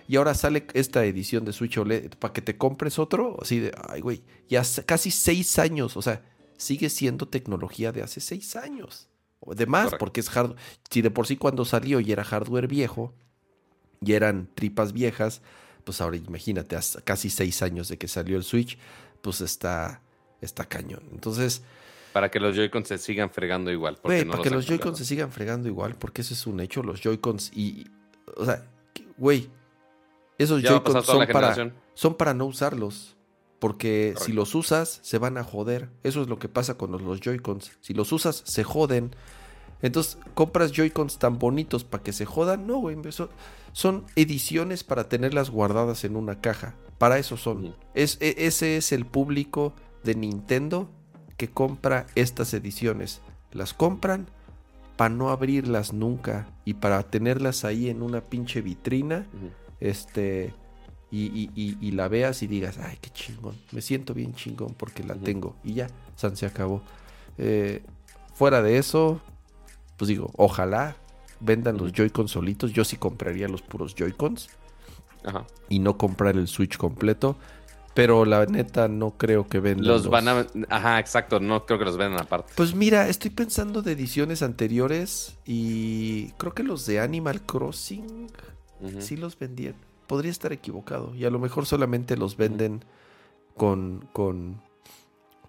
y 0.06 0.18
ahora 0.18 0.34
sale 0.34 0.68
esta 0.74 1.06
edición 1.06 1.46
de 1.46 1.54
Switch 1.54 1.78
OLED 1.78 2.16
para 2.20 2.34
que 2.34 2.42
te 2.42 2.58
compres 2.58 3.00
otro, 3.00 3.38
así 3.42 3.60
de, 3.60 3.72
ay, 3.88 4.02
güey, 4.02 4.24
ya 4.50 4.62
casi 4.86 5.10
seis 5.10 5.58
años, 5.58 5.96
o 5.96 6.02
sea, 6.02 6.22
sigue 6.58 6.90
siendo 6.90 7.30
tecnología 7.30 7.94
de 7.94 8.04
hace 8.04 8.20
seis 8.20 8.58
años. 8.58 9.08
De 9.46 9.66
más, 9.66 9.94
porque 9.98 10.20
es 10.20 10.30
hardware. 10.30 10.58
Si 10.90 11.02
de 11.02 11.12
por 11.12 11.28
sí 11.28 11.38
cuando 11.38 11.64
salió 11.64 12.02
y 12.02 12.12
era 12.12 12.26
hardware 12.26 12.68
viejo, 12.68 13.14
y 14.02 14.14
eran 14.14 14.50
tripas 14.54 14.92
viejas, 14.92 15.42
pues 15.86 16.02
ahora 16.02 16.18
imagínate, 16.18 16.76
hace 16.76 17.02
casi 17.04 17.30
seis 17.30 17.62
años 17.62 17.88
de 17.88 17.98
que 17.98 18.10
salió 18.10 18.36
el 18.36 18.44
Switch, 18.44 18.78
pues 19.22 19.40
está, 19.40 20.02
está 20.42 20.66
cañón. 20.66 21.04
Entonces... 21.14 21.62
Para 22.18 22.32
que 22.32 22.40
los 22.40 22.56
Joy-Cons 22.56 22.88
se 22.88 22.98
sigan 22.98 23.30
fregando 23.30 23.70
igual. 23.72 24.00
Güey, 24.04 24.26
para 24.26 24.42
que 24.42 24.50
los 24.50 24.66
Joy-Cons 24.66 24.98
se 24.98 25.06
sigan 25.06 25.32
fregando 25.32 25.68
igual, 25.68 25.94
porque 26.00 26.22
eso 26.22 26.34
es 26.34 26.48
un 26.48 26.60
hecho. 26.60 26.82
Los 26.82 27.00
Joy-Cons 27.00 27.52
y... 27.54 27.86
O 28.38 28.44
sea, 28.44 28.66
güey, 29.20 29.52
esos 30.40 30.64
Joy-Cons 30.64 31.06
son 31.06 31.28
para, 31.28 31.74
son 31.94 32.16
para 32.16 32.34
no 32.34 32.48
usarlos. 32.48 33.16
Porque 33.60 34.16
si 34.18 34.34
los 34.34 34.56
usas, 34.56 35.00
se 35.04 35.20
van 35.20 35.38
a 35.38 35.44
joder. 35.44 35.92
Eso 36.02 36.24
es 36.24 36.28
lo 36.28 36.40
que 36.40 36.50
pasa 36.50 36.76
con 36.76 36.92
los, 36.92 37.20
Joy-Cons. 37.20 37.74
Si 37.82 37.94
los 37.94 38.12
usas, 38.12 38.42
se 38.48 38.64
joden. 38.64 39.16
Entonces, 39.84 40.18
compras 40.34 40.72
Joy-Cons 40.72 41.20
tan 41.20 41.38
bonitos 41.38 41.84
para 41.84 42.02
que 42.02 42.14
se 42.14 42.26
jodan. 42.26 42.66
No, 42.66 42.80
güey. 42.80 42.98
Son, 43.74 44.06
ediciones 44.16 44.84
para 44.84 45.08
tenerlas 45.08 45.52
guardadas 45.52 46.04
en 46.04 46.16
una 46.16 46.42
caja. 46.42 46.74
Para 46.98 47.20
eso 47.20 47.38
son. 47.38 47.76
es, 47.94 48.18
e, 48.22 48.48
ese 48.48 48.78
es 48.78 48.92
el 48.92 49.06
público 49.06 49.76
de 50.04 50.16
Nintendo 50.16 50.90
que 51.38 51.48
compra 51.50 52.08
estas 52.16 52.54
ediciones. 52.54 53.22
Las 53.52 53.74
compran 53.74 54.28
para 54.98 55.14
no 55.14 55.30
abrirlas 55.30 55.94
nunca 55.94 56.50
y 56.66 56.74
para 56.74 57.04
tenerlas 57.04 57.64
ahí 57.64 57.90
en 57.90 58.02
una 58.02 58.22
pinche 58.22 58.62
vitrina. 58.62 59.26
Este. 59.80 60.54
Y, 61.10 61.92
la 61.92 62.10
veas 62.10 62.44
y 62.44 62.48
digas, 62.48 62.80
ay, 62.80 62.98
qué 63.00 63.10
chingón. 63.12 63.56
Me 63.72 63.82
siento 63.82 64.14
bien 64.14 64.34
chingón 64.34 64.74
porque 64.74 65.04
la 65.04 65.16
tengo. 65.16 65.56
Y 65.64 65.76
ya, 65.76 65.88
San 66.16 66.36
se 66.36 66.46
acabó. 66.46 66.82
Eh, 67.38 67.82
fuera 68.34 68.62
de 68.62 68.78
eso, 68.78 69.22
pues 69.96 70.10
digo, 70.10 70.32
ojalá 70.36 70.98
vendan 71.40 71.78
los 71.78 71.94
Joy-Cons 71.94 72.32
solitos. 72.32 72.74
Yo 72.74 72.84
sí 72.84 72.98
compraría 72.98 73.48
los 73.48 73.62
puros 73.62 73.96
Joy-Cons. 73.96 74.50
Y 75.70 75.80
no 75.80 75.98
comprar 75.98 76.38
el 76.38 76.48
Switch 76.48 76.78
completo. 76.78 77.38
Pero 77.98 78.26
la 78.26 78.46
neta 78.46 78.88
no 78.88 79.18
creo 79.18 79.48
que 79.48 79.60
vendan. 79.60 79.88
Los, 79.88 80.08
van 80.08 80.28
a. 80.28 80.46
Ajá, 80.70 81.00
exacto. 81.00 81.40
No 81.40 81.66
creo 81.66 81.80
que 81.80 81.86
los 81.86 81.98
vendan 81.98 82.22
aparte. 82.22 82.54
Pues 82.56 82.76
mira, 82.76 83.10
estoy 83.10 83.32
pensando 83.32 83.82
de 83.82 83.94
ediciones 83.94 84.44
anteriores. 84.44 85.36
Y 85.48 86.28
creo 86.38 86.54
que 86.54 86.62
los 86.62 86.86
de 86.86 87.00
Animal 87.00 87.42
Crossing 87.42 88.28
sí 89.00 89.18
los 89.18 89.40
vendían. 89.40 89.74
Podría 90.06 90.30
estar 90.30 90.54
equivocado. 90.54 91.16
Y 91.16 91.26
a 91.26 91.32
lo 91.32 91.40
mejor 91.40 91.66
solamente 91.66 92.16
los 92.18 92.38
venden 92.38 92.86
con. 93.56 94.08
con. 94.14 94.62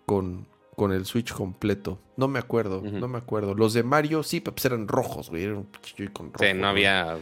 con 0.06 0.46
con 0.74 0.92
el 0.92 1.06
Switch 1.06 1.32
completo. 1.32 1.98
No 2.16 2.28
me 2.28 2.38
acuerdo, 2.38 2.80
no 2.80 3.08
me 3.08 3.18
acuerdo. 3.18 3.54
Los 3.54 3.74
de 3.74 3.82
Mario 3.82 4.22
sí, 4.22 4.40
pues 4.40 4.64
eran 4.64 4.86
rojos, 4.86 5.28
güey. 5.28 5.42
Eran 5.42 5.66
con 6.12 6.32
rojo, 6.32 6.44
sí, 6.44 6.54
no 6.54 6.68
había, 6.68 7.18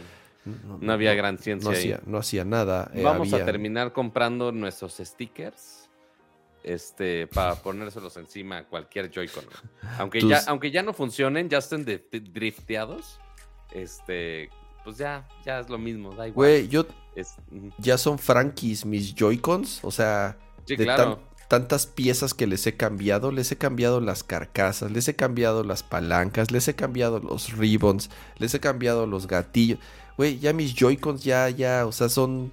no, 0.79 0.93
había 0.93 1.13
gran 1.13 1.37
ciencia. 1.37 1.69
No, 1.69 1.75
Hacía, 1.75 2.01
no 2.05 2.17
hacía 2.17 2.45
nada. 2.45 2.91
Eh, 2.93 3.03
Vamos 3.03 3.33
a 3.33 3.43
terminar 3.43 3.93
comprando 3.93 4.51
nuestros 4.51 4.97
stickers 4.97 5.89
este, 6.63 7.27
para 7.27 7.55
ponérselos 7.55 8.15
encima 8.17 8.59
a 8.59 8.63
cualquier 8.65 9.09
Joy-Con. 9.09 9.45
Aunque, 9.97 10.21
ya, 10.21 10.41
aunque 10.47 10.71
ya 10.71 10.83
no 10.83 10.93
funcionen, 10.93 11.49
ya 11.49 11.59
estén 11.59 11.85
drifteados, 11.85 13.19
este, 13.71 14.49
pues 14.83 14.97
ya, 14.97 15.27
ya 15.45 15.59
es 15.59 15.69
lo 15.69 15.77
mismo, 15.77 16.09
da 16.11 16.27
igual. 16.27 16.33
Güey, 16.33 16.67
yo... 16.67 16.85
Ya 17.79 17.97
son 17.97 18.19
Frankies 18.19 18.85
mis 18.85 19.15
Joy-Cons, 19.15 19.83
o 19.83 19.89
sea... 19.89 20.37
Sí, 20.65 20.77
claro 20.77 21.27
tantas 21.47 21.85
piezas 21.85 22.33
que 22.33 22.47
les 22.47 22.65
he 22.67 22.75
cambiado. 22.75 23.31
Les 23.31 23.51
he 23.51 23.57
cambiado 23.57 24.01
las 24.01 24.23
carcasas, 24.23 24.91
les 24.91 25.07
he 25.07 25.15
cambiado 25.15 25.63
las 25.63 25.83
palancas, 25.83 26.51
les 26.51 26.67
he 26.67 26.75
cambiado 26.75 27.19
los 27.19 27.53
ribbons, 27.53 28.09
les 28.37 28.53
he 28.53 28.59
cambiado 28.59 29.07
los 29.07 29.27
gatillos. 29.27 29.79
Güey, 30.17 30.39
ya 30.39 30.53
mis 30.53 30.73
Joy-Cons 30.73 31.23
ya, 31.23 31.49
ya, 31.49 31.85
o 31.85 31.91
sea, 31.91 32.09
son, 32.09 32.51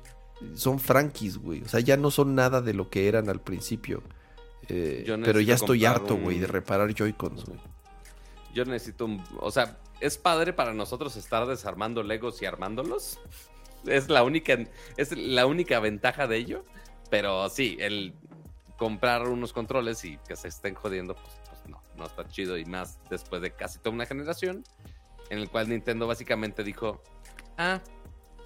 son 0.55 0.79
frankies, 0.79 1.39
güey. 1.39 1.62
O 1.62 1.69
sea, 1.69 1.81
ya 1.81 1.97
no 1.97 2.11
son 2.11 2.35
nada 2.35 2.61
de 2.61 2.75
lo 2.75 2.91
que 2.91 3.09
eran 3.09 3.29
al 3.29 3.41
principio. 3.41 4.03
Eh, 4.69 5.05
pero 5.25 5.41
ya 5.41 5.55
estoy 5.55 5.85
harto, 5.85 6.16
güey, 6.16 6.39
de 6.39 6.47
reparar 6.47 6.93
Joy-Cons, 6.95 7.45
güey. 7.45 7.59
Yo 8.55 8.65
necesito 8.65 9.07
un... 9.07 9.23
O 9.41 9.51
sea, 9.51 9.79
es 10.01 10.16
padre 10.16 10.53
para 10.53 10.75
nosotros 10.75 11.16
estar 11.16 11.47
desarmando 11.47 12.03
Legos 12.03 12.41
y 12.43 12.47
armándolos. 12.47 13.19
Es 13.87 14.09
la 14.09 14.23
única, 14.23 14.57
es 14.97 15.15
la 15.15 15.45
única 15.45 15.79
ventaja 15.79 16.27
de 16.27 16.39
ello. 16.39 16.65
Pero 17.11 17.51
sí, 17.51 17.77
el 17.79 18.15
comprar 18.76 19.28
unos 19.28 19.52
controles 19.52 20.05
y 20.05 20.18
que 20.18 20.36
se 20.36 20.48
estén 20.48 20.74
jodiendo, 20.74 21.14
pues, 21.14 21.40
pues, 21.48 21.66
no, 21.66 21.82
no 21.96 22.06
está 22.06 22.26
chido. 22.28 22.56
Y 22.56 22.64
más 22.64 22.98
después 23.09 23.40
de 23.42 23.52
casi 23.52 23.78
toda 23.78 23.94
una 23.94 24.06
generación, 24.06 24.64
en 25.30 25.38
el 25.38 25.48
cual 25.48 25.68
Nintendo 25.68 26.06
básicamente 26.06 26.64
dijo, 26.64 27.02
ah, 27.56 27.80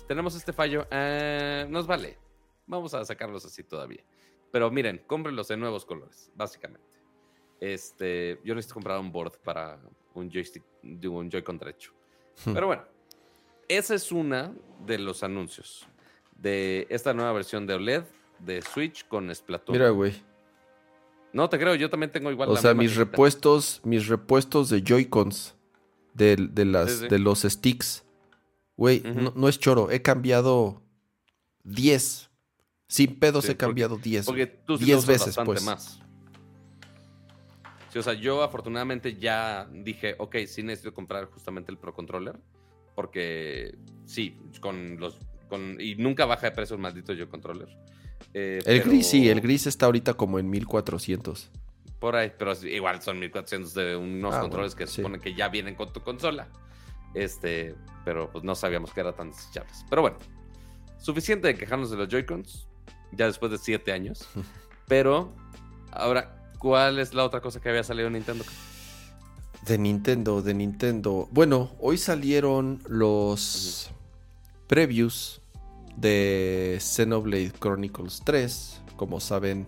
tenemos 0.06 0.34
este 0.34 0.52
fallo, 0.52 0.86
ah, 0.90 1.66
nos 1.68 1.86
vale, 1.86 2.18
vamos 2.66 2.94
a 2.94 3.05
sacarlos 3.05 3.44
así 3.44 3.62
todavía. 3.64 4.05
Pero 4.50 4.70
miren, 4.70 5.02
cómprenlos 5.06 5.50
en 5.50 5.60
nuevos 5.60 5.84
colores, 5.84 6.30
básicamente. 6.34 6.86
Este, 7.60 8.40
yo 8.44 8.55
necesito 8.55 8.74
comprar 8.74 8.98
un 9.00 9.10
board 9.10 9.38
para 9.42 9.80
un 10.14 10.30
joystick, 10.30 10.64
un 10.82 11.30
Joy-Con 11.30 11.59
derecho. 11.59 11.92
Hmm. 12.44 12.55
Pero 12.55 12.66
bueno, 12.68 12.84
esa 13.68 13.94
es 13.94 14.12
una 14.12 14.55
de 14.86 14.98
los 14.98 15.22
anuncios 15.22 15.86
de 16.36 16.86
esta 16.88 17.12
nueva 17.12 17.32
versión 17.32 17.66
de 17.66 17.74
OLED 17.74 18.05
de 18.39 18.62
Switch 18.62 19.06
con 19.06 19.35
Splatoon. 19.35 19.77
Mira, 19.77 19.90
güey. 19.90 20.15
No 21.32 21.48
te 21.48 21.59
creo, 21.59 21.74
yo 21.74 21.90
también 21.90 22.10
tengo 22.10 22.31
igual. 22.31 22.48
O 22.48 22.56
sea, 22.56 22.74
mis 22.74 22.97
repuestos, 22.97 23.81
mis 23.85 24.09
repuestos 24.09 24.70
de 24.70 24.82
Joy-Cons, 24.82 25.56
de, 26.15 26.65
las, 26.65 27.01
de 27.01 27.19
los 27.19 27.43
sticks. 27.43 28.05
Güey, 28.77 29.02
no, 29.35 29.48
es 29.48 29.59
choro, 29.59 29.90
he 29.90 30.02
cambiado 30.02 30.82
10. 31.65 32.31
Sin 32.89 33.19
pedos 33.19 33.48
he 33.48 33.56
cambiado 33.56 33.98
10. 33.98 34.27
Porque 34.27 34.47
tú 34.47 34.78
10 34.78 35.06
veces, 35.06 35.36
pues. 35.44 35.62
más. 35.65 36.01
Sí, 37.93 37.98
o 37.98 38.02
sea, 38.02 38.15
yo 38.15 38.43
afortunadamente 38.43 39.16
ya 39.16 39.69
dije, 39.73 40.15
ok, 40.19 40.36
sí 40.47 40.62
necesito 40.62 40.94
comprar 40.94 41.27
justamente 41.27 41.70
el 41.70 41.78
Pro 41.78 41.93
Controller. 41.93 42.39
Porque 42.94 43.77
sí, 44.06 44.36
con 44.60 44.98
los. 44.98 45.19
Con, 45.48 45.81
y 45.81 45.94
nunca 45.97 46.27
baja 46.27 46.48
de 46.48 46.52
precio 46.52 46.74
el 46.74 46.82
maldito 46.82 47.15
Joy 47.15 47.27
Controller. 47.27 47.69
Eh, 48.35 48.61
el 48.65 48.82
gris 48.82 49.09
sí, 49.09 49.28
el 49.28 49.40
gris 49.40 49.66
está 49.66 49.86
ahorita 49.86 50.15
como 50.15 50.39
en 50.39 50.49
1400. 50.51 51.51
Por 51.99 52.15
ahí, 52.15 52.32
pero 52.39 52.53
igual 52.65 53.03
son 53.03 53.19
1400 53.19 53.74
de 53.74 53.97
unos 53.97 54.35
ah, 54.35 54.40
controles 54.40 54.74
que 54.74 54.86
se 54.86 54.95
supone 54.95 55.19
que 55.19 55.35
ya 55.35 55.49
vienen 55.49 55.74
con 55.74 55.93
tu 55.93 56.01
consola. 56.03 56.49
Este, 57.15 57.74
pero 58.05 58.31
pues 58.31 58.45
no 58.45 58.55
sabíamos 58.55 58.93
que 58.93 59.01
era 59.01 59.12
tan 59.12 59.31
desechables. 59.31 59.85
Pero 59.90 60.03
bueno, 60.03 60.19
suficiente 60.99 61.49
de 61.49 61.55
quejarnos 61.57 61.90
de 61.90 61.97
los 61.97 62.09
Joy-Cons, 62.09 62.69
ya 63.12 63.27
después 63.27 63.51
de 63.51 63.59
7 63.59 63.93
años. 63.93 64.28
pero, 64.86 65.35
ahora, 65.90 66.53
¿cuál 66.59 66.99
es 67.01 67.15
la 67.15 67.24
otra 67.24 67.40
cosa 67.40 67.61
que 67.61 67.69
había 67.69 67.82
salido 67.82 68.07
en 68.07 68.15
Nintendo? 68.15 68.45
De 69.66 69.77
Nintendo, 69.77 70.40
de 70.40 70.55
Nintendo. 70.55 71.28
Bueno, 71.32 71.73
hoy 71.81 71.99
salieron 71.99 72.81
los 72.86 73.90
previews 74.69 75.43
de 76.01 76.79
Xenoblade 76.81 77.53
Chronicles 77.59 78.23
3. 78.25 78.83
Como 78.97 79.20
saben, 79.20 79.66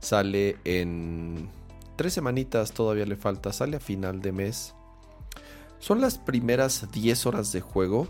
sale 0.00 0.56
en 0.64 1.48
tres 1.96 2.14
semanitas, 2.14 2.72
todavía 2.72 3.06
le 3.06 3.16
falta, 3.16 3.52
sale 3.52 3.76
a 3.76 3.80
final 3.80 4.22
de 4.22 4.32
mes. 4.32 4.74
Son 5.78 6.00
las 6.00 6.18
primeras 6.18 6.90
10 6.92 7.26
horas 7.26 7.52
de 7.52 7.60
juego. 7.60 8.08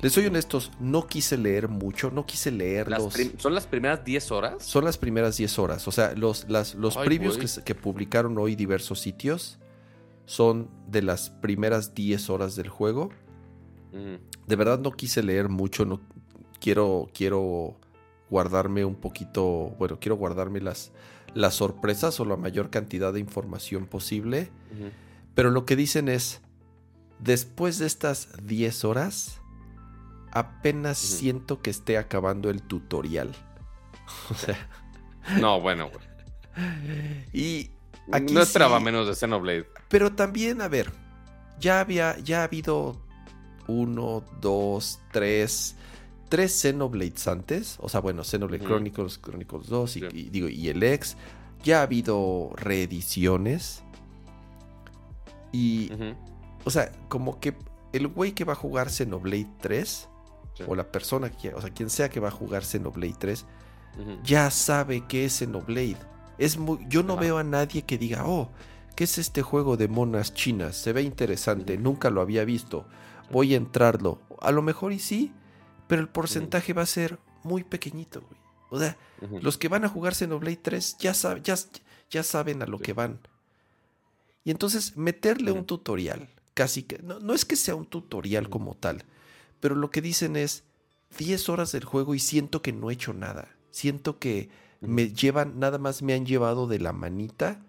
Les 0.00 0.12
soy 0.12 0.26
honestos, 0.26 0.72
no 0.80 1.06
quise 1.06 1.38
leer 1.38 1.68
mucho, 1.68 2.10
no 2.10 2.26
quise 2.26 2.50
leer 2.50 2.88
¿Son 3.38 3.54
las 3.54 3.66
primeras 3.66 4.04
10 4.04 4.30
horas? 4.32 4.62
Son 4.62 4.84
las 4.84 4.98
primeras 4.98 5.36
10 5.36 5.58
horas. 5.58 5.88
O 5.88 5.92
sea, 5.92 6.14
los, 6.14 6.46
los 6.48 6.96
previews 6.96 7.60
que, 7.64 7.74
publicaron 7.74 8.36
hoy 8.38 8.56
diversos 8.56 9.00
sitios 9.00 9.58
son 10.26 10.68
de 10.88 11.02
las 11.02 11.30
primeras 11.30 11.94
10 11.94 12.28
horas 12.30 12.56
del 12.56 12.68
juego. 12.68 13.10
Mm. 13.92 14.46
De 14.46 14.56
verdad 14.56 14.78
no 14.78 14.92
quise 14.92 15.22
leer 15.22 15.48
mucho, 15.48 15.84
no, 15.84 16.00
quiero, 16.64 17.10
quiero 17.12 17.76
guardarme 18.30 18.86
un 18.86 18.94
poquito, 18.94 19.74
bueno, 19.78 19.98
quiero 20.00 20.16
guardarme 20.16 20.62
las, 20.62 20.92
las 21.34 21.56
sorpresas 21.56 22.18
o 22.20 22.24
la 22.24 22.36
mayor 22.36 22.70
cantidad 22.70 23.12
de 23.12 23.20
información 23.20 23.84
posible. 23.84 24.50
Pero 25.34 25.50
lo 25.50 25.66
que 25.66 25.76
dicen 25.76 26.08
es, 26.08 26.40
después 27.18 27.78
de 27.78 27.86
estas 27.86 28.30
10 28.46 28.86
horas, 28.86 29.42
apenas 30.32 30.96
siento 30.96 31.60
que 31.60 31.68
esté 31.68 31.98
acabando 31.98 32.48
el 32.48 32.62
tutorial. 32.62 33.34
o 34.30 34.34
sea... 34.34 34.56
No, 35.38 35.60
bueno, 35.60 35.90
Y 37.34 37.72
aquí 38.10 38.32
no 38.32 38.40
esperaba 38.40 38.80
menos 38.80 39.06
de 39.06 39.14
Xenoblade. 39.14 39.66
Pero 39.90 40.14
también, 40.14 40.62
a 40.62 40.68
ver, 40.68 40.90
ya 41.60 41.80
había, 41.80 42.18
ya 42.20 42.40
ha 42.40 42.44
habido 42.44 43.02
uno, 43.66 44.24
dos, 44.40 45.00
tres 45.12 45.76
tres 46.28 46.52
Xenoblades 46.52 47.28
antes, 47.28 47.76
o 47.80 47.88
sea, 47.88 48.00
bueno, 48.00 48.24
Xenoblade 48.24 48.64
Chronicles, 48.64 49.20
Chronicles 49.20 49.68
2 49.68 49.96
y, 49.96 50.00
digo, 50.30 50.48
y 50.48 50.68
el 50.68 50.82
X. 50.82 51.16
Ya 51.62 51.80
ha 51.80 51.82
habido 51.82 52.52
reediciones. 52.56 53.82
Y, 55.52 55.90
o 56.64 56.70
sea, 56.70 56.92
como 57.08 57.40
que 57.40 57.54
el 57.92 58.08
güey 58.08 58.32
que 58.32 58.44
va 58.44 58.54
a 58.54 58.56
jugar 58.56 58.90
Xenoblade 58.90 59.48
3, 59.60 60.08
o 60.66 60.74
la 60.74 60.90
persona, 60.90 61.30
que, 61.30 61.54
o 61.54 61.60
sea, 61.60 61.70
quien 61.70 61.90
sea 61.90 62.08
que 62.08 62.20
va 62.20 62.28
a 62.28 62.32
jugar 62.32 62.64
Xenoblade 62.64 63.14
3, 63.18 63.46
ya 64.24 64.50
sabe 64.50 65.04
qué 65.06 65.24
es 65.24 65.38
Xenoblade. 65.38 65.98
Es 66.38 66.58
muy, 66.58 66.78
yo 66.88 67.02
no 67.02 67.16
veo 67.16 67.38
a 67.38 67.44
nadie 67.44 67.82
que 67.82 67.96
diga, 67.96 68.26
oh, 68.26 68.50
¿qué 68.96 69.04
es 69.04 69.18
este 69.18 69.42
juego 69.42 69.76
de 69.76 69.88
monas 69.88 70.34
chinas? 70.34 70.76
Se 70.76 70.92
ve 70.92 71.02
interesante, 71.02 71.78
nunca 71.78 72.10
lo 72.10 72.20
había 72.20 72.44
visto. 72.44 72.86
Voy 73.30 73.54
a 73.54 73.56
entrarlo. 73.56 74.20
A 74.40 74.50
lo 74.50 74.62
mejor 74.62 74.92
y 74.92 74.98
sí, 74.98 75.32
pero 75.86 76.02
el 76.02 76.08
porcentaje 76.08 76.72
va 76.72 76.82
a 76.82 76.86
ser 76.86 77.18
muy 77.42 77.64
pequeñito, 77.64 78.20
güey. 78.20 78.40
O 78.70 78.78
sea, 78.78 78.96
los 79.40 79.56
que 79.56 79.68
van 79.68 79.84
a 79.84 79.88
jugar 79.88 80.14
Xenoblade 80.14 80.56
3 80.56 80.96
ya, 80.98 81.12
ya, 81.12 81.54
ya 82.10 82.22
saben 82.22 82.62
a 82.62 82.66
lo 82.66 82.78
que 82.78 82.92
van. 82.92 83.20
Y 84.42 84.50
entonces 84.50 84.96
meterle 84.96 85.52
un 85.52 85.64
tutorial 85.64 86.28
casi 86.54 86.82
que, 86.82 86.98
no, 86.98 87.20
no 87.20 87.34
es 87.34 87.44
que 87.44 87.56
sea 87.56 87.74
un 87.74 87.86
tutorial 87.86 88.48
como 88.48 88.74
tal, 88.74 89.04
pero 89.60 89.74
lo 89.74 89.90
que 89.90 90.00
dicen 90.00 90.36
es 90.36 90.64
10 91.18 91.48
horas 91.48 91.72
del 91.72 91.84
juego 91.84 92.14
y 92.14 92.18
siento 92.18 92.62
que 92.62 92.72
no 92.72 92.90
he 92.90 92.94
hecho 92.94 93.12
nada. 93.12 93.56
Siento 93.70 94.18
que 94.18 94.50
me 94.80 95.12
llevan, 95.12 95.58
nada 95.58 95.78
más 95.78 96.02
me 96.02 96.14
han 96.14 96.26
llevado 96.26 96.66
de 96.66 96.78
la 96.78 96.92
manita 96.92 97.64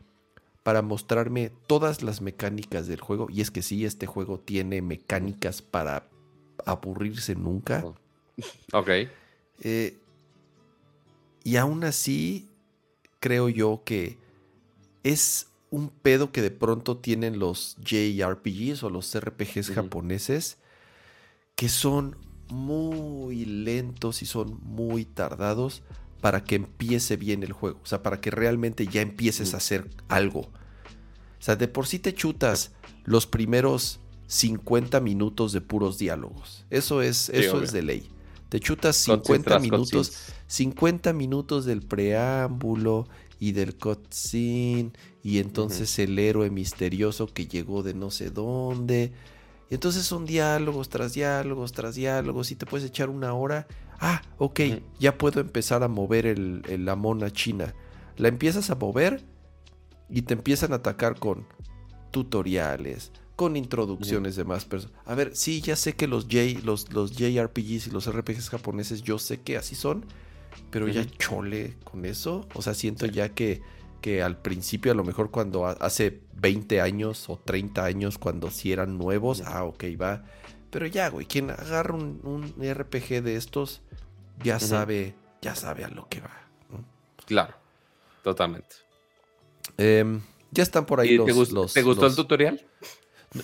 para 0.63 0.81
mostrarme 0.81 1.51
todas 1.67 2.01
las 2.01 2.21
mecánicas 2.21 2.87
del 2.87 2.99
juego. 2.99 3.27
Y 3.29 3.41
es 3.41 3.51
que 3.51 3.61
sí, 3.61 3.85
este 3.85 4.07
juego 4.07 4.39
tiene 4.39 4.81
mecánicas 4.81 5.61
para 5.61 6.09
aburrirse 6.65 7.35
nunca. 7.35 7.85
Ok. 8.73 8.89
Eh, 9.61 9.97
y 11.43 11.55
aún 11.57 11.83
así, 11.83 12.49
creo 13.19 13.49
yo 13.49 13.83
que 13.85 14.17
es 15.03 15.47
un 15.69 15.89
pedo 15.89 16.31
que 16.31 16.41
de 16.41 16.51
pronto 16.51 16.97
tienen 16.97 17.39
los 17.39 17.77
JRPGs 17.77 18.83
o 18.83 18.89
los 18.89 19.17
RPGs 19.17 19.71
japoneses, 19.71 20.57
que 21.55 21.69
son 21.69 22.17
muy 22.49 23.45
lentos 23.45 24.21
y 24.21 24.25
son 24.25 24.59
muy 24.63 25.05
tardados 25.05 25.83
para 26.21 26.43
que 26.43 26.55
empiece 26.55 27.17
bien 27.17 27.43
el 27.43 27.53
juego. 27.53 27.79
O 27.83 27.85
sea, 27.85 28.01
para 28.01 28.19
que 28.21 28.31
realmente 28.31 28.87
ya 28.87 29.01
empieces 29.01 29.53
a 29.53 29.57
hacer 29.57 29.89
algo. 30.07 30.41
O 30.41 31.41
sea, 31.45 31.55
de 31.55 31.67
por 31.67 31.87
sí 31.87 31.99
te 31.99 32.13
chutas 32.13 32.71
los 33.03 33.27
primeros 33.27 33.99
50 34.27 34.99
minutos 35.01 35.51
de 35.51 35.61
puros 35.61 35.97
diálogos. 35.97 36.65
Eso 36.69 37.01
es, 37.01 37.29
eso 37.29 37.61
es 37.61 37.71
de 37.71 37.83
ley. 37.83 38.09
Te 38.55 38.61
chutas 38.61 38.95
50 38.95 39.59
minutos, 39.59 40.31
50 40.47 41.11
minutos 41.11 41.65
del 41.65 41.81
preámbulo 41.81 43.05
y 43.37 43.51
del 43.51 43.75
cutscene 43.75 44.93
y 45.21 45.39
entonces 45.39 45.99
el 45.99 46.17
héroe 46.17 46.49
misterioso 46.49 47.27
que 47.27 47.47
llegó 47.47 47.83
de 47.83 47.93
no 47.93 48.11
sé 48.11 48.29
dónde. 48.29 49.11
Y 49.69 49.73
entonces 49.73 50.05
son 50.05 50.25
diálogos 50.25 50.87
tras 50.87 51.15
diálogos 51.15 51.73
tras 51.73 51.95
diálogos 51.95 52.49
y 52.51 52.55
te 52.55 52.65
puedes 52.65 52.87
echar 52.87 53.09
una 53.09 53.33
hora. 53.33 53.67
Ah, 53.99 54.21
ok, 54.37 54.61
ya 55.01 55.17
puedo 55.17 55.41
empezar 55.41 55.83
a 55.83 55.89
mover 55.89 56.25
el, 56.25 56.63
la 56.85 56.95
mona 56.95 57.31
china. 57.31 57.75
La 58.15 58.29
empiezas 58.29 58.69
a 58.69 58.75
mover 58.75 59.21
y 60.09 60.21
te 60.21 60.33
empiezan 60.33 60.71
a 60.71 60.77
atacar 60.77 61.19
con 61.19 61.45
tutoriales, 62.11 63.11
con 63.35 63.57
introducciones 63.57 64.35
de 64.35 64.45
más 64.45 64.65
personas. 64.65 64.97
A 65.05 65.15
ver, 65.15 65.35
sí, 65.35 65.61
ya 65.61 65.75
sé 65.75 65.93
que 65.93 66.07
los, 66.07 66.25
J, 66.25 66.61
los, 66.63 66.91
los 66.93 67.11
JRPGs 67.11 67.87
y 67.87 67.91
los 67.91 68.09
RPGs 68.09 68.49
japoneses, 68.49 69.01
yo 69.03 69.19
sé 69.19 69.41
que 69.41 69.57
así 69.57 69.75
son, 69.75 70.05
pero 70.71 70.87
ya 70.87 71.05
chole 71.05 71.75
con 71.83 72.05
eso. 72.05 72.47
O 72.53 72.61
sea, 72.61 72.73
siento 72.73 73.05
ya 73.05 73.29
que, 73.29 73.61
que 74.01 74.23
al 74.23 74.37
principio, 74.37 74.91
a 74.91 74.95
lo 74.95 75.03
mejor 75.03 75.31
cuando 75.31 75.65
hace 75.65 76.21
20 76.35 76.81
años 76.81 77.29
o 77.29 77.37
30 77.37 77.83
años, 77.83 78.17
cuando 78.17 78.49
sí 78.51 78.71
eran 78.71 78.97
nuevos, 78.97 79.41
ah, 79.41 79.63
ok, 79.65 79.83
va. 80.01 80.23
Pero 80.69 80.87
ya, 80.87 81.09
güey, 81.09 81.25
quien 81.25 81.51
agarra 81.51 81.93
un, 81.93 82.53
RPG 82.57 83.21
de 83.21 83.35
estos, 83.35 83.81
ya 84.43 84.59
sabe, 84.59 85.15
ya 85.41 85.55
sabe 85.55 85.83
a 85.83 85.89
lo 85.89 86.07
que 86.07 86.21
va. 86.21 86.47
Claro, 87.25 87.53
totalmente. 88.23 88.75
Em, 89.77 90.21
ya 90.51 90.63
están 90.63 90.85
por 90.85 90.99
ahí 90.99 91.17
los, 91.17 91.25
te, 91.25 91.33
gustó, 91.33 91.65
¿Te 91.67 91.81
gustó 91.81 92.07
el 92.07 92.15
tutorial? 92.15 92.65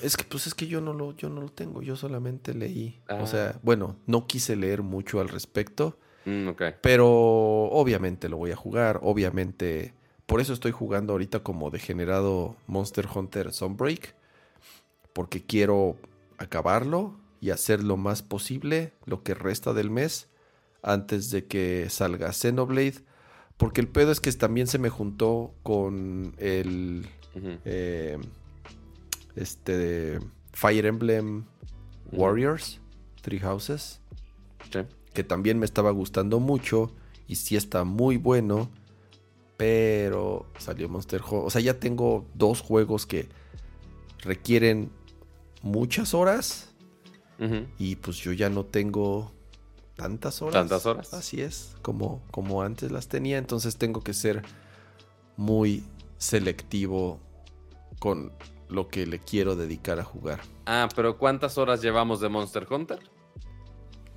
Es 0.02 0.16
que 0.16 0.24
pues 0.24 0.48
es 0.48 0.56
que 0.56 0.68
yo 0.68 0.82
no 0.82 0.94
lo, 0.94 1.16
yo 1.16 1.30
no 1.30 1.42
lo 1.42 1.50
tengo, 1.50 1.82
yo 1.82 1.96
solamente 1.96 2.54
leí. 2.54 3.00
O 3.10 3.28
sea, 3.28 3.54
ah. 3.56 3.60
bueno, 3.64 3.98
no 4.06 4.28
quise 4.28 4.56
leer 4.56 4.82
mucho 4.82 5.20
al 5.20 5.30
respecto. 5.30 5.98
Mm, 6.26 6.50
pero 6.82 7.10
obviamente 7.10 8.30
lo 8.30 8.38
voy 8.38 8.52
a 8.52 8.56
jugar. 8.56 9.00
Obviamente. 9.04 9.94
Por 10.26 10.40
eso 10.40 10.54
estoy 10.54 10.72
jugando 10.72 11.12
ahorita 11.12 11.42
como 11.42 11.72
degenerado 11.72 12.56
Monster 12.68 13.08
Hunter 13.14 13.52
Sunbreak. 13.52 14.16
Porque 15.14 15.44
quiero 15.44 15.98
acabarlo 16.38 17.18
y 17.42 17.50
hacer 17.50 17.84
lo 17.84 17.98
más 17.98 18.22
posible 18.22 18.94
lo 19.06 19.24
que 19.24 19.34
resta 19.34 19.74
del 19.74 19.90
mes 19.90 20.30
antes 20.84 21.32
de 21.32 21.46
que 21.48 21.90
salga 21.90 22.32
Xenoblade. 22.32 23.04
Porque 23.58 23.82
el 23.82 23.90
pedo 23.90 24.12
es 24.12 24.22
que 24.22 24.32
también 24.32 24.68
se 24.68 24.80
me 24.80 24.90
juntó 24.90 25.54
con 25.64 26.34
el 26.38 27.08
este 29.36 30.20
Fire 30.54 30.86
Emblem 30.86 31.46
Warriors, 32.12 32.80
Three 33.22 33.40
Houses, 33.40 34.02
que 35.14 35.24
también 35.24 35.60
me 35.60 35.66
estaba 35.66 35.92
gustando 35.92 36.40
mucho 36.40 36.92
y 37.28 37.36
sí 37.36 37.56
está 37.56 37.84
muy 37.84 38.18
bueno, 38.18 38.70
pero 39.58 40.46
salió 40.58 40.90
Monster 40.90 41.22
Hunter. 41.22 41.46
O 41.46 41.50
sea, 41.50 41.62
ya 41.62 41.80
tengo 41.80 42.26
dos 42.34 42.62
juegos 42.62 43.06
que 43.06 43.30
requieren 44.20 44.92
muchas 45.62 46.14
horas 46.14 46.70
y 47.80 47.96
pues 47.96 48.18
yo 48.18 48.34
ya 48.34 48.50
no 48.50 48.66
tengo 48.66 49.32
tantas 49.96 50.42
horas. 50.42 50.54
Tantas 50.54 50.86
horas. 50.86 51.14
Así 51.14 51.42
es, 51.42 51.76
como, 51.82 52.22
como 52.30 52.62
antes 52.62 52.92
las 52.92 53.08
tenía, 53.08 53.38
entonces 53.40 53.78
tengo 53.78 54.02
que 54.02 54.14
ser 54.14 54.44
muy 55.38 55.84
selectivo 56.18 57.20
con 58.00 58.32
lo 58.72 58.88
que 58.88 59.06
le 59.06 59.20
quiero 59.20 59.56
dedicar 59.56 60.00
a 60.00 60.04
jugar. 60.04 60.40
Ah, 60.66 60.88
pero 60.96 61.18
¿cuántas 61.18 61.58
horas 61.58 61.82
llevamos 61.82 62.22
de 62.22 62.30
Monster 62.30 62.66
Hunter? 62.70 63.00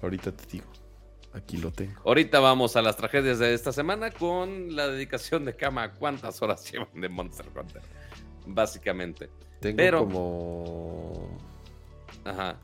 Ahorita 0.01 0.33
te 0.33 0.47
digo. 0.47 0.67
Aquí 1.33 1.57
lo 1.57 1.73
tengo. 1.73 2.01
Ahorita 2.05 2.39
vamos 2.39 2.77
a 2.77 2.83
las 2.83 2.97
tragedias 2.97 3.41
de 3.41 3.53
esta 3.55 3.73
semana 3.73 4.13
con 4.13 4.77
la 4.77 4.87
dedicación 4.87 5.45
de 5.45 5.57
cama. 5.57 5.93
¿Cuántas 5.93 6.41
horas 6.41 6.65
llevan 6.73 7.01
de 7.01 7.09
Monster 7.09 7.47
Hunter? 7.49 7.83
Básicamente. 8.47 9.29
Tengo 9.61 9.99
como. 9.99 11.39
Ajá. 12.25 12.61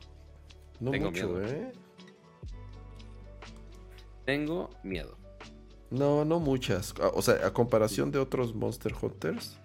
No 0.79 0.91
Tengo 0.91 1.11
mucho, 1.11 1.27
miedo. 1.27 1.45
¿eh? 1.45 1.71
Tengo 4.25 4.69
miedo. 4.83 5.17
No, 5.89 6.23
no 6.23 6.39
muchas. 6.39 6.93
O 7.13 7.21
sea, 7.21 7.45
a 7.45 7.51
comparación 7.51 8.11
de 8.11 8.19
otros 8.19 8.55
Monster 8.55 8.93
Hunters, 8.99 9.59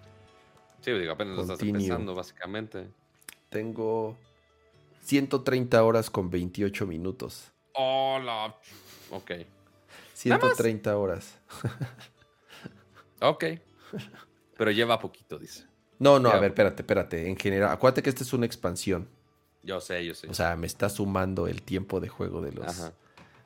Sí, 0.81 0.91
digo, 0.91 1.13
apenas 1.13 1.35
lo 1.35 1.41
estás 1.41 1.61
empezando, 1.61 2.15
básicamente. 2.15 2.87
Tengo 3.49 4.17
130 5.01 5.83
horas 5.83 6.09
con 6.09 6.29
28 6.29 6.85
minutos. 6.85 7.51
Hola. 7.73 8.55
Ok. 9.11 9.31
130 10.13 10.97
horas. 10.97 11.39
ok. 13.21 13.45
Pero 14.57 14.71
lleva 14.71 14.99
poquito, 14.99 15.37
dice. 15.37 15.65
No, 15.99 16.19
no, 16.19 16.29
a 16.29 16.39
ver, 16.39 16.51
espérate, 16.51 16.81
espérate. 16.81 17.27
En 17.27 17.37
general, 17.37 17.71
acuérdate 17.71 18.03
que 18.03 18.09
esta 18.09 18.23
es 18.23 18.33
una 18.33 18.45
expansión. 18.45 19.07
Yo 19.63 19.81
sé, 19.81 20.05
yo 20.05 20.13
sé. 20.13 20.27
O 20.27 20.33
sea, 20.33 20.55
me 20.55 20.67
está 20.67 20.89
sumando 20.89 21.47
el 21.47 21.61
tiempo 21.61 21.99
de 21.99 22.07
juego 22.07 22.41
de 22.41 22.51
los, 22.51 22.91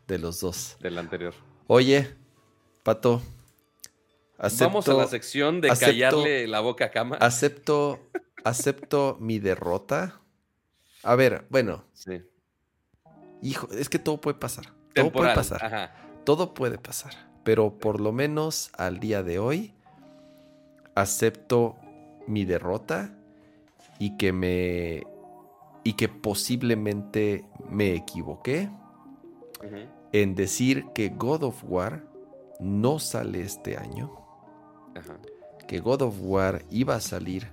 de 0.08 0.20
los 0.20 0.40
dos. 0.40 0.78
Del 0.80 0.98
anterior. 0.98 1.34
Oye, 1.68 2.14
Pato, 2.84 3.22
Vamos 4.60 4.88
a 4.88 4.94
la 4.94 5.08
sección 5.08 5.62
de 5.62 5.70
callarle 5.70 6.48
la 6.48 6.62
boca 6.62 6.86
a 6.86 6.92
Cama. 6.92 7.18
Acepto, 7.18 8.10
acepto 8.44 9.18
mi 9.20 9.40
derrota. 9.40 10.22
A 11.04 11.16
ver, 11.16 11.46
bueno. 11.50 11.86
Sí. 11.94 12.24
Hijo, 13.44 13.70
es 13.72 13.90
que 13.90 14.00
todo 14.00 14.20
puede 14.20 14.38
pasar. 14.38 14.74
Todo 14.96 15.12
puede 15.12 15.36
pasar. 15.36 15.94
Todo 16.24 16.54
puede 16.54 16.78
pasar. 16.78 17.14
Pero 17.44 17.78
por 17.78 18.00
lo 18.02 18.12
menos 18.12 18.72
al 18.78 19.00
día 19.00 19.24
de 19.24 19.40
hoy 19.40 19.74
acepto 20.96 21.78
mi 22.28 22.46
derrota 22.46 23.16
y 24.00 24.18
que 24.18 24.34
me 24.34 25.04
y 25.84 25.94
que 25.94 26.10
posiblemente 26.10 27.46
me 27.70 27.96
equivoqué 27.96 28.70
en 30.12 30.36
decir 30.36 30.86
que 30.94 31.10
God 31.10 31.44
of 31.44 31.64
War 31.64 32.04
no 32.60 33.00
sale 33.00 33.42
este 33.42 33.78
año 33.78 34.21
que 35.68 35.80
God 35.80 36.02
of 36.02 36.16
War 36.20 36.66
iba 36.70 36.96
a 36.96 37.02
salir. 37.02 37.48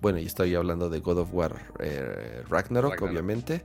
Bueno, 0.00 0.18
y 0.18 0.26
estoy 0.26 0.54
hablando 0.54 0.90
de 0.90 1.00
God 1.00 1.18
of 1.18 1.28
War 1.32 1.72
eh, 1.80 2.42
Ragnarok, 2.48 3.00
obviamente. 3.02 3.64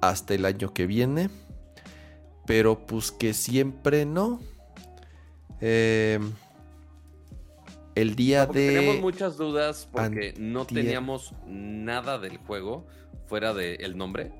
Hasta 0.00 0.34
el 0.34 0.44
año 0.44 0.74
que 0.74 0.86
viene. 0.86 1.30
Pero 2.46 2.86
pues 2.86 3.10
que 3.10 3.32
siempre 3.32 4.04
no. 4.04 4.40
Eh, 5.60 6.20
el 7.94 8.16
día 8.16 8.46
de. 8.46 8.74
Tenemos 8.74 9.00
muchas 9.00 9.36
dudas 9.36 9.88
porque 9.90 10.34
no 10.38 10.66
teníamos 10.66 11.32
nada 11.46 12.18
del 12.18 12.36
juego 12.38 12.86
fuera 13.26 13.54
del 13.54 13.96
nombre. 13.96 14.32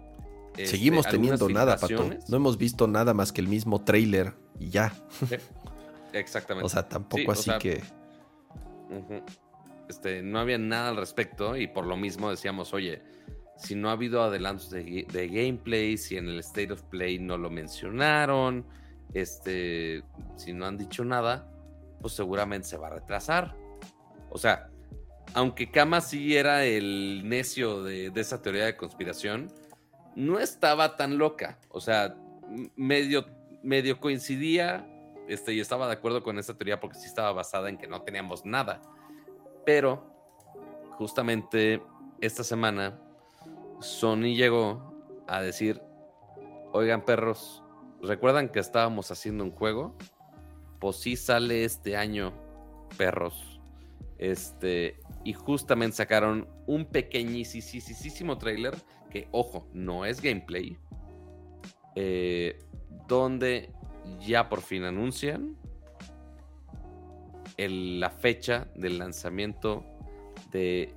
Seguimos 0.62 1.06
este, 1.06 1.16
teniendo 1.16 1.48
nada, 1.48 1.76
Pato. 1.76 2.10
No 2.28 2.36
hemos 2.36 2.58
visto 2.58 2.86
nada 2.86 3.14
más 3.14 3.32
que 3.32 3.40
el 3.40 3.48
mismo 3.48 3.82
trailer 3.82 4.34
y 4.60 4.68
ya. 4.68 4.92
Exactamente. 6.14 6.66
O 6.66 6.68
sea, 6.68 6.88
tampoco 6.88 7.32
así 7.32 7.50
que. 7.58 7.82
Este, 9.88 10.22
no 10.22 10.38
había 10.38 10.56
nada 10.56 10.88
al 10.88 10.96
respecto 10.96 11.56
y 11.56 11.66
por 11.66 11.86
lo 11.86 11.96
mismo 11.96 12.30
decíamos, 12.30 12.72
oye, 12.72 13.02
si 13.56 13.74
no 13.74 13.90
ha 13.90 13.92
habido 13.92 14.22
adelantos 14.22 14.70
de, 14.70 15.04
gameplay, 15.30 15.96
si 15.98 16.16
en 16.16 16.28
el 16.28 16.38
State 16.40 16.72
of 16.72 16.82
Play 16.84 17.18
no 17.18 17.36
lo 17.36 17.50
mencionaron, 17.50 18.64
este, 19.12 20.02
si 20.36 20.52
no 20.52 20.66
han 20.66 20.78
dicho 20.78 21.04
nada, 21.04 21.50
pues 22.00 22.14
seguramente 22.14 22.68
se 22.68 22.76
va 22.76 22.88
a 22.88 22.90
retrasar. 22.90 23.54
O 24.30 24.38
sea, 24.38 24.70
aunque 25.34 25.70
Kama 25.70 26.00
sí 26.00 26.36
era 26.36 26.64
el 26.64 27.28
necio 27.28 27.82
de, 27.82 28.10
esa 28.14 28.40
teoría 28.40 28.64
de 28.66 28.76
conspiración, 28.76 29.52
no 30.16 30.38
estaba 30.38 30.96
tan 30.96 31.18
loca. 31.18 31.58
O 31.68 31.80
sea, 31.80 32.16
medio, 32.76 33.26
medio 33.62 34.00
coincidía 34.00 34.86
este, 35.28 35.54
y 35.54 35.60
estaba 35.60 35.86
de 35.86 35.94
acuerdo 35.94 36.22
con 36.22 36.38
esa 36.38 36.54
teoría 36.56 36.80
porque 36.80 36.98
sí 36.98 37.06
estaba 37.06 37.32
basada 37.32 37.68
en 37.68 37.78
que 37.78 37.86
no 37.86 38.02
teníamos 38.02 38.44
nada. 38.44 38.80
Pero 39.64 40.04
justamente 40.98 41.82
esta 42.20 42.44
semana 42.44 43.00
Sony 43.80 44.34
llegó 44.34 44.94
a 45.26 45.40
decir, 45.40 45.80
oigan 46.72 47.04
perros, 47.04 47.62
¿recuerdan 48.02 48.48
que 48.48 48.60
estábamos 48.60 49.10
haciendo 49.10 49.44
un 49.44 49.50
juego? 49.50 49.96
Pues 50.78 50.96
sí 50.96 51.16
sale 51.16 51.64
este 51.64 51.96
año, 51.96 52.32
perros. 52.96 53.60
Este, 54.18 55.00
y 55.24 55.32
justamente 55.32 55.96
sacaron 55.96 56.48
un 56.66 56.86
pequeñísimo 56.86 58.38
trailer 58.38 58.74
que, 59.10 59.28
ojo, 59.32 59.68
no 59.72 60.04
es 60.04 60.20
gameplay, 60.20 60.78
eh, 61.94 62.58
donde 63.06 63.72
ya 64.20 64.48
por 64.48 64.60
fin 64.60 64.84
anuncian 64.84 65.56
la 67.56 68.10
fecha 68.10 68.66
del 68.74 68.98
lanzamiento 68.98 69.84
de 70.50 70.94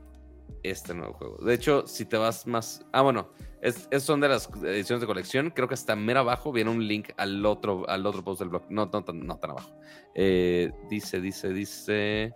este 0.63 0.93
nuevo 0.93 1.13
juego. 1.13 1.37
De 1.37 1.53
hecho, 1.53 1.85
si 1.87 2.05
te 2.05 2.17
vas 2.17 2.47
más... 2.47 2.85
Ah, 2.91 3.01
bueno, 3.01 3.29
es, 3.61 3.87
son 3.99 4.19
de 4.19 4.29
las 4.29 4.49
ediciones 4.63 5.01
de 5.01 5.07
colección. 5.07 5.51
Creo 5.51 5.67
que 5.67 5.75
hasta 5.75 5.95
mera 5.95 6.21
abajo 6.21 6.51
viene 6.51 6.71
un 6.71 6.87
link 6.87 7.09
al 7.17 7.45
otro, 7.45 7.87
al 7.87 8.05
otro 8.05 8.23
post 8.23 8.39
del 8.39 8.49
blog. 8.49 8.63
No, 8.69 8.89
no, 8.91 9.05
no 9.13 9.37
tan 9.37 9.51
abajo. 9.51 9.71
Eh, 10.15 10.71
dice, 10.89 11.21
dice, 11.21 11.49
dice... 11.49 12.33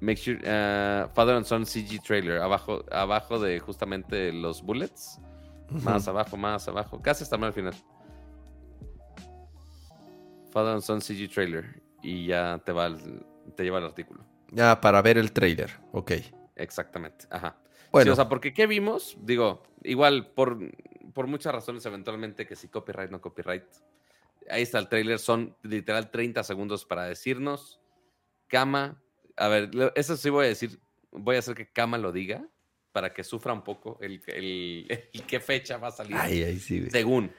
Make 0.00 0.16
sure, 0.16 0.38
uh, 0.38 1.08
Father 1.14 1.36
and 1.36 1.46
Son 1.46 1.64
CG 1.64 2.02
trailer, 2.02 2.42
abajo, 2.42 2.84
abajo 2.90 3.38
de 3.38 3.60
justamente 3.60 4.32
los 4.32 4.60
bullets. 4.60 5.20
Más 5.70 6.08
abajo, 6.08 6.36
más 6.36 6.66
abajo. 6.66 7.00
Casi 7.00 7.22
hasta 7.22 7.36
al 7.36 7.52
final. 7.52 7.74
Father 10.52 10.74
and 10.74 10.82
Son 10.82 11.00
CG 11.00 11.28
trailer. 11.32 11.82
Y 12.02 12.26
ya 12.26 12.60
te 12.64 12.72
va 12.72 12.90
te 13.56 13.64
lleva 13.64 13.78
el 13.78 13.84
artículo. 13.84 14.24
Ya, 14.50 14.80
para 14.80 15.02
ver 15.02 15.18
el 15.18 15.32
trailer. 15.32 15.70
Ok. 15.92 16.12
Exactamente. 16.56 17.26
Ajá. 17.30 17.56
Bueno. 17.90 18.12
o 18.12 18.16
sea, 18.16 18.28
porque 18.28 18.54
¿qué 18.54 18.66
vimos? 18.66 19.16
Digo, 19.20 19.62
igual 19.82 20.32
por, 20.32 20.58
por 21.12 21.26
muchas 21.26 21.52
razones, 21.52 21.84
eventualmente, 21.84 22.46
que 22.46 22.56
si 22.56 22.68
copyright, 22.68 23.10
no 23.10 23.20
copyright. 23.20 23.64
Ahí 24.48 24.62
está 24.62 24.78
el 24.78 24.88
trailer. 24.88 25.18
Son 25.18 25.56
literal 25.62 26.10
30 26.10 26.42
segundos 26.44 26.84
para 26.84 27.04
decirnos. 27.04 27.80
Cama, 28.48 29.02
a 29.36 29.48
ver, 29.48 29.70
eso 29.94 30.16
sí 30.16 30.28
voy 30.28 30.46
a 30.46 30.48
decir, 30.48 30.78
voy 31.10 31.36
a 31.36 31.38
hacer 31.38 31.54
que 31.54 31.70
Kama 31.70 31.96
lo 31.96 32.12
diga 32.12 32.46
para 32.92 33.14
que 33.14 33.24
sufra 33.24 33.52
un 33.52 33.64
poco 33.64 33.98
el, 34.00 34.20
qué 35.26 35.40
fecha 35.40 35.78
va 35.78 35.88
a 35.88 35.92
salir. 35.92 36.16
Ay, 36.16 36.58
sí, 36.58 36.88
según. 36.90 37.32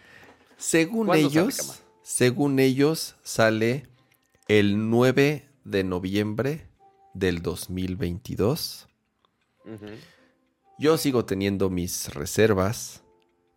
Según 0.58 1.14
ellos, 1.14 1.83
según 2.04 2.60
ellos, 2.60 3.16
sale 3.24 3.88
el 4.48 4.90
9 4.90 5.50
de 5.64 5.84
noviembre 5.84 6.68
del 7.14 7.42
2022. 7.42 8.88
Yo 10.78 10.98
sigo 10.98 11.26
teniendo 11.26 11.70
mis 11.70 12.14
reservas, 12.14 13.04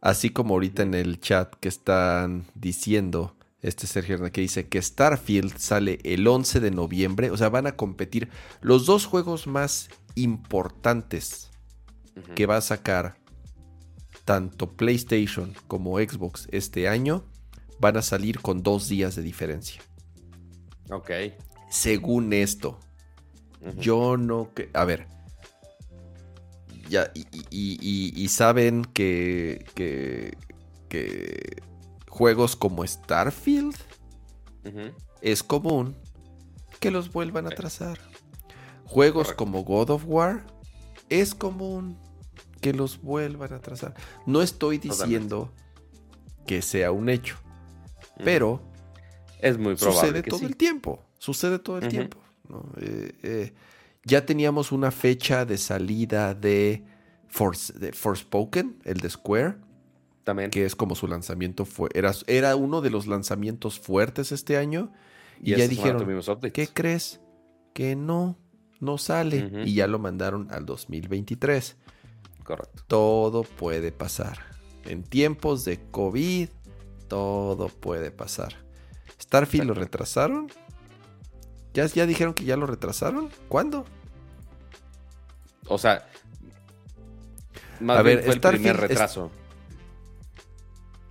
así 0.01 0.31
como 0.31 0.55
ahorita 0.55 0.83
en 0.85 0.95
el 0.95 1.21
chat 1.21 1.55
que 1.57 1.69
están 1.69 2.47
diciendo 2.55 3.37
este 3.63 3.89
Sergio 3.89 4.23
que 4.31 4.43
dice 4.43 4.69
que 4.69 4.81
Starfield 4.81 5.59
sale 5.59 5.99
el 6.05 6.27
11 6.27 6.61
de 6.61 6.71
noviembre. 6.71 7.31
O 7.33 7.37
sea, 7.37 7.49
van 7.49 7.67
a 7.67 7.77
competir 7.77 8.29
los 8.61 8.87
dos 8.87 9.07
juegos 9.07 9.47
más 9.47 9.89
importantes 10.15 11.51
que 12.35 12.47
va 12.47 12.59
a 12.59 12.63
sacar 12.63 13.19
tanto 14.25 14.73
PlayStation 14.73 15.53
como 15.67 15.99
Xbox 15.99 16.49
este 16.53 16.89
año. 16.89 17.25
Van 17.79 17.97
a 17.97 18.03
salir 18.03 18.41
con 18.41 18.63
dos 18.63 18.89
días 18.89 19.17
de 19.17 19.23
diferencia. 19.23 19.83
Ok. 20.91 21.11
Según 21.71 22.33
esto. 22.33 22.79
Yo 23.79 24.17
no... 24.17 24.51
A 24.73 24.85
ver. 24.85 25.09
Ya, 26.89 27.11
y, 27.51 28.29
saben 28.29 28.85
que, 28.85 29.65
que, 29.75 30.37
que 30.89 31.63
juegos 32.09 32.57
como 32.57 32.87
Starfield, 32.87 33.77
es 35.21 35.43
común 35.43 35.97
que 36.81 36.91
los 36.91 37.13
vuelvan 37.13 37.47
a 37.47 37.51
trazar. 37.51 37.99
Juegos 38.85 39.33
como 39.33 39.65
God 39.65 39.91
of 39.91 40.05
War, 40.07 40.47
es 41.09 41.35
común 41.35 41.99
que 42.61 42.73
los 42.73 43.03
vuelvan 43.03 43.53
a 43.53 43.61
trazar. 43.61 43.95
No 44.25 44.43
estoy 44.43 44.79
diciendo 44.79 45.53
que 46.47 46.63
sea 46.63 46.91
un 46.93 47.09
hecho, 47.09 47.37
pero 48.23 48.61
es 49.41 49.59
muy 49.59 49.75
probable. 49.75 50.01
Sucede 50.01 50.23
todo 50.23 50.47
el 50.47 50.57
tiempo. 50.57 51.03
Sucede 51.19 51.59
todo 51.59 51.79
el 51.79 51.89
tiempo. 51.89 52.19
Eh, 52.81 53.13
eh, 53.23 53.55
ya 54.05 54.25
teníamos 54.25 54.73
una 54.73 54.91
fecha 54.91 55.45
de 55.45 55.59
salida 55.59 56.35
de, 56.35 56.85
de 57.75 57.93
Forspoken, 57.93 58.79
el 58.85 58.99
de 58.99 59.11
Square. 59.11 59.57
Que 60.51 60.65
es 60.65 60.75
como 60.75 60.97
su 60.97 61.07
lanzamiento 61.07 61.65
fue. 61.65 61.89
Era, 61.95 62.13
era 62.27 62.57
uno 62.57 62.81
de 62.81 62.91
los 62.91 63.07
lanzamientos 63.07 63.79
fuertes 63.79 64.33
este 64.33 64.57
año. 64.57 64.93
Y, 65.41 65.55
ya 65.55 65.69
dijeron, 65.69 66.05
¿qué 66.53 66.67
crees? 66.67 67.21
Que 67.73 67.95
no, 67.95 68.37
no 68.81 68.99
sale. 68.99 69.51
Y 69.65 69.75
ya 69.75 69.87
lo 69.87 70.01
mandaron 70.01 70.49
al 70.51 70.67
2023. 70.67 71.77
Correcto. 72.43 72.83
Todo 72.89 73.43
puede 73.45 73.93
pasar. 73.93 74.39
En 74.85 75.05
tiempos 75.05 75.65
de 75.65 75.81
COVID, 75.93 76.49
todo 77.09 77.69
puede 77.69 78.11
pasar. 78.11 78.55
Starfield 79.21 79.69
lo 79.69 79.75
retrasaron. 79.75 80.51
¿Ya, 81.75 81.87
¿Ya 81.87 82.07
dijeron 82.07 82.35
que 82.35 82.45
ya 82.45 82.57
lo 82.57 82.67
retrasaron? 82.67 83.31
¿Cuándo? 83.49 83.85
O 85.69 85.79
sea, 85.79 86.07
más 87.81 87.99
a 87.99 88.03
ver, 88.03 88.23
fue 88.23 88.35
el 88.35 88.41
primer 88.41 88.77
retraso. 88.77 89.31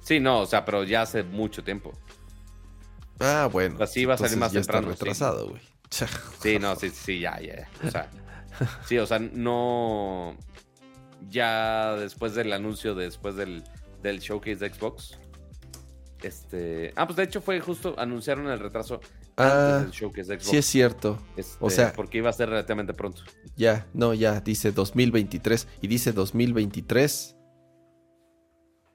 Sí, 0.01 0.19
no, 0.19 0.41
o 0.41 0.45
sea, 0.45 0.65
pero 0.65 0.84
ya 0.84 1.01
hace 1.01 1.23
mucho 1.23 1.63
tiempo. 1.63 1.91
Ah, 3.19 3.49
bueno. 3.51 3.77
Así 3.81 4.05
va 4.05 4.15
a 4.15 4.17
salir 4.17 4.38
más 4.38 4.51
ya 4.51 4.61
temprano. 4.61 4.91
Está 4.91 5.05
retrasado, 5.05 5.49
güey. 5.49 5.61
Sí. 6.41 6.59
no, 6.59 6.76
sí, 6.76 6.89
sí, 6.89 7.19
ya, 7.19 7.39
ya. 7.39 7.69
O 7.84 7.89
sea, 7.89 8.09
sí, 8.85 8.97
o 8.97 9.05
sea, 9.05 9.19
no. 9.19 10.35
Ya 11.30 11.95
después 11.95 12.35
del 12.35 12.51
anuncio, 12.53 12.93
después 12.95 13.35
del, 13.35 13.63
del 14.01 14.19
showcase 14.19 14.57
de 14.57 14.73
Xbox. 14.73 15.17
Este. 16.24 16.94
Ah, 16.96 17.06
pues 17.06 17.18
de 17.18 17.24
hecho 17.24 17.42
fue 17.42 17.60
justo, 17.60 17.96
anunciaron 17.98 18.48
el 18.48 18.60
retraso 18.60 19.00
ah, 19.38 19.82
del 19.82 19.92
showcase 19.92 20.34
de 20.34 20.40
Xbox. 20.40 20.50
Sí, 20.50 20.58
es 20.58 20.66
cierto. 20.66 21.20
o 21.60 21.70
sea. 21.70 21.94
Porque 21.94 22.18
iba 22.20 22.30
a 22.30 22.34
ser 22.34 22.50
relativamente 22.50 22.94
pronto. 22.94 23.22
Ya, 23.56 23.88
no, 23.94 24.14
ya, 24.14 24.42
dice 24.42 24.72
2023. 24.72 25.68
Y 25.82 25.88
dice 25.88 26.12
2023. 26.12 27.36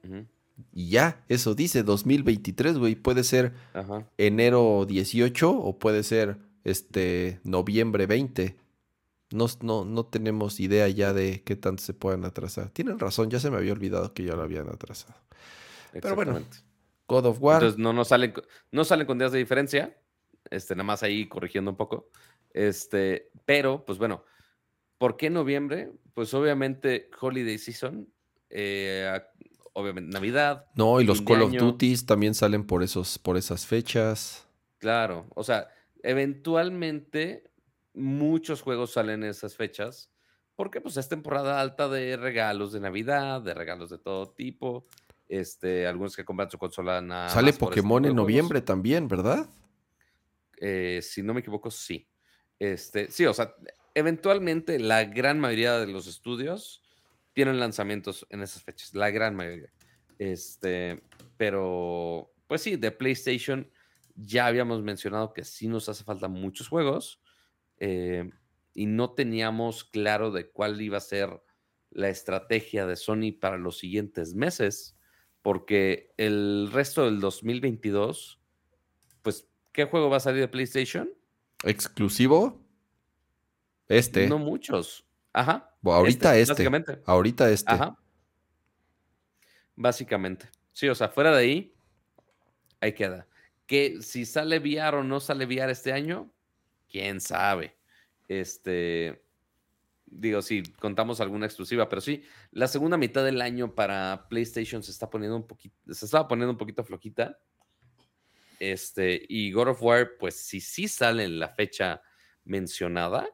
Ajá. 0.04 0.26
Y 0.72 0.90
ya, 0.90 1.24
eso 1.28 1.54
dice 1.54 1.82
2023, 1.82 2.78
güey. 2.78 2.94
Puede 2.94 3.24
ser 3.24 3.52
enero 4.18 4.86
18 4.86 5.50
o 5.50 5.78
puede 5.78 6.02
ser 6.02 6.38
este 6.64 7.40
noviembre 7.44 8.06
20. 8.06 8.56
No, 9.32 9.46
no, 9.62 9.84
no 9.84 10.06
tenemos 10.06 10.58
idea 10.60 10.88
ya 10.88 11.12
de 11.12 11.42
qué 11.44 11.56
tanto 11.56 11.82
se 11.82 11.94
puedan 11.94 12.24
atrasar. 12.24 12.70
Tienen 12.70 12.98
razón, 12.98 13.30
ya 13.30 13.38
se 13.38 13.50
me 13.50 13.58
había 13.58 13.72
olvidado 13.72 14.12
que 14.12 14.24
ya 14.24 14.34
lo 14.34 14.42
habían 14.42 14.68
atrasado. 14.68 15.14
Pero 15.92 16.14
bueno, 16.14 16.40
God 17.10 17.26
of 17.26 17.38
War. 17.40 17.56
Entonces 17.56 17.78
no, 17.78 17.92
no, 17.92 18.04
salen, 18.04 18.32
no 18.70 18.84
salen 18.84 19.06
con 19.06 19.18
días 19.18 19.32
de 19.32 19.38
diferencia. 19.38 19.96
Este, 20.50 20.74
nada 20.74 20.84
más 20.84 21.02
ahí 21.02 21.28
corrigiendo 21.28 21.70
un 21.70 21.76
poco. 21.76 22.08
Este, 22.52 23.30
pero, 23.44 23.84
pues 23.84 23.98
bueno, 23.98 24.24
¿por 24.98 25.16
qué 25.16 25.28
noviembre? 25.30 25.92
Pues 26.14 26.32
obviamente 26.34 27.10
Holiday 27.20 27.58
Season. 27.58 28.08
Eh, 28.48 29.20
obviamente 29.72 30.12
Navidad. 30.12 30.66
No, 30.74 31.00
y 31.00 31.04
los 31.04 31.20
Call 31.22 31.42
of 31.42 31.52
Duty 31.52 31.96
también 32.04 32.34
salen 32.34 32.66
por, 32.66 32.82
esos, 32.82 33.18
por 33.18 33.36
esas 33.36 33.66
fechas. 33.66 34.46
Claro, 34.78 35.26
o 35.34 35.44
sea, 35.44 35.68
eventualmente 36.02 37.50
muchos 37.92 38.62
juegos 38.62 38.92
salen 38.92 39.24
en 39.24 39.30
esas 39.30 39.56
fechas 39.56 40.10
porque 40.54 40.80
pues 40.80 40.96
es 40.96 41.08
temporada 41.08 41.60
alta 41.60 41.88
de 41.88 42.16
regalos 42.16 42.72
de 42.72 42.80
Navidad, 42.80 43.40
de 43.40 43.54
regalos 43.54 43.88
de 43.88 43.98
todo 43.98 44.28
tipo. 44.30 44.84
Este, 45.30 45.86
algunos 45.86 46.16
que 46.16 46.24
compran 46.24 46.50
su 46.50 46.58
consola 46.58 47.00
nada 47.00 47.28
Sale 47.28 47.52
Pokémon 47.52 48.04
en 48.04 48.16
noviembre 48.16 48.60
también, 48.60 49.06
¿verdad? 49.06 49.48
Eh, 50.60 50.98
si 51.02 51.22
no 51.22 51.32
me 51.32 51.38
equivoco, 51.38 51.70
sí. 51.70 52.08
Este, 52.58 53.08
sí, 53.12 53.24
o 53.26 53.32
sea, 53.32 53.54
eventualmente 53.94 54.80
la 54.80 55.04
gran 55.04 55.38
mayoría 55.38 55.78
de 55.78 55.86
los 55.86 56.08
estudios 56.08 56.82
tienen 57.32 57.60
lanzamientos 57.60 58.26
en 58.30 58.42
esas 58.42 58.64
fechas, 58.64 58.92
la 58.92 59.10
gran 59.10 59.36
mayoría. 59.36 59.72
Este, 60.18 61.00
pero, 61.36 62.32
pues 62.48 62.62
sí, 62.62 62.74
de 62.74 62.90
PlayStation 62.90 63.70
ya 64.16 64.46
habíamos 64.46 64.82
mencionado 64.82 65.32
que 65.32 65.44
sí 65.44 65.68
nos 65.68 65.88
hace 65.88 66.02
falta 66.02 66.26
muchos 66.26 66.66
juegos. 66.66 67.22
eh, 67.78 68.28
y 68.74 68.86
no 68.86 69.12
teníamos 69.12 69.84
claro 69.84 70.30
de 70.30 70.48
cuál 70.48 70.80
iba 70.80 70.96
a 70.96 71.00
ser 71.00 71.42
la 71.90 72.08
estrategia 72.08 72.86
de 72.86 72.96
Sony 72.96 73.32
para 73.38 73.58
los 73.58 73.78
siguientes 73.78 74.34
meses, 74.34 74.96
porque 75.42 76.12
el 76.16 76.70
resto 76.72 77.04
del 77.04 77.20
2022, 77.20 78.40
pues, 79.22 79.48
¿qué 79.72 79.84
juego 79.84 80.10
va 80.10 80.18
a 80.18 80.20
salir 80.20 80.40
de 80.40 80.48
PlayStation? 80.48 81.10
¿Exclusivo? 81.64 82.60
Este. 83.88 84.28
No 84.28 84.38
muchos. 84.38 85.04
Ajá. 85.32 85.74
ahorita 85.82 86.36
este, 86.36 86.42
este. 86.42 86.52
Básicamente. 86.52 87.02
Ahorita 87.06 87.50
este. 87.50 87.72
Ajá. 87.72 87.98
Básicamente. 89.76 90.48
Sí, 90.72 90.88
o 90.88 90.94
sea, 90.94 91.08
fuera 91.08 91.32
de 91.32 91.38
ahí, 91.38 91.74
ahí 92.80 92.92
queda. 92.92 93.26
Que 93.66 94.02
si 94.02 94.24
sale 94.24 94.58
VR 94.58 94.98
o 94.98 95.04
no 95.04 95.20
sale 95.20 95.46
VR 95.46 95.72
este 95.72 95.92
año, 95.92 96.30
quién 96.88 97.20
sabe. 97.20 97.76
Este, 98.28 99.22
digo, 100.10 100.42
si 100.42 100.62
contamos 100.62 101.20
alguna 101.20 101.46
exclusiva, 101.46 101.88
pero 101.88 102.00
sí, 102.00 102.22
la 102.50 102.68
segunda 102.68 102.96
mitad 102.96 103.24
del 103.24 103.40
año 103.40 103.74
para 103.74 104.26
PlayStation 104.28 104.82
se 104.82 104.90
está 104.90 105.08
poniendo 105.08 105.36
un 105.36 105.46
poquito, 105.46 105.74
se 105.94 106.04
estaba 106.04 106.28
poniendo 106.28 106.52
un 106.52 106.58
poquito 106.58 106.84
floquita. 106.84 107.38
Este, 108.58 109.24
y 109.28 109.52
God 109.52 109.68
of 109.68 109.82
War, 109.82 110.10
pues 110.18 110.36
si 110.36 110.60
sí 110.60 110.86
sale 110.86 111.24
en 111.24 111.38
la 111.38 111.48
fecha 111.48 112.02
mencionada, 112.44 113.26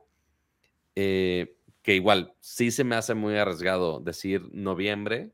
eh, 0.94 1.58
que 1.82 1.94
igual 1.94 2.34
sí 2.40 2.70
se 2.70 2.84
me 2.84 2.96
hace 2.96 3.14
muy 3.14 3.36
arriesgado 3.36 4.00
decir 4.00 4.48
noviembre 4.52 5.32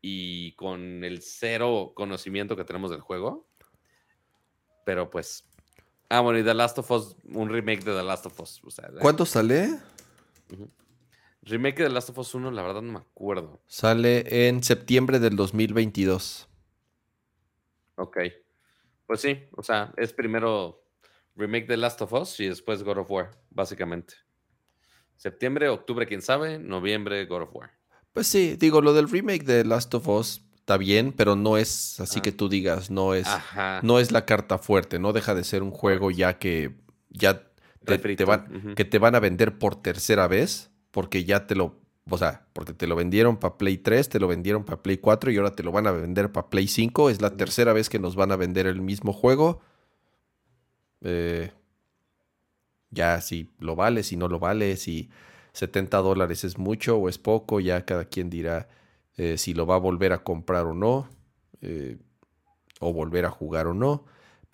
y 0.00 0.52
con 0.56 1.04
el 1.04 1.22
cero 1.22 1.92
conocimiento 1.94 2.56
que 2.56 2.64
tenemos 2.64 2.90
del 2.90 3.00
juego. 3.00 3.48
Pero 4.84 5.10
pues. 5.10 5.44
Ah, 6.10 6.20
bueno, 6.20 6.38
y 6.38 6.44
The 6.44 6.52
Last 6.52 6.78
of 6.78 6.90
Us, 6.90 7.16
un 7.24 7.48
remake 7.48 7.82
de 7.82 7.94
The 7.94 8.02
Last 8.02 8.26
of 8.26 8.38
Us. 8.38 8.60
¿Cuánto 9.00 9.24
sale? 9.24 9.80
Remake 11.42 11.82
de 11.82 11.90
Last 11.90 12.10
of 12.10 12.18
Us 12.18 12.34
1, 12.34 12.50
la 12.50 12.62
verdad 12.62 12.82
no 12.82 12.92
me 12.92 12.98
acuerdo. 12.98 13.60
Sale 13.66 14.48
en 14.48 14.62
septiembre 14.62 15.18
del 15.18 15.36
2022. 15.36 16.48
Ok. 17.96 18.18
Pues 19.06 19.20
sí, 19.20 19.42
o 19.52 19.62
sea, 19.62 19.92
es 19.96 20.12
primero 20.12 20.82
remake 21.36 21.66
de 21.66 21.76
Last 21.76 22.00
of 22.02 22.12
Us 22.12 22.40
y 22.40 22.48
después 22.48 22.82
God 22.82 22.98
of 22.98 23.10
War, 23.10 23.30
básicamente. 23.50 24.14
Septiembre, 25.16 25.68
octubre, 25.68 26.06
quién 26.06 26.22
sabe, 26.22 26.58
noviembre, 26.58 27.24
God 27.26 27.42
of 27.42 27.54
War. 27.54 27.70
Pues 28.12 28.26
sí, 28.26 28.56
digo, 28.56 28.80
lo 28.80 28.94
del 28.94 29.08
remake 29.08 29.44
de 29.44 29.64
Last 29.64 29.92
of 29.94 30.08
Us 30.08 30.42
está 30.56 30.76
bien, 30.76 31.12
pero 31.12 31.36
no 31.36 31.58
es 31.58 32.00
así 32.00 32.20
que 32.20 32.32
tú 32.32 32.48
digas, 32.48 32.90
no 32.90 33.14
es, 33.14 33.26
no 33.82 33.98
es 33.98 34.12
la 34.12 34.24
carta 34.24 34.56
fuerte, 34.56 34.98
no 34.98 35.12
deja 35.12 35.34
de 35.34 35.44
ser 35.44 35.62
un 35.62 35.70
juego 35.70 36.10
ya 36.10 36.38
que 36.38 36.74
ya 37.10 37.50
te, 37.84 38.24
van, 38.24 38.74
que 38.74 38.84
te 38.84 38.98
van 38.98 39.14
a 39.14 39.20
vender 39.20 39.58
por 39.58 39.76
tercera 39.76 40.26
vez, 40.28 40.70
porque 40.90 41.24
ya 41.24 41.46
te 41.46 41.54
lo, 41.54 41.80
o 42.08 42.18
sea, 42.18 42.46
porque 42.52 42.72
te 42.72 42.86
lo 42.86 42.96
vendieron 42.96 43.38
para 43.38 43.56
Play 43.56 43.78
3, 43.78 44.08
te 44.08 44.20
lo 44.20 44.28
vendieron 44.28 44.64
para 44.64 44.82
Play 44.82 44.98
4 44.98 45.30
y 45.30 45.36
ahora 45.36 45.54
te 45.54 45.62
lo 45.62 45.72
van 45.72 45.86
a 45.86 45.92
vender 45.92 46.32
para 46.32 46.48
Play 46.50 46.68
5, 46.68 47.10
es 47.10 47.20
la 47.20 47.36
tercera 47.36 47.72
vez 47.72 47.88
que 47.88 47.98
nos 47.98 48.16
van 48.16 48.32
a 48.32 48.36
vender 48.36 48.66
el 48.66 48.80
mismo 48.80 49.12
juego. 49.12 49.60
Eh, 51.02 51.50
ya 52.90 53.20
si 53.20 53.50
lo 53.58 53.76
vale, 53.76 54.02
si 54.02 54.16
no 54.16 54.28
lo 54.28 54.38
vale, 54.38 54.76
si 54.76 55.10
70 55.52 55.98
dólares 55.98 56.44
es 56.44 56.58
mucho 56.58 56.96
o 56.96 57.08
es 57.08 57.18
poco, 57.18 57.60
ya 57.60 57.84
cada 57.84 58.04
quien 58.06 58.30
dirá 58.30 58.68
eh, 59.16 59.38
si 59.38 59.54
lo 59.54 59.66
va 59.66 59.76
a 59.76 59.78
volver 59.78 60.12
a 60.12 60.24
comprar 60.24 60.66
o 60.66 60.74
no, 60.74 61.08
eh, 61.60 61.98
o 62.80 62.92
volver 62.92 63.24
a 63.24 63.30
jugar 63.30 63.66
o 63.66 63.74
no, 63.74 64.04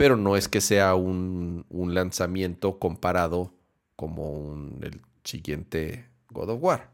pero 0.01 0.17
no 0.17 0.35
es 0.35 0.49
que 0.49 0.63
sea 0.63 0.95
un, 0.95 1.67
lanzamiento 1.71 2.79
comparado 2.79 3.53
como 3.97 4.57
el 4.81 5.03
siguiente 5.25 6.09
God 6.31 6.49
of 6.49 6.63
War. 6.63 6.91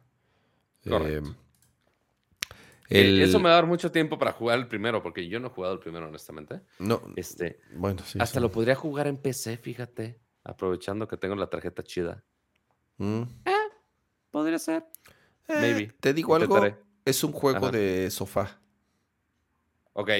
Eh, 2.89 3.23
eso 3.23 3.39
me 3.39 3.45
va 3.45 3.51
a 3.51 3.55
dar 3.55 3.67
mucho 3.67 3.93
tiempo 3.93 4.19
para 4.19 4.33
jugar 4.33 4.59
el 4.59 4.67
primero, 4.67 5.05
porque 5.05 5.29
yo 5.29 5.39
no 5.39 5.47
he 5.47 5.51
jugado 5.51 5.75
el 5.75 5.81
primero, 5.81 6.09
honestamente. 6.09 6.63
No. 6.81 7.01
Este, 7.15 7.61
bueno, 7.77 8.03
Hasta 8.19 8.41
lo 8.41 8.51
podría 8.51 8.75
jugar 8.75 9.07
en 9.07 9.19
PC, 9.19 9.57
fíjate, 9.57 10.21
aprovechando 10.43 11.07
que 11.07 11.17
tengo 11.17 11.37
la 11.37 11.49
tarjeta 11.49 11.85
chida. 11.85 12.25
Mm. 12.97 13.23
podría 14.33 14.59
ser. 14.59 14.85
Maybe. 15.49 15.93
Te 16.01 16.13
digo 16.13 16.35
algo. 16.35 16.61
Es 17.05 17.23
un 17.23 17.31
juego 17.31 17.71
de 17.71 18.11
sofá. 18.11 18.61
Ok. 19.93 20.11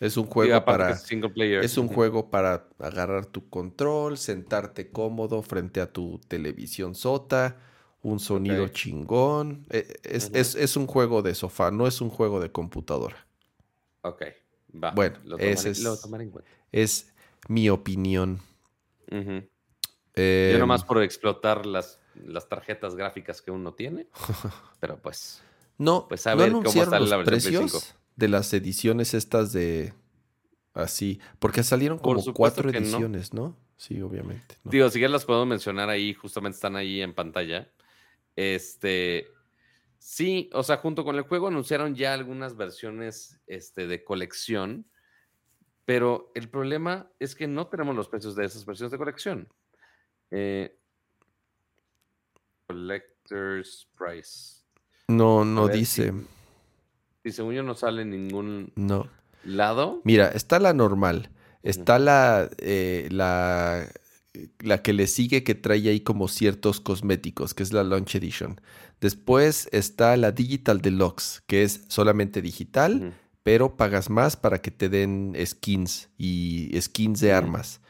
Es 0.00 0.16
un 0.16 0.26
juego 0.26 0.64
para. 0.64 0.92
Es 0.92 1.76
un 1.76 1.88
juego 1.88 2.30
para 2.30 2.68
agarrar 2.78 3.26
tu 3.26 3.48
control, 3.48 4.16
sentarte 4.16 4.90
cómodo 4.90 5.42
frente 5.42 5.80
a 5.80 5.92
tu 5.92 6.20
televisión 6.28 6.94
sota, 6.94 7.56
un 8.02 8.20
sonido 8.20 8.68
chingón. 8.68 9.66
E, 9.70 9.98
es, 10.04 10.76
un 10.76 10.86
juego 10.86 11.22
de 11.22 11.34
sofá, 11.34 11.72
no 11.72 11.86
es 11.86 12.00
un 12.00 12.10
juego 12.10 12.40
de 12.40 12.52
computadora. 12.52 13.26
Ok, 14.02 14.22
va. 14.82 14.92
Bueno, 14.92 15.18
ese 15.38 15.70
es, 15.70 15.84
es 16.70 17.12
mi 17.48 17.68
opinión. 17.68 18.38
Yo 19.10 19.42
em, 20.14 20.58
nomás 20.60 20.84
por 20.84 21.02
explotar 21.02 21.66
las, 21.66 21.98
las 22.14 22.48
tarjetas 22.48 22.94
gráficas 22.94 23.42
que 23.42 23.50
uno 23.50 23.74
tiene, 23.74 24.06
pero 24.80 24.96
pues. 24.96 25.42
No, 25.76 26.06
pues 26.08 26.26
a 26.26 26.34
ver 26.34 26.52
cómo 26.52 26.68
está 26.68 27.00
los 27.00 27.24
precios 27.24 27.97
de 28.18 28.28
las 28.28 28.52
ediciones 28.52 29.14
estas 29.14 29.52
de 29.52 29.94
así, 30.74 31.20
porque 31.38 31.62
salieron 31.62 31.98
como 31.98 32.22
cuatro 32.34 32.68
ediciones, 32.68 33.32
no. 33.32 33.56
Sí, 33.76 34.02
obviamente. 34.02 34.56
Digo, 34.64 34.90
si 34.90 34.98
ya 34.98 35.08
las 35.08 35.24
puedo 35.24 35.46
mencionar 35.46 35.88
ahí, 35.88 36.12
justamente 36.12 36.56
están 36.56 36.74
ahí 36.74 37.00
en 37.00 37.14
pantalla. 37.14 37.70
Este, 38.34 39.28
sí, 39.98 40.50
o 40.52 40.64
sea, 40.64 40.78
junto 40.78 41.04
con 41.04 41.14
el 41.14 41.22
juego 41.22 41.46
anunciaron 41.46 41.94
ya 41.94 42.12
algunas 42.12 42.56
versiones 42.56 43.38
este, 43.46 43.86
de 43.86 44.02
colección, 44.02 44.84
pero 45.84 46.32
el 46.34 46.48
problema 46.50 47.08
es 47.20 47.36
que 47.36 47.46
no 47.46 47.68
tenemos 47.68 47.94
los 47.94 48.08
precios 48.08 48.34
de 48.34 48.46
esas 48.46 48.66
versiones 48.66 48.90
de 48.90 48.98
colección. 48.98 49.48
Eh, 50.32 50.76
collector's 52.66 53.88
Price. 53.96 54.62
No, 55.06 55.44
no 55.44 55.68
dice. 55.68 56.10
Si, 56.10 56.37
según 57.24 57.54
yo 57.54 57.62
no 57.62 57.74
sale 57.74 58.02
en 58.02 58.10
ningún 58.10 58.72
no. 58.76 59.08
lado. 59.44 60.00
Mira, 60.04 60.28
está 60.28 60.58
la 60.58 60.72
normal. 60.72 61.30
Está 61.62 61.98
la, 61.98 62.48
eh, 62.58 63.08
la, 63.10 63.86
la 64.60 64.82
que 64.82 64.92
le 64.92 65.06
sigue 65.06 65.44
que 65.44 65.54
trae 65.54 65.88
ahí 65.88 66.00
como 66.00 66.28
ciertos 66.28 66.80
cosméticos, 66.80 67.54
que 67.54 67.62
es 67.62 67.72
la 67.72 67.84
Launch 67.84 68.14
Edition. 68.14 68.60
Después 69.00 69.68
está 69.72 70.16
la 70.16 70.32
Digital 70.32 70.80
Deluxe, 70.80 71.42
que 71.46 71.62
es 71.62 71.84
solamente 71.88 72.42
digital, 72.42 73.14
pero 73.42 73.76
pagas 73.76 74.10
más 74.10 74.36
para 74.36 74.60
que 74.60 74.70
te 74.70 74.88
den 74.88 75.36
skins 75.44 76.08
y 76.18 76.70
skins 76.80 77.20
de 77.20 77.32
armas. 77.32 77.80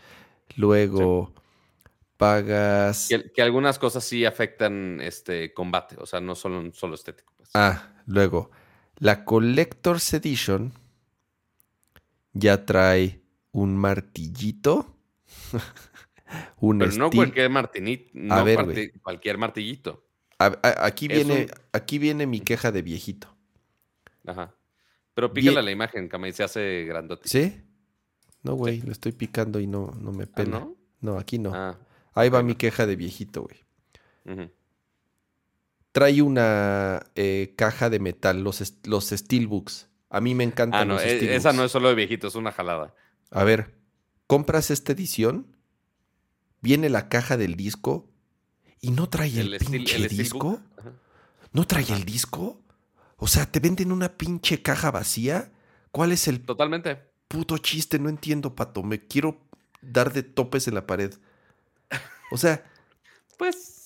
Luego 0.57 1.33
pagas. 2.19 3.09
Que, 3.09 3.43
algunas 3.43 3.79
cosas 3.79 4.05
sí 4.05 4.27
afectan 4.27 5.01
este 5.01 5.55
combate, 5.55 5.97
o 5.99 6.05
sea, 6.05 6.21
no 6.21 6.35
solo, 6.35 6.71
solo 6.75 6.95
estético. 6.95 7.33
Pues. 7.37 7.51
Ah, 7.55 7.95
luego, 8.07 8.51
la 8.99 9.25
Collector's 9.25 10.13
Edition 10.15 10.73
ya 12.33 12.65
trae 12.65 13.21
un 13.53 13.77
martillito. 13.77 14.97
un 16.61 16.79
Pero 16.79 16.93
no 16.93 17.11
cualquier 17.11 17.51
martillito. 17.51 18.11
No 18.15 18.45
cualquier 19.03 19.39
martillito. 19.39 20.05
aquí, 20.39 21.09
viene, 21.09 21.49
aquí 21.73 21.99
viene 21.99 22.27
mi 22.27 22.41
queja 22.41 22.73
de 22.73 22.83
viejito. 22.83 23.35
Ajá. 24.27 24.55
Pero 25.15 25.33
pícala 25.33 25.63
la 25.63 25.71
imagen, 25.71 26.09
que 26.09 26.33
se 26.33 26.45
hace 26.45 26.85
grandote. 26.85 27.29
¿Sí? 27.29 27.61
No, 28.43 28.55
güey, 28.55 28.81
lo 28.83 28.93
estoy 28.93 29.13
picando 29.13 29.59
y 29.59 29.67
no, 29.67 29.93
no 30.01 30.13
me 30.13 30.25
¿Ah, 30.25 30.33
pela. 30.35 30.61
no? 30.61 30.77
no? 31.01 31.19
aquí 31.19 31.39
no. 31.39 31.53
Ah. 31.55 31.77
Ahí 32.15 32.29
va 32.29 32.43
mi 32.43 32.55
queja 32.55 32.87
de 32.87 32.95
viejito, 32.95 33.43
güey. 33.43 34.49
Trae 35.99 36.23
una 36.23 37.11
eh, 37.17 37.55
caja 37.57 37.91
de 37.91 37.99
metal, 37.99 38.45
los, 38.45 38.63
los 38.85 39.09
Steelbooks. 39.09 39.89
A 40.11 40.21
mí 40.21 40.33
me 40.33 40.45
encantan 40.45 40.83
ah, 40.83 40.85
no, 40.85 40.95
los 40.95 41.03
e, 41.03 41.35
Esa 41.35 41.53
no 41.53 41.65
es 41.65 41.73
solo 41.73 41.89
de 41.89 41.97
viejito, 41.97 42.29
es 42.29 42.37
una 42.37 42.53
jalada. 42.53 42.95
A 43.33 43.43
ver, 43.43 43.75
compras 44.29 44.71
esta 44.71 44.93
edición, 44.93 45.57
viene 46.61 46.89
la 46.89 47.09
caja 47.09 47.37
del 47.37 47.57
disco 47.57 48.09
y 48.81 48.93
no 48.93 49.09
trae 49.09 49.41
el, 49.41 49.59
pinche 49.59 50.07
disco. 50.07 50.61
¿No 51.51 51.67
trae 51.67 51.87
el 51.93 52.05
disco? 52.05 52.63
O 53.17 53.27
sea, 53.27 53.47
¿te 53.47 53.59
venden 53.59 53.91
una 53.91 54.17
pinche 54.17 54.63
caja 54.63 54.93
vacía? 54.93 55.51
¿Cuál 55.91 56.13
es 56.13 56.29
el 56.29 56.45
Totalmente. 56.45 57.03
puto 57.27 57.59
chiste? 57.59 57.99
No 57.99 58.09
entiendo, 58.09 58.55
pato. 58.55 58.85
Me 58.85 59.05
quiero 59.05 59.41
dar 59.81 60.13
de 60.13 60.23
topes 60.23 60.69
en 60.69 60.77
la 60.77 60.87
pared. 60.87 61.13
O 62.31 62.37
sea. 62.37 62.65
Pues. 63.37 63.78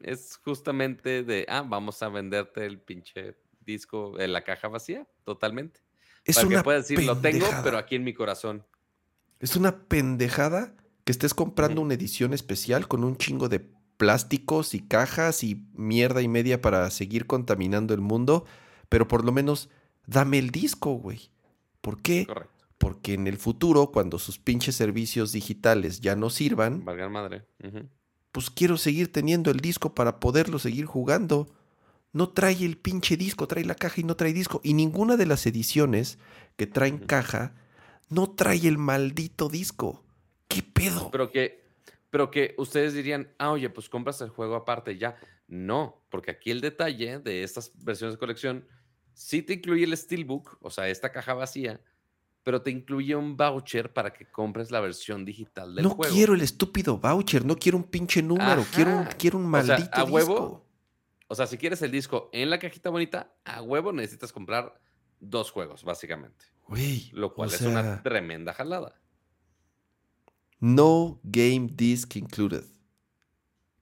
Es 0.00 0.38
justamente 0.44 1.22
de, 1.22 1.44
ah, 1.48 1.64
vamos 1.66 2.02
a 2.02 2.08
venderte 2.08 2.64
el 2.64 2.80
pinche 2.80 3.36
disco 3.60 4.18
en 4.18 4.32
la 4.32 4.42
caja 4.42 4.68
vacía, 4.68 5.06
totalmente. 5.24 5.80
Es 6.24 6.36
Para 6.36 6.46
una 6.48 6.56
que 6.56 6.64
puedas 6.64 6.88
decir, 6.88 7.04
lo 7.04 7.18
tengo, 7.18 7.46
pero 7.62 7.78
aquí 7.78 7.96
en 7.96 8.04
mi 8.04 8.14
corazón. 8.14 8.64
Es 9.40 9.56
una 9.56 9.84
pendejada 9.86 10.74
que 11.04 11.12
estés 11.12 11.32
comprando 11.32 11.80
una 11.80 11.94
edición 11.94 12.34
especial 12.34 12.88
con 12.88 13.04
un 13.04 13.16
chingo 13.16 13.48
de 13.48 13.60
plásticos 13.96 14.74
y 14.74 14.80
cajas 14.80 15.42
y 15.42 15.66
mierda 15.74 16.22
y 16.22 16.28
media 16.28 16.60
para 16.60 16.90
seguir 16.90 17.26
contaminando 17.26 17.94
el 17.94 18.00
mundo, 18.00 18.44
pero 18.88 19.08
por 19.08 19.24
lo 19.24 19.32
menos 19.32 19.68
dame 20.06 20.38
el 20.38 20.50
disco, 20.50 20.92
güey. 20.94 21.30
¿Por 21.80 22.00
qué? 22.02 22.26
Correcto. 22.26 22.52
Porque 22.78 23.14
en 23.14 23.26
el 23.26 23.38
futuro, 23.38 23.90
cuando 23.90 24.18
sus 24.18 24.38
pinches 24.38 24.76
servicios 24.76 25.32
digitales 25.32 26.00
ya 26.00 26.14
no 26.14 26.30
sirvan, 26.30 26.84
Valga 26.84 27.08
madre. 27.08 27.44
Pues 28.38 28.50
quiero 28.50 28.76
seguir 28.76 29.10
teniendo 29.10 29.50
el 29.50 29.58
disco 29.58 29.96
para 29.96 30.20
poderlo 30.20 30.60
seguir 30.60 30.84
jugando. 30.84 31.48
No 32.12 32.28
trae 32.28 32.64
el 32.64 32.76
pinche 32.78 33.16
disco, 33.16 33.48
trae 33.48 33.64
la 33.64 33.74
caja 33.74 34.00
y 34.00 34.04
no 34.04 34.14
trae 34.14 34.32
disco. 34.32 34.60
Y 34.62 34.74
ninguna 34.74 35.16
de 35.16 35.26
las 35.26 35.44
ediciones 35.44 36.20
que 36.56 36.68
traen 36.68 36.98
caja 36.98 37.56
no 38.08 38.30
trae 38.30 38.68
el 38.68 38.78
maldito 38.78 39.48
disco. 39.48 40.04
¿Qué 40.46 40.62
pedo? 40.62 41.10
Pero 41.10 41.32
que, 41.32 41.64
pero 42.10 42.30
que 42.30 42.54
ustedes 42.58 42.94
dirían, 42.94 43.28
ah, 43.38 43.50
oye, 43.50 43.70
pues 43.70 43.88
compras 43.88 44.20
el 44.20 44.28
juego 44.28 44.54
aparte 44.54 44.96
ya. 44.96 45.16
No, 45.48 46.00
porque 46.08 46.30
aquí 46.30 46.52
el 46.52 46.60
detalle 46.60 47.18
de 47.18 47.42
estas 47.42 47.72
versiones 47.82 48.14
de 48.14 48.20
colección 48.20 48.68
sí 49.14 49.42
te 49.42 49.54
incluye 49.54 49.82
el 49.82 49.96
Steelbook, 49.96 50.58
o 50.60 50.70
sea, 50.70 50.88
esta 50.88 51.10
caja 51.10 51.34
vacía, 51.34 51.80
pero 52.48 52.62
te 52.62 52.70
incluye 52.70 53.14
un 53.14 53.36
voucher 53.36 53.92
para 53.92 54.10
que 54.14 54.24
compres 54.24 54.70
la 54.70 54.80
versión 54.80 55.26
digital 55.26 55.74
del 55.74 55.82
no 55.82 55.90
juego. 55.90 56.08
No 56.08 56.16
quiero 56.16 56.32
el 56.32 56.40
estúpido 56.40 56.96
voucher, 56.96 57.44
no 57.44 57.56
quiero 57.58 57.76
un 57.76 57.84
pinche 57.84 58.22
número, 58.22 58.64
quiero 58.74 58.96
un, 58.96 59.04
quiero 59.18 59.36
un 59.36 59.46
maldito 59.46 59.74
o 59.74 59.76
sea, 59.76 60.00
a 60.00 60.04
disco. 60.06 60.14
Huevo, 60.14 60.66
o 61.26 61.34
sea, 61.34 61.46
si 61.46 61.58
quieres 61.58 61.82
el 61.82 61.90
disco 61.90 62.30
en 62.32 62.48
la 62.48 62.58
cajita 62.58 62.88
bonita, 62.88 63.34
a 63.44 63.60
huevo 63.60 63.92
necesitas 63.92 64.32
comprar 64.32 64.80
dos 65.20 65.50
juegos, 65.50 65.84
básicamente. 65.84 66.46
Güey, 66.66 67.10
lo 67.12 67.34
cual 67.34 67.50
es 67.50 67.58
sea, 67.58 67.68
una 67.68 68.02
tremenda 68.02 68.54
jalada. 68.54 68.98
No 70.58 71.20
game 71.24 71.68
disc 71.70 72.16
included. 72.16 72.64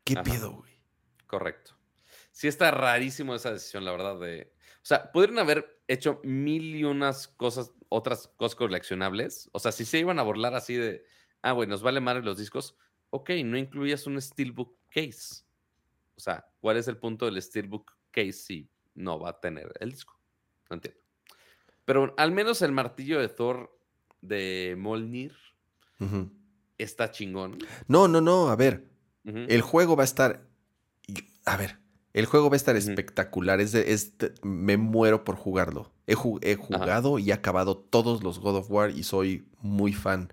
¿Qué 0.02 0.14
Ajá. 0.14 0.24
pedo, 0.24 0.54
güey? 0.54 0.72
Correcto. 1.28 1.78
Sí 2.32 2.48
está 2.48 2.72
rarísimo 2.72 3.32
esa 3.36 3.52
decisión, 3.52 3.84
la 3.84 3.92
verdad, 3.92 4.18
de... 4.18 4.52
O 4.58 4.88
sea, 4.88 5.12
pudieron 5.12 5.38
haber 5.38 5.80
hecho 5.86 6.20
mil 6.24 6.74
y 6.74 6.82
unas 6.82 7.28
cosas, 7.28 7.70
otras 7.88 8.28
cosas 8.36 8.56
coleccionables. 8.56 9.48
O 9.52 9.58
sea, 9.58 9.72
si 9.72 9.84
se 9.84 9.98
iban 9.98 10.18
a 10.18 10.22
burlar 10.22 10.54
así 10.54 10.74
de, 10.74 11.04
ah, 11.42 11.52
güey, 11.52 11.68
nos 11.68 11.82
vale 11.82 12.00
madre 12.00 12.22
los 12.22 12.38
discos, 12.38 12.76
ok, 13.10 13.30
no 13.44 13.56
incluyas 13.56 14.06
un 14.06 14.20
Steelbook 14.20 14.76
case. 14.88 15.44
O 16.16 16.20
sea, 16.20 16.46
¿cuál 16.60 16.76
es 16.76 16.88
el 16.88 16.96
punto 16.96 17.26
del 17.26 17.40
Steelbook 17.40 17.92
case 18.10 18.32
si 18.32 18.68
no 18.94 19.18
va 19.18 19.30
a 19.30 19.40
tener 19.40 19.72
el 19.80 19.90
disco? 19.90 20.18
No 20.70 20.74
entiendo. 20.74 21.00
Pero 21.84 22.14
al 22.16 22.32
menos 22.32 22.62
el 22.62 22.72
martillo 22.72 23.20
de 23.20 23.28
Thor 23.28 23.78
de 24.20 24.74
Molnir 24.76 25.34
está 26.78 27.10
chingón. 27.10 27.58
No, 27.86 28.08
no, 28.08 28.20
no, 28.20 28.48
a 28.48 28.56
ver. 28.56 28.88
El 29.24 29.60
juego 29.60 29.96
va 29.96 30.02
a 30.02 30.04
estar. 30.04 30.46
A 31.44 31.56
ver, 31.56 31.78
el 32.18 32.26
juego 32.26 32.48
va 32.50 32.54
a 32.54 32.56
estar 32.56 32.76
espectacular. 32.76 33.60
Es 33.60 33.74
es 33.74 34.12
me 34.42 34.76
muero 34.76 35.22
por 35.24 35.36
jugarlo. 35.36 35.92
He, 36.06 36.14
ju- 36.16 36.38
he 36.42 36.56
jugado 36.56 37.18
y 37.18 37.30
he 37.30 37.32
acabado 37.32 37.76
todos 37.76 38.22
los 38.22 38.38
God 38.40 38.56
of 38.56 38.70
War 38.70 38.90
y 38.90 39.02
soy 39.02 39.46
muy 39.60 39.92
fan. 39.92 40.32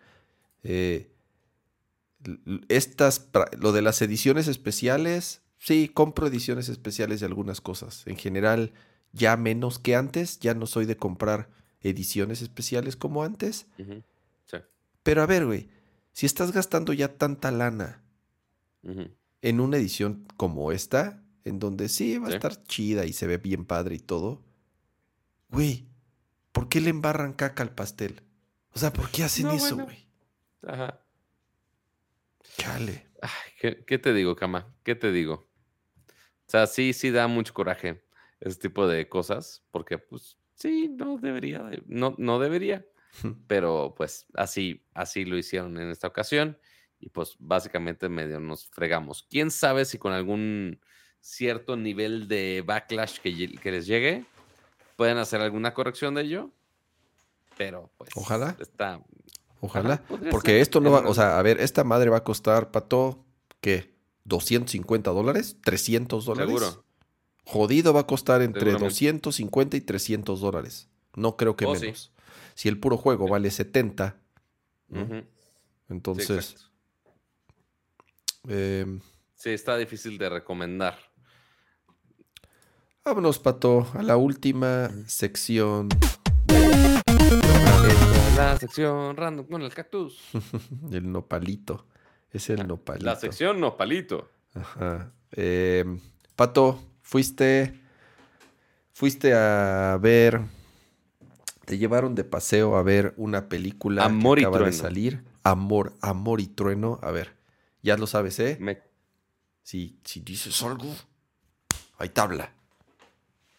Eh, 0.64 1.10
estas, 2.70 3.28
lo 3.60 3.72
de 3.72 3.82
las 3.82 4.02
ediciones 4.02 4.48
especiales, 4.48 5.42
sí, 5.58 5.90
compro 5.94 6.28
ediciones 6.28 6.70
especiales 6.70 7.20
de 7.20 7.26
algunas 7.26 7.60
cosas. 7.60 8.04
En 8.08 8.16
general, 8.18 8.72
ya 9.12 9.36
menos 9.36 9.80
que 9.80 9.96
antes. 9.96 10.40
Ya 10.40 10.54
no 10.54 10.66
soy 10.66 10.86
de 10.86 10.96
comprar 10.98 11.50
ediciones 11.82 12.42
especiales 12.42 12.96
como 12.96 13.24
antes. 13.24 13.66
Sí. 14.46 14.58
Pero 15.04 15.22
a 15.22 15.26
ver, 15.26 15.46
güey, 15.46 15.68
si 16.14 16.26
estás 16.26 16.52
gastando 16.54 16.94
ya 16.94 17.18
tanta 17.18 17.52
lana 17.52 18.02
en 19.42 19.60
una 19.60 19.78
edición 19.78 20.26
como 20.38 20.72
esta, 20.72 21.23
en 21.46 21.60
donde 21.60 21.90
sí 21.90 22.18
va 22.18 22.28
a 22.28 22.30
Sí. 22.30 22.36
estar 22.36 22.64
chida 22.64 23.06
y 23.06 23.14
se 23.14 23.28
ve 23.28 23.38
bien 23.38 23.66
padre 23.66 23.96
y 23.96 24.00
todo, 24.00 24.44
güey, 25.50 25.88
¿por 26.52 26.70
qué 26.70 26.82
le 26.82 26.90
embarran 26.90 27.34
caca 27.34 27.64
al 27.64 27.74
pastel? 27.76 28.22
O 28.74 28.80
sea, 28.80 28.92
¿por 28.94 29.10
qué 29.10 29.24
hacen 29.24 29.48
No, 29.48 29.54
eso, 29.54 29.76
bueno. 29.76 29.86
güey? 29.86 30.08
Ajá. 30.66 31.00
Chale. 32.58 33.08
Ay, 33.22 33.30
¿qué, 33.60 33.84
qué 33.86 33.98
te 33.98 34.14
digo, 34.14 34.36
Cama? 34.36 34.74
¿Qué 34.84 34.96
te 34.96 35.12
digo? 35.12 35.50
O 36.46 36.50
sea, 36.54 36.68
sí, 36.68 36.94
sí 36.94 37.10
da 37.12 37.28
mucho 37.28 37.54
coraje 37.54 38.04
ese 38.40 38.60
tipo 38.60 38.88
de 38.88 39.08
cosas, 39.08 39.64
porque 39.72 39.98
pues 39.98 40.38
sí, 40.56 40.90
no 40.90 41.18
debería, 41.18 41.60
de- 41.64 41.84
no, 41.88 42.16
no 42.18 42.40
debería, 42.40 42.86
pero 43.48 43.94
pues 43.96 44.26
así, 44.34 44.86
así 44.94 45.24
lo 45.26 45.38
hicieron 45.38 45.78
en 45.80 45.90
esta 45.90 46.08
ocasión 46.08 46.58
y 47.00 47.10
pues 47.10 47.36
básicamente 47.40 48.10
medio 48.10 48.40
nos 48.40 48.68
fregamos. 48.70 49.26
¿Quién 49.30 49.52
sabe 49.52 49.86
si 49.86 49.98
con 49.98 50.14
algún 50.14 50.80
cierto 51.24 51.78
nivel 51.78 52.28
de 52.28 52.64
backlash 52.66 53.20
que, 53.20 53.32
les 53.72 53.88
llegue, 53.88 54.26
pueden 54.98 55.18
hacer 55.18 55.40
alguna 55.42 55.74
corrección 55.74 56.14
de 56.16 56.24
ello? 56.24 56.52
Pero 57.58 57.90
pues 57.98 58.10
Ojalá. 58.16 58.56
está... 58.60 59.02
Ojalá. 59.62 59.94
Ajá, 59.94 60.20
Porque 60.30 60.52
ser, 60.52 60.62
esto 60.62 60.82
no 60.82 60.92
va, 60.92 61.08
o 61.08 61.14
sea, 61.14 61.40
a 61.40 61.42
ver, 61.42 61.62
esta 61.62 61.86
madre 61.86 62.10
va 62.10 62.18
a 62.18 62.24
costar, 62.26 62.72
Pato, 62.72 63.24
¿qué? 63.62 63.94
¿250 64.26 65.14
dólares? 65.14 65.56
¿300 65.64 66.26
dólares? 66.26 66.50
Seguro. 66.54 66.86
Jodido 67.46 67.94
va 67.94 68.02
a 68.02 68.08
costar 68.08 68.42
entre 68.42 68.60
Seguramente. 68.60 68.90
250 68.90 69.78
y 69.78 69.82
300 69.82 70.42
dólares. 70.42 70.90
No 71.16 71.38
creo 71.38 71.56
que 71.56 71.66
Oh, 71.66 71.76
sí. 71.76 71.86
menos. 71.86 72.12
Si 72.56 72.68
el 72.68 72.78
puro 72.78 72.98
juego 72.98 73.28
vale 73.30 73.50
70, 73.52 74.18
¿no? 74.90 75.04
Ujú. 75.04 75.14
Sí, 75.22 75.26
entonces, 75.90 76.30
exacto. 76.52 76.72
eh, 78.50 79.00
Sí, 79.36 79.50
está 79.52 79.78
difícil 79.78 80.18
de 80.18 80.30
recomendar. 80.30 80.98
Vámonos, 83.06 83.40
Pato, 83.40 83.88
a 83.94 84.02
la 84.04 84.18
última 84.18 84.90
sección. 85.08 85.90
La 88.36 88.58
sección 88.60 89.16
random 89.16 89.46
con 89.48 89.62
el 89.62 89.74
cactus. 89.74 90.20
El 90.92 91.12
nopalito. 91.12 91.86
Es 92.32 92.50
el 92.50 92.68
nopalito. 92.68 93.06
La 93.06 93.16
sección 93.16 93.60
no 93.60 93.78
palito. 93.78 94.28
Ajá. 94.56 95.12
Eh, 95.34 95.86
Pato, 96.36 96.80
fuiste. 97.04 97.80
Fuiste 98.92 99.34
a 99.36 99.98
ver. 100.02 100.42
Te 101.66 101.78
llevaron 101.78 102.16
de 102.16 102.24
paseo 102.24 102.76
a 102.76 102.82
ver 102.84 103.14
una 103.18 103.48
película 103.50 104.04
Amor 104.04 104.40
y 104.40 104.42
que 104.42 104.48
acaba 104.48 104.58
de 104.66 104.72
Trueno. 104.72 104.82
salir. 104.84 105.24
Amor, 105.44 105.94
amor 106.02 106.42
y 106.42 106.48
trueno. 106.48 107.00
A 107.04 107.12
ver, 107.12 107.36
ya 107.84 107.98
lo 107.98 108.08
sabes, 108.08 108.40
¿eh? 108.40 108.58
Me... 108.60 108.82
Si, 109.62 110.00
si 110.04 110.20
dices 110.22 110.62
algo, 110.64 110.94
hay 111.98 112.10
tabla. 112.10 112.52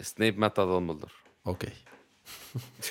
Snape 0.01 0.33
mata 0.35 0.63
a 0.63 0.65
Dumbledore. 0.67 1.13
Ok. 1.45 1.65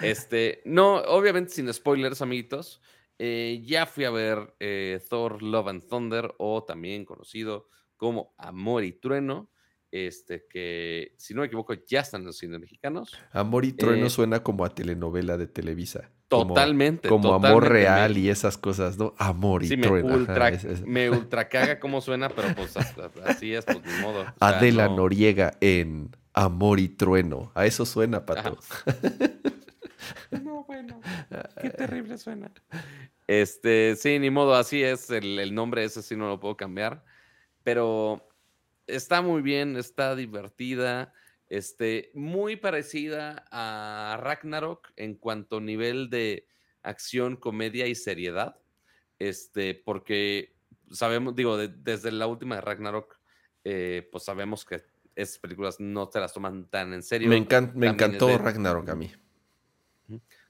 Este, 0.00 0.62
no, 0.64 0.96
obviamente 0.96 1.52
sin 1.52 1.70
spoilers, 1.72 2.22
amiguitos. 2.22 2.80
eh, 3.18 3.62
ya 3.66 3.84
fui 3.84 4.04
a 4.06 4.10
ver 4.10 4.54
eh, 4.58 4.98
Thor 5.10 5.42
Love 5.42 5.68
and 5.68 5.86
Thunder, 5.86 6.34
o 6.38 6.64
también 6.64 7.04
conocido 7.04 7.68
como 7.98 8.34
Amor 8.38 8.82
y 8.84 8.92
Trueno. 8.92 9.50
Este, 9.92 10.46
que 10.48 11.14
si 11.18 11.34
no 11.34 11.40
me 11.40 11.48
equivoco, 11.48 11.74
ya 11.86 12.00
están 12.00 12.20
en 12.22 12.28
los 12.28 12.38
cines 12.38 12.60
mexicanos. 12.60 13.12
Amor 13.32 13.64
y 13.64 13.72
trueno 13.72 14.06
Eh, 14.06 14.10
suena 14.10 14.40
como 14.42 14.64
a 14.64 14.70
telenovela 14.72 15.36
de 15.36 15.48
Televisa. 15.48 16.10
Totalmente. 16.28 17.08
Como, 17.08 17.34
amor 17.34 17.64
totalmente, 17.64 17.68
real 17.70 18.14
me- 18.14 18.20
y 18.20 18.28
esas 18.30 18.56
cosas, 18.56 18.96
¿no? 18.96 19.14
Amor 19.18 19.64
y 19.64 19.68
Sí, 19.68 19.76
me 19.76 19.88
trueno. 19.88 20.08
ajá, 20.10 20.16
ultra, 20.16 20.48
es- 20.50 20.64
es- 20.64 20.86
me 20.86 21.10
ultra 21.10 21.48
caga 21.48 21.78
cómo 21.80 22.00
suena, 22.00 22.28
pero 22.30 22.54
pues 22.54 22.74
as- 22.76 22.94
así 23.26 23.52
es, 23.52 23.64
pues 23.64 23.84
ni 23.84 24.00
modo. 24.00 24.20
O 24.20 24.24
sea, 24.24 24.32
Adela 24.58 24.86
no- 24.88 24.96
Noriega 24.98 25.58
en 25.60 26.16
Amor 26.32 26.80
y 26.80 26.88
Trueno. 26.88 27.50
A 27.54 27.66
eso 27.66 27.84
suena, 27.86 28.24
Pato. 28.26 28.58
No, 30.42 30.64
bueno, 30.64 31.00
qué 31.60 31.70
terrible 31.70 32.16
suena. 32.16 32.50
Este, 33.26 33.96
sí, 33.96 34.18
ni 34.18 34.30
modo, 34.30 34.54
así 34.54 34.82
es. 34.82 35.10
El, 35.10 35.38
el 35.38 35.54
nombre 35.54 35.84
ese 35.84 36.02
sí 36.02 36.16
no 36.16 36.28
lo 36.28 36.40
puedo 36.40 36.56
cambiar. 36.56 37.04
Pero 37.64 38.28
está 38.86 39.22
muy 39.22 39.42
bien, 39.42 39.76
está 39.76 40.14
divertida. 40.16 41.12
Este, 41.48 42.10
muy 42.14 42.56
parecida 42.56 43.44
a 43.50 44.18
Ragnarok 44.22 44.92
en 44.96 45.16
cuanto 45.16 45.56
a 45.58 45.60
nivel 45.60 46.10
de 46.10 46.46
acción, 46.82 47.36
comedia 47.36 47.86
y 47.86 47.94
seriedad. 47.94 48.56
Este, 49.18 49.74
porque 49.74 50.54
sabemos, 50.90 51.34
digo, 51.34 51.56
de- 51.56 51.68
desde 51.68 52.12
la 52.12 52.26
última 52.28 52.54
de 52.54 52.60
Ragnarok, 52.62 53.18
eh, 53.64 54.08
pues 54.10 54.24
sabemos 54.24 54.64
que 54.64 54.82
esas 55.22 55.38
películas 55.38 55.80
no 55.80 56.08
te 56.08 56.20
las 56.20 56.32
toman 56.32 56.68
tan 56.68 56.92
en 56.92 57.02
serio. 57.02 57.28
Me, 57.28 57.36
encantó 57.36 58.26
de- 58.26 58.38
Ragnarok 58.38 58.88
a 58.88 58.94
mí. 58.94 59.10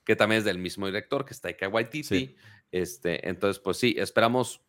que 0.04 0.16
también 0.16 0.38
es 0.38 0.44
del 0.44 0.58
mismo 0.58 0.86
director, 0.86 1.24
que 1.24 1.32
es 1.32 1.40
Taika 1.40 1.68
Waititi. 1.68 2.02
Sí. 2.02 2.36
Este, 2.72 3.28
entonces, 3.28 3.60
pues 3.60 3.76
sí, 3.76 3.94
esperamos 3.98 4.60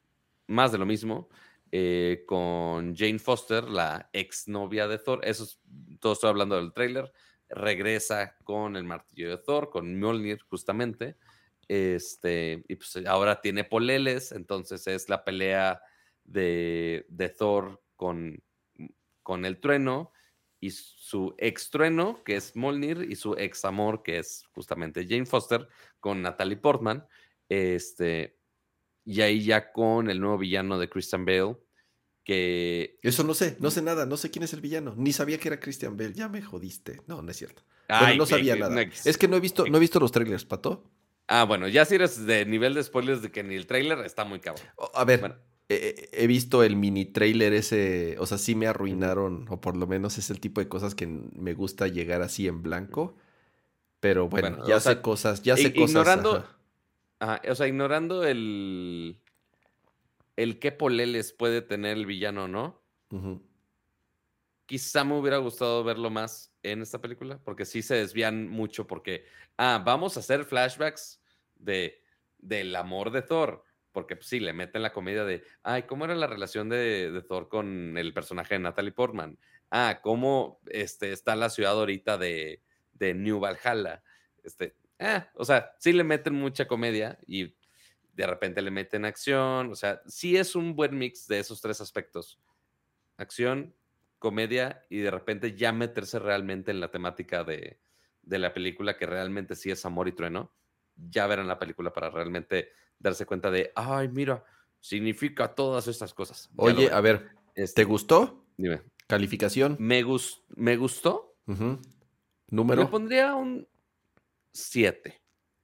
más 0.47 0.71
de 0.71 0.77
lo 0.77 0.85
mismo 0.85 1.29
eh, 1.71 2.23
con 2.27 2.95
Jane 2.95 3.19
Foster, 3.19 3.63
la 3.63 4.09
exnovia 4.11 4.87
de 4.87 4.97
Thor. 4.97 5.21
Eso 5.23 5.43
es, 5.43 5.59
todo 5.99 6.13
estoy 6.13 6.29
hablando 6.29 6.55
del 6.57 6.73
tráiler. 6.73 7.11
Regresa 7.47 8.37
con 8.43 8.75
el 8.75 8.83
martillo 8.83 9.29
de 9.29 9.37
Thor, 9.37 9.69
con 9.69 9.97
Mjolnir, 9.97 10.41
justamente. 10.49 11.15
Este, 11.67 12.63
y 12.67 12.75
pues 12.75 12.97
ahora 13.07 13.39
tiene 13.39 13.63
poleles, 13.63 14.33
entonces 14.33 14.85
es 14.87 15.07
la 15.07 15.23
pelea 15.23 15.81
de, 16.25 17.05
de 17.07 17.29
Thor 17.29 17.81
con, 17.95 18.43
con 19.23 19.45
el 19.45 19.59
trueno 19.59 20.11
y 20.59 20.69
su 20.69 21.33
ex 21.39 21.71
trueno, 21.71 22.23
que 22.23 22.35
es 22.35 22.55
Molnir, 22.55 23.07
y 23.09 23.15
su 23.15 23.33
ex 23.33 23.65
amor, 23.65 24.03
que 24.03 24.19
es 24.19 24.45
justamente 24.53 25.07
Jane 25.07 25.25
Foster, 25.25 25.67
con 25.99 26.21
Natalie 26.21 26.57
Portman. 26.57 27.05
Este, 27.49 28.37
y 29.03 29.21
ahí 29.21 29.43
ya 29.43 29.71
con 29.71 30.09
el 30.09 30.19
nuevo 30.19 30.37
villano 30.37 30.77
de 30.77 30.87
Christian 30.87 31.25
Bale, 31.25 31.57
que... 32.23 32.99
Eso 33.01 33.23
no 33.23 33.33
sé, 33.33 33.57
no 33.59 33.71
sé 33.71 33.81
nada, 33.81 34.05
no 34.05 34.17
sé 34.17 34.29
quién 34.29 34.43
es 34.43 34.53
el 34.53 34.61
villano, 34.61 34.93
ni 34.95 35.11
sabía 35.13 35.39
que 35.39 35.47
era 35.47 35.59
Christian 35.59 35.97
Bale, 35.97 36.13
ya 36.13 36.29
me 36.29 36.41
jodiste. 36.41 37.01
No, 37.07 37.21
no 37.21 37.31
es 37.31 37.37
cierto. 37.37 37.63
Bueno, 37.89 38.15
no 38.15 38.25
sabía 38.25 38.55
nada. 38.55 38.81
es 38.81 39.17
que 39.17 39.27
no 39.27 39.37
he 39.37 39.39
visto, 39.39 39.65
no 39.65 39.77
he 39.77 39.81
visto 39.81 39.99
los 39.99 40.11
trailers, 40.11 40.45
Pato. 40.45 40.83
Ah, 41.27 41.45
bueno, 41.45 41.67
ya 41.67 41.85
si 41.85 41.95
eres 41.95 42.25
de 42.25 42.45
nivel 42.45 42.73
de 42.73 42.83
spoilers 42.83 43.21
de 43.21 43.31
que 43.31 43.43
ni 43.43 43.55
el 43.55 43.65
trailer 43.65 43.99
está 43.99 44.25
muy 44.25 44.39
cabrón. 44.39 44.65
A 44.93 45.03
ver, 45.05 45.39
he 45.73 46.27
visto 46.27 46.63
el 46.63 46.75
mini 46.75 47.05
trailer 47.05 47.53
ese, 47.53 48.15
o 48.19 48.25
sea, 48.25 48.37
sí 48.37 48.55
me 48.55 48.67
arruinaron, 48.67 49.45
o 49.49 49.61
por 49.61 49.77
lo 49.77 49.87
menos 49.87 50.17
es 50.17 50.29
el 50.29 50.39
tipo 50.39 50.59
de 50.59 50.67
cosas 50.67 50.95
que 50.95 51.07
me 51.07 51.53
gusta 51.53 51.87
llegar 51.87 52.21
así 52.21 52.47
en 52.47 52.61
blanco. 52.61 53.15
Pero 53.99 54.27
bueno, 54.27 54.65
ya 54.67 54.79
sé 54.79 55.01
cosas, 55.01 55.43
ya 55.43 55.55
sé 55.55 55.73
cosas. 55.73 55.91
Ignorando, 55.91 56.45
o 57.19 57.55
sea, 57.55 57.67
ignorando 57.67 58.23
el, 58.25 59.19
el 60.35 60.59
qué 60.59 60.71
poleles 60.71 61.33
puede 61.33 61.61
tener 61.61 61.97
el 61.97 62.05
villano, 62.05 62.47
¿no? 62.47 62.81
Quizá 64.65 65.03
me 65.03 65.19
hubiera 65.19 65.37
gustado 65.37 65.83
verlo 65.83 66.09
más 66.09 66.51
en 66.63 66.81
esta 66.81 66.99
película, 66.99 67.39
porque 67.43 67.65
sí 67.65 67.81
se 67.81 67.95
desvían 67.95 68.47
mucho, 68.47 68.87
porque, 68.87 69.25
ah, 69.57 69.81
vamos 69.85 70.17
a 70.17 70.21
hacer 70.21 70.45
flashbacks 70.45 71.21
de, 71.55 72.01
del 72.39 72.75
amor 72.75 73.11
de 73.11 73.21
Thor 73.21 73.63
porque 73.91 74.15
pues, 74.15 74.27
sí, 74.27 74.39
le 74.39 74.53
meten 74.53 74.81
la 74.81 74.93
comedia 74.93 75.23
de, 75.23 75.43
ay, 75.63 75.83
¿cómo 75.83 76.05
era 76.05 76.15
la 76.15 76.27
relación 76.27 76.69
de, 76.69 77.23
Thor 77.27 77.49
con 77.49 77.97
el 77.97 78.13
personaje 78.13 78.55
de 78.55 78.59
Natalie 78.59 78.91
Portman? 78.91 79.37
Ah, 79.69 79.99
¿cómo 80.01 80.59
este, 80.67 81.11
está 81.11 81.35
la 81.35 81.49
ciudad 81.49 81.73
ahorita 81.73 82.17
de, 82.17 82.61
de 82.93 83.13
New 83.13 83.39
Valhalla? 83.39 84.03
Este, 84.43 84.75
ah, 84.99 85.29
o 85.35 85.45
sea, 85.45 85.75
sí 85.79 85.93
le 85.93 86.03
meten 86.03 86.33
mucha 86.33 86.67
comedia 86.67 87.19
y 87.27 87.55
de 88.13 88.27
repente 88.27 88.61
le 88.61 88.71
meten 88.71 89.05
acción, 89.05 89.71
o 89.71 89.75
sea, 89.75 90.01
sí 90.05 90.37
es 90.37 90.55
un 90.55 90.75
buen 90.75 90.97
mix 90.97 91.27
de 91.27 91.39
esos 91.39 91.61
tres 91.61 91.81
aspectos. 91.81 92.39
Acción, 93.17 93.75
comedia 94.19 94.85
y 94.89 94.99
de 94.99 95.11
repente 95.11 95.55
ya 95.55 95.71
meterse 95.71 96.19
realmente 96.19 96.71
en 96.71 96.79
la 96.79 96.91
temática 96.91 97.43
de, 97.43 97.79
de 98.21 98.39
la 98.39 98.53
película 98.53 98.97
que 98.97 99.05
realmente 99.05 99.55
sí 99.55 99.71
es 99.71 99.85
amor 99.85 100.07
y 100.07 100.11
trueno. 100.11 100.53
Ya 100.95 101.25
verán 101.27 101.47
la 101.47 101.57
película 101.57 101.93
para 101.93 102.09
realmente 102.09 102.69
darse 103.01 103.25
cuenta 103.25 103.51
de, 103.51 103.71
ay, 103.75 104.07
mira, 104.09 104.43
significa 104.79 105.53
todas 105.53 105.87
estas 105.87 106.13
cosas. 106.13 106.49
Oye, 106.55 106.91
a 106.91 107.01
ver, 107.01 107.29
¿te 107.53 107.63
este, 107.63 107.83
gustó? 107.83 108.45
Dime. 108.57 108.81
¿Calificación? 109.07 109.75
Me, 109.79 110.03
me 110.55 110.77
gustó. 110.77 111.35
¿Número? 112.47 112.83
Le 112.83 112.87
pondría 112.87 113.35
un 113.35 113.67
7. 114.53 115.21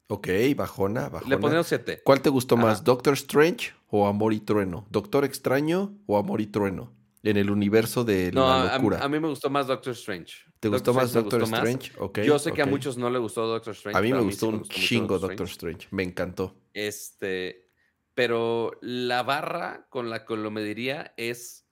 Ok, 0.10 0.28
bajona, 0.56 1.10
bajona. 1.10 1.30
Le 1.30 1.38
pondría 1.38 1.62
un 1.62 1.66
7. 1.66 2.02
¿Cuál 2.04 2.22
te 2.22 2.30
gustó 2.30 2.58
más, 2.58 2.84
Doctor 2.84 3.14
Strange 3.14 3.74
o 3.90 4.08
Amor 4.08 4.34
y 4.34 4.40
Trueno? 4.40 4.86
¿Doctor 4.90 5.24
Extraño 5.26 5.98
o 6.08 6.18
Amor 6.18 6.42
y 6.42 6.48
Trueno? 6.48 6.97
En 7.30 7.36
el 7.36 7.50
universo 7.50 8.06
de 8.06 8.32
la 8.32 8.76
locura. 8.76 9.00
A, 9.00 9.04
a, 9.04 9.10
mí 9.10 9.20
me 9.20 9.28
gustó 9.28 9.50
más 9.50 9.68
Doctor 9.68 9.92
Strange. 9.92 10.48
¿Te 10.62 10.70
gustó 10.70 10.94
más 10.94 11.12
Doctor 11.12 11.44
Strange? 11.44 11.92
Yo 12.26 12.40
sé 12.40 12.54
que 12.54 12.62
a 12.62 12.66
muchos 12.66 12.98
no 12.98 13.10
le 13.10 13.20
gustó 13.20 13.46
Doctor 13.46 13.74
Strange. 13.74 13.98
A 13.98 14.02
mí 14.02 14.14
me 14.14 14.22
gustó 14.22 14.48
un 14.48 14.64
chingo 14.64 15.20
Doctor 15.20 15.46
Strange. 15.48 15.88
Me 15.92 16.04
encantó. 16.04 16.56
Este, 16.74 17.70
pero 18.14 18.72
la 18.82 19.24
barra 19.24 19.88
con 19.90 20.10
la 20.10 20.26
que 20.26 20.38
lo 20.38 20.52
mediría 20.52 21.14
es 21.18 21.68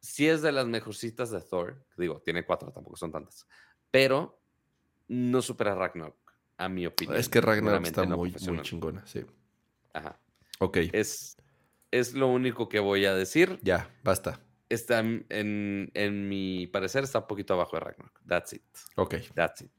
si 0.00 0.26
es 0.26 0.42
de 0.42 0.50
las 0.50 0.66
mejorcitas 0.66 1.30
de 1.30 1.40
Thor. 1.40 1.86
Digo, 1.96 2.20
tiene 2.24 2.44
cuatro, 2.44 2.72
tampoco 2.72 2.96
son 2.96 3.12
tantas. 3.12 3.46
Pero 3.90 4.42
no 5.08 5.42
supera 5.42 5.74
Ragnarok, 5.74 6.34
a 6.56 6.68
mi 6.68 6.86
opinión. 6.86 7.16
Es 7.16 7.28
que 7.28 7.40
Ragnarok 7.40 7.86
está 7.86 8.04
muy, 8.04 8.34
muy 8.48 8.62
chingona, 8.62 9.06
sí. 9.06 9.24
Ajá. 9.92 10.20
Ok. 10.58 10.78
Es, 10.92 11.36
es 11.90 12.14
lo 12.14 12.26
único 12.26 12.68
que 12.68 12.80
voy 12.80 13.04
a 13.06 13.14
decir. 13.14 13.60
Ya, 13.62 13.88
basta 14.02 14.40
está 14.68 15.00
en, 15.00 15.26
en, 15.28 16.28
mi 16.28 16.66
parecer 16.66 17.04
está 17.04 17.20
un 17.20 17.26
poquito 17.26 17.54
abajo 17.54 17.76
de 17.76 17.80
Ragnarok. 17.80 18.20
That's 18.26 18.52
it. 18.54 18.62
Ok. 18.96 19.16
That's 19.34 19.62
it. 19.62 19.70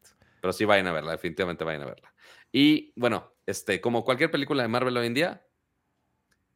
Pero 0.41 0.53
sí 0.53 0.65
vayan 0.65 0.87
a 0.87 0.91
verla, 0.91 1.11
definitivamente 1.11 1.63
vayan 1.63 1.81
a 1.81 1.85
verla. 1.85 2.13
Y 2.51 2.93
bueno, 2.95 3.33
este, 3.45 3.81
como 3.81 4.05
cualquier 4.05 4.31
película 4.31 4.63
de 4.63 4.69
Marvel 4.69 4.95
hoy 4.97 5.07
en 5.07 5.13
día, 5.13 5.45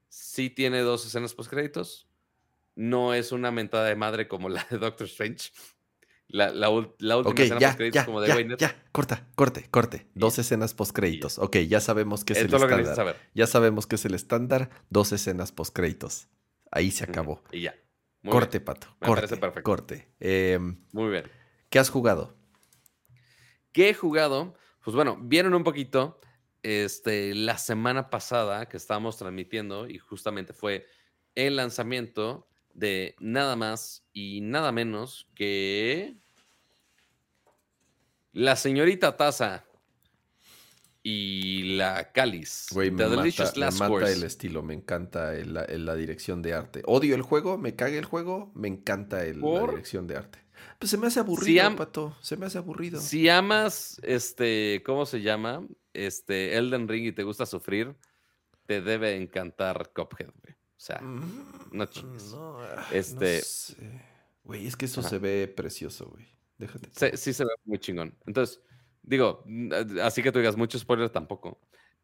sí 0.08 0.50
tiene 0.50 0.80
dos 0.82 1.06
escenas 1.06 1.34
post 1.34 1.50
créditos. 1.50 2.08
No 2.76 3.14
es 3.14 3.32
una 3.32 3.52
mentada 3.52 3.86
de 3.86 3.96
madre 3.96 4.28
como 4.28 4.50
la 4.50 4.66
de 4.70 4.78
Doctor 4.78 5.08
Strange. 5.08 5.52
La, 6.28 6.50
la, 6.52 6.70
última 6.70 7.44
escena 7.44 7.60
post 7.60 7.76
créditos 7.76 8.06
como 8.06 8.22
de 8.22 8.28
ya, 8.30 8.58
Ya, 8.58 8.86
corta, 8.94 9.28
corte, 9.36 9.68
corte. 9.70 10.08
Dos 10.16 10.40
escenas 10.40 10.74
post 10.74 10.96
créditos. 10.96 11.38
Ok, 11.40 11.58
ya 11.58 11.82
sabemos 11.82 12.24
que 12.24 12.34
es, 12.34 12.40
el 12.40 12.54
estándar. 12.54 13.18
Ya 13.34 13.48
sabemos 13.48 13.88
que 13.88 13.96
es 13.96 14.06
el 14.06 14.14
estándar. 14.14 14.70
Dos 14.90 15.12
escenas 15.12 15.52
post 15.52 15.76
créditos. 15.76 16.30
Ahí 16.72 16.92
se 16.92 17.04
acabó. 17.04 17.44
Y 17.52 17.64
ya 17.64 17.76
corte, 18.30 18.60
Pato. 18.60 18.88
Me 19.00 19.08
corte, 19.08 19.22
parece 19.22 19.38
perfecto. 19.38 19.64
Corte. 19.64 20.08
Em, 20.20 20.78
Muy 20.92 21.10
bien. 21.10 21.32
¿Qué 21.70 21.80
has 21.80 21.90
jugado? 21.90 22.36
¿Qué 23.72 23.90
he 23.90 23.94
jugado? 23.94 24.56
Pues 24.84 24.96
bueno, 24.96 25.18
vieron 25.22 25.54
un 25.54 25.64
poquito 25.64 26.20
este, 26.64 27.34
la 27.34 27.58
semana 27.58 28.10
pasada 28.10 28.68
que 28.68 28.78
estábamos 28.78 29.18
transmitiendo 29.18 29.88
y 29.88 29.98
justamente 29.98 30.54
fue 30.54 30.86
el 31.36 31.56
lanzamiento 31.56 32.48
de 32.74 33.16
nada 33.20 33.56
más 33.56 34.06
y 34.14 34.42
nada 34.42 34.72
menos 34.72 35.28
que 35.36 36.18
la 38.34 38.56
señorita 38.56 39.18
Taza 39.18 39.66
y 41.04 41.76
la 41.76 42.12
Cáliz. 42.12 42.68
Güey, 42.72 42.92
me, 42.92 43.06
mata, 43.06 44.12
el 44.12 44.24
estilo, 44.24 44.62
me 44.62 44.74
encanta 44.74 45.34
la 45.34 45.96
dirección 45.96 46.42
de 46.42 46.54
arte. 46.54 46.84
Odio 46.86 47.16
el 47.16 47.22
juego, 47.22 47.58
me 47.58 47.76
caga 47.76 47.98
el 47.98 48.06
juego, 48.06 48.52
me 48.56 48.68
encanta 48.68 49.18
la 49.18 49.62
dirección 49.68 50.08
de 50.08 50.18
arte. 50.18 50.40
Pues 50.78 50.90
se 50.92 50.98
me 50.98 51.08
hace 51.08 51.20
aburrido, 51.20 51.76
Pato, 51.76 52.16
se 52.22 52.38
me 52.38 52.46
hace 52.46 52.58
aburrido. 52.58 53.00
Si 53.00 53.30
amas, 53.30 54.00
este, 54.04 54.82
¿cómo 54.86 55.06
se 55.06 55.22
llama? 55.22 55.68
Este, 55.94 56.58
Elden 56.58 56.88
Ring 56.88 57.06
y 57.06 57.12
te 57.12 57.24
gusta 57.24 57.46
sufrir, 57.46 57.96
te 58.66 58.82
debe 58.82 59.16
encantar 59.16 59.92
Cuphead, 59.94 60.32
güey. 60.42 60.54
O 60.54 60.84
sea, 60.84 61.00
mm, 61.00 61.70
no 61.72 61.86
chingues. 61.86 62.34
Ah, 62.36 62.88
este... 62.92 63.42
Güey, 64.44 64.66
es 64.66 64.76
que 64.76 64.86
eso 64.86 65.04
se 65.04 65.20
ve 65.20 65.48
precioso, 65.48 66.08
güey. 66.08 66.28
Déjate. 66.58 67.16
sí 67.18 67.34
se 67.34 67.44
ve 67.44 67.52
muy 67.66 67.78
chingón. 67.78 68.18
Entonces, 68.26 68.60
Digo, 69.04 69.44
así 70.02 70.22
que 70.22 70.32
tú 70.32 70.40
digas 70.40 70.58
mucho 70.58 70.78
spoiler 70.78 71.10
tampoco. 71.10 71.60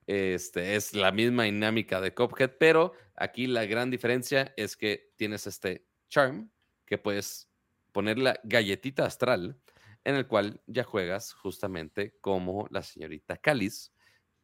Este, 0.05 0.75
es 0.75 0.93
la 0.93 1.11
misma 1.11 1.43
dinámica 1.43 1.99
de 1.99 2.13
Cuphead, 2.13 2.51
pero 2.57 2.93
aquí 3.15 3.45
la 3.45 3.65
gran 3.65 3.91
diferencia 3.91 4.53
es 4.55 4.77
que 4.77 5.11
tienes 5.17 5.47
este 5.47 5.85
charm 6.09 6.49
que 6.85 6.97
puedes 6.97 7.49
poner 7.91 8.17
la 8.17 8.39
galletita 8.43 9.05
astral 9.05 9.59
en 10.05 10.15
el 10.15 10.25
cual 10.27 10.61
ya 10.65 10.83
juegas 10.83 11.33
justamente 11.33 12.15
como 12.21 12.67
la 12.71 12.81
señorita 12.81 13.35
Cáliz 13.35 13.91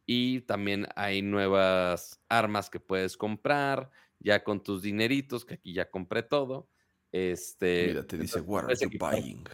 y 0.06 0.42
también 0.42 0.86
hay 0.96 1.22
nuevas 1.22 2.20
armas 2.28 2.68
que 2.68 2.80
puedes 2.80 3.16
comprar 3.16 3.90
ya 4.18 4.44
con 4.44 4.62
tus 4.62 4.82
dineritos, 4.82 5.44
que 5.44 5.54
aquí 5.54 5.72
ya 5.72 5.90
compré 5.90 6.22
todo. 6.22 6.68
Este, 7.10 7.86
Mira, 7.88 8.06
te 8.06 8.18
dice, 8.18 8.40
what 8.40 8.64
are 8.64 8.74
you 8.74 8.90
buying? 8.98 9.44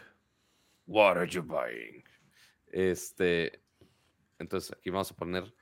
What 0.86 1.16
are 1.16 1.28
you 1.28 1.42
buying? 1.42 2.02
Este, 2.70 3.62
entonces 4.38 4.72
aquí 4.72 4.90
vamos 4.90 5.10
a 5.10 5.16
poner 5.16 5.54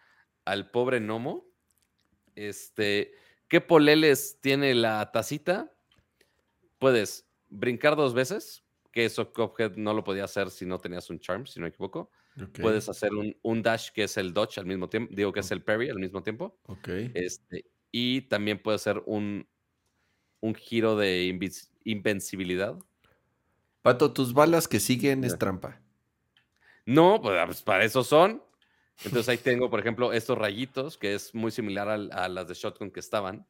al 0.44 0.70
pobre 0.70 1.01
gnomo. 1.01 1.47
Este, 2.35 3.12
¿qué 3.48 3.60
poleles 3.60 4.39
tiene 4.40 4.74
la 4.74 5.10
tacita? 5.12 5.72
Puedes 6.78 7.28
brincar 7.48 7.97
dos 7.97 8.14
veces, 8.14 8.64
que 8.93 9.05
eso 9.05 9.32
Cuphead 9.32 9.76
no 9.76 9.93
lo 9.94 10.05
podía 10.05 10.24
hacer 10.24 10.51
si 10.51 10.64
no 10.64 10.78
tenías 10.78 11.10
un 11.10 11.18
charm, 11.18 11.47
si 11.47 11.59
no 11.59 11.64
me 11.64 11.70
equivoco. 11.70 12.10
Puedes 12.60 12.89
hacer 12.89 13.10
un, 13.43 13.62
dash 13.62 13.90
que 13.90 14.05
es 14.05 14.16
el 14.16 14.32
dodge 14.32 14.59
al 14.59 14.66
mismo 14.66 14.89
tiempo, 14.89 15.12
digo 15.12 15.32
que 15.32 15.40
es 15.40 15.51
el 15.51 15.62
parry 15.62 15.89
al 15.89 15.98
mismo 15.98 16.22
tiempo. 16.22 16.60
Este, 17.14 17.64
y 17.90 18.22
también 18.22 18.62
puede 18.62 18.78
ser 18.78 19.02
un, 19.06 19.48
un 20.40 20.55
giro 20.55 20.97
de 20.97 21.36
invencibilidad. 21.85 22.78
Pato, 23.82 24.12
tus 24.12 24.35
balas 24.35 24.68
que 24.68 24.78
siguen 24.78 25.24
es 25.24 25.36
trampa. 25.36 25.80
No, 26.89 27.20
pues, 27.20 27.39
ah, 27.39 27.44
pues 27.44 27.60
para 27.60 27.85
eso 27.85 28.02
son. 28.02 28.43
Entonces 29.05 29.28
ahí 29.28 29.36
tengo, 29.36 29.69
por 29.69 29.78
ejemplo, 29.78 30.10
estos 30.15 30.39
rayitos, 30.39 30.97
que 30.97 31.12
es 31.15 31.35
muy 31.35 31.51
similar 31.51 31.86
a, 31.86 32.28
las 32.28 32.48
de 32.48 32.55
Shotgun 32.55 32.90
que 32.90 32.98
estaban, 32.98 33.47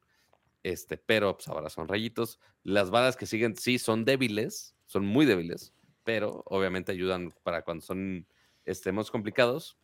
este, 0.64 0.98
pero 0.98 1.36
pues 1.36 1.46
ahora 1.46 1.70
son 1.70 1.86
rayitos. 1.86 2.40
Las 2.64 2.90
balas 2.90 3.16
que 3.16 3.26
siguen 3.26 3.56
sí 3.56 3.78
son 3.78 4.04
débiles, 4.04 4.74
son 4.86 5.06
muy 5.06 5.24
débiles, 5.24 5.72
pero 6.02 6.42
obviamente 6.46 6.90
ayudan 6.90 7.32
para 7.44 7.62
cuando 7.62 7.82
son 7.82 8.26
este, 8.64 8.92
complicados. 9.12 9.78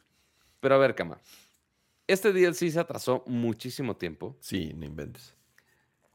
Pero 0.58 0.74
a 0.74 0.78
ver, 0.78 0.96
Cama, 0.96 1.20
Este 2.08 2.32
DLC 2.32 2.72
se 2.72 2.80
atrasó 2.80 3.22
muchísimo 3.28 3.96
tiempo. 3.96 4.36
Sí, 4.40 4.72
no 4.74 4.84
inventes. 4.84 5.32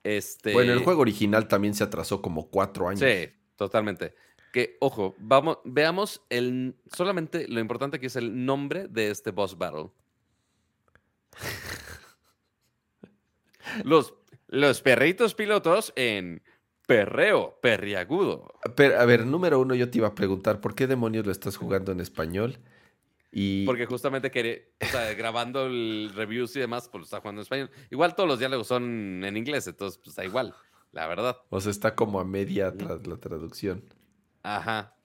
Este... 0.03 0.51
Bueno, 0.51 0.73
el 0.73 0.83
juego 0.83 1.03
original 1.03 1.47
también 1.47 1.73
se 1.73 1.85
atrasó 1.85 2.21
como 2.21 2.49
cuatro 2.49 2.89
años. 2.89 2.99
Sí, 2.99 3.31
totalmente. 3.55 4.13
Que, 4.51 4.77
ojo, 4.79 5.15
vamos, 5.19 5.59
veamos 5.63 6.21
el, 6.29 6.75
solamente 6.91 7.47
lo 7.47 7.59
importante 7.59 7.99
que 7.99 8.07
es 8.07 8.15
el 8.15 8.45
nombre 8.45 8.87
de 8.87 9.11
este 9.11 9.31
boss 9.31 9.57
battle. 9.57 9.91
los, 13.83 14.13
los 14.47 14.81
perritos 14.81 15.35
pilotos 15.35 15.93
en 15.95 16.41
perreo, 16.87 17.59
perriagudo. 17.61 18.51
Pero, 18.75 18.99
a 18.99 19.05
ver, 19.05 19.25
número 19.25 19.59
uno, 19.59 19.75
yo 19.75 19.91
te 19.91 19.99
iba 19.99 20.07
a 20.07 20.15
preguntar, 20.15 20.59
¿por 20.59 20.73
qué 20.73 20.87
demonios 20.87 21.25
lo 21.25 21.31
estás 21.31 21.55
jugando 21.55 21.91
en 21.91 21.99
español? 21.99 22.57
Y... 23.31 23.63
Porque 23.65 23.85
justamente 23.85 24.31
quería, 24.31 24.57
o 24.81 24.85
sea, 24.85 25.13
grabando 25.13 25.67
el 25.67 26.11
reviews 26.15 26.55
y 26.55 26.59
demás, 26.59 26.89
pues 26.89 27.01
lo 27.01 27.05
está 27.05 27.19
jugando 27.19 27.41
en 27.41 27.43
español. 27.43 27.69
Igual 27.91 28.15
todos 28.15 28.27
los 28.27 28.39
diálogos 28.39 28.65
son 28.65 29.23
en 29.23 29.37
inglés, 29.37 29.67
entonces 29.67 29.99
pues 30.03 30.15
da 30.15 30.25
igual, 30.25 30.55
la 30.91 31.05
verdad. 31.05 31.37
O 31.49 31.61
sea, 31.61 31.69
está 31.69 31.93
como 31.93 32.19
a 32.19 32.25
media 32.25 32.73
la 32.75 33.17
traducción. 33.17 33.83
Ajá. 34.43 34.95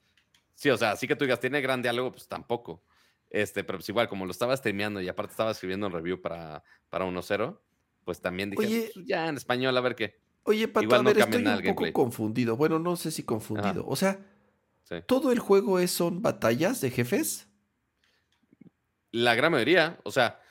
Sí, 0.55 0.69
o 0.69 0.77
sea, 0.77 0.91
así 0.91 1.07
que 1.07 1.15
tú 1.15 1.25
digas, 1.25 1.39
tiene 1.39 1.61
gran 1.61 1.81
diálogo, 1.81 2.11
pues 2.11 2.27
tampoco. 2.27 2.83
Este, 3.29 3.63
pero 3.63 3.77
pues 3.79 3.89
igual, 3.89 4.07
como 4.07 4.25
lo 4.25 4.31
estaba 4.31 4.55
streameando 4.55 5.01
y 5.01 5.09
aparte 5.09 5.31
estaba 5.31 5.51
escribiendo 5.51 5.87
un 5.87 5.93
review 5.93 6.21
para, 6.21 6.63
para 6.89 7.05
1.0, 7.05 7.59
pues 8.05 8.21
también 8.21 8.49
dije, 8.49 8.91
pues, 8.93 9.05
ya 9.05 9.27
en 9.27 9.35
español, 9.35 9.75
a 9.75 9.81
ver 9.81 9.95
qué. 9.95 10.19
Oye, 10.43 10.67
Pato, 10.67 10.85
igual 10.85 11.01
a 11.01 11.03
ver, 11.03 11.17
estoy 11.17 11.45
un 11.45 11.75
poco 11.75 11.91
confundido. 11.91 12.55
Bueno, 12.55 12.79
no 12.79 12.95
sé 12.95 13.11
si 13.11 13.23
confundido. 13.23 13.85
O 13.87 13.95
sea, 13.95 14.19
¿todo 15.07 15.31
el 15.31 15.39
juego 15.39 15.79
es, 15.79 15.91
son 15.91 16.21
batallas 16.21 16.81
de 16.81 16.91
jefes? 16.91 17.49
La 19.11 19.35
gran 19.35 19.51
mayoría, 19.51 19.99
o 20.03 20.11
sea... 20.11 20.41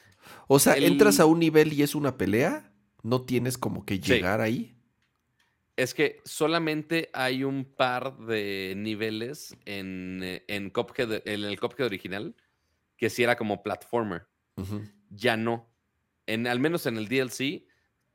O 0.48 0.58
sea, 0.58 0.76
entras 0.76 1.20
a 1.20 1.26
un 1.26 1.38
nivel 1.38 1.72
y 1.74 1.82
es 1.82 1.94
una 1.94 2.16
pelea, 2.16 2.72
no 3.02 3.22
tienes 3.22 3.58
como 3.58 3.84
que 3.84 4.00
llegar 4.00 4.40
ahí 4.40 4.73
es 5.76 5.94
que 5.94 6.20
solamente 6.24 7.10
hay 7.12 7.44
un 7.44 7.64
par 7.64 8.16
de 8.18 8.74
niveles 8.76 9.56
en, 9.64 10.20
eh, 10.22 10.44
en, 10.48 10.72
en 10.76 11.44
el 11.44 11.60
Cuphead 11.60 11.86
original 11.86 12.36
que 12.96 13.10
sí 13.10 13.22
era 13.22 13.36
como 13.36 13.62
platformer. 13.62 14.26
Ya 15.10 15.36
no. 15.36 15.68
En, 16.26 16.46
al 16.46 16.60
menos 16.60 16.86
en 16.86 16.96
el 16.96 17.08
DLC, 17.08 17.66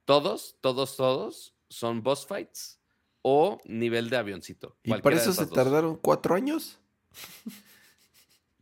todos, 0.05 0.57
todos, 0.61 0.95
todos 0.95 1.55
son 1.69 2.01
boss 2.01 2.25
fights 2.25 2.79
o 3.21 3.59
nivel 3.65 4.09
de 4.09 4.17
avioncito. 4.17 4.77
¿Y 4.83 4.93
para 4.95 5.17
eso 5.17 5.33
se 5.33 5.45
tardaron 5.47 5.97
cuatro 5.97 6.35
años? 6.35 6.79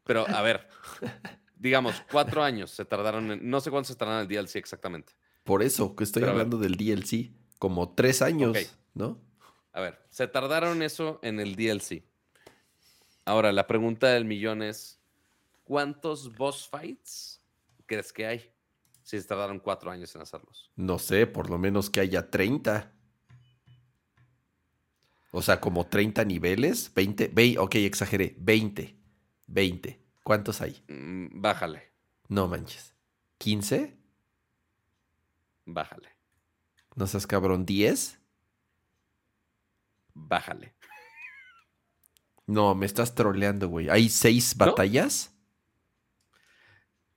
Pero, 0.03 0.27
a 0.27 0.41
ver, 0.41 0.67
digamos, 1.55 2.01
cuatro 2.11 2.43
años 2.43 2.71
se 2.71 2.85
tardaron, 2.85 3.39
no 3.49 3.61
sé 3.61 3.69
cuánto 3.69 3.89
se 3.89 3.95
tardaron 3.95 4.25
en 4.25 4.31
el 4.31 4.45
DLC 4.45 4.55
exactamente. 4.55 5.13
Por 5.43 5.63
eso 5.63 5.95
que 5.95 6.03
estoy 6.03 6.23
hablando 6.23 6.57
del 6.57 6.75
DLC, 6.75 7.31
como 7.59 7.93
tres 7.93 8.21
años. 8.21 8.57
¿No? 8.97 9.21
A 9.71 9.81
ver, 9.81 9.99
se 10.09 10.27
tardaron 10.27 10.81
eso 10.81 11.19
en 11.21 11.39
el 11.39 11.55
DLC. 11.55 12.03
Ahora, 13.25 13.51
la 13.51 13.67
pregunta 13.67 14.07
del 14.07 14.25
millón 14.25 14.63
es, 14.63 14.99
¿cuántos 15.63 16.35
boss 16.35 16.67
fights 16.67 17.41
crees 17.85 18.11
que 18.11 18.25
hay? 18.25 18.51
Si 19.03 19.19
se 19.21 19.27
tardaron 19.27 19.59
cuatro 19.59 19.91
años 19.91 20.13
en 20.15 20.21
hacerlos. 20.21 20.71
No 20.75 20.99
sé, 20.99 21.27
por 21.27 21.49
lo 21.49 21.57
menos 21.57 21.89
que 21.89 21.99
haya 21.99 22.29
30. 22.29 22.93
O 25.31 25.41
sea, 25.41 25.61
como 25.61 25.85
30 25.85 26.25
niveles, 26.25 26.91
20, 26.93 27.29
20 27.29 27.59
ok, 27.59 27.75
exageré, 27.75 28.35
20, 28.39 28.97
20. 29.47 30.01
¿Cuántos 30.23 30.61
hay? 30.61 30.83
Mm, 30.87 31.39
bájale. 31.39 31.91
No 32.27 32.47
manches. 32.47 32.93
¿15? 33.39 33.95
Bájale. 35.65 36.09
¿No 36.95 37.07
seas 37.07 37.27
cabrón? 37.27 37.65
¿10? 37.65 38.17
Bájale. 40.17 40.73
No, 42.45 42.73
me 42.75 42.85
estás 42.85 43.13
troleando, 43.13 43.67
güey. 43.67 43.89
¿Hay 43.89 44.09
seis 44.09 44.55
batallas? 44.55 45.33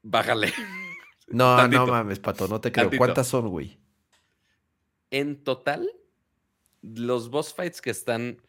Bájale. 0.03 0.53
No, 1.33 1.69
no 1.69 1.87
mames, 1.87 2.19
pato, 2.19 2.49
no 2.49 2.61
te 2.61 2.73
creo. 2.73 2.91
¿Cuántas 2.99 3.29
son, 3.29 3.51
güey? 3.51 3.79
En 5.13 5.45
total, 5.45 5.89
los 6.83 7.31
boss 7.31 7.55
fights 7.55 7.81
que 7.81 7.91
están 7.91 8.43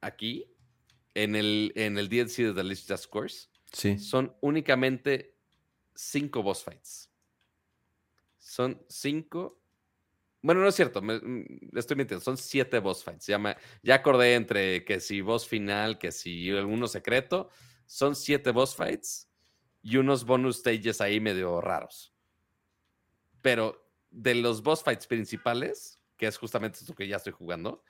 aquí, 0.00 0.46
en 1.14 1.34
el, 1.34 1.72
en 1.74 1.98
el 1.98 2.08
DLC 2.08 2.44
de 2.44 2.54
The 2.54 2.62
List 2.62 2.88
Just 2.88 3.06
Course, 3.06 3.48
sí. 3.72 3.98
son 3.98 4.36
únicamente 4.40 5.36
cinco 5.96 6.44
boss 6.44 6.62
fights. 6.62 7.10
Son 8.38 8.80
cinco 8.88 9.61
bueno, 10.42 10.60
no 10.60 10.68
es 10.68 10.74
cierto, 10.74 11.00
me, 11.00 11.18
mm, 11.18 11.76
estoy 11.76 11.96
mintiendo. 11.96 12.22
Son 12.22 12.36
siete 12.36 12.80
boss 12.80 13.04
fights. 13.04 13.26
Ya, 13.26 13.56
ya 13.82 13.94
acordé 13.94 14.34
entre 14.34 14.84
que 14.84 14.98
si 14.98 15.20
boss 15.20 15.46
final, 15.46 15.98
que 15.98 16.10
si 16.10 16.50
alguno 16.50 16.88
secreto. 16.88 17.48
Son 17.86 18.16
siete 18.16 18.50
boss 18.50 18.74
fights 18.74 19.30
y 19.82 19.96
unos 19.96 20.24
bonus 20.24 20.58
stages 20.58 21.00
ahí 21.00 21.20
medio 21.20 21.60
raros. 21.60 22.12
Pero 23.40 23.88
de 24.10 24.34
los 24.34 24.62
boss 24.62 24.82
fights 24.82 25.06
principales, 25.06 26.02
que 26.16 26.26
es 26.26 26.36
justamente 26.38 26.78
esto 26.80 26.94
que 26.94 27.06
ya 27.06 27.16
estoy 27.16 27.32
jugando, 27.32 27.84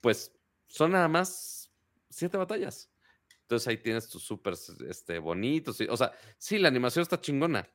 pues 0.00 0.32
son 0.66 0.92
nada 0.92 1.08
más 1.08 1.70
siete 2.10 2.36
batallas. 2.36 2.90
Entonces 3.42 3.68
ahí 3.68 3.78
tienes 3.78 4.08
tus 4.08 4.22
súper 4.22 4.54
este, 4.86 5.18
bonitos. 5.18 5.80
O 5.88 5.96
sea, 5.96 6.12
sí, 6.36 6.58
la 6.58 6.68
animación 6.68 7.02
está 7.02 7.20
chingona, 7.20 7.70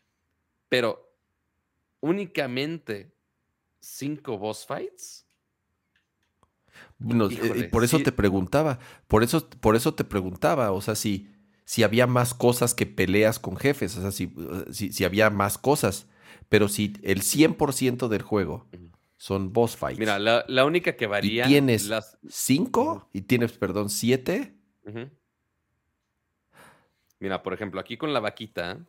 pero 0.69 1.17
únicamente 2.01 3.15
cinco 3.83 4.37
boss 4.37 4.65
fights. 4.65 5.27
Eh, 6.99 7.69
por 7.71 7.83
eso 7.83 7.99
te 7.99 8.11
preguntaba, 8.11 8.79
por 9.07 9.23
eso, 9.23 9.47
por 9.47 9.75
eso 9.75 9.93
te 9.93 10.03
preguntaba, 10.03 10.71
o 10.71 10.81
sea, 10.81 10.95
si, 10.95 11.29
si 11.65 11.83
había 11.83 12.07
más 12.07 12.33
cosas 12.33 12.73
que 12.73 12.85
peleas 12.85 13.39
con 13.39 13.57
jefes, 13.57 13.97
o 13.97 14.01
sea, 14.01 14.11
si, 14.11 14.33
si, 14.71 15.03
había 15.03 15.29
más 15.29 15.57
cosas, 15.57 16.07
pero 16.49 16.69
si 16.69 16.93
el 17.03 17.21
100% 17.21 18.07
del 18.07 18.21
juego 18.21 18.67
son 19.17 19.53
boss 19.53 19.75
fights. 19.75 19.99
Mira, 19.99 20.17
la, 20.17 20.65
única 20.65 20.95
que 20.95 21.07
varía. 21.07 21.45
Y 21.45 21.49
tienes 21.49 21.87
las... 21.87 22.17
cinco 22.27 23.09
y 23.13 23.21
tienes, 23.21 23.51
perdón, 23.53 23.89
siete. 23.89 24.55
Mira, 27.19 27.43
por 27.43 27.53
ejemplo, 27.53 27.79
aquí 27.79 27.97
con 27.97 28.13
la 28.13 28.19
vaquita, 28.19 28.85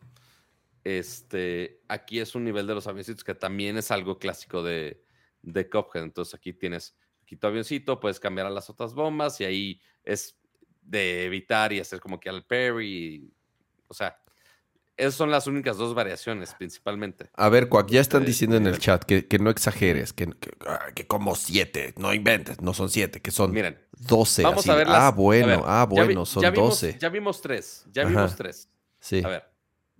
este, 0.85 1.81
aquí 1.87 2.19
es 2.19 2.35
un 2.35 2.45
nivel 2.45 2.67
de 2.67 2.75
los 2.75 2.87
avioncitos 2.87 3.23
que 3.23 3.33
también 3.33 3.75
es 3.75 3.89
algo 3.91 4.19
clásico 4.19 4.63
de, 4.63 5.03
de 5.41 5.67
Cuphead. 5.67 6.03
Entonces 6.03 6.35
aquí 6.35 6.53
tienes 6.53 6.95
aquí 7.23 7.35
tu 7.35 7.47
avioncito, 7.47 7.99
puedes 7.99 8.19
cambiar 8.19 8.47
a 8.47 8.51
las 8.51 8.69
otras 8.69 8.93
bombas 8.93 9.41
y 9.41 9.45
ahí 9.45 9.81
es 10.03 10.39
de 10.83 11.25
evitar 11.25 11.73
y 11.73 11.79
hacer 11.79 11.99
como 11.99 12.19
que 12.19 12.29
al 12.29 12.45
parry. 12.45 13.33
O 13.87 13.95
sea, 13.95 14.15
esas 14.95 15.15
son 15.15 15.31
las 15.31 15.47
únicas 15.47 15.77
dos 15.77 15.95
variaciones 15.95 16.53
principalmente. 16.53 17.31
A 17.33 17.49
ver, 17.49 17.67
Cuac, 17.67 17.89
ya 17.89 17.99
están 17.99 18.23
diciendo 18.23 18.55
en 18.55 18.67
el 18.67 18.77
chat 18.77 19.03
que, 19.03 19.39
no 19.39 19.49
exageres, 19.49 20.13
que, 20.13 20.29
ah, 20.67 20.91
que, 20.93 21.07
como 21.07 21.35
siete, 21.35 21.95
no 21.97 22.13
inventes, 22.13 22.61
no 22.61 22.75
son 22.75 22.91
siete, 22.91 23.23
que 23.23 23.31
son 23.31 23.51
Miren, 23.51 23.79
doce. 23.91 24.43
Vamos 24.43 24.69
a 24.69 24.75
ver 24.75 24.85
Ah, 24.87 25.11
bueno, 25.11 25.63
ah, 25.65 25.87
bueno, 25.89 26.27
son 26.27 26.53
doce. 26.53 26.95
Ya 27.01 27.09
vimos 27.09 27.41
tres, 27.41 27.87
ya 27.91 28.05
vimos 28.05 28.35
tres. 28.35 28.69
Sí. 28.99 29.23
A 29.25 29.29
ver, 29.29 29.54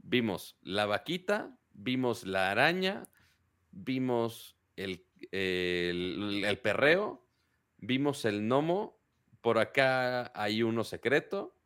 Vimos 0.07 0.55
la 0.61 0.85
vaquita, 0.85 1.57
vimos 1.73 2.27
la 2.27 2.51
araña, 2.51 3.09
vimos 3.71 4.55
el, 4.75 5.03
el, 5.31 6.59
perreo, 6.59 7.25
vimos 7.77 8.23
el 8.25 8.43
gnomo, 8.43 8.99
por 9.41 9.57
acá 9.57 10.31
hay 10.35 10.61
uno 10.61 10.83
secreto, 10.83 11.57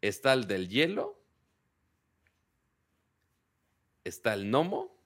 está 0.00 0.34
el 0.34 0.46
del 0.46 0.68
hielo, 0.68 1.20
está 4.04 4.32
el 4.32 4.48
gnomo, 4.48 4.96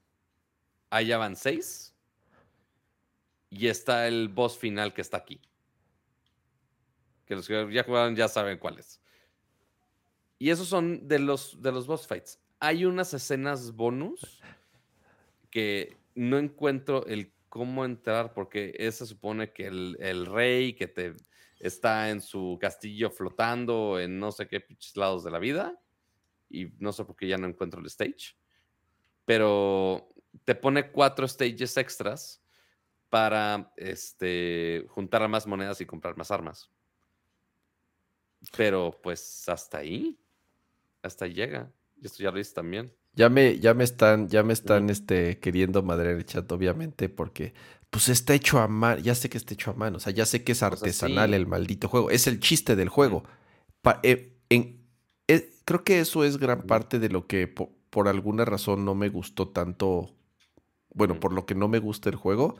allá 0.91 1.17
van 1.17 1.35
seis, 1.35 1.95
y 3.49 3.67
está 3.67 4.07
el 4.07 4.29
boss 4.29 4.59
final 4.59 4.93
que 4.93 5.01
está 5.01 5.17
aquí. 5.17 5.41
Que 7.25 7.33
los 7.35 7.47
que 7.47 7.73
ya 7.73 7.83
jugaron 7.83 8.15
ya 8.15 8.27
saben 8.27 8.59
cuál 8.59 8.77
es. 8.77 9.00
Y 10.41 10.49
esos 10.49 10.67
son 10.67 11.07
de 11.07 11.19
los, 11.19 11.61
de 11.61 11.71
los 11.71 11.85
boss 11.85 12.07
fights. 12.07 12.39
Hay 12.59 12.83
unas 12.83 13.13
escenas 13.13 13.75
bonus 13.75 14.41
que 15.51 15.95
no 16.15 16.39
encuentro 16.39 17.05
el 17.05 17.31
cómo 17.47 17.85
entrar 17.85 18.33
porque 18.33 18.75
se 18.91 19.05
supone 19.05 19.53
que 19.53 19.67
el, 19.67 20.25
rey 20.25 20.73
que 20.73 20.87
te 20.87 21.13
está 21.59 22.09
en 22.09 22.21
su 22.21 22.57
castillo 22.59 23.11
flotando 23.11 23.99
en 23.99 24.17
no 24.17 24.31
sé 24.31 24.47
qué 24.47 24.65
lados 24.95 25.23
de 25.23 25.29
la 25.29 25.37
vida 25.37 25.79
y 26.49 26.69
no 26.79 26.91
sé 26.91 27.05
por 27.05 27.15
qué 27.15 27.27
ya 27.27 27.37
no 27.37 27.45
encuentro 27.45 27.79
el 27.79 27.85
stage. 27.85 28.35
Pero 29.25 30.09
te 30.43 30.55
pone 30.55 30.89
cuatro 30.89 31.27
stages 31.27 31.77
extras 31.77 32.41
para 33.11 33.71
este, 33.77 34.87
juntar 34.89 35.29
más 35.29 35.45
monedas 35.45 35.81
y 35.81 35.85
comprar 35.85 36.17
más 36.17 36.31
armas. 36.31 36.71
Pero 38.57 38.99
pues 39.03 39.47
hasta 39.47 39.77
ahí 39.77 40.17
hasta 41.03 41.27
llega. 41.27 41.71
Y 42.01 42.05
esto 42.05 42.23
ya 42.23 42.31
lo 42.31 42.39
hice 42.39 42.53
también. 42.53 42.93
Ya 43.13 43.29
me, 43.29 43.59
ya 43.59 43.73
me 43.73 43.83
están, 43.83 44.29
ya 44.29 44.43
me 44.43 44.53
están 44.53 44.89
este, 44.89 45.39
queriendo 45.39 45.83
madre 45.83 46.11
en 46.11 46.17
el 46.17 46.25
chat, 46.25 46.49
obviamente, 46.51 47.09
porque 47.09 47.53
pues 47.89 48.07
está 48.09 48.33
hecho 48.33 48.59
a 48.59 48.67
mano. 48.67 49.01
Ya 49.01 49.15
sé 49.15 49.29
que 49.29 49.37
está 49.37 49.53
hecho 49.53 49.71
a 49.71 49.73
mano. 49.73 49.97
O 49.97 49.99
sea, 49.99 50.13
ya 50.13 50.25
sé 50.25 50.43
que 50.43 50.53
es 50.53 50.63
artesanal 50.63 51.33
el 51.33 51.45
maldito 51.45 51.89
juego. 51.89 52.09
Es 52.09 52.25
el 52.27 52.39
chiste 52.39 52.75
del 52.75 52.89
juego. 52.89 53.23
Eh, 54.03 54.37
eh, 54.49 55.53
creo 55.65 55.83
que 55.83 55.99
eso 55.99 56.23
es 56.23 56.37
gran 56.37 56.63
parte 56.63 56.99
de 56.99 57.09
lo 57.09 57.27
que 57.27 57.47
por, 57.47 58.07
alguna 58.07 58.45
razón 58.45 58.85
no 58.85 58.95
me 58.95 59.09
gustó 59.09 59.49
tanto. 59.49 60.15
Bueno, 60.93 61.19
por 61.19 61.33
lo 61.33 61.45
que 61.45 61.55
no 61.55 61.67
me 61.67 61.79
gusta 61.79 62.09
el 62.09 62.15
juego. 62.15 62.55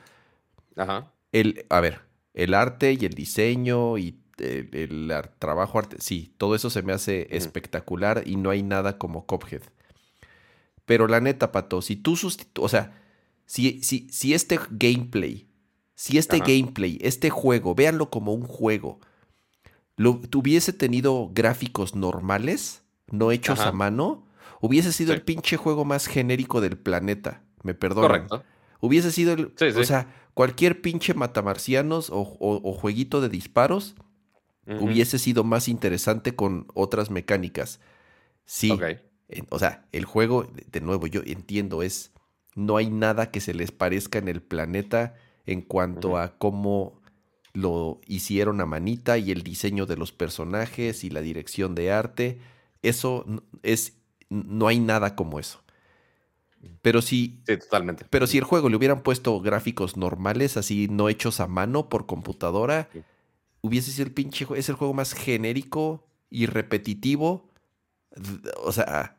Ajá. 0.75 1.13
El, 1.31 1.65
a 1.69 1.79
ver, 1.79 2.01
el 2.33 2.53
arte 2.53 2.93
y 2.99 3.05
el 3.05 3.13
diseño 3.13 3.97
y 3.97 4.20
el, 4.41 5.13
trabajo 5.39 5.79
arte, 5.79 5.97
sí, 5.99 6.33
todo 6.37 6.55
eso 6.55 6.69
se 6.69 6.81
me 6.81 6.93
hace 6.93 7.27
espectacular 7.31 8.23
y 8.25 8.35
no 8.35 8.49
hay 8.49 8.63
nada 8.63 8.97
como 8.97 9.25
Cophead. 9.25 9.61
Pero 10.85 11.07
la 11.07 11.21
neta, 11.21 11.51
Pato, 11.51 11.81
si 11.81 11.95
tú 11.95 12.15
sustituyes, 12.15 12.65
o 12.65 12.69
sea, 12.69 13.01
si, 13.45 13.81
si, 13.83 14.07
si 14.09 14.33
este 14.33 14.59
gameplay, 14.69 15.47
si 15.95 16.17
este 16.17 16.39
gameplay, 16.39 16.97
este 17.01 17.29
juego, 17.29 17.75
véanlo 17.75 18.09
como 18.09 18.33
un 18.33 18.43
juego, 18.43 18.99
lo, 19.95 20.19
tuviese 20.19 20.73
tenido 20.73 21.29
gráficos 21.33 21.95
normales, 21.95 22.83
no 23.11 23.31
hechos 23.31 23.59
a 23.59 23.71
mano, 23.71 24.25
hubiese 24.61 24.91
sido 24.91 25.13
el 25.13 25.21
pinche 25.21 25.57
juego 25.57 25.85
más 25.85 26.07
genérico 26.07 26.61
del 26.61 26.77
planeta. 26.77 27.43
Me 27.63 27.73
perdonan. 27.73 28.27
Correcto. 28.27 28.43
Hubiese 28.79 29.11
sido 29.11 29.33
el. 29.33 29.53
O 29.77 29.83
sea, 29.83 30.07
cualquier 30.33 30.81
pinche 30.81 31.13
matamarcianos 31.13 32.09
o, 32.11 32.73
jueguito 32.73 33.21
de 33.21 33.29
disparos 33.29 33.95
hubiese 34.67 35.19
sido 35.19 35.43
más 35.43 35.67
interesante 35.67 36.35
con 36.35 36.67
otras 36.73 37.09
mecánicas. 37.09 37.79
Sí. 38.45 38.77
O 39.49 39.59
sea, 39.59 39.85
el 39.91 40.05
juego, 40.05 40.47
de 40.71 40.81
nuevo, 40.81 41.07
yo 41.07 41.21
entiendo, 41.25 41.83
es. 41.83 42.11
No 42.53 42.75
hay 42.75 42.89
nada 42.89 43.31
que 43.31 43.39
se 43.39 43.53
les 43.53 43.71
parezca 43.71 44.19
en 44.19 44.27
el 44.27 44.41
planeta 44.41 45.15
en 45.45 45.61
cuanto 45.61 46.17
a 46.17 46.37
cómo 46.37 47.01
lo 47.53 48.01
hicieron 48.07 48.59
a 48.59 48.65
manita 48.65 49.17
y 49.17 49.31
el 49.31 49.43
diseño 49.43 49.85
de 49.85 49.95
los 49.95 50.11
personajes 50.11 51.05
y 51.05 51.09
la 51.09 51.21
dirección 51.21 51.75
de 51.75 51.91
arte. 51.91 52.39
Eso 52.81 53.25
es. 53.63 53.97
No 54.29 54.67
hay 54.67 54.79
nada 54.79 55.15
como 55.15 55.39
eso. 55.39 55.63
Pero 56.81 57.01
si. 57.01 57.41
Sí, 57.47 57.57
totalmente. 57.57 58.05
Pero 58.09 58.27
si 58.27 58.37
el 58.37 58.43
juego 58.43 58.69
le 58.69 58.75
hubieran 58.75 59.01
puesto 59.01 59.39
gráficos 59.39 59.97
normales, 59.97 60.57
así 60.57 60.87
no 60.89 61.09
hechos 61.09 61.39
a 61.39 61.47
mano 61.47 61.89
por 61.89 62.05
computadora, 62.05 62.89
hubiese 63.61 63.91
sido 63.91 64.07
el 64.07 64.13
pinche 64.13 64.45
es 64.55 64.69
el 64.69 64.75
juego 64.75 64.93
más 64.93 65.13
genérico 65.13 66.07
y 66.29 66.45
repetitivo. 66.45 67.49
O 68.63 68.71
sea, 68.71 69.17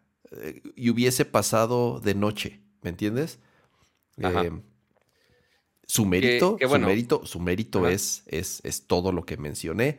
y 0.76 0.90
hubiese 0.90 1.24
pasado 1.24 2.00
de 2.00 2.14
noche, 2.14 2.60
¿me 2.82 2.90
entiendes? 2.90 3.38
Eh, 4.18 4.50
su 5.86 6.04
mérito, 6.04 6.58
su 6.60 6.78
mérito, 6.78 7.26
su 7.26 7.40
mérito 7.40 7.88
es, 7.88 8.22
es, 8.26 8.60
es 8.64 8.86
todo 8.86 9.12
lo 9.12 9.24
que 9.24 9.36
mencioné. 9.36 9.98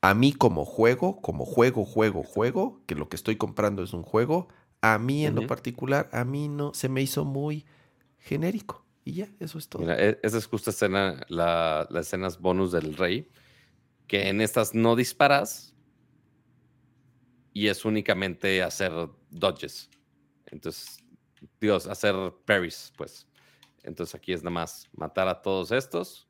A 0.00 0.14
mí 0.14 0.32
como 0.32 0.64
juego, 0.64 1.20
como 1.20 1.44
juego, 1.44 1.84
juego, 1.84 2.22
juego, 2.22 2.82
que 2.86 2.94
lo 2.94 3.08
que 3.08 3.16
estoy 3.16 3.36
comprando 3.36 3.82
es 3.82 3.92
un 3.92 4.02
juego, 4.02 4.48
a 4.80 4.98
mí 4.98 5.26
en 5.26 5.34
lo 5.34 5.46
particular, 5.46 6.08
a 6.12 6.24
mí 6.24 6.48
no, 6.48 6.72
se 6.72 6.88
me 6.88 7.02
hizo 7.02 7.24
muy 7.24 7.66
genérico. 8.18 8.84
Y 9.04 9.14
ya, 9.14 9.28
eso 9.40 9.58
es 9.58 9.68
todo. 9.68 9.82
Mira, 9.82 9.96
e, 9.98 10.18
esa 10.22 10.38
es 10.38 10.46
justo 10.46 10.70
escena, 10.70 11.24
la, 11.28 11.86
las 11.90 12.06
escenas 12.06 12.38
bonus 12.38 12.72
del 12.72 12.96
rey, 12.96 13.28
que 14.08 14.28
en 14.28 14.40
estas 14.40 14.74
no 14.74 14.96
disparas 14.96 15.74
y 17.52 17.68
es 17.68 17.84
únicamente 17.84 18.62
hacer 18.62 18.92
dodges. 19.30 19.90
Entonces, 20.46 21.04
Dios, 21.60 21.86
hacer 21.86 22.14
parries, 22.46 22.92
pues. 22.96 23.28
Entonces 23.84 24.14
aquí 24.14 24.32
es 24.32 24.42
nada 24.42 24.50
más 24.54 24.88
matar 24.92 25.28
a 25.28 25.40
todos 25.40 25.70
estos 25.70 26.28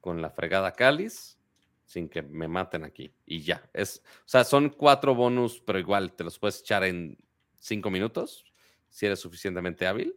con 0.00 0.20
la 0.20 0.30
fregada 0.30 0.72
cáliz 0.72 1.38
sin 1.84 2.08
que 2.08 2.22
me 2.22 2.48
maten 2.48 2.84
aquí. 2.84 3.14
Y 3.24 3.40
ya. 3.40 3.68
Es, 3.72 4.02
o 4.20 4.28
sea, 4.28 4.44
son 4.44 4.68
cuatro 4.70 5.14
bonus, 5.14 5.60
pero 5.60 5.78
igual 5.78 6.12
te 6.14 6.24
los 6.24 6.38
puedes 6.38 6.60
echar 6.60 6.84
en 6.84 7.16
cinco 7.58 7.90
minutos, 7.90 8.44
si 8.90 9.06
eres 9.06 9.20
suficientemente 9.20 9.86
hábil. 9.86 10.14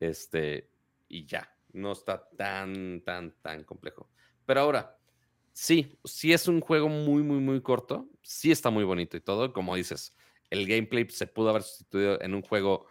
Este, 0.00 0.70
y 1.08 1.24
ya. 1.24 1.54
No 1.72 1.92
está 1.92 2.28
tan, 2.30 3.02
tan, 3.04 3.32
tan 3.40 3.64
complejo. 3.64 4.10
Pero 4.44 4.60
ahora, 4.60 4.97
sí, 5.58 5.98
sí 6.04 6.32
es 6.32 6.46
un 6.46 6.60
juego 6.60 6.88
muy, 6.88 7.24
muy, 7.24 7.40
muy 7.40 7.60
corto. 7.60 8.08
Sí 8.22 8.52
está 8.52 8.70
muy 8.70 8.84
bonito 8.84 9.16
y 9.16 9.20
todo. 9.20 9.52
Como 9.52 9.74
dices, 9.74 10.14
el 10.50 10.68
gameplay 10.68 11.08
se 11.10 11.26
pudo 11.26 11.50
haber 11.50 11.64
sustituido 11.64 12.22
en 12.22 12.36
un 12.36 12.42
juego 12.42 12.86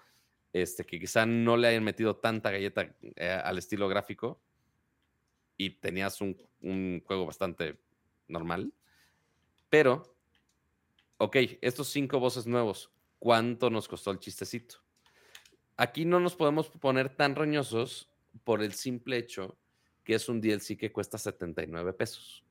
este, 0.52 0.84
que 0.84 1.00
quizá 1.00 1.26
no 1.26 1.56
le 1.56 1.70
hayan 1.70 1.86
metido 1.86 2.18
tanta 2.18 2.52
galleta 2.52 2.94
eh, 3.16 3.42
al 3.42 3.58
estilo 3.58 3.88
gráfico 3.88 4.42
y 5.56 5.80
tenías 5.80 6.20
un, 6.20 6.36
un 6.62 7.02
juego 7.06 7.26
bastante 7.26 7.80
normal. 8.28 8.74
Pero, 9.70 10.18
ok, 11.20 11.38
estos 11.62 11.88
cinco 11.88 12.20
voces 12.20 12.48
nuevos, 12.48 12.92
¿cuánto 13.18 13.70
nos 13.70 13.88
costó 13.88 14.12
el 14.12 14.20
chistecito? 14.20 14.84
Aquí 15.78 16.04
no 16.04 16.20
nos 16.20 16.36
podemos 16.36 16.70
poner 16.70 17.16
tan 17.16 17.34
roñosos 17.34 18.10
por 18.44 18.62
el 18.62 18.74
simple 18.74 19.18
hecho 19.18 19.58
que 20.04 20.16
es 20.16 20.28
un 20.30 20.42
DLC 20.42 20.78
que 20.78 20.92
cuesta 20.92 21.18
79 21.18 21.92
pesos, 21.92 22.46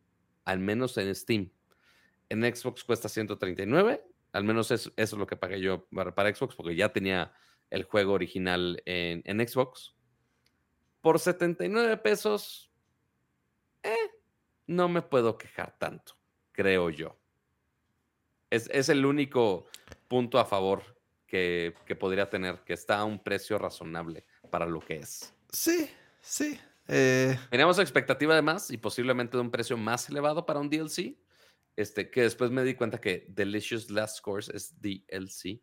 al 0.46 0.60
menos 0.60 0.96
en 0.96 1.14
Steam. 1.14 1.50
En 2.30 2.42
Xbox 2.42 2.82
cuesta 2.82 3.08
139, 3.08 4.02
al 4.32 4.44
menos 4.44 4.70
eso, 4.70 4.90
es 4.96 5.12
lo 5.12 5.26
que 5.26 5.36
pagué 5.36 5.60
yo 5.60 5.86
para, 6.14 6.34
Xbox, 6.34 6.54
porque 6.54 6.74
ya 6.74 6.92
tenía 6.92 7.32
el 7.68 7.84
juego 7.84 8.14
original 8.14 8.82
en, 8.86 9.46
Xbox. 9.46 9.94
Por 11.02 11.18
79 11.18 11.98
pesos, 11.98 12.70
eh, 13.82 14.10
no 14.66 14.88
me 14.88 15.02
puedo 15.02 15.36
quejar 15.36 15.76
tanto, 15.78 16.16
creo 16.52 16.90
yo. 16.90 17.18
Es, 18.50 18.88
el 18.88 19.04
único 19.04 19.66
punto 20.08 20.38
a 20.38 20.44
favor 20.44 20.82
que, 21.26 21.74
podría 21.98 22.30
tener, 22.30 22.60
que 22.60 22.72
está 22.72 22.98
a 22.98 23.04
un 23.04 23.22
precio 23.22 23.58
razonable 23.58 24.24
para 24.50 24.66
lo 24.66 24.80
que 24.80 24.96
es. 24.96 25.34
Sí, 25.50 25.90
sí. 26.20 26.58
Eh... 26.88 27.38
Teníamos 27.50 27.78
expectativa 27.78 28.34
de 28.34 28.42
más 28.42 28.70
y 28.70 28.76
posiblemente 28.76 29.36
de 29.36 29.42
un 29.42 29.50
precio 29.50 29.76
más 29.76 30.08
elevado 30.08 30.46
para 30.46 30.60
un 30.60 30.70
DLC. 30.70 31.16
Este, 31.76 32.10
que 32.10 32.22
después 32.22 32.50
me 32.50 32.64
di 32.64 32.74
cuenta 32.74 32.98
que 32.98 33.26
Delicious 33.28 33.90
Last 33.90 34.20
Course 34.20 34.50
es 34.56 34.80
DLC. 34.80 35.60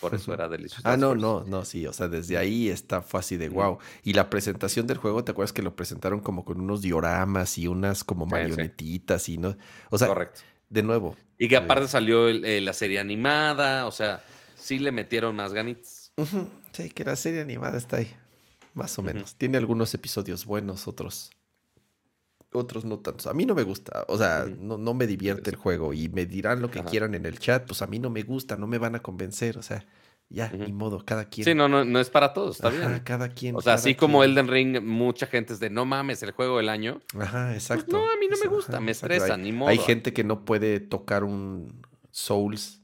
Por 0.00 0.14
eso 0.14 0.32
era 0.32 0.48
delicioso. 0.48 0.82
ah, 0.84 0.96
no, 0.96 1.14
no, 1.14 1.44
no, 1.44 1.64
sí. 1.64 1.86
O 1.86 1.92
sea, 1.92 2.08
desde 2.08 2.38
ahí 2.38 2.68
está, 2.68 3.02
fue 3.02 3.20
así 3.20 3.36
de 3.36 3.48
wow. 3.48 3.78
Y 4.02 4.12
la 4.12 4.30
presentación 4.30 4.86
del 4.86 4.98
juego, 4.98 5.24
¿te 5.24 5.32
acuerdas 5.32 5.52
que 5.52 5.62
lo 5.62 5.74
presentaron 5.74 6.20
como 6.20 6.44
con 6.44 6.60
unos 6.60 6.80
dioramas 6.80 7.58
y 7.58 7.66
unas 7.66 8.04
como 8.04 8.24
marionetitas 8.24 9.28
y 9.28 9.38
no? 9.38 9.56
O 9.90 9.98
sea, 9.98 10.08
Correcto. 10.08 10.40
de 10.68 10.82
nuevo. 10.82 11.16
Y 11.36 11.48
que 11.48 11.56
aparte 11.56 11.86
eh, 11.86 11.88
salió 11.88 12.28
eh, 12.28 12.60
la 12.60 12.72
serie 12.72 13.00
animada, 13.00 13.86
o 13.86 13.90
sea, 13.90 14.22
sí 14.54 14.78
le 14.78 14.92
metieron 14.92 15.34
más 15.36 15.52
ganitas. 15.52 16.12
Sí, 16.72 16.90
que 16.90 17.04
la 17.04 17.16
serie 17.16 17.40
animada 17.40 17.76
está 17.76 17.96
ahí, 17.96 18.14
más 18.74 18.98
o 18.98 19.02
menos. 19.02 19.34
Tiene 19.36 19.58
algunos 19.58 19.94
episodios 19.94 20.44
buenos, 20.44 20.88
otros 20.88 21.30
otros 22.52 22.84
no 22.84 22.98
tanto. 22.98 23.30
A 23.30 23.34
mí 23.34 23.46
no 23.46 23.54
me 23.54 23.62
gusta, 23.62 24.04
o 24.08 24.18
sea, 24.18 24.46
no, 24.58 24.76
no 24.76 24.94
me 24.94 25.06
divierte 25.06 25.50
el 25.50 25.56
juego 25.56 25.92
y 25.92 26.08
me 26.08 26.26
dirán 26.26 26.60
lo 26.60 26.70
que 26.70 26.82
quieran 26.82 27.14
en 27.14 27.26
el 27.26 27.38
chat, 27.38 27.66
pues 27.66 27.82
a 27.82 27.86
mí 27.86 27.98
no 27.98 28.10
me 28.10 28.22
gusta, 28.22 28.56
no 28.56 28.66
me 28.66 28.78
van 28.78 28.94
a 28.96 29.00
convencer, 29.00 29.56
o 29.56 29.62
sea, 29.62 29.86
ya, 30.28 30.48
ni 30.52 30.72
modo, 30.72 31.04
cada 31.04 31.24
quien. 31.24 31.44
Sí, 31.44 31.54
no, 31.54 31.68
no, 31.68 31.84
no 31.84 31.98
es 31.98 32.08
para 32.08 32.32
todos, 32.32 32.56
está 32.56 32.70
bien. 32.70 33.00
Cada 33.04 33.28
quien. 33.30 33.56
O 33.56 33.60
sea, 33.60 33.74
así 33.74 33.96
como 33.96 34.22
Elden 34.22 34.46
Ring, 34.46 34.80
mucha 34.80 35.26
gente 35.26 35.52
es 35.52 35.60
de 35.60 35.70
no 35.70 35.84
mames, 35.84 36.22
el 36.22 36.30
juego 36.30 36.58
del 36.58 36.68
año. 36.68 37.00
Ajá, 37.18 37.48
pues, 37.48 37.56
exacto. 37.56 37.98
no, 37.98 38.04
a 38.04 38.16
mí 38.16 38.26
no 38.28 38.36
me 38.36 38.48
gusta, 38.48 38.80
me 38.80 38.92
estresa, 38.92 39.36
ni 39.36 39.52
modo. 39.52 39.70
Hay 39.70 39.78
gente 39.78 40.12
que 40.12 40.22
no 40.22 40.44
puede 40.44 40.78
tocar 40.80 41.24
un 41.24 41.82
Souls. 42.12 42.80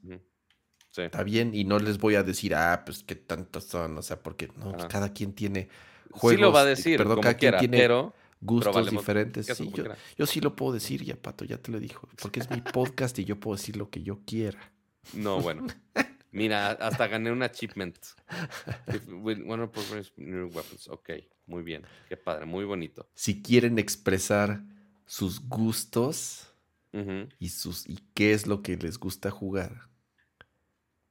Sí. 0.96 1.02
Está 1.02 1.22
bien, 1.22 1.54
y 1.54 1.64
no 1.64 1.78
les 1.78 1.98
voy 1.98 2.14
a 2.14 2.22
decir, 2.22 2.54
ah, 2.54 2.82
pues 2.86 3.04
qué 3.04 3.16
tantos 3.16 3.64
son, 3.64 3.98
o 3.98 4.02
sea, 4.02 4.22
porque 4.22 4.48
no, 4.56 4.72
pues, 4.72 4.86
cada 4.86 5.12
quien 5.12 5.34
tiene 5.34 5.68
juegos. 6.10 6.38
Sí 6.38 6.40
lo 6.40 6.52
va 6.52 6.60
a 6.60 6.64
decir, 6.64 6.96
perdón, 6.96 7.20
cada 7.20 7.34
quien 7.34 7.58
tiene 7.58 7.76
pero 7.76 8.14
gustos 8.40 8.90
diferentes. 8.90 9.46
yo, 10.16 10.24
sí 10.24 10.40
lo 10.40 10.56
puedo 10.56 10.72
decir 10.72 11.04
ya, 11.04 11.14
Pato, 11.16 11.44
ya 11.44 11.58
te 11.58 11.70
lo 11.70 11.78
dijo. 11.78 12.08
Porque 12.22 12.40
es 12.40 12.48
mi 12.50 12.62
podcast 12.62 13.18
y 13.18 13.26
yo 13.26 13.38
puedo 13.38 13.58
decir 13.58 13.76
lo 13.76 13.90
que 13.90 14.02
yo 14.02 14.20
quiera. 14.24 14.72
No, 15.12 15.38
bueno. 15.38 15.66
Mira, 16.32 16.70
hasta 16.70 17.08
gané 17.08 17.30
un 17.30 17.42
achievement. 17.42 17.98
Ok, 20.88 21.10
muy 21.46 21.62
bien. 21.62 21.82
Qué 22.08 22.16
padre, 22.16 22.46
muy 22.46 22.64
bonito. 22.64 23.06
Si 23.12 23.42
quieren 23.42 23.78
expresar 23.78 24.62
sus 25.04 25.46
gustos 25.46 26.54
y, 27.38 27.50
sus, 27.50 27.86
y 27.86 27.98
qué 28.14 28.32
es 28.32 28.46
lo 28.46 28.62
que 28.62 28.78
les 28.78 28.98
gusta 28.98 29.30
jugar, 29.30 29.90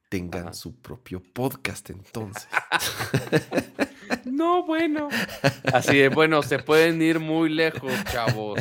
tengan 0.09 0.53
su 0.53 0.75
propio 0.75 1.21
podcast 1.21 1.89
entonces. 1.89 2.47
No, 4.25 4.65
bueno. 4.65 5.09
Así 5.73 5.97
de, 5.97 6.09
bueno, 6.09 6.43
se 6.43 6.59
pueden 6.59 7.01
ir 7.01 7.19
muy 7.19 7.49
lejos, 7.49 7.91
chavos. 8.11 8.59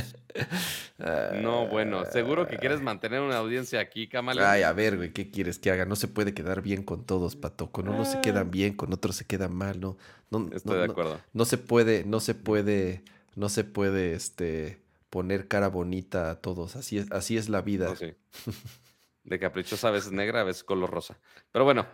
No, 1.43 1.67
bueno, 1.67 2.05
seguro 2.07 2.47
que 2.47 2.57
quieres 2.57 2.81
mantener 2.81 3.21
una 3.21 3.39
audiencia 3.39 3.81
aquí, 3.81 4.09
Camaleón. 4.09 4.47
Ay, 4.49 4.63
a 4.63 4.73
ver, 4.73 4.97
güey, 4.97 5.13
¿qué 5.13 5.31
quieres 5.31 5.59
que 5.59 5.71
haga? 5.71 5.85
No 5.85 5.97
se 5.97 6.09
puede 6.09 6.35
quedar 6.35 6.63
bien 6.63 6.83
con 6.83 7.05
todos, 7.05 7.37
Pato. 7.37 7.71
Con 7.71 7.89
unos 7.89 8.09
se 8.09 8.21
quedan 8.21 8.47
ah. 8.47 8.51
bien, 8.51 8.75
con 8.75 8.93
otros 8.93 9.17
se 9.17 9.27
quedan 9.27 9.55
mal, 9.55 9.81
¿no? 9.81 9.97
no 10.31 10.49
Estoy 10.53 10.79
de 10.79 10.85
acuerdo. 10.85 11.21
No, 11.33 11.45
se 11.45 11.59
puede, 11.59 12.05
no 12.05 12.21
se 12.21 12.35
puede, 12.35 13.03
no 13.35 13.49
se 13.49 13.65
puede, 13.65 14.15
este, 14.15 14.81
poner 15.11 15.49
cara 15.49 15.69
bonita 15.69 16.31
a 16.31 16.37
todos. 16.37 16.77
Así 16.77 16.99
es, 16.99 17.11
así 17.13 17.37
es 17.37 17.49
la 17.49 17.63
vida. 17.63 17.91
Oh, 17.91 17.97
sí. 17.97 18.15
De 19.25 19.39
caprichosa, 19.39 19.89
a 19.89 19.91
veces 19.91 20.13
negra, 20.13 20.43
a 20.43 20.45
veces 20.45 20.63
color 20.63 20.91
rosa. 20.91 21.19
Pero 21.51 21.65
bueno, 21.65 21.87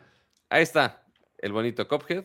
ahí 0.48 0.62
está 0.62 1.06
el 1.38 1.52
bonito 1.52 1.86
Cophead. 1.88 2.24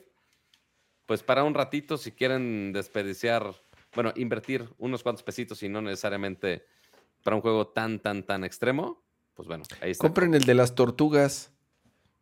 Pues 1.05 1.21
para 1.21 1.43
un 1.43 1.53
ratito, 1.53 1.97
si 1.97 2.11
quieren 2.11 2.73
desperdiciar 2.73 3.53
bueno, 3.95 4.11
invertir 4.15 4.69
unos 4.77 5.01
cuantos 5.01 5.23
pesitos 5.23 5.63
y 5.63 5.69
no 5.69 5.81
necesariamente 5.81 6.65
para 7.23 7.35
un 7.35 7.41
juego 7.41 7.67
tan, 7.67 7.99
tan, 7.99 8.23
tan 8.23 8.43
extremo, 8.43 9.03
pues 9.33 9.47
bueno, 9.47 9.63
ahí 9.81 9.91
está. 9.91 10.03
Compren 10.03 10.33
el 10.35 10.43
de 10.43 10.53
las 10.53 10.75
tortugas, 10.75 11.51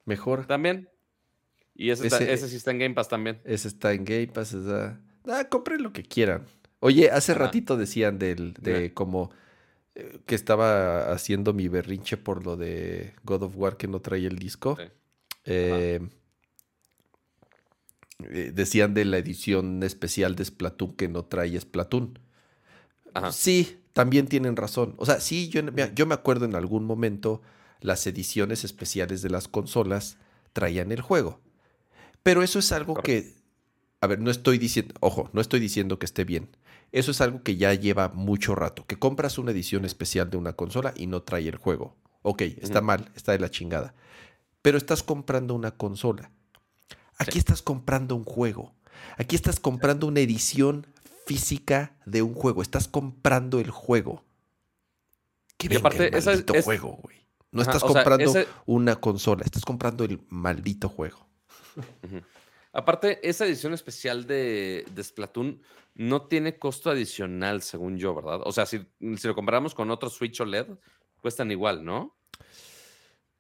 mejor. 0.05 0.45
También. 0.45 0.89
Y 1.76 1.89
ese, 1.89 2.07
ese, 2.07 2.47
sí 2.47 2.55
está 2.55 2.72
en 2.72 2.80
Game 2.80 2.95
Pass 2.95 3.10
también. 3.10 3.41
Ese 3.43 3.68
está 3.68 3.93
en 3.93 4.05
Game 4.05 4.27
Pass. 4.27 4.55
Ah, 5.27 5.45
compren 5.49 5.81
lo 5.81 5.91
que 5.91 6.03
quieran. 6.03 6.45
Oye, 6.80 7.10
hace 7.10 7.34
ratito 7.34 7.77
decían 7.77 8.19
del, 8.19 8.53
de 8.53 8.93
como 8.93 9.31
eh, 9.31 9.38
que 10.25 10.35
estaba 10.35 11.11
haciendo 11.11 11.53
mi 11.53 11.67
berrinche 11.67 12.17
por 12.17 12.45
lo 12.45 12.57
de 12.57 13.13
God 13.23 13.43
of 13.43 13.53
War 13.55 13.77
que 13.77 13.87
no 13.87 14.01
trae 14.01 14.25
el 14.25 14.39
disco. 14.39 14.77
Eh, 15.45 15.99
eh, 18.29 18.51
decían 18.53 18.93
de 18.93 19.05
la 19.05 19.17
edición 19.17 19.83
especial 19.83 20.35
de 20.35 20.45
Splatoon 20.45 20.93
que 20.95 21.07
no 21.07 21.25
trae 21.25 21.59
Splatoon. 21.59 22.19
Sí, 23.31 23.77
también 23.93 24.27
tienen 24.27 24.55
razón. 24.55 24.95
O 24.97 25.05
sea, 25.05 25.19
sí, 25.19 25.49
yo, 25.49 25.61
yo 25.93 26.05
me 26.05 26.15
acuerdo 26.15 26.45
en 26.45 26.55
algún 26.55 26.85
momento 26.85 27.41
las 27.79 28.07
ediciones 28.07 28.63
especiales 28.63 29.21
de 29.21 29.29
las 29.29 29.47
consolas 29.47 30.17
traían 30.53 30.91
el 30.91 31.01
juego. 31.01 31.41
Pero 32.23 32.41
eso 32.41 32.57
es 32.57 32.71
algo 32.71 32.95
que, 32.95 33.35
a 34.03 34.07
ver, 34.07 34.19
no 34.19 34.30
estoy 34.31 34.57
diciendo, 34.57 34.93
ojo, 34.99 35.30
no 35.34 35.41
estoy 35.41 35.59
diciendo 35.59 35.97
que 35.97 36.05
esté 36.05 36.25
bien. 36.25 36.49
Eso 36.91 37.11
es 37.11 37.21
algo 37.21 37.41
que 37.41 37.55
ya 37.55 37.73
lleva 37.73 38.09
mucho 38.09 38.53
rato, 38.53 38.85
que 38.85 38.99
compras 38.99 39.38
una 39.38 39.51
edición 39.51 39.85
especial 39.85 40.30
de 40.30 40.38
una 40.38 40.53
consola 40.53 40.93
y 40.95 41.07
no 41.07 41.21
trae 41.21 41.47
el 41.47 41.55
juego. 41.55 41.95
Ok, 42.21 42.41
está 42.41 42.81
mal, 42.81 43.11
está 43.15 43.31
de 43.31 43.39
la 43.39 43.49
chingada. 43.49 43.93
Pero 44.61 44.77
estás 44.77 45.03
comprando 45.03 45.53
una 45.53 45.71
consola 45.71 46.31
Aquí 47.17 47.38
estás 47.38 47.61
comprando 47.61 48.15
un 48.15 48.23
juego. 48.23 48.73
Aquí 49.17 49.35
estás 49.35 49.59
comprando 49.59 50.07
una 50.07 50.19
edición 50.19 50.88
física 51.25 51.95
de 52.05 52.21
un 52.21 52.34
juego. 52.34 52.61
Estás 52.61 52.88
comprando 52.88 53.59
el 53.59 53.69
juego. 53.69 54.23
Que 55.57 55.75
aparte, 55.77 56.15
el 56.15 56.23
maldito 56.23 56.61
juego, 56.61 56.99
güey. 57.01 57.17
No 57.51 57.61
estás 57.61 57.84
comprando 57.84 58.34
una 58.65 58.95
consola, 58.95 59.43
estás 59.45 59.63
comprando 59.63 60.03
el 60.03 60.19
maldito 60.30 60.89
juego. 60.89 61.27
Aparte, 62.73 63.19
esa 63.27 63.45
edición 63.45 63.73
especial 63.73 64.25
de, 64.25 64.83
de, 64.93 65.03
Splatoon 65.03 65.61
no 65.93 66.23
tiene 66.23 66.57
costo 66.57 66.89
adicional, 66.89 67.61
según 67.61 67.97
yo, 67.97 68.15
¿verdad? 68.15 68.41
O 68.43 68.51
sea, 68.51 68.65
si, 68.65 68.85
si 69.17 69.27
lo 69.27 69.35
comparamos 69.35 69.75
con 69.75 69.91
otro 69.91 70.09
Switch 70.09 70.41
OLED, 70.41 70.67
cuestan 71.21 71.51
igual, 71.51 71.85
¿no? 71.85 72.17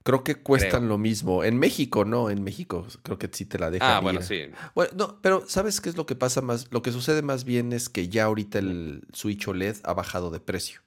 Creo 0.03 0.23
que 0.23 0.35
cuestan 0.35 0.89
lo 0.89 0.97
mismo. 0.97 1.45
En 1.45 1.57
México, 1.57 2.03
no, 2.03 2.29
en 2.29 2.43
México 2.43 2.85
creo 3.03 3.17
que 3.17 3.29
sí 3.31 3.45
te 3.45 3.57
la 3.57 3.71
dejan. 3.71 3.89
Ah, 3.89 3.99
bueno, 4.01 4.21
sí. 4.21 4.43
Bueno, 4.75 4.91
no, 4.97 5.21
pero 5.21 5.47
¿sabes 5.47 5.79
qué 5.79 5.89
es 5.89 5.95
lo 5.95 6.05
que 6.05 6.15
pasa 6.15 6.41
más? 6.41 6.67
Lo 6.71 6.81
que 6.81 6.91
sucede 6.91 7.21
más 7.21 7.45
bien 7.45 7.71
es 7.71 7.87
que 7.87 8.09
ya 8.09 8.25
ahorita 8.25 8.59
el 8.59 9.07
Switch 9.13 9.47
OLED 9.47 9.77
ha 9.83 9.93
bajado 9.93 10.29
de 10.29 10.41
precio. 10.41 10.81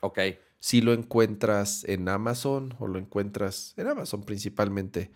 Ok. 0.00 0.18
Si 0.58 0.80
lo 0.80 0.92
encuentras 0.92 1.84
en 1.84 2.08
Amazon 2.08 2.74
o 2.80 2.88
lo 2.88 2.98
encuentras 2.98 3.72
en 3.76 3.86
Amazon 3.86 4.24
principalmente, 4.24 5.12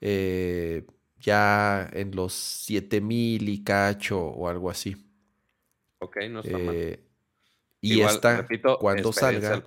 eh, 0.00 0.86
ya 1.20 1.88
en 1.92 2.14
los 2.16 2.32
7000 2.32 3.48
y 3.48 3.62
cacho 3.62 4.20
o 4.20 4.48
algo 4.48 4.70
así. 4.70 4.96
Ok, 5.98 6.16
no 6.30 6.40
está 6.40 6.58
mal. 6.58 6.74
Eh, 6.74 7.06
y 7.82 8.02
esta, 8.02 8.46
cuando 8.78 9.10
salga, 9.10 9.62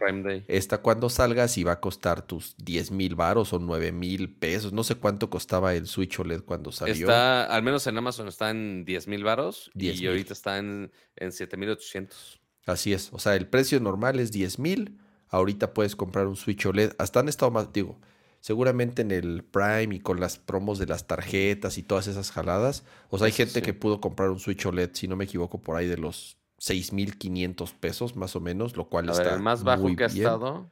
esta 0.47 0.77
cuando 0.83 1.09
salga, 1.09 1.47
si 1.47 1.63
va 1.63 1.73
a 1.73 1.79
costar 1.79 2.21
tus 2.27 2.55
10 2.57 2.91
mil 2.91 3.15
baros 3.15 3.53
o 3.53 3.59
9 3.59 3.91
mil 3.91 4.35
pesos. 4.35 4.71
No 4.71 4.83
sé 4.83 4.95
cuánto 4.95 5.31
costaba 5.31 5.73
el 5.73 5.87
Switch 5.87 6.19
OLED 6.19 6.41
cuando 6.41 6.71
salió. 6.71 6.93
Está, 6.93 7.45
al 7.45 7.63
menos 7.63 7.87
en 7.87 7.97
Amazon 7.97 8.27
está 8.27 8.51
en 8.51 8.85
10 8.85 9.07
mil 9.07 9.23
baros 9.23 9.71
y 9.73 10.05
ahorita 10.05 10.33
está 10.33 10.59
en, 10.59 10.91
en 11.15 11.31
7 11.31 11.57
mil 11.57 11.71
800. 11.71 12.39
Así 12.67 12.93
es. 12.93 13.11
O 13.13 13.19
sea, 13.19 13.35
el 13.35 13.47
precio 13.47 13.79
normal 13.79 14.19
es 14.19 14.31
10 14.31 14.59
mil. 14.59 14.99
Ahorita 15.29 15.73
puedes 15.73 15.95
comprar 15.95 16.27
un 16.27 16.35
Switch 16.35 16.63
OLED. 16.67 16.93
Hasta 16.99 17.19
han 17.19 17.29
estado 17.29 17.49
más, 17.49 17.73
digo, 17.73 17.99
seguramente 18.43 19.01
en 19.01 19.11
el 19.11 19.41
Prime 19.41 19.95
y 19.95 19.99
con 20.01 20.19
las 20.19 20.37
promos 20.37 20.77
de 20.77 20.85
las 20.85 21.07
tarjetas 21.07 21.77
y 21.77 21.83
todas 21.83 22.07
esas 22.07 22.29
jaladas. 22.29 22.83
O 23.09 23.17
sea, 23.17 23.27
hay 23.27 23.31
gente 23.31 23.61
que 23.61 23.73
pudo 23.73 24.01
comprar 24.01 24.31
un 24.31 24.39
Switch 24.39 24.65
OLED, 24.65 24.89
si 24.91 25.07
no 25.07 25.15
me 25.15 25.23
equivoco, 25.23 25.61
por 25.61 25.77
ahí 25.77 25.87
de 25.87 25.95
los 25.95 26.35
6.500 26.59 27.73
pesos 27.79 28.17
más 28.17 28.35
o 28.35 28.41
menos, 28.41 28.75
lo 28.75 28.89
cual 28.89 29.07
está. 29.07 29.35
el 29.35 29.39
más 29.39 29.63
bajo 29.63 29.95
que 29.95 30.03
ha 30.03 30.07
estado 30.07 30.69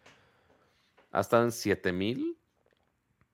ha 1.13 1.21
estado 1.21 1.45
en 1.45 1.51
7.000 1.51 2.35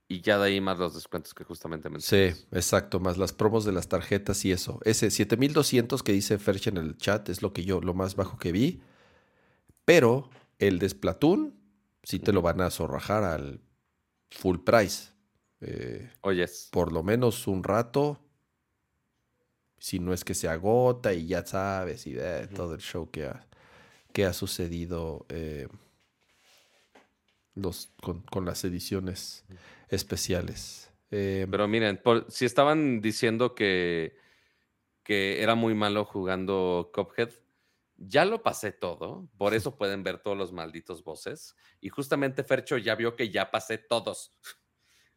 y 0.08 0.22
ya 0.22 0.38
de 0.38 0.46
ahí 0.50 0.62
más 0.62 0.78
los 0.78 0.94
descuentos 0.94 1.34
que 1.34 1.44
justamente 1.44 1.90
mencioné. 1.90 2.34
Sí, 2.36 2.46
exacto, 2.52 3.00
más 3.00 3.18
las 3.18 3.34
promos 3.34 3.66
de 3.66 3.72
las 3.72 3.88
tarjetas 3.88 4.46
y 4.46 4.52
eso. 4.52 4.80
Ese 4.84 5.08
7.200 5.08 6.04
que 6.04 6.12
dice 6.12 6.38
Ferch 6.38 6.68
en 6.68 6.78
el 6.78 6.96
chat 6.98 7.28
es 7.30 7.42
lo 7.42 7.54
que 7.54 7.66
yo, 7.66 7.82
lo 7.82 7.96
más 7.96 8.16
bajo 8.16 8.38
que 8.38 8.52
vi. 8.52 8.84
Pero 9.84 10.30
el 10.60 10.78
de 10.78 10.90
Splatoon 10.90 11.56
sí 12.04 12.20
te 12.20 12.34
lo 12.34 12.44
van 12.44 12.62
a 12.62 12.70
zorrajar 12.70 13.24
al 13.24 13.62
full 14.32 14.58
price. 14.60 15.10
Eh, 15.62 16.10
Oyes. 16.22 16.70
Por 16.72 16.92
lo 16.92 17.04
menos 17.04 17.48
un 17.48 17.64
rato 17.64 18.20
si 19.80 20.00
no 20.00 20.14
es 20.14 20.24
que 20.24 20.34
se 20.34 20.48
agota 20.48 21.14
y 21.14 21.28
ya 21.28 21.46
sabes, 21.46 22.08
y 22.08 22.14
de 22.14 22.48
todo 22.48 22.74
el 22.74 22.82
show 22.82 23.10
que 23.12 23.26
ha, 23.26 23.48
que 24.12 24.26
ha 24.26 24.34
sucedido 24.34 25.26
eh, 25.30 25.68
los, 27.56 27.92
con, 28.02 28.46
las 28.46 28.64
ediciones 28.64 29.46
especiales. 29.90 30.90
Eh, 31.12 31.48
Pero 31.50 31.68
miren, 31.68 32.02
si 32.28 32.46
estaban 32.46 33.02
diciendo 33.02 33.56
que, 33.56 34.18
que 35.04 35.42
era 35.42 35.56
muy 35.56 35.76
malo 35.76 36.06
jugando 36.06 36.92
Cuphead, 36.94 37.30
ya 37.98 38.26
lo 38.26 38.44
pasé 38.44 38.72
todo, 38.72 39.28
por 39.38 39.54
eso 39.54 39.78
pueden 39.78 40.04
ver 40.04 40.20
todos 40.20 40.38
los 40.38 40.52
malditos 40.52 41.04
voces. 41.04 41.56
Y 41.82 41.90
justamente 41.90 42.44
Fercho 42.44 42.78
ya 42.78 42.96
vio 42.96 43.16
que 43.16 43.30
ya 43.30 43.52
pasé 43.52 43.78
todos. 43.78 44.34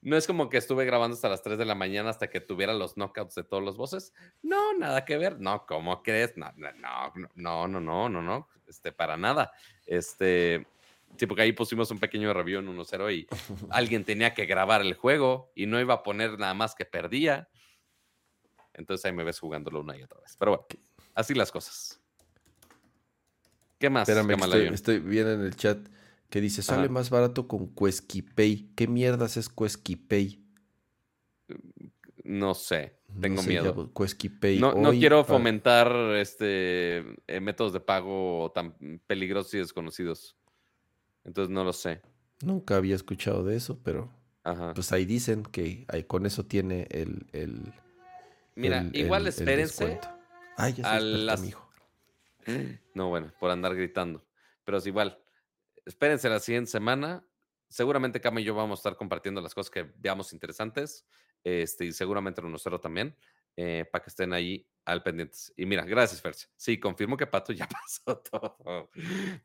No 0.03 0.17
es 0.17 0.27
como 0.27 0.49
que 0.49 0.57
estuve 0.57 0.87
grabando 0.87 1.15
hasta 1.15 1.29
las 1.29 1.43
3 1.43 1.59
de 1.59 1.67
la 1.67 1.75
mañana 1.75 2.09
hasta 2.09 2.31
que 2.31 2.41
tuviera 2.41 2.73
los 2.73 2.97
knockouts 2.97 3.35
de 3.35 3.45
todos 3.45 3.63
los 3.63 3.77
voces. 3.77 4.15
No, 4.41 4.73
nada 4.73 5.05
que 5.05 5.19
ver. 5.19 5.39
No, 5.39 5.67
¿cómo 5.67 6.03
crees? 6.03 6.37
No, 6.39 6.51
no, 6.57 6.73
no, 6.73 7.13
no, 7.35 7.69
no, 7.69 8.09
no, 8.09 8.23
no, 8.23 8.49
Este, 8.67 8.93
para 8.93 9.19
nada. 9.19 9.53
Este, 9.85 10.67
sí, 11.19 11.27
porque 11.27 11.43
ahí 11.43 11.53
pusimos 11.53 11.91
un 11.91 11.99
pequeño 11.99 12.33
review 12.33 12.61
en 12.61 12.69
1-0 12.69 13.15
y 13.15 13.27
alguien 13.71 14.05
tenía 14.05 14.33
que 14.33 14.47
grabar 14.47 14.81
el 14.81 14.95
juego 14.95 15.53
y 15.55 15.67
no 15.67 15.79
iba 15.79 15.95
a 15.95 16.03
poner 16.03 16.39
nada 16.39 16.55
más 16.55 16.75
que 16.75 16.87
perdía. 16.87 17.51
Entonces 18.73 19.05
ahí 19.05 19.13
me 19.13 19.25
ves 19.25 19.39
jugándolo 19.39 19.81
una 19.81 19.99
y 19.99 20.03
otra 20.03 20.21
vez. 20.21 20.35
Pero 20.39 20.53
bueno, 20.53 20.67
así 21.15 21.35
las 21.35 21.53
cosas. 21.53 22.00
¿Qué 23.81 23.89
más? 23.89 24.07
Espérame, 24.07 24.39
estoy, 24.39 24.67
estoy 24.67 24.99
viendo 24.99 25.33
en 25.33 25.41
el 25.41 25.57
chat 25.57 25.79
que 26.29 26.41
dice, 26.43 26.63
sale 26.63 26.91
más 26.91 27.09
barato 27.09 27.49
con 27.49 27.75
Quesquipay. 27.75 28.73
¿Qué 28.77 28.87
mierdas 28.87 29.39
es 29.39 29.49
Quesquipay? 29.49 30.39
No 32.23 32.55
sé, 32.55 32.99
tengo 33.19 33.43
miedo. 33.43 33.91
No, 34.61 34.75
no, 34.75 34.91
quiero 34.91 35.25
fomentar 35.25 35.91
este 36.17 36.99
eh, 37.27 37.41
métodos 37.41 37.73
de 37.73 37.81
pago 37.81 38.53
tan 38.55 38.75
peligrosos 39.07 39.55
y 39.55 39.59
desconocidos. 39.59 40.37
Entonces 41.25 41.51
no 41.51 41.65
lo 41.65 41.73
sé. 41.73 42.03
Nunca 42.43 42.77
había 42.77 42.95
escuchado 42.95 43.45
de 43.45 43.57
eso, 43.57 43.81
pero 43.83 44.13
pues 44.75 44.93
ahí 44.93 45.07
dicen 45.07 45.43
que 45.43 45.87
ahí, 45.89 46.05
con 46.05 46.27
eso 46.27 46.45
tiene 46.45 46.87
el... 46.91 47.27
el 47.33 47.73
Mira, 48.57 48.87
igual 48.93 49.27
espérense. 49.27 49.99
Ay, 50.59 50.75
ya 50.75 50.99
se 50.99 51.01
las... 51.01 51.43
No, 52.95 53.09
bueno, 53.09 53.33
por 53.39 53.51
andar 53.51 53.75
gritando. 53.75 54.25
Pero 54.65 54.79
es 54.79 54.87
igual, 54.87 55.19
espérense 55.85 56.29
la 56.29 56.41
siguiente 56.41 56.71
semana. 56.71 57.25
Seguramente 57.69 58.21
Cam 58.21 58.39
y 58.39 58.45
yo 58.45 58.55
vamos 58.55 58.79
a 58.79 58.81
estar 58.81 58.97
compartiendo 58.97 59.41
las 59.41 59.55
cosas 59.55 59.71
que 59.71 59.91
veamos 59.97 60.33
interesantes. 60.33 61.07
Este, 61.45 61.87
y 61.87 61.93
seguramente 61.93 62.43
nosotros 62.43 62.81
también, 62.81 63.17
eh, 63.57 63.87
para 63.91 64.05
que 64.05 64.11
estén 64.11 64.33
ahí 64.33 64.67
al 64.85 65.03
pendientes. 65.03 65.53
Y 65.57 65.67
mira, 65.67 65.85
gracias, 65.85 66.21
Ferch. 66.21 66.49
Sí, 66.57 66.79
confirmo 66.79 67.17
que 67.17 67.27
Pato 67.27 67.53
ya 67.53 67.69
pasó 67.69 68.19
todo. 68.19 68.91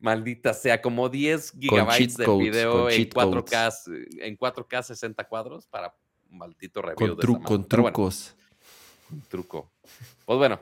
Maldita 0.00 0.52
sea, 0.54 0.80
como 0.80 1.08
10 1.08 1.52
gigabytes 1.58 2.16
de 2.16 2.26
video 2.36 2.90
en 2.90 3.08
4K, 3.08 4.20
en 4.20 4.36
4K 4.36 4.82
60 4.82 5.24
cuadros 5.24 5.66
para 5.66 5.94
un 6.30 6.38
maldito 6.38 6.82
review. 6.82 7.16
Con, 7.16 7.42
con 7.42 7.68
trucos. 7.68 8.36
truco. 9.28 9.72
Pues 10.24 10.38
bueno, 10.38 10.60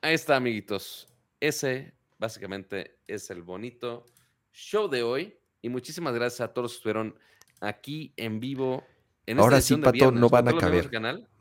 ahí 0.00 0.14
está, 0.14 0.36
amiguitos. 0.36 1.09
Ese 1.40 1.94
básicamente 2.18 2.98
es 3.06 3.30
el 3.30 3.42
bonito 3.42 4.04
show 4.52 4.88
de 4.88 5.02
hoy. 5.02 5.36
Y 5.62 5.68
muchísimas 5.68 6.14
gracias 6.14 6.40
a 6.40 6.52
todos 6.52 6.64
los 6.64 6.72
que 6.72 6.76
estuvieron 6.76 7.14
aquí 7.60 8.12
en 8.16 8.40
vivo. 8.40 8.84
En 9.26 9.38
Ahora 9.38 9.60
sí, 9.60 9.76
Pato, 9.76 10.10
no 10.12 10.28
van 10.28 10.48
a 10.48 10.56
caber. 10.56 10.90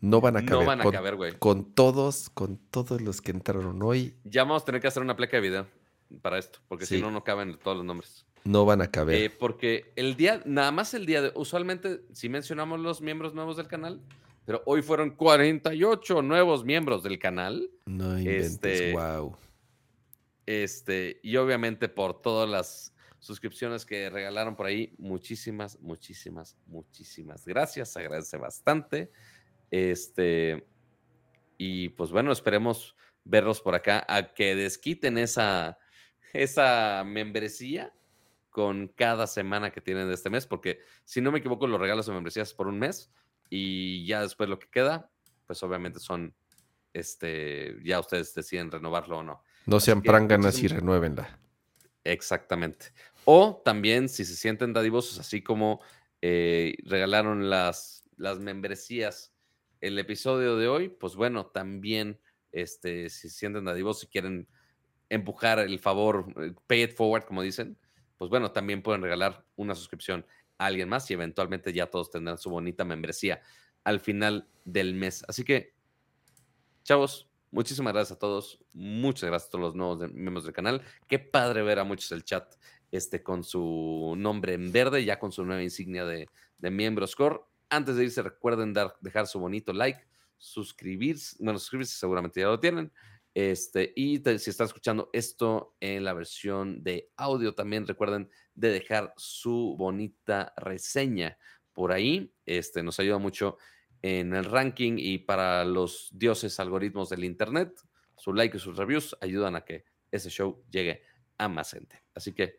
No 0.01 0.21
van 0.21 0.38
a 0.38 0.45
caber. 0.45 0.59
No 0.59 0.65
van 0.65 0.81
a 0.81 0.91
caber, 0.91 1.15
güey. 1.15 1.34
Con 1.39 1.73
todos, 1.73 2.30
con 2.30 2.57
todos 2.69 3.01
los 3.01 3.21
que 3.21 3.31
entraron 3.31 3.81
hoy. 3.81 4.15
Ya 4.23 4.43
vamos 4.43 4.63
a 4.63 4.65
tener 4.65 4.81
que 4.81 4.88
hacer 4.88 5.01
una 5.01 5.15
placa 5.15 5.38
de 5.38 5.41
video 5.41 5.67
para 6.21 6.38
esto, 6.38 6.59
porque 6.67 6.85
si 6.85 7.01
no, 7.01 7.11
no 7.11 7.23
caben 7.23 7.57
todos 7.61 7.77
los 7.77 7.85
nombres. 7.85 8.26
No 8.43 8.65
van 8.65 8.81
a 8.81 8.89
caber. 8.89 9.21
Eh, 9.21 9.30
porque 9.30 9.91
el 9.95 10.15
día, 10.15 10.41
nada 10.45 10.71
más 10.71 10.93
el 10.93 11.05
día 11.05 11.21
de, 11.21 11.31
usualmente 11.35 12.01
si 12.13 12.30
mencionamos 12.30 12.80
los 12.80 13.01
miembros 13.01 13.34
nuevos 13.34 13.57
del 13.57 13.67
canal, 13.67 14.01
pero 14.45 14.63
hoy 14.65 14.81
fueron 14.81 15.11
48 15.11 16.21
nuevos 16.21 16.63
miembros 16.65 17.03
del 17.03 17.19
canal. 17.19 17.69
No 17.85 18.17
inventes, 18.17 18.93
wow. 18.93 19.35
Este, 20.49 21.19
y 21.21 21.35
obviamente 21.35 21.89
por 21.89 22.23
todas 22.23 22.49
las 22.49 22.95
suscripciones 23.19 23.85
que 23.85 24.09
regalaron 24.09 24.55
por 24.55 24.65
ahí, 24.65 24.95
muchísimas, 24.97 25.80
muchísimas, 25.80 26.57
muchísimas 26.65 27.45
gracias. 27.45 27.95
Agradece 27.95 28.38
bastante. 28.38 29.11
Este, 29.69 30.67
y 31.55 31.89
pues 31.89 32.09
bueno, 32.09 32.31
esperemos 32.31 32.95
verlos 33.23 33.61
por 33.61 33.76
acá 33.76 34.03
a 34.09 34.34
que 34.34 34.55
desquiten 34.55 35.19
esa, 35.19 35.77
esa 36.34 37.03
membresía 37.05 37.93
con 38.49 38.88
cada 38.88 39.27
semana 39.27 39.69
que 39.69 39.81
tienen 39.81 40.07
de 40.07 40.15
este 40.15 40.31
mes, 40.31 40.47
porque 40.47 40.80
si 41.05 41.21
no 41.21 41.31
me 41.31 41.38
equivoco, 41.38 41.67
los 41.67 41.80
regalos 41.80 42.07
de 42.07 42.13
membresías 42.13 42.55
por 42.55 42.65
un 42.65 42.80
mes 42.80 43.13
y 43.51 44.03
ya 44.07 44.21
después 44.21 44.49
lo 44.49 44.57
que 44.57 44.71
queda, 44.71 45.11
pues 45.45 45.61
obviamente 45.61 45.99
son, 45.99 46.34
este, 46.91 47.77
ya 47.84 47.99
ustedes 47.99 48.34
deciden 48.34 48.71
renovarlo 48.71 49.19
o 49.19 49.23
no. 49.23 49.43
No 49.65 49.80
sean 49.80 50.02
pránganas 50.02 50.61
y 50.64 50.68
renuévenla. 50.68 51.40
Exactamente. 52.03 52.88
O 53.26 53.61
también, 53.64 54.10
si 54.10 54.26
se 54.26 54.36
sienten 54.36 54.73
dadivosos, 54.73 55.19
así 55.19 55.41
como 55.44 55.81
eh, 56.22 56.76
regalaron 56.84 57.49
las, 57.49 58.03
las 58.18 58.40
membresías 58.40 59.34
el 59.81 59.98
episodio 59.98 60.57
de 60.57 60.68
hoy, 60.68 60.90
pues 60.90 61.15
bueno, 61.15 61.48
también, 61.48 62.19
este, 62.52 63.10
si 63.10 63.30
se 63.30 63.38
sienten 63.38 63.65
dadivosos 63.65 64.03
y 64.03 64.07
quieren 64.07 64.48
empujar 65.10 65.60
el 65.60 65.80
favor, 65.80 66.26
eh, 66.38 66.53
pay 66.68 66.84
it 66.84 66.95
forward, 66.95 67.26
como 67.26 67.41
dicen, 67.41 67.77
pues 68.18 68.30
bueno, 68.30 68.52
también 68.52 68.81
pueden 68.81 69.02
regalar 69.02 69.45
una 69.56 69.76
suscripción 69.76 70.26
a 70.57 70.65
alguien 70.65 70.90
más 70.90 71.10
y 71.10 71.14
eventualmente 71.14 71.72
ya 71.72 71.88
todos 71.88 72.11
tendrán 72.11 72.38
su 72.38 72.49
bonita 72.49 72.84
membresía 72.84 73.41
al 73.84 74.02
final 74.02 74.49
del 74.65 74.94
mes. 74.94 75.23
Así 75.27 75.44
que, 75.44 75.73
chavos, 76.84 77.28
muchísimas 77.51 77.93
gracias 77.93 78.15
a 78.17 78.19
todos. 78.19 78.59
Muchas 78.73 79.30
gracias 79.30 79.49
a 79.49 79.51
todos 79.51 79.63
los 79.63 79.76
nuevos 79.76 79.99
miembros 80.11 80.45
del 80.45 80.53
canal. 80.53 80.81
Qué 81.07 81.19
padre 81.19 81.61
ver 81.61 81.80
a 81.80 81.84
muchos 81.84 82.11
el 82.11 82.23
chat 82.23 82.55
este, 82.91 83.23
con 83.23 83.43
su 83.43 84.15
nombre 84.17 84.53
en 84.53 84.71
verde, 84.71 85.03
ya 85.05 85.19
con 85.19 85.31
su 85.31 85.45
nueva 85.45 85.63
insignia 85.63 86.05
de, 86.05 86.27
de 86.57 86.71
miembros 86.71 87.15
core. 87.15 87.41
Antes 87.69 87.95
de 87.95 88.05
irse, 88.05 88.21
recuerden 88.21 88.73
dar, 88.73 88.95
dejar 89.01 89.27
su 89.27 89.39
bonito 89.39 89.73
like, 89.73 89.99
suscribirse, 90.38 91.35
bueno, 91.39 91.59
suscribirse 91.59 91.97
seguramente 91.97 92.39
ya 92.39 92.47
lo 92.47 92.59
tienen, 92.59 92.91
este, 93.34 93.93
y 93.95 94.17
si 94.17 94.49
están 94.49 94.67
escuchando 94.67 95.09
esto 95.13 95.76
en 95.80 96.03
la 96.03 96.13
versión 96.13 96.84
de 96.84 97.11
audio, 97.15 97.53
también 97.53 97.88
recuerden 97.88 98.30
de 98.55 98.69
dejar 98.69 99.13
su 99.17 99.76
bonita 99.77 100.53
reseña 100.57 101.38
por 101.73 101.91
ahí. 101.91 102.34
Este, 102.45 102.84
nos 102.84 102.99
ayuda 102.99 103.17
mucho 103.17 103.57
en 104.01 104.34
el 104.34 104.45
ranking 104.45 104.95
y 104.97 105.19
para 105.19 105.65
los 105.65 106.09
dioses 106.11 106.59
algoritmos 106.59 107.09
del 107.09 107.23
Internet, 107.23 107.73
su 108.15 108.34
like 108.34 108.57
y 108.57 108.59
sus 108.59 108.77
reviews 108.77 109.15
ayudan 109.21 109.55
a 109.55 109.61
que 109.61 109.85
ese 110.11 110.30
show 110.30 110.63
llegue 110.69 111.03
a 111.38 111.47
más 111.47 111.71
gente. 111.71 112.03
Así 112.13 112.34
que, 112.34 112.57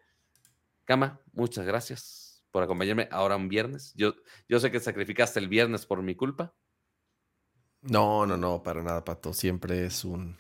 Cama, 0.85 1.21
muchas 1.33 1.67
gracias 1.67 2.45
por 2.51 2.63
acompañarme 2.63 3.09
ahora 3.11 3.37
un 3.37 3.49
viernes. 3.49 3.93
Yo, 3.95 4.15
yo 4.49 4.59
sé 4.59 4.71
que 4.71 4.81
sacrificaste 4.81 5.39
el 5.39 5.49
viernes 5.49 5.87
por 5.87 6.03
mi 6.03 6.15
culpa. 6.15 6.55
No, 7.83 8.27
no, 8.27 8.37
no, 8.37 8.63
para 8.63 8.83
nada, 8.83 9.05
Pato. 9.05 9.33
Siempre 9.33 9.87
es 9.87 10.05
un, 10.05 10.37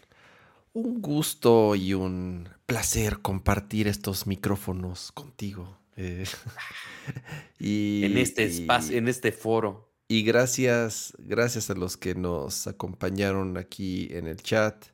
un 0.72 1.00
gusto 1.00 1.74
y 1.74 1.94
un 1.94 2.48
placer 2.66 3.20
compartir 3.20 3.88
estos 3.88 4.26
micrófonos 4.26 5.12
contigo. 5.12 5.78
Eh, 5.96 6.24
y, 7.58 8.04
en 8.04 8.18
este 8.18 8.44
espacio, 8.44 8.96
en 8.96 9.08
este 9.08 9.32
foro. 9.32 9.89
Y 10.10 10.24
gracias, 10.24 11.14
gracias 11.18 11.70
a 11.70 11.74
los 11.74 11.96
que 11.96 12.16
nos 12.16 12.66
acompañaron 12.66 13.56
aquí 13.56 14.08
en 14.10 14.26
el 14.26 14.38
chat. 14.42 14.86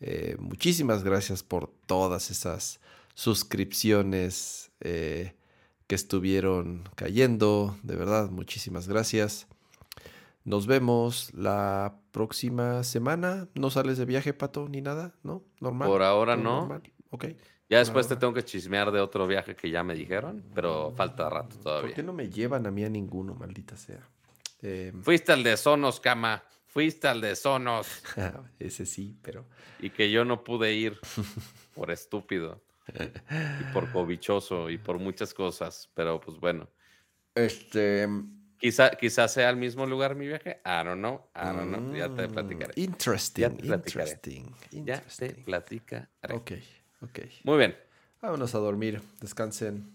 Eh, 0.00 0.36
muchísimas 0.38 1.02
gracias 1.02 1.42
por 1.42 1.72
todas 1.86 2.30
esas 2.30 2.78
suscripciones 3.14 4.70
eh, 4.80 5.32
que 5.86 5.94
estuvieron 5.94 6.86
cayendo. 6.94 7.74
De 7.82 7.96
verdad, 7.96 8.28
muchísimas 8.28 8.86
gracias. 8.86 9.46
Nos 10.44 10.66
vemos 10.66 11.32
la 11.32 11.96
próxima 12.10 12.84
semana. 12.84 13.48
¿No 13.54 13.70
sales 13.70 13.96
de 13.96 14.04
viaje, 14.04 14.34
Pato, 14.34 14.68
ni 14.68 14.82
nada? 14.82 15.14
¿No? 15.22 15.42
¿Normal? 15.60 15.88
Por 15.88 16.02
ahora 16.02 16.36
no. 16.36 16.82
Ok. 17.08 17.28
Ya 17.70 17.78
después 17.78 18.08
te 18.08 18.16
tengo 18.16 18.34
que 18.34 18.44
chismear 18.44 18.92
de 18.92 19.00
otro 19.00 19.26
viaje 19.26 19.56
que 19.56 19.70
ya 19.70 19.82
me 19.82 19.94
dijeron, 19.94 20.44
pero 20.54 20.92
falta 20.94 21.30
rato 21.30 21.56
todavía. 21.56 21.88
¿Por 21.88 21.94
qué 21.94 22.02
no 22.02 22.12
me 22.12 22.28
llevan 22.28 22.66
a 22.66 22.70
mí 22.70 22.84
a 22.84 22.90
ninguno, 22.90 23.34
maldita 23.34 23.78
sea? 23.78 24.06
Em, 24.62 25.02
Fuiste 25.02 25.32
al 25.32 25.42
de 25.42 25.56
Sonos, 25.56 26.00
cama. 26.00 26.42
Fuiste 26.66 27.08
al 27.08 27.20
de 27.20 27.34
Sonos. 27.36 27.86
Ese 28.58 28.86
sí, 28.86 29.16
pero. 29.22 29.46
Y 29.78 29.90
que 29.90 30.10
yo 30.10 30.24
no 30.24 30.44
pude 30.44 30.74
ir 30.74 30.98
por 31.74 31.90
estúpido. 31.90 32.62
y 32.88 33.72
por 33.72 33.90
cobichoso 33.92 34.68
y 34.68 34.78
por 34.78 34.98
muchas 34.98 35.34
cosas. 35.34 35.90
Pero 35.94 36.20
pues 36.20 36.38
bueno. 36.38 36.68
Este. 37.34 38.08
Quizá, 38.58 38.90
quizás 38.90 39.32
sea 39.32 39.48
el 39.48 39.56
mismo 39.56 39.86
lugar 39.86 40.14
mi 40.14 40.26
viaje. 40.26 40.60
I 40.66 40.84
don't 40.84 40.98
know. 40.98 41.30
I 41.34 41.56
don't 41.56 41.68
know. 41.68 41.94
Ya 41.94 42.14
te 42.14 42.28
mm, 42.28 42.32
platicaré. 42.32 42.72
Interesting. 42.76 43.42
Ya 43.42 43.50
te 43.50 43.66
interesting. 43.66 44.54
Ya 44.70 45.00
te 45.00 45.30
platicaré. 45.30 46.08
Ok, 46.34 46.52
ok. 47.00 47.18
Muy 47.44 47.56
bien. 47.56 47.74
Vámonos 48.20 48.54
a 48.54 48.58
dormir. 48.58 49.00
Descansen. 49.20 49.90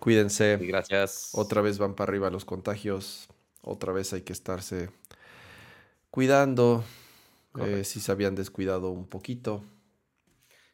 Cuídense. 0.00 0.56
gracias. 0.56 1.30
Otra 1.32 1.62
vez 1.62 1.78
van 1.78 1.94
para 1.94 2.10
arriba 2.10 2.28
los 2.28 2.44
contagios. 2.44 3.28
Otra 3.66 3.92
vez 3.92 4.12
hay 4.12 4.22
que 4.22 4.32
estarse 4.32 4.90
cuidando. 6.10 6.84
Eh, 7.58 7.84
si 7.84 8.00
se 8.00 8.12
habían 8.12 8.34
descuidado 8.34 8.90
un 8.90 9.06
poquito. 9.06 9.64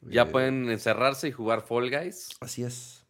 Ya 0.03 0.23
eh, 0.23 0.27
pueden 0.27 0.69
encerrarse 0.69 1.29
y 1.29 1.33
jugar 1.33 1.63
Fall 1.63 1.91
Guys. 1.91 2.29
Así 2.41 2.65
es. 2.65 3.05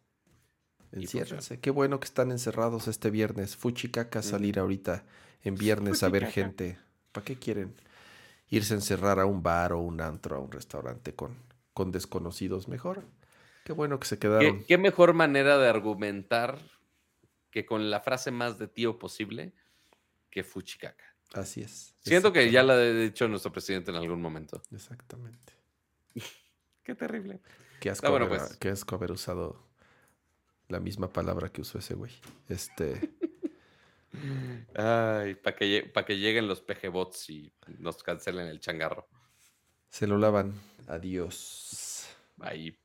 Enciérrense. 0.93 1.59
Qué 1.59 1.69
bueno 1.69 1.99
que 1.99 2.05
están 2.05 2.31
encerrados 2.31 2.87
este 2.87 3.09
viernes. 3.09 3.57
Fuchicaca 3.57 4.21
salir 4.21 4.57
ahorita 4.59 5.03
en 5.41 5.55
viernes 5.55 6.01
a 6.03 6.09
ver 6.09 6.27
gente. 6.27 6.77
¿Para 7.11 7.25
qué 7.25 7.37
quieren 7.37 7.75
irse 8.49 8.73
a 8.73 8.77
encerrar 8.77 9.19
a 9.19 9.25
un 9.25 9.43
bar 9.43 9.73
o 9.73 9.79
un 9.79 9.99
antro, 9.99 10.37
a 10.37 10.39
un 10.39 10.51
restaurante 10.51 11.13
con, 11.13 11.35
con 11.73 11.91
desconocidos? 11.91 12.67
Mejor. 12.67 13.03
Qué 13.65 13.73
bueno 13.73 13.99
que 13.99 14.07
se 14.07 14.19
quedaron. 14.19 14.63
¿Qué, 14.65 14.77
mejor 14.77 15.13
manera 15.13 15.57
de 15.57 15.67
argumentar 15.67 16.59
que 17.49 17.65
con 17.65 17.89
la 17.89 17.99
frase 17.99 18.31
más 18.31 18.59
de 18.59 18.67
tío 18.67 18.99
posible 18.99 19.53
que 20.33 20.43
fuchicaca. 20.43 21.05
Así 21.33 21.61
es. 21.61 21.93
Siento 21.99 22.33
que 22.33 22.49
ya 22.49 22.63
la 22.63 22.73
ha 22.73 22.91
dicho 22.91 23.27
nuestro 23.27 23.51
presidente 23.51 23.91
en 23.91 23.97
algún 23.97 24.19
momento. 24.19 24.63
Exactamente. 24.71 25.53
Qué 26.83 26.95
terrible. 26.95 27.39
Qué 27.79 27.91
asco, 27.91 28.09
bueno, 28.09 28.27
pues. 28.27 28.57
qué 28.57 28.69
asco 28.69 28.95
haber 28.95 29.11
usado 29.11 29.67
la 30.69 30.79
misma 30.79 31.11
palabra 31.11 31.49
que 31.49 31.61
usó 31.61 31.77
ese 31.77 31.93
güey. 31.93 32.11
Este. 32.49 33.15
Ay, 34.75 35.35
para 35.35 35.55
que, 35.55 35.91
que 36.05 36.17
lleguen 36.17 36.47
los 36.47 36.61
PGBots 36.61 37.29
y 37.29 37.53
nos 37.77 38.01
cancelen 38.03 38.47
el 38.47 38.59
changarro. 38.59 39.07
Se 39.89 40.07
lo 40.07 40.17
lavan. 40.17 40.53
Adiós. 40.87 42.07
Bye. 42.37 42.79